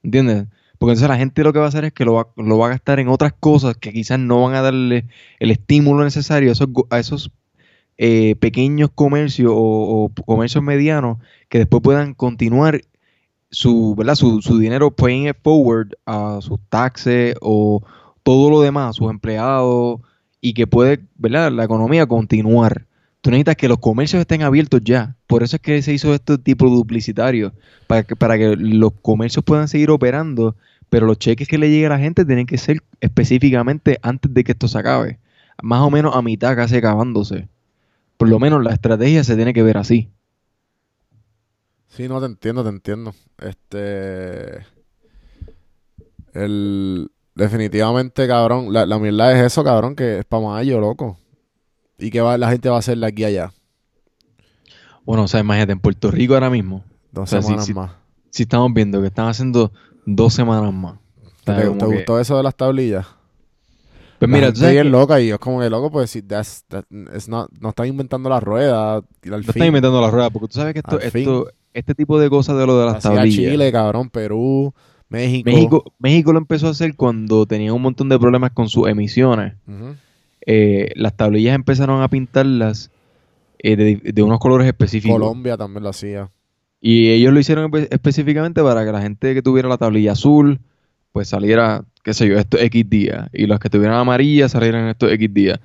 ¿Entiendes? 0.03 0.45
Porque 0.79 0.93
entonces 0.93 1.09
la 1.09 1.17
gente 1.17 1.43
lo 1.43 1.53
que 1.53 1.59
va 1.59 1.65
a 1.65 1.67
hacer 1.67 1.85
es 1.85 1.93
que 1.93 2.05
lo 2.05 2.13
va, 2.13 2.29
lo 2.37 2.57
va 2.57 2.67
a 2.67 2.69
gastar 2.69 2.99
en 2.99 3.09
otras 3.09 3.33
cosas 3.39 3.77
que 3.77 3.93
quizás 3.93 4.17
no 4.17 4.43
van 4.43 4.55
a 4.55 4.61
darle 4.61 5.05
el 5.39 5.51
estímulo 5.51 6.03
necesario 6.03 6.51
a 6.89 6.99
esos, 6.99 7.31
eh, 7.97 8.35
pequeños 8.39 8.89
comercios 8.95 9.51
o, 9.53 10.09
comercios 10.25 10.63
medianos 10.63 11.17
que 11.49 11.59
después 11.59 11.83
puedan 11.83 12.13
continuar 12.13 12.81
su, 13.51 13.93
¿verdad? 13.95 14.15
Su, 14.15 14.41
su 14.41 14.57
dinero 14.57 14.89
paying 14.89 15.27
it 15.27 15.37
forward 15.43 15.89
a 16.05 16.39
sus 16.41 16.59
taxes 16.69 17.35
o 17.41 17.83
todo 18.23 18.49
lo 18.49 18.61
demás, 18.61 18.95
sus 18.95 19.11
empleados, 19.11 19.99
y 20.41 20.53
que 20.53 20.67
puede, 20.67 20.99
¿verdad? 21.17 21.51
La 21.51 21.65
economía 21.65 22.05
continuar. 22.05 22.85
Tú 23.21 23.31
necesitas 23.31 23.57
que 23.57 23.67
los 23.67 23.79
comercios 23.79 24.21
estén 24.21 24.43
abiertos 24.43 24.81
ya. 24.83 25.15
Por 25.27 25.43
eso 25.43 25.57
es 25.57 25.61
que 25.61 25.81
se 25.81 25.93
hizo 25.93 26.13
este 26.13 26.37
tipo 26.37 26.69
duplicitario, 26.69 27.53
para 27.87 28.03
que, 28.03 28.15
para 28.15 28.37
que 28.37 28.55
los 28.55 28.93
comercios 29.01 29.43
puedan 29.43 29.67
seguir 29.67 29.91
operando, 29.91 30.55
pero 30.89 31.05
los 31.05 31.17
cheques 31.19 31.47
que 31.47 31.57
le 31.57 31.69
lleguen 31.69 31.91
a 31.91 31.95
la 31.95 31.99
gente 32.01 32.25
tienen 32.25 32.45
que 32.45 32.57
ser 32.57 32.81
específicamente 32.99 33.99
antes 34.01 34.33
de 34.33 34.43
que 34.43 34.51
esto 34.53 34.67
se 34.67 34.77
acabe. 34.77 35.19
Más 35.61 35.81
o 35.81 35.89
menos 35.89 36.15
a 36.15 36.21
mitad 36.21 36.55
casi 36.55 36.77
acabándose. 36.77 37.47
Por 38.17 38.29
lo 38.29 38.39
menos 38.39 38.63
la 38.63 38.73
estrategia 38.73 39.23
se 39.23 39.35
tiene 39.35 39.53
que 39.53 39.63
ver 39.63 39.77
así. 39.77 40.09
Sí, 41.87 42.07
no, 42.07 42.19
te 42.19 42.25
entiendo, 42.27 42.63
te 42.63 42.69
entiendo. 42.69 43.13
Este. 43.39 44.65
El. 46.33 47.11
Definitivamente, 47.35 48.27
cabrón. 48.27 48.73
La, 48.73 48.85
la 48.85 48.99
mierda 48.99 49.31
es 49.33 49.45
eso, 49.45 49.63
cabrón, 49.63 49.95
que 49.95 50.19
es 50.19 50.25
para 50.25 50.43
mayo, 50.43 50.79
loco. 50.79 51.17
Y 51.97 52.09
que 52.11 52.21
va, 52.21 52.37
la 52.37 52.49
gente 52.51 52.69
va 52.69 52.75
a 52.77 52.79
hacer 52.79 52.97
de 52.97 53.05
aquí 53.07 53.23
allá. 53.23 53.53
Bueno, 55.05 55.23
o 55.23 55.27
sea, 55.27 55.39
imagínate, 55.39 55.71
en 55.71 55.79
Puerto 55.79 56.11
Rico 56.11 56.33
ahora 56.33 56.49
mismo, 56.49 56.83
Dos 57.11 57.23
O 57.23 57.27
sea, 57.27 57.41
semanas 57.41 57.69
más. 57.73 57.91
si 58.29 58.43
estamos 58.43 58.73
viendo 58.73 59.01
que 59.01 59.07
están 59.07 59.27
haciendo 59.27 59.71
dos 60.05 60.33
semanas 60.33 60.73
más. 60.73 60.95
¿Te, 61.43 61.55
que- 61.55 61.67
gustó 61.67 62.19
eso 62.19 62.37
de 62.37 62.43
las 62.43 62.55
tablillas? 62.55 63.05
Pues 64.19 64.29
La 64.29 64.35
mira, 64.37 64.51
tú 64.51 64.59
sabes 64.59 64.73
bien 64.73 64.83
que 64.83 64.89
loca 64.89 65.21
y 65.21 65.29
es 65.29 65.37
como 65.39 65.61
que 65.61 65.69
loco, 65.69 65.89
pues 65.91 66.11
si 66.11 66.21
that's- 66.21 66.63
that- 66.67 66.83
it's 67.15 67.29
not- 67.29 67.49
no 67.61 67.69
están 67.69 67.87
inventando 67.87 68.29
la 68.29 68.39
rueda. 68.41 68.95
Al 68.97 69.03
no 69.23 69.37
fin, 69.37 69.49
están 69.49 69.67
inventando 69.67 70.01
la 70.01 70.11
rueda, 70.11 70.29
porque 70.29 70.47
tú 70.49 70.55
sabes 70.59 70.73
que 70.73 70.79
esto, 70.79 71.47
este 71.73 71.95
tipo 71.95 72.19
de 72.19 72.29
cosas 72.29 72.57
de 72.57 72.65
lo 72.65 72.77
de 72.79 72.85
las 72.87 73.01
tablillas. 73.01 73.51
Chile, 73.51 73.71
cabrón, 73.71 74.09
Perú, 74.09 74.73
México. 75.07 75.49
México, 75.49 75.83
México 75.99 76.33
lo 76.33 76.39
empezó 76.39 76.67
a 76.67 76.71
hacer 76.71 76.95
cuando 76.95 77.45
tenía 77.45 77.73
un 77.73 77.81
montón 77.81 78.09
de 78.09 78.19
problemas 78.19 78.51
con 78.51 78.67
sus 78.67 78.87
emisiones. 78.89 79.53
Eh, 80.45 80.91
las 80.95 81.15
tablillas 81.15 81.55
empezaron 81.55 82.01
a 82.01 82.07
pintarlas 82.09 82.91
eh, 83.59 83.75
de, 83.75 84.01
de 84.13 84.23
unos 84.23 84.39
colores 84.39 84.67
específicos. 84.67 85.17
Colombia 85.19 85.55
también 85.57 85.83
lo 85.83 85.89
hacía. 85.89 86.29
Y 86.81 87.09
ellos 87.09 87.33
lo 87.33 87.39
hicieron 87.39 87.71
espe- 87.71 87.87
específicamente 87.91 88.61
para 88.63 88.85
que 88.85 88.91
la 88.91 89.01
gente 89.01 89.33
que 89.33 89.41
tuviera 89.41 89.67
la 89.69 89.77
tablilla 89.77 90.13
azul, 90.13 90.59
pues 91.11 91.29
saliera, 91.29 91.83
qué 92.03 92.13
sé 92.13 92.27
yo, 92.27 92.37
estos 92.37 92.61
X 92.61 92.89
días. 92.89 93.29
Y 93.33 93.47
los 93.47 93.59
que 93.59 93.69
tuvieran 93.69 93.97
amarilla 93.97 94.49
salieran 94.49 94.87
estos 94.87 95.11
X 95.11 95.33
días. 95.33 95.59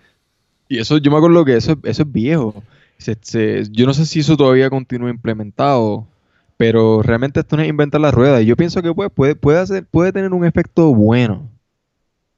Y 0.68 0.78
eso, 0.78 0.98
yo 0.98 1.10
me 1.10 1.18
acuerdo 1.18 1.44
que 1.44 1.56
eso, 1.56 1.78
eso 1.84 2.02
es 2.02 2.12
viejo. 2.12 2.62
Yo 3.72 3.86
no 3.86 3.94
sé 3.94 4.06
si 4.06 4.20
eso 4.20 4.36
todavía 4.36 4.70
continúa 4.70 5.10
implementado, 5.10 6.06
pero 6.56 7.02
realmente 7.02 7.40
esto 7.40 7.56
no 7.56 7.62
es 7.62 7.68
inventar 7.68 8.00
la 8.00 8.10
rueda. 8.10 8.40
Y 8.42 8.46
yo 8.46 8.56
pienso 8.56 8.82
que 8.82 8.92
pues, 8.94 9.10
puede, 9.14 9.34
puede, 9.36 9.82
puede 9.82 10.12
tener 10.12 10.32
un 10.32 10.44
efecto 10.44 10.94
bueno. 10.94 11.50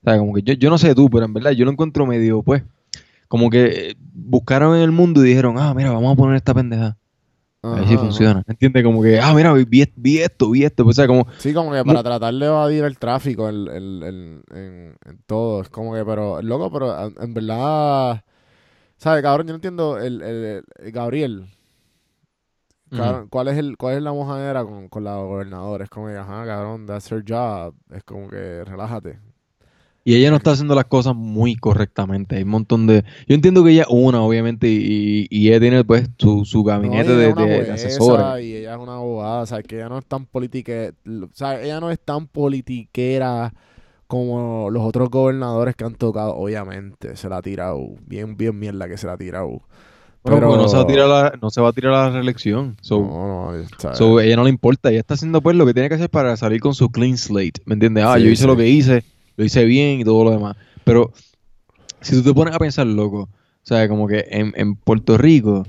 O 0.03 0.11
sea, 0.11 0.19
como 0.19 0.35
que 0.35 0.43
yo, 0.43 0.55
yo 0.55 0.71
no 0.71 0.79
sé 0.79 0.95
tú, 0.95 1.11
pero 1.11 1.25
en 1.27 1.35
verdad 1.35 1.53
yo 1.53 1.65
lo 1.65 1.71
encuentro 1.73 2.07
medio, 2.07 2.43
pues, 2.43 2.63
como 3.29 3.51
que 3.51 3.91
eh, 3.91 3.97
buscaron 4.15 4.77
en 4.77 4.83
el 4.83 4.93
mundo 4.93 5.25
y 5.25 5.29
dijeron, 5.29 5.57
ah, 5.59 5.75
mira, 5.75 5.91
vamos 5.93 6.13
a 6.13 6.17
poner 6.17 6.37
esta 6.37 6.55
pendeja. 6.55 6.97
A 7.71 7.77
ver 7.79 7.89
si 7.89 7.97
Ajá, 7.97 7.99
funciona. 7.99 8.43
¿Entiendes? 8.47 8.85
Como 8.85 9.03
que, 9.03 9.19
ah, 9.21 9.35
mira, 9.35 9.53
vi, 9.53 9.65
vi 9.97 10.19
esto, 10.21 10.51
vi 10.51 10.65
esto. 10.65 10.85
Pues, 10.85 10.97
o 10.99 11.01
sea, 11.03 11.07
como, 11.09 11.27
Sí, 11.39 11.53
como 11.53 11.73
que 11.73 11.85
para 11.85 12.03
tratar 12.03 12.33
de 12.35 12.47
evadir 12.47 12.85
el 12.85 12.99
tráfico 12.99 13.49
el, 13.49 13.69
el- 13.69 14.03
el- 14.03 14.43
en, 14.57 14.97
en 15.05 15.19
todo. 15.27 15.61
Es 15.63 15.69
como 15.69 15.95
que, 15.95 16.05
pero, 16.05 16.41
loco, 16.43 16.71
pero 16.73 17.07
en, 17.09 17.15
en 17.21 17.35
verdad, 17.35 18.25
¿sabes, 18.99 19.23
cabrón? 19.23 19.47
Yo 19.49 19.53
no 19.53 19.57
entiendo 19.57 19.99
el, 19.99 20.23
el- 20.23 20.65
el- 20.79 20.93
Gabriel. 20.93 21.49
cabrón, 22.91 23.29
¿cuál, 23.29 23.49
es 23.49 23.59
el, 23.59 23.77
¿Cuál 23.77 23.97
es 23.97 24.03
la 24.03 24.13
mojadera 24.13 24.65
con, 24.65 24.89
con 24.89 25.05
la 25.05 25.17
gobernadora? 25.17 25.85
Es 25.85 25.91
como 25.91 26.09
que, 26.09 26.17
ajá, 26.17 26.45
cabrón, 26.47 26.87
that's 26.87 27.11
her 27.13 27.23
job. 27.27 27.75
Es 27.91 28.03
como 28.05 28.29
que, 28.29 28.65
relájate. 28.65 29.19
Y 30.07 30.15
ella 30.15 30.31
no 30.31 30.37
está 30.37 30.53
haciendo 30.53 30.77
las 30.77 30.85
cosas 30.85 31.17
muy 31.17 31.57
correctamente. 31.57 32.37
Hay 32.37 32.45
un 32.45 32.51
montón 32.51 32.87
de. 32.87 33.03
Yo 33.27 33.35
entiendo 33.35 33.65
que 33.65 33.73
ella 33.73 33.83
es 33.83 33.89
una, 33.91 34.23
obviamente, 34.23 34.69
y, 34.69 35.27
y 35.29 35.49
ella 35.49 35.59
tiene 35.59 35.83
pues 35.83 36.09
su, 36.17 36.45
su 36.45 36.63
gabinete 36.63 37.11
de, 37.11 37.35
de- 37.35 37.73
asesores. 37.73 38.45
Y 38.47 38.55
ella 38.55 38.75
es 38.75 38.79
una 38.81 38.95
abogada, 38.95 39.41
o 39.43 39.47
sea, 39.47 39.65
que 39.65 39.75
ella 39.75 39.89
no 39.89 39.99
es 39.99 40.07
tan 40.07 40.25
politique, 40.27 40.93
o 41.05 41.29
sea, 41.35 41.61
ella 41.61 41.81
no 41.81 41.91
es 41.91 41.99
tan 41.99 42.29
politiquera 42.29 43.53
como 44.07 44.71
los 44.71 44.85
otros 44.85 45.11
gobernadores 45.11 45.75
que 45.75 45.85
han 45.85 45.97
tocado, 45.97 46.37
obviamente, 46.37 47.17
se 47.17 47.29
la 47.29 47.39
ha 47.39 47.43
tirado, 47.43 47.81
bien, 48.07 48.37
bien 48.37 48.57
mierda 48.57 48.89
que 48.89 48.97
se 48.99 49.09
la 49.09 49.15
ha 49.15 49.19
tirado. 49.19 49.61
Pero, 50.23 50.37
Pero 50.39 50.57
no, 50.57 50.69
se 50.69 50.77
va 50.77 50.83
a 50.83 50.87
tirar 50.87 51.09
la, 51.09 51.33
no 51.43 51.51
se 51.51 51.61
va 51.61 51.69
a 51.71 51.73
tirar 51.73 51.93
la 51.93 52.11
reelección. 52.11 52.77
So, 52.81 53.01
no, 53.01 53.53
no, 53.53 53.95
so, 53.95 54.21
ella 54.21 54.37
no 54.37 54.45
le 54.45 54.51
importa. 54.51 54.91
Ella 54.91 55.01
está 55.01 55.15
haciendo 55.15 55.41
pues 55.41 55.57
lo 55.57 55.67
que 55.67 55.75
tiene 55.75 55.89
que 55.89 55.97
hacer 55.97 56.11
para 56.11 56.37
salir 56.37 56.61
con 56.61 56.75
su 56.75 56.91
clean 56.91 57.17
slate. 57.17 57.61
¿Me 57.65 57.75
entiendes? 57.75 58.05
Ah, 58.07 58.17
Sí, 58.19 58.25
yo 58.25 58.31
hice 58.31 58.43
sí. 58.43 58.47
lo 58.49 58.57
que 58.57 58.69
hice, 58.69 59.05
lo 59.37 59.45
hice 59.45 59.65
bien 59.65 60.01
y 60.01 60.05
todo 60.05 60.25
lo 60.25 60.31
demás. 60.31 60.57
Pero 60.85 61.13
si 62.01 62.17
tú 62.17 62.23
te 62.23 62.35
pones 62.35 62.55
a 62.55 62.59
pensar, 62.59 62.87
loco, 62.87 63.23
o 63.23 63.29
sea, 63.63 63.89
como 63.89 64.07
que 64.07 64.25
en, 64.31 64.53
en 64.57 64.77
Puerto 64.77 65.19
Rico, 65.19 65.67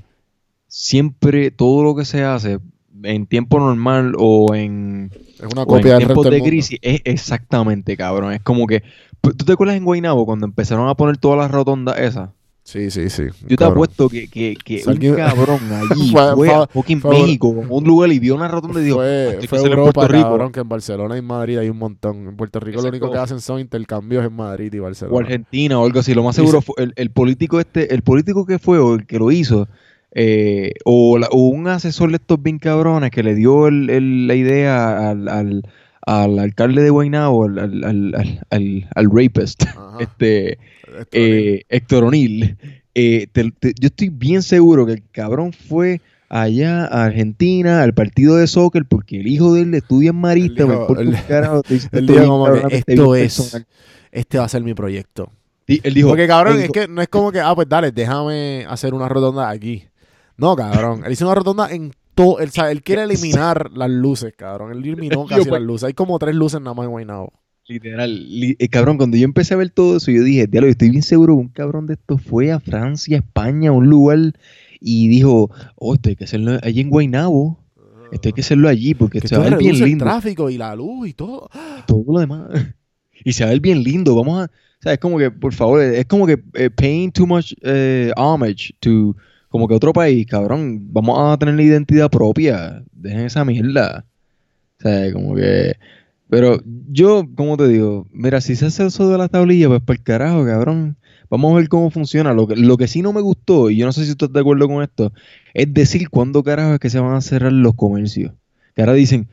siempre 0.68 1.51
todo 1.51 1.84
lo 1.84 1.95
que 1.95 2.05
se 2.05 2.24
hace 2.24 2.59
en 3.03 3.28
tiempo 3.28 3.59
normal 3.59 4.13
o 4.18 4.53
en, 4.55 5.11
es 5.13 5.45
una 5.51 5.63
o 5.63 5.78
en 5.78 5.97
tiempos 5.97 6.30
de 6.30 6.41
crisis 6.41 6.80
es 6.82 7.01
exactamente, 7.05 7.95
cabrón. 7.97 8.34
Es 8.34 8.41
como 8.41 8.68
que, 8.68 8.84
¿tú 9.22 9.45
te 9.45 9.53
acuerdas 9.53 9.78
en 9.78 9.86
Guaynabo 9.86 10.26
cuando 10.26 10.45
empezaron 10.45 10.88
a 10.89 10.95
poner 10.95 11.18
todas 11.18 11.38
las 11.38 11.51
rotondas 11.51 11.99
esas? 11.99 12.30
Sí, 12.68 12.91
sí, 12.91 13.09
sí. 13.09 13.24
Yo 13.47 13.55
te 13.55 13.63
apuesto 13.63 14.09
que, 14.09 14.28
que, 14.28 14.53
que 14.61 14.84
un 14.86 15.15
cabrón 15.15 15.59
allí 15.89 16.11
Fue- 16.11 16.36
fue, 16.36 16.53
a 16.53 16.68
fucking 16.68 16.99
fue- 16.99 17.18
México, 17.18 17.55
como 17.55 17.78
un 17.78 17.84
lugar 17.86 18.11
y 18.11 18.20
vio 18.20 18.36
una 18.36 18.49
rotonda 18.49 18.82
y 18.82 18.84
dijo, 18.84 18.97
Fue, 18.97 19.24
"Esto 19.30 19.36
hay 19.36 19.41
que 19.41 19.47
fue 19.47 19.59
en 19.59 19.65
Europa, 19.68 19.91
Puerto 19.93 20.13
Rico". 20.13 20.24
cabrón, 20.28 20.51
que 20.51 20.59
en 20.59 20.68
Barcelona 20.68 21.15
y 21.15 21.20
en 21.20 21.26
Madrid 21.26 21.57
hay 21.59 21.70
un 21.70 21.78
montón. 21.78 22.28
En 22.28 22.36
Puerto 22.36 22.59
Rico 22.59 22.82
lo 22.82 22.89
único 22.89 23.09
que 23.09 23.20
hacen 23.20 23.39
son 23.39 23.61
intercambios 23.61 24.26
en 24.26 24.34
Madrid 24.36 24.74
y 24.74 24.80
Barcelona. 24.80 25.15
o 25.15 25.20
Argentina 25.22 25.80
o 25.80 25.86
algo 25.86 26.01
así. 26.01 26.13
Lo 26.13 26.24
más 26.24 26.36
seguro 26.36 26.59
se- 26.59 26.65
fue 26.65 26.76
el, 26.84 26.93
el 26.97 27.09
político 27.09 27.61
este, 27.61 27.93
el 27.93 28.01
político 28.01 28.45
que 28.45 28.59
fue 28.59 28.80
o 28.80 28.95
el 28.95 29.05
que 29.05 29.18
lo 29.18 29.32
hizo, 29.32 29.70
eh, 30.11 30.74
o, 30.84 31.18
la- 31.20 31.30
o 31.32 31.47
un 31.47 31.70
asesor 31.70 32.09
de 32.09 32.18
estos 32.18 32.43
bien 32.43 32.59
cabrones 32.59 33.11
que 33.11 33.24
le 33.24 33.34
dio 33.34 33.68
el- 33.70 33.89
el- 33.89 34.28
la 34.28 34.36
idea 34.36 35.09
al, 35.11 35.30
al- 35.30 35.63
al 36.05 36.38
alcalde 36.38 36.82
de 36.84 36.89
Guaynabo, 36.89 37.45
al, 37.45 37.59
al, 37.59 37.84
al, 37.86 38.15
al, 38.15 38.41
al- 38.49 38.89
al 38.93 39.09
rapist, 39.09 39.63
Ajá. 39.68 39.97
este, 40.01 40.57
eh, 41.12 41.64
Héctor 41.70 42.04
O'Neill, 42.06 42.58
eh, 42.96 43.28
te- 43.32 43.52
te- 43.52 43.74
yo 43.80 43.88
estoy 43.88 44.10
bien 44.10 44.42
seguro 44.42 44.86
que 44.86 44.94
el 44.94 45.04
cabrón 45.12 45.54
fue 45.54 46.02
allá 46.30 46.86
a 46.86 47.06
Argentina, 47.06 47.84
al 47.84 47.94
partido 47.94 48.36
de 48.38 48.48
soccer, 48.48 48.86
porque 48.86 49.20
el 49.20 49.28
hijo 49.28 49.54
de 49.54 49.62
él 49.62 49.74
estudia 49.74 50.10
en 50.10 50.16
Marista, 50.18 50.64
importa 50.64 51.02
un 51.02 51.08
él- 51.16 51.18
carajo, 51.28 51.62
te 51.64 51.74
dice 51.76 51.90
él 51.94 52.00
esto 52.00 52.14
dijo 52.14 52.20
bien 52.20 52.30
como 52.30 52.46
que 52.46 52.52
cabronamente 52.52 52.94
esto 52.94 53.12
bien 53.12 53.26
es- 53.26 53.36
personal. 53.38 53.68
este 54.12 54.38
va 54.38 54.44
a 54.46 54.50
ser 54.50 54.64
mi 54.64 54.74
proyecto. 54.74 55.32
Y 55.68 55.86
él 55.86 55.94
dijo, 55.94 56.10
Porque 56.10 56.28
cabrón, 56.28 56.56
él 56.58 56.62
es 56.64 56.70
que 56.72 56.88
no 56.88 57.02
es 57.02 57.10
como 57.10 57.32
que, 57.32 57.42
ah, 57.42 57.54
pues 57.54 57.68
dale, 57.68 57.92
déjame 57.92 58.66
hacer 58.70 58.94
una 58.94 59.10
rotonda 59.10 59.50
aquí. 59.50 59.84
No, 60.38 60.56
cabrón. 60.56 61.04
Él 61.06 61.12
hizo 61.12 61.26
una 61.26 61.36
rotonda 61.36 61.70
en 61.72 61.92
todo. 62.16 62.40
Él, 62.40 62.52
quiere 62.84 63.04
eliminar 63.04 63.70
las 63.74 63.90
luces, 63.90 64.34
cabrón. 64.38 64.72
Él 64.72 64.78
eliminó 64.80 65.24
Yo, 65.24 65.28
casi 65.28 65.42
pues- 65.42 65.52
las 65.52 65.62
luces. 65.62 65.88
Hay 65.88 65.94
como 65.94 66.18
tres 66.20 66.36
luces 66.36 66.62
nada 66.62 66.74
más 66.74 66.86
en 66.86 66.92
Guaynabo. 66.92 67.34
Literal, 67.68 68.30
li- 68.39 68.55
eh, 68.59 68.70
cabrón, 68.70 68.97
cuando 68.97 69.18
yo 69.18 69.26
empecé 69.26 69.53
a 69.53 69.57
ver 69.57 69.70
todo 69.70 69.97
eso, 69.97 70.09
yo 70.09 70.24
dije, 70.24 70.47
diablo, 70.47 70.70
estoy 70.70 70.89
bien 70.89 71.03
seguro 71.03 71.36
que 71.36 71.41
un 71.41 71.47
cabrón 71.49 71.86
de 71.88 71.95
estos 71.95 72.22
fue 72.22 72.51
a 72.51 72.59
Francia, 72.61 73.18
España, 73.18 73.72
un 73.74 73.88
lugar, 73.88 74.20
y 74.80 75.09
dijo, 75.09 75.51
oh, 75.76 75.93
esto 75.95 76.07
hay 76.09 76.15
que 76.15 76.24
hacerlo 76.24 76.59
allí 76.63 76.80
en 76.80 76.89
Guaynabo, 76.89 77.59
esto 78.11 78.30
hay 78.30 78.34
que 78.34 78.41
hacerlo 78.41 78.70
allí, 78.70 78.93
porque 78.93 79.20
Que 79.20 79.28
se 79.28 79.36
va 79.36 79.47
a 79.47 79.49
ver 79.49 79.57
bien 79.57 79.72
reduce 79.72 79.84
el 79.84 79.89
lindo, 79.89 80.05
tráfico 80.05 80.49
y 80.49 80.57
la 80.57 80.76
luz 80.76 81.09
y 81.09 81.13
todo. 81.13 81.49
todo 81.88 82.03
lo 82.07 82.20
demás, 82.20 82.47
y 83.26 83.34
se 83.34 83.43
va 83.43 83.49
a 83.49 83.53
ver 83.53 83.59
bien 83.61 83.84
lindo, 83.84 84.15
vamos 84.15 84.43
a, 84.43 84.45
o 84.45 84.82
sea, 84.82 84.93
es 84.93 84.99
como 84.99 85.18
que, 85.18 85.30
por 85.30 85.53
favor, 85.53 85.82
es 85.82 86.05
como 86.05 86.26
que 86.26 86.41
eh, 86.53 86.70
paying 86.70 87.11
too 87.11 87.28
much 87.28 87.51
eh, 87.63 88.11
homage 88.15 88.74
to, 88.80 89.13
como 89.49 89.68
que 89.68 89.74
otro 89.74 89.91
país, 89.91 90.26
cabrón, 90.26 90.88
vamos 90.93 91.18
a 91.20 91.38
tener 91.38 91.55
la 91.55 91.63
identidad 91.63 92.09
propia, 92.09 92.82
dejen 92.93 93.22
esa 93.26 93.43
mierda, 93.43 94.05
o 94.80 94.84
sea, 94.84 95.11
como 95.11 95.36
que... 95.36 95.74
Pero 96.30 96.61
yo, 96.89 97.25
como 97.36 97.55
te 97.55 97.67
digo, 97.67 98.05
mira, 98.11 98.41
si 98.41 98.55
se 98.55 98.65
hace 98.65 98.86
eso 98.86 99.09
de 99.09 99.17
la 99.17 99.30
tablilla, 99.30 99.69
pues 99.69 99.82
para 99.82 99.97
el 99.97 100.03
carajo, 100.03 100.45
cabrón. 100.45 100.97
Vamos 101.30 101.51
a 101.51 101.55
ver 101.55 101.69
cómo 101.69 101.89
funciona. 101.89 102.34
Lo 102.34 102.47
que, 102.47 102.55
lo 102.55 102.78
que 102.78 102.88
sí 102.88 103.01
no 103.01 103.13
me 103.13 103.21
gustó, 103.21 103.69
y 103.69 103.78
yo 103.78 103.86
no 103.86 103.93
sé 103.93 104.05
si 104.05 104.15
tú 104.15 104.25
estás 104.25 104.34
de 104.34 104.39
acuerdo 104.41 104.67
con 104.67 104.82
esto, 104.84 105.11
es 105.53 105.73
decir 105.73 106.09
cuándo 106.09 106.43
carajo 106.43 106.73
es 106.73 106.80
que 106.80 106.89
se 106.89 106.99
van 106.99 107.15
a 107.15 107.21
cerrar 107.21 107.53
los 107.53 107.75
comercios. 107.75 108.34
Que 108.75 108.82
ahora 108.82 108.93
dicen, 108.93 109.28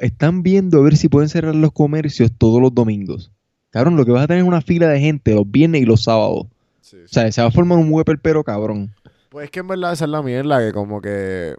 están 0.00 0.42
viendo 0.42 0.78
a 0.78 0.82
ver 0.82 0.96
si 0.96 1.08
pueden 1.08 1.28
cerrar 1.28 1.54
los 1.54 1.72
comercios 1.72 2.32
todos 2.36 2.60
los 2.60 2.74
domingos. 2.74 3.30
Cabrón, 3.70 3.96
lo 3.96 4.04
que 4.04 4.12
vas 4.12 4.24
a 4.24 4.26
tener 4.26 4.42
es 4.42 4.48
una 4.48 4.62
fila 4.62 4.88
de 4.88 5.00
gente 5.00 5.34
los 5.34 5.50
viernes 5.50 5.82
y 5.82 5.84
los 5.84 6.04
sábados. 6.04 6.46
O 6.46 7.08
sea, 7.08 7.30
se 7.30 7.42
va 7.42 7.48
a 7.48 7.50
formar 7.50 7.78
un 7.78 7.92
hueper 7.92 8.18
pero 8.20 8.42
cabrón. 8.42 8.94
Pues 9.28 9.44
es 9.44 9.50
que 9.50 9.60
en 9.60 9.68
verdad 9.68 9.92
esa 9.92 10.06
es 10.06 10.10
la 10.10 10.22
mierda 10.22 10.58
que 10.58 10.72
como 10.72 11.02
que... 11.02 11.54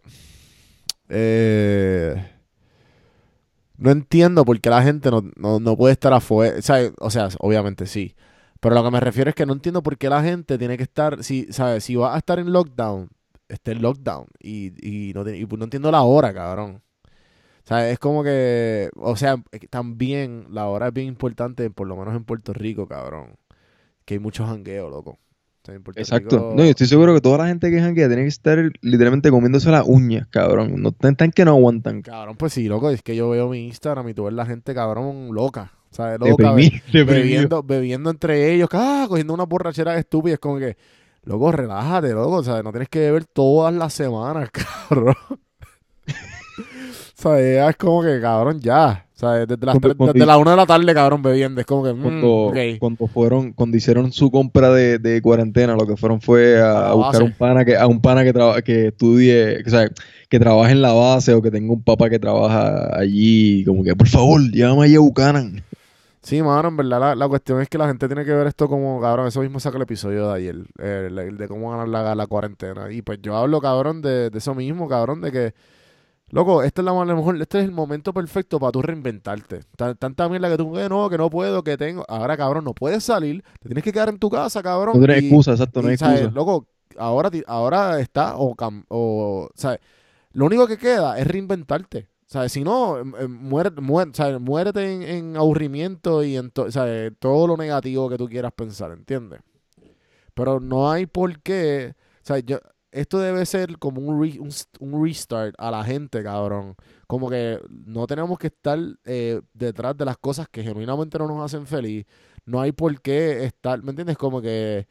eh, 1.10 2.16
no 3.80 3.92
entiendo 3.92 4.46
por 4.46 4.60
qué 4.62 4.70
la 4.70 4.84
gente 4.84 5.10
no, 5.12 5.24
no, 5.36 5.60
no 5.60 5.78
puede 5.78 5.94
estar 5.94 6.14
afuera. 6.14 6.58
O 6.60 6.62
sea, 6.62 6.92
o 7.00 7.10
sea, 7.10 7.30
obviamente 7.40 7.86
sí. 7.86 8.16
Pero 8.60 8.76
lo 8.76 8.84
que 8.84 8.92
me 8.92 9.00
refiero 9.00 9.30
es 9.30 9.36
que 9.36 9.46
no 9.46 9.54
entiendo 9.54 9.82
por 9.82 9.98
qué 9.98 10.10
la 10.10 10.22
gente 10.22 10.58
tiene 10.58 10.78
que 10.78 10.84
estar... 10.84 11.24
Si, 11.24 11.48
¿sabes? 11.52 11.84
Si 11.86 11.96
va 11.96 12.14
a 12.16 12.18
estar 12.18 12.40
en 12.40 12.52
lockdown, 12.52 13.10
esté 13.48 13.72
en 13.72 13.82
lockdown. 13.82 14.28
Y, 14.40 14.74
y, 14.86 15.14
no, 15.14 15.28
y 15.30 15.46
no 15.46 15.64
entiendo 15.64 15.92
la 15.92 16.02
hora, 16.04 16.34
cabrón. 16.34 16.82
Sea, 17.64 17.90
es 17.90 18.00
como 18.00 18.24
que... 18.24 18.90
O 18.98 19.16
sea, 19.16 19.42
también 19.70 20.48
la 20.50 20.68
hora 20.68 20.88
es 20.88 20.94
bien 20.94 21.08
importante, 21.08 21.70
por 21.70 21.88
lo 21.88 21.96
menos 21.96 22.16
en 22.16 22.26
Puerto 22.26 22.54
Rico, 22.54 22.88
cabrón. 22.88 23.38
Que 24.06 24.16
hay 24.16 24.20
mucho 24.20 24.46
jangueo, 24.46 24.90
loco. 24.90 25.20
O 25.70 25.72
sea, 25.72 25.76
en 25.76 25.84
Puerto 25.84 26.02
Exacto. 26.02 26.36
Rico- 26.38 26.54
No, 26.56 26.64
yo 26.64 26.70
estoy 26.70 26.88
seguro 26.88 27.14
que 27.14 27.22
toda 27.22 27.38
la 27.40 27.48
gente 27.48 27.70
que 27.72 27.80
janguea 27.80 28.08
tiene 28.08 28.24
que 28.24 28.28
estar 28.30 28.58
literalmente 28.82 29.30
comiéndose 29.30 29.70
las 29.70 29.84
uñas, 29.86 30.28
cabrón. 30.30 30.82
No 30.82 30.90
están 31.02 31.32
que 31.32 31.46
no 31.46 31.52
aguantan. 31.52 32.02
Cabrón, 32.02 32.36
pues 32.38 32.54
sí, 32.54 32.68
loco, 32.68 32.90
es 32.90 33.02
que 33.02 33.16
yo 33.16 33.30
veo 33.30 33.50
mi 33.50 33.68
Instagram 33.68 34.10
y 34.10 34.14
tú 34.14 34.26
ves 34.26 34.34
la 34.34 34.46
gente, 34.46 34.74
cabrón, 34.74 35.30
loca. 35.34 35.72
¿Sabes? 35.92 36.20
Loca, 36.20 36.52
be- 36.54 36.64
Deprimido, 36.64 36.82
deprimido. 36.94 37.06
bebiendo, 37.24 37.64
bebiendo 37.64 38.10
entre 38.12 38.54
ellos, 38.54 38.70
ah, 38.74 39.06
cogiendo 39.10 39.34
una 39.34 39.46
borrachera 39.46 39.98
estúpida. 39.98 40.34
Es 40.36 40.40
como 40.40 40.60
que, 40.60 40.78
loco, 41.24 41.52
relájate, 41.52 42.14
loco, 42.14 42.44
¿sabes? 42.44 42.64
No 42.64 42.72
tienes 42.72 42.90
que 42.90 43.00
beber 43.00 43.26
todas 43.26 43.74
las 43.74 43.94
semanas, 43.94 44.50
cabrón. 44.90 45.16
Ya 47.24 47.70
Es 47.70 47.76
como 47.78 48.02
que, 48.02 48.20
cabrón, 48.22 48.60
ya. 48.60 49.06
¿Sabes? 49.14 49.48
Desde 49.50 49.66
las, 49.66 49.74
Cuando- 49.74 49.88
tres- 49.90 49.98
cuando 49.98 50.14
desde 50.14 50.26
la 50.26 50.38
una 50.38 50.52
de 50.52 50.58
la 50.58 50.66
tarde, 50.66 50.94
cabrón, 50.94 51.22
bebiendo. 51.22 51.60
Es 51.60 51.68
como 51.68 51.84
que, 51.84 51.92
mm, 51.92 52.02
Cuando, 52.02 52.34
ok. 52.48 52.58
cuando 52.80 53.08
fueron, 53.08 53.52
cuando 53.52 53.76
hicieron 53.76 54.14
su 54.14 54.32
compra 54.32 54.70
de, 54.72 54.98
de 54.98 55.22
cuarentena, 55.22 55.76
lo 55.76 55.86
que 55.86 55.98
fueron 55.98 56.22
fue 56.22 56.62
A 56.62 56.92
a, 56.92 56.94
buscar 56.94 57.24
un 57.24 57.34
pana 57.34 57.66
que, 57.66 57.76
a 57.76 57.86
un 57.86 58.00
pana 58.00 58.24
que 58.24 58.32
traba- 58.32 58.62
que 58.62 58.88
estudie, 58.88 59.62
o 59.66 59.70
sea, 59.70 59.90
que 60.30 60.40
trabaje 60.40 60.72
en 60.72 60.82
la 60.82 60.94
base 60.94 61.34
o 61.34 61.42
que 61.42 61.52
tenga 61.52 61.74
un 61.74 61.84
papá 61.84 62.10
que 62.10 62.18
trabaja 62.18 62.98
allí, 62.98 63.66
como 63.66 63.84
que 63.84 63.94
por 63.94 64.08
favor, 64.08 64.40
llévame 64.52 64.86
allí 64.86 64.96
a 64.96 65.00
Buchanan. 65.02 65.64
Sí, 66.22 66.42
mano, 66.42 66.70
en 66.70 66.78
verdad 66.78 67.00
la, 67.02 67.16
la 67.16 67.28
cuestión 67.28 67.60
es 67.62 67.68
que 67.68 67.78
la 67.78 67.88
gente 67.88 68.08
tiene 68.08 68.24
que 68.24 68.32
ver 68.32 68.48
esto 68.48 68.70
como, 68.70 69.02
cabrón, 69.02 69.28
eso 69.28 69.42
mismo 69.42 69.60
saca 69.60 69.76
el 69.76 69.84
episodio 69.84 70.30
de 70.30 70.36
ayer, 70.38 70.56
eh, 70.82 71.08
el, 71.10 71.20
el 71.20 71.38
de 71.38 71.48
cómo 71.50 71.72
ganar 71.72 71.90
la, 71.90 72.16
la 72.16 72.28
cuarentena. 72.28 72.90
Y 72.90 73.02
pues 73.02 73.20
yo 73.22 73.36
hablo, 73.36 73.60
cabrón, 73.60 74.02
de, 74.02 74.30
de 74.30 74.38
eso 74.38 74.56
mismo, 74.56 74.88
cabrón, 74.88 75.20
de 75.20 75.32
que, 75.34 75.54
loco, 76.32 76.64
este 76.64 76.82
es, 76.82 76.86
la, 76.86 76.92
a 76.92 77.06
lo 77.06 77.16
mejor, 77.16 77.42
este 77.42 77.60
es 77.60 77.66
el 77.66 77.72
momento 77.72 78.14
perfecto 78.14 78.60
para 78.60 78.72
tú 78.72 78.82
reinventarte. 78.82 79.62
Tan- 79.76 79.96
tanta 79.98 80.28
mierda 80.30 80.50
que 80.50 80.58
tú, 80.58 80.74
que 80.74 80.88
no, 80.90 81.10
que 81.10 81.18
no 81.18 81.30
puedo, 81.30 81.64
que 81.64 81.78
tengo. 81.78 82.06
Ahora, 82.08 82.36
cabrón, 82.38 82.64
no 82.66 82.74
puedes 82.74 83.04
salir, 83.04 83.44
te 83.60 83.70
tienes 83.70 83.84
que 83.84 83.92
quedar 83.94 84.10
en 84.10 84.20
tu 84.20 84.30
casa, 84.30 84.62
cabrón. 84.62 85.00
No 85.00 85.06
tienes 85.06 85.24
excusa, 85.24 85.52
exacto, 85.52 85.82
no 85.82 85.88
hay 85.90 85.96
excusa. 85.96 86.32
Loco, 86.32 86.68
ahora, 86.98 87.30
ahora 87.48 88.00
está 88.00 88.36
o, 88.38 88.56
cam- 88.56 88.86
o 88.90 89.50
¿sabes? 89.56 89.80
Lo 90.34 90.46
único 90.46 90.68
que 90.68 90.78
queda 90.78 91.18
es 91.20 91.26
reinventarte. 91.28 92.08
¿Sabes? 92.28 92.52
Si 92.52 92.64
no, 92.64 93.00
em- 93.00 93.16
em, 93.20 93.32
muere, 93.32 93.72
muere- 93.72 94.12
¿sabes? 94.14 94.40
muérete 94.40 94.94
en, 94.94 95.02
en 95.02 95.38
aburrimiento 95.38 96.24
y 96.24 96.38
en 96.38 96.52
to- 96.52 96.72
¿sabes? 96.72 97.12
todo 97.18 97.48
lo 97.48 97.58
negativo 97.58 98.08
que 98.08 98.18
tú 98.18 98.28
quieras 98.30 98.52
pensar, 98.54 98.92
¿entiendes? 98.92 99.40
Pero 100.36 100.60
no 100.60 100.92
hay 100.92 101.06
por 101.08 101.40
qué. 101.42 101.96
¿sabes? 102.22 102.44
Yo, 102.46 102.60
esto 102.92 103.20
debe 103.20 103.46
ser 103.46 103.78
como 103.78 104.02
un, 104.02 104.22
re- 104.22 104.40
un, 104.40 105.04
restart 105.04 105.56
a 105.58 105.72
la 105.72 105.84
gente, 105.84 106.24
cabrón. 106.24 106.76
Como 107.08 107.30
que 107.30 107.60
no 107.70 108.08
tenemos 108.08 108.38
que 108.40 108.48
estar 108.48 108.80
eh, 109.06 109.42
detrás 109.54 109.96
de 109.98 110.06
las 110.06 110.18
cosas 110.18 110.48
que 110.50 110.64
genuinamente 110.64 111.18
no 111.18 111.28
nos 111.28 111.44
hacen 111.44 111.66
feliz. 111.68 112.06
No 112.46 112.62
hay 112.62 112.72
por 112.72 113.00
qué 113.02 113.44
estar, 113.46 113.84
¿me 113.84 113.92
entiendes? 113.92 114.18
Como 114.18 114.42
que 114.42 114.88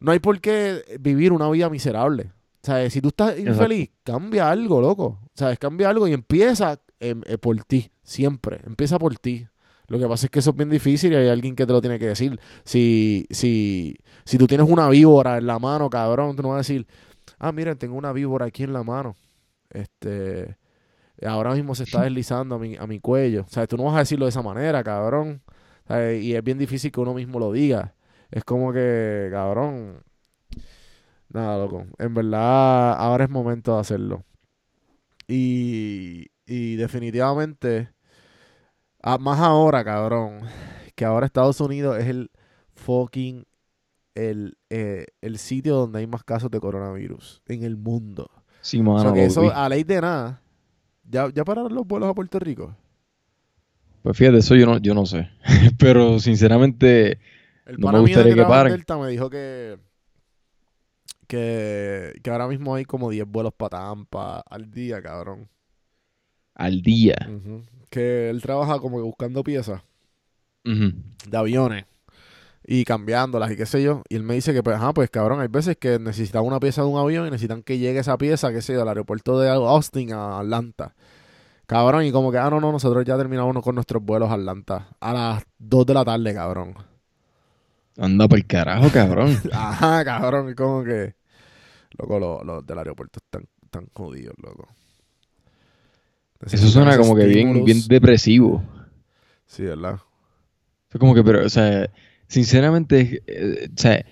no 0.00 0.12
hay 0.12 0.18
por 0.18 0.40
qué 0.40 0.82
vivir 1.00 1.32
una 1.32 1.48
vida 1.50 1.68
miserable. 1.68 2.32
¿Sabes? 2.62 2.92
Si 2.92 3.00
tú 3.00 3.08
estás 3.08 3.36
infeliz, 3.38 3.90
cambia 4.04 4.48
algo, 4.50 4.80
loco. 4.80 5.18
¿Sabes? 5.34 5.58
Cambia 5.58 5.88
algo 5.90 6.06
y 6.06 6.12
empieza 6.12 6.80
em, 7.00 7.20
eh, 7.26 7.36
por 7.36 7.62
ti, 7.64 7.90
siempre. 8.04 8.60
Empieza 8.64 8.98
por 9.00 9.16
ti. 9.18 9.48
Lo 9.92 9.98
que 9.98 10.08
pasa 10.08 10.24
es 10.24 10.30
que 10.30 10.38
eso 10.38 10.50
es 10.52 10.56
bien 10.56 10.70
difícil 10.70 11.12
y 11.12 11.16
hay 11.16 11.28
alguien 11.28 11.54
que 11.54 11.66
te 11.66 11.72
lo 11.74 11.82
tiene 11.82 11.98
que 11.98 12.06
decir. 12.06 12.40
Si, 12.64 13.26
si, 13.28 13.94
si 14.24 14.38
tú 14.38 14.46
tienes 14.46 14.66
una 14.66 14.88
víbora 14.88 15.36
en 15.36 15.46
la 15.46 15.58
mano, 15.58 15.90
cabrón, 15.90 16.34
tú 16.34 16.42
no 16.42 16.48
vas 16.48 16.54
a 16.54 16.58
decir, 16.60 16.86
ah, 17.38 17.52
miren, 17.52 17.76
tengo 17.76 17.96
una 17.96 18.10
víbora 18.10 18.46
aquí 18.46 18.62
en 18.62 18.72
la 18.72 18.82
mano. 18.82 19.16
Este, 19.68 20.56
ahora 21.26 21.54
mismo 21.54 21.74
se 21.74 21.82
está 21.82 22.00
deslizando 22.04 22.54
a 22.54 22.58
mi, 22.58 22.74
a 22.76 22.86
mi 22.86 23.00
cuello. 23.00 23.42
O 23.42 23.50
sea, 23.50 23.66
tú 23.66 23.76
no 23.76 23.84
vas 23.84 23.96
a 23.96 23.98
decirlo 23.98 24.24
de 24.24 24.30
esa 24.30 24.40
manera, 24.40 24.82
cabrón. 24.82 25.42
Y 25.90 26.32
es 26.32 26.42
bien 26.42 26.56
difícil 26.56 26.90
que 26.90 27.00
uno 27.00 27.12
mismo 27.12 27.38
lo 27.38 27.52
diga. 27.52 27.94
Es 28.30 28.44
como 28.44 28.72
que, 28.72 29.28
cabrón. 29.30 30.02
Nada, 31.28 31.58
loco. 31.58 31.84
En 31.98 32.14
verdad, 32.14 32.94
ahora 32.94 33.24
es 33.24 33.30
momento 33.30 33.74
de 33.74 33.80
hacerlo. 33.82 34.24
Y, 35.28 36.28
y 36.46 36.76
definitivamente, 36.76 37.91
a- 39.02 39.18
más 39.18 39.40
ahora, 39.40 39.84
cabrón, 39.84 40.40
que 40.94 41.04
ahora 41.04 41.26
Estados 41.26 41.60
Unidos 41.60 41.98
es 41.98 42.06
el 42.08 42.30
fucking, 42.74 43.44
el, 44.14 44.58
eh, 44.70 45.06
el 45.22 45.38
sitio 45.38 45.76
donde 45.76 46.00
hay 46.00 46.08
más 46.08 46.24
casos 46.24 46.50
de 46.50 46.60
coronavirus 46.60 47.42
en 47.48 47.64
el 47.64 47.76
mundo. 47.76 48.30
Sí, 48.60 48.80
o 48.80 48.82
mano, 48.82 49.00
sea, 49.00 49.12
que 49.12 49.20
lo 49.26 49.26
eso, 49.26 49.50
a 49.52 49.68
ley 49.68 49.84
de 49.84 50.00
nada, 50.00 50.42
¿ya, 51.04 51.30
ya 51.34 51.44
pararon 51.44 51.74
los 51.74 51.86
vuelos 51.86 52.10
a 52.10 52.14
Puerto 52.14 52.38
Rico? 52.40 52.76
Pues 54.02 54.16
fíjate, 54.16 54.38
eso 54.38 54.56
yo 54.56 54.66
no, 54.66 54.78
yo 54.78 54.94
no 54.94 55.06
sé. 55.06 55.28
Pero 55.78 56.18
sinceramente, 56.18 57.18
El 57.64 57.80
No 57.80 57.88
me 57.92 58.00
gustaría 58.00 58.34
que 58.34 58.44
paren. 58.44 58.72
Delta 58.72 58.98
me 58.98 59.08
dijo 59.08 59.30
que, 59.30 59.78
que, 61.26 62.14
que 62.22 62.30
ahora 62.30 62.48
mismo 62.48 62.74
hay 62.74 62.84
como 62.84 63.10
10 63.10 63.26
vuelos 63.26 63.52
para 63.54 63.78
Tampa 63.78 64.40
al 64.40 64.70
día, 64.70 65.02
cabrón. 65.02 65.48
al 66.54 66.80
día. 66.82 67.16
Ujú. 67.26 67.62
Que 67.92 68.30
él 68.30 68.40
trabaja 68.40 68.78
como 68.78 68.96
que 68.96 69.02
buscando 69.02 69.44
piezas 69.44 69.82
de 70.64 71.36
aviones 71.36 71.84
y 72.64 72.84
cambiándolas 72.84 73.52
y 73.52 73.56
qué 73.56 73.66
sé 73.66 73.82
yo. 73.82 74.02
Y 74.08 74.16
él 74.16 74.22
me 74.22 74.32
dice 74.32 74.54
que, 74.54 74.62
pues, 74.62 74.76
ajá, 74.76 74.94
pues 74.94 75.10
cabrón, 75.10 75.40
hay 75.40 75.48
veces 75.48 75.76
que 75.76 75.98
necesitan 75.98 76.42
una 76.42 76.58
pieza 76.58 76.80
de 76.80 76.88
un 76.88 76.98
avión 76.98 77.26
y 77.26 77.30
necesitan 77.30 77.62
que 77.62 77.76
llegue 77.76 77.98
esa 77.98 78.16
pieza, 78.16 78.50
qué 78.50 78.62
sé 78.62 78.72
yo, 78.72 78.78
del 78.78 78.88
aeropuerto 78.88 79.38
de 79.38 79.50
Austin 79.50 80.14
a 80.14 80.38
Atlanta. 80.38 80.94
Cabrón, 81.66 82.06
y 82.06 82.12
como 82.12 82.32
que, 82.32 82.38
ah, 82.38 82.48
no, 82.48 82.60
no, 82.60 82.72
nosotros 82.72 83.04
ya 83.04 83.18
terminamos 83.18 83.62
con 83.62 83.74
nuestros 83.74 84.02
vuelos 84.02 84.30
a 84.30 84.34
Atlanta. 84.34 84.88
A 84.98 85.12
las 85.12 85.44
2 85.58 85.84
de 85.84 85.94
la 85.94 86.04
tarde, 86.06 86.32
cabrón. 86.32 86.74
Anda 87.98 88.26
por 88.26 88.42
carajo, 88.46 88.88
cabrón. 88.90 89.38
Ajá, 89.52 90.02
cabrón, 90.02 90.50
y 90.50 90.54
como 90.54 90.82
que. 90.82 91.14
Loco, 91.98 92.18
los, 92.18 92.42
los 92.42 92.66
del 92.66 92.78
aeropuerto 92.78 93.20
están, 93.22 93.46
están 93.62 93.86
jodidos, 93.92 94.34
loco. 94.42 94.66
Eso 96.50 96.68
suena 96.68 96.96
como 96.96 97.14
que 97.16 97.26
bien, 97.26 97.64
bien 97.64 97.88
depresivo. 97.88 98.62
Sí, 99.46 99.62
¿verdad? 99.64 99.98
Fue 100.88 100.98
como 100.98 101.14
que, 101.14 101.22
pero, 101.22 101.44
o 101.46 101.48
sea, 101.48 101.88
sinceramente, 102.26 103.22
eh, 103.26 103.68
o 103.74 103.80
sea, 103.80 104.04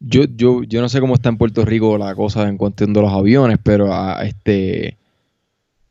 yo, 0.00 0.24
yo, 0.24 0.62
yo 0.64 0.80
no 0.80 0.88
sé 0.88 1.00
cómo 1.00 1.14
está 1.14 1.28
en 1.30 1.38
Puerto 1.38 1.64
Rico 1.64 1.98
la 1.98 2.14
cosa 2.14 2.48
en 2.48 2.56
cuestión 2.58 2.92
de 2.92 3.00
los 3.02 3.12
aviones, 3.12 3.58
pero 3.62 3.92
a, 3.94 4.24
este, 4.24 4.98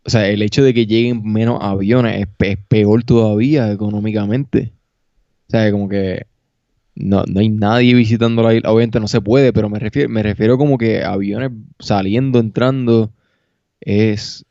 o 0.05 0.10
sea, 0.10 0.27
el 0.27 0.41
hecho 0.41 0.64
de 0.64 0.73
que 0.73 0.85
lleguen 0.85 1.23
menos 1.23 1.60
aviones 1.61 2.22
es, 2.22 2.27
pe- 2.27 2.51
es 2.53 2.57
peor 2.68 3.03
todavía 3.03 3.72
económicamente. 3.72 4.73
O 5.47 5.51
sea, 5.51 5.72
como 5.72 5.89
que 5.89 6.26
no, 6.95 7.23
no 7.27 7.39
hay 7.39 7.49
nadie 7.49 7.93
visitando 7.95 8.43
la 8.43 8.53
isla. 8.55 8.72
Obviamente 8.72 8.99
no 8.99 9.07
se 9.07 9.22
puede, 9.22 9.53
pero 9.53 9.69
me 9.69 9.80
refiero, 9.80 10.10
me 10.10 10.23
refiero 10.23 10.57
como 10.57 10.77
que 10.77 11.03
aviones 11.03 11.51
saliendo, 11.80 12.39
entrando, 12.39 13.11
es, 13.81 14.45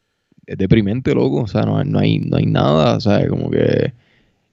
es 0.46 0.58
deprimente, 0.58 1.14
loco. 1.14 1.42
O 1.42 1.46
sea, 1.46 1.62
no, 1.62 1.82
no 1.84 1.98
hay, 1.98 2.18
no 2.18 2.36
hay 2.36 2.46
nada. 2.46 3.00
Sea, 3.00 3.26
como 3.28 3.50
que. 3.50 3.92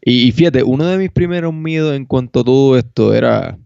Y, 0.02 0.32
fíjate, 0.32 0.64
uno 0.64 0.86
de 0.86 0.98
mis 0.98 1.11
primeros 1.11 1.53
miedos 1.53 1.95
en 1.95 2.06
cuanto 2.06 2.41
a 2.41 2.44
todo 2.44 2.78
esto 2.78 3.14
era 3.14 3.60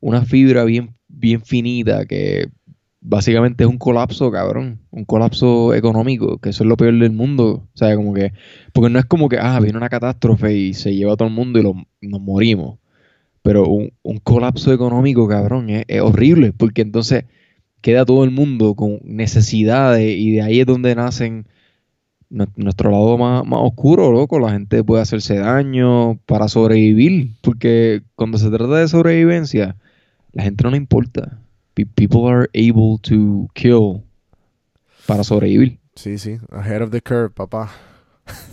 una 0.00 0.24
fibra 0.24 0.64
bien, 0.64 0.94
bien 1.08 1.42
finita 1.42 2.06
que 2.06 2.48
básicamente 3.00 3.64
es 3.64 3.70
un 3.70 3.78
colapso, 3.78 4.30
cabrón. 4.30 4.80
Un 4.90 5.04
colapso 5.04 5.74
económico, 5.74 6.38
que 6.38 6.50
eso 6.50 6.64
es 6.64 6.68
lo 6.68 6.76
peor 6.76 6.98
del 6.98 7.12
mundo. 7.12 7.68
O 7.80 7.96
como 7.96 8.14
que. 8.14 8.32
Porque 8.72 8.90
no 8.90 8.98
es 8.98 9.04
como 9.06 9.28
que, 9.28 9.38
ah, 9.40 9.58
viene 9.60 9.78
una 9.78 9.88
catástrofe 9.90 10.54
y 10.56 10.74
se 10.74 10.94
lleva 10.94 11.14
a 11.14 11.16
todo 11.16 11.28
el 11.28 11.34
mundo 11.34 11.58
y 11.58 11.62
lo- 11.62 11.74
nos 12.02 12.20
morimos. 12.20 12.78
Pero 13.42 13.66
un, 13.68 13.92
un 14.02 14.18
colapso 14.18 14.72
económico, 14.72 15.28
cabrón, 15.28 15.70
es, 15.70 15.84
es 15.88 16.00
horrible, 16.00 16.52
porque 16.52 16.82
entonces 16.82 17.24
queda 17.80 18.04
todo 18.04 18.24
el 18.24 18.30
mundo 18.30 18.74
con 18.74 19.00
necesidades 19.04 20.16
y 20.18 20.32
de 20.32 20.42
ahí 20.42 20.60
es 20.60 20.66
donde 20.66 20.94
nacen 20.94 21.46
nuestro 22.56 22.90
lado 22.90 23.18
más, 23.18 23.44
más 23.46 23.60
oscuro, 23.62 24.10
loco. 24.10 24.38
La 24.38 24.50
gente 24.52 24.82
puede 24.82 25.02
hacerse 25.02 25.36
daño 25.36 26.16
para 26.26 26.48
sobrevivir, 26.48 27.30
porque 27.42 28.02
cuando 28.16 28.38
se 28.38 28.50
trata 28.50 28.76
de 28.76 28.88
sobrevivencia, 28.88 29.76
la 30.32 30.42
gente 30.44 30.64
no 30.64 30.70
le 30.70 30.76
importa. 30.78 31.38
Pe- 31.74 31.86
People 31.86 32.28
are 32.30 32.48
able 32.54 32.98
to 33.02 33.48
kill 33.54 34.02
para 35.06 35.24
sobrevivir. 35.24 35.78
Sí, 35.94 36.16
sí. 36.18 36.38
Ahead 36.50 36.82
of 36.82 36.90
the 36.90 37.00
curve, 37.02 37.30
papá. 37.30 37.70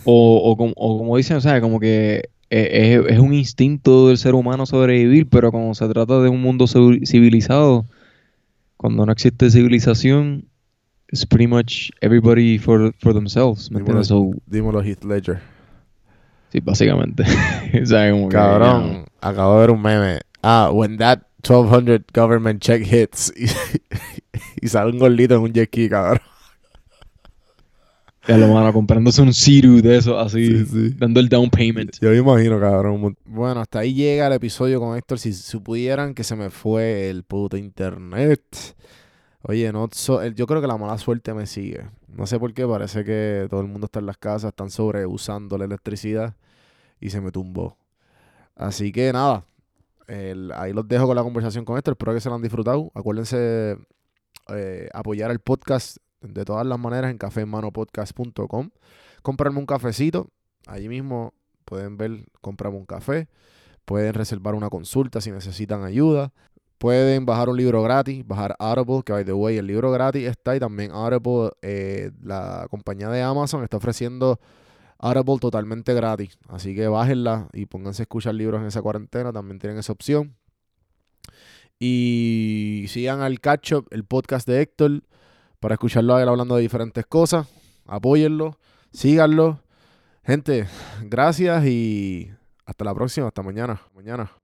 O, 0.04 0.36
o, 0.44 0.56
como, 0.56 0.72
o 0.76 0.98
como 0.98 1.16
dicen, 1.16 1.36
o 1.36 1.40
sea, 1.40 1.60
como 1.60 1.78
que 1.80 2.28
eh, 2.50 3.02
es, 3.06 3.14
es 3.14 3.18
un 3.18 3.32
instinto 3.32 4.08
del 4.08 4.18
ser 4.18 4.34
humano 4.34 4.66
sobrevivir, 4.66 5.28
pero 5.28 5.50
cuando 5.52 5.74
se 5.74 5.88
trata 5.88 6.20
de 6.20 6.28
un 6.28 6.42
mundo 6.42 6.66
civi- 6.66 7.06
civilizado, 7.06 7.86
cuando 8.76 9.06
no 9.06 9.12
existe 9.12 9.50
civilización, 9.50 10.44
it's 11.12 11.24
pretty 11.26 11.46
much 11.46 11.90
everybody 12.02 12.58
for, 12.58 12.92
for 13.00 13.12
themselves, 13.12 13.70
¿me 13.70 13.80
Dímelo? 13.80 14.04
So, 14.04 14.32
dímelo, 14.46 14.82
Heath 14.82 15.04
Ledger. 15.04 15.40
sí, 16.52 16.60
básicamente. 16.60 17.24
o 17.82 17.86
sea, 17.86 18.10
como 18.10 18.28
que, 18.28 18.36
Cabrón, 18.36 19.04
acabo 19.20 19.54
de 19.54 19.60
ver 19.60 19.70
un 19.70 19.82
meme. 19.82 20.20
Ah, 20.42 20.70
when 20.72 20.96
that 20.98 21.20
1200 21.42 22.04
government 22.12 22.60
check 22.62 22.82
hits 22.86 23.32
y, 23.36 23.46
y 24.64 24.68
sale 24.68 24.90
un 24.92 24.98
gordito 24.98 25.34
en 25.36 25.42
un 25.42 25.52
jet 25.52 25.68
ski, 25.68 25.88
cabrón. 25.88 26.20
ya, 28.28 28.36
lo 28.36 28.52
van 28.52 28.66
a 28.66 28.72
comprándose 28.72 29.22
un 29.22 29.32
Ciru 29.32 29.80
de 29.82 29.96
eso, 29.96 30.18
así, 30.18 30.46
Sí, 30.46 30.66
sí. 30.66 30.94
dando 30.98 31.18
el 31.20 31.28
down 31.28 31.50
payment. 31.50 31.96
Yo 32.00 32.10
me 32.10 32.18
imagino, 32.18 32.60
cabrón. 32.60 33.16
Bueno, 33.24 33.60
hasta 33.60 33.80
ahí 33.80 33.94
llega 33.94 34.26
el 34.26 34.34
episodio 34.34 34.78
con 34.80 34.96
Héctor. 34.96 35.18
Si 35.18 35.32
supieran 35.32 36.14
que 36.14 36.22
se 36.24 36.36
me 36.36 36.50
fue 36.50 37.08
el 37.10 37.24
puto 37.24 37.56
internet. 37.56 38.42
Oye, 39.42 39.72
no 39.72 39.88
yo 40.34 40.46
creo 40.46 40.60
que 40.60 40.66
la 40.66 40.76
mala 40.76 40.98
suerte 40.98 41.32
me 41.32 41.46
sigue. 41.46 41.88
No 42.08 42.26
sé 42.26 42.38
por 42.38 42.52
qué, 42.52 42.66
parece 42.66 43.04
que 43.04 43.46
todo 43.48 43.60
el 43.60 43.68
mundo 43.68 43.86
está 43.86 44.00
en 44.00 44.06
las 44.06 44.18
casas, 44.18 44.50
están 44.50 44.70
sobreusando 44.70 45.56
la 45.56 45.64
electricidad 45.64 46.36
y 47.00 47.10
se 47.10 47.20
me 47.20 47.30
tumbó. 47.30 47.78
Así 48.54 48.92
que 48.92 49.12
nada, 49.12 49.46
ahí 50.54 50.72
los 50.72 50.86
dejo 50.86 51.06
con 51.06 51.16
la 51.16 51.22
conversación 51.22 51.64
con 51.64 51.78
Héctor. 51.78 51.92
Espero 51.92 52.14
que 52.14 52.20
se 52.20 52.28
la 52.28 52.34
han 52.34 52.42
disfrutado. 52.42 52.90
Acuérdense 52.94 53.78
eh, 54.48 54.88
apoyar 54.92 55.30
el 55.30 55.40
podcast 55.40 55.98
de 56.20 56.44
todas 56.44 56.66
las 56.66 56.78
maneras 56.78 57.10
en 57.10 57.18
cafemanopodcast.com. 57.18 58.70
Comprarme 59.22 59.58
un 59.58 59.66
cafecito. 59.66 60.28
Allí 60.66 60.88
mismo 60.88 61.32
pueden 61.64 61.96
ver, 61.96 62.26
comprarme 62.40 62.78
un 62.78 62.86
café. 62.86 63.28
Pueden 63.84 64.14
reservar 64.14 64.54
una 64.54 64.68
consulta 64.68 65.20
si 65.20 65.30
necesitan 65.30 65.84
ayuda. 65.84 66.32
Pueden 66.80 67.26
bajar 67.26 67.50
un 67.50 67.58
libro 67.58 67.82
gratis, 67.82 68.26
bajar 68.26 68.56
Audible, 68.58 69.02
que 69.04 69.12
by 69.12 69.22
the 69.22 69.34
way, 69.34 69.58
el 69.58 69.66
libro 69.66 69.90
gratis 69.90 70.26
está 70.26 70.56
y 70.56 70.60
también 70.60 70.92
Audible, 70.92 71.50
eh, 71.60 72.10
la 72.22 72.66
compañía 72.70 73.10
de 73.10 73.20
Amazon 73.20 73.62
está 73.62 73.76
ofreciendo 73.76 74.40
Audible 74.98 75.38
totalmente 75.38 75.92
gratis. 75.92 76.38
Así 76.48 76.74
que 76.74 76.88
bájenla 76.88 77.48
y 77.52 77.66
pónganse 77.66 78.00
a 78.00 78.04
escuchar 78.04 78.34
libros 78.34 78.62
en 78.62 78.68
esa 78.68 78.80
cuarentena, 78.80 79.30
también 79.30 79.58
tienen 79.58 79.78
esa 79.78 79.92
opción. 79.92 80.34
Y 81.78 82.86
sigan 82.88 83.20
al 83.20 83.40
Catch 83.40 83.72
Up, 83.74 83.88
el 83.90 84.04
podcast 84.04 84.48
de 84.48 84.62
Héctor, 84.62 85.02
para 85.60 85.74
escucharlo 85.74 86.14
a 86.14 86.22
él 86.22 86.30
hablando 86.30 86.56
de 86.56 86.62
diferentes 86.62 87.04
cosas. 87.04 87.46
Apóyenlo, 87.84 88.58
síganlo. 88.90 89.60
Gente, 90.24 90.66
gracias 91.02 91.62
y 91.66 92.30
hasta 92.64 92.86
la 92.86 92.94
próxima, 92.94 93.26
hasta 93.26 93.42
mañana. 93.42 93.82
Mañana. 93.94 94.39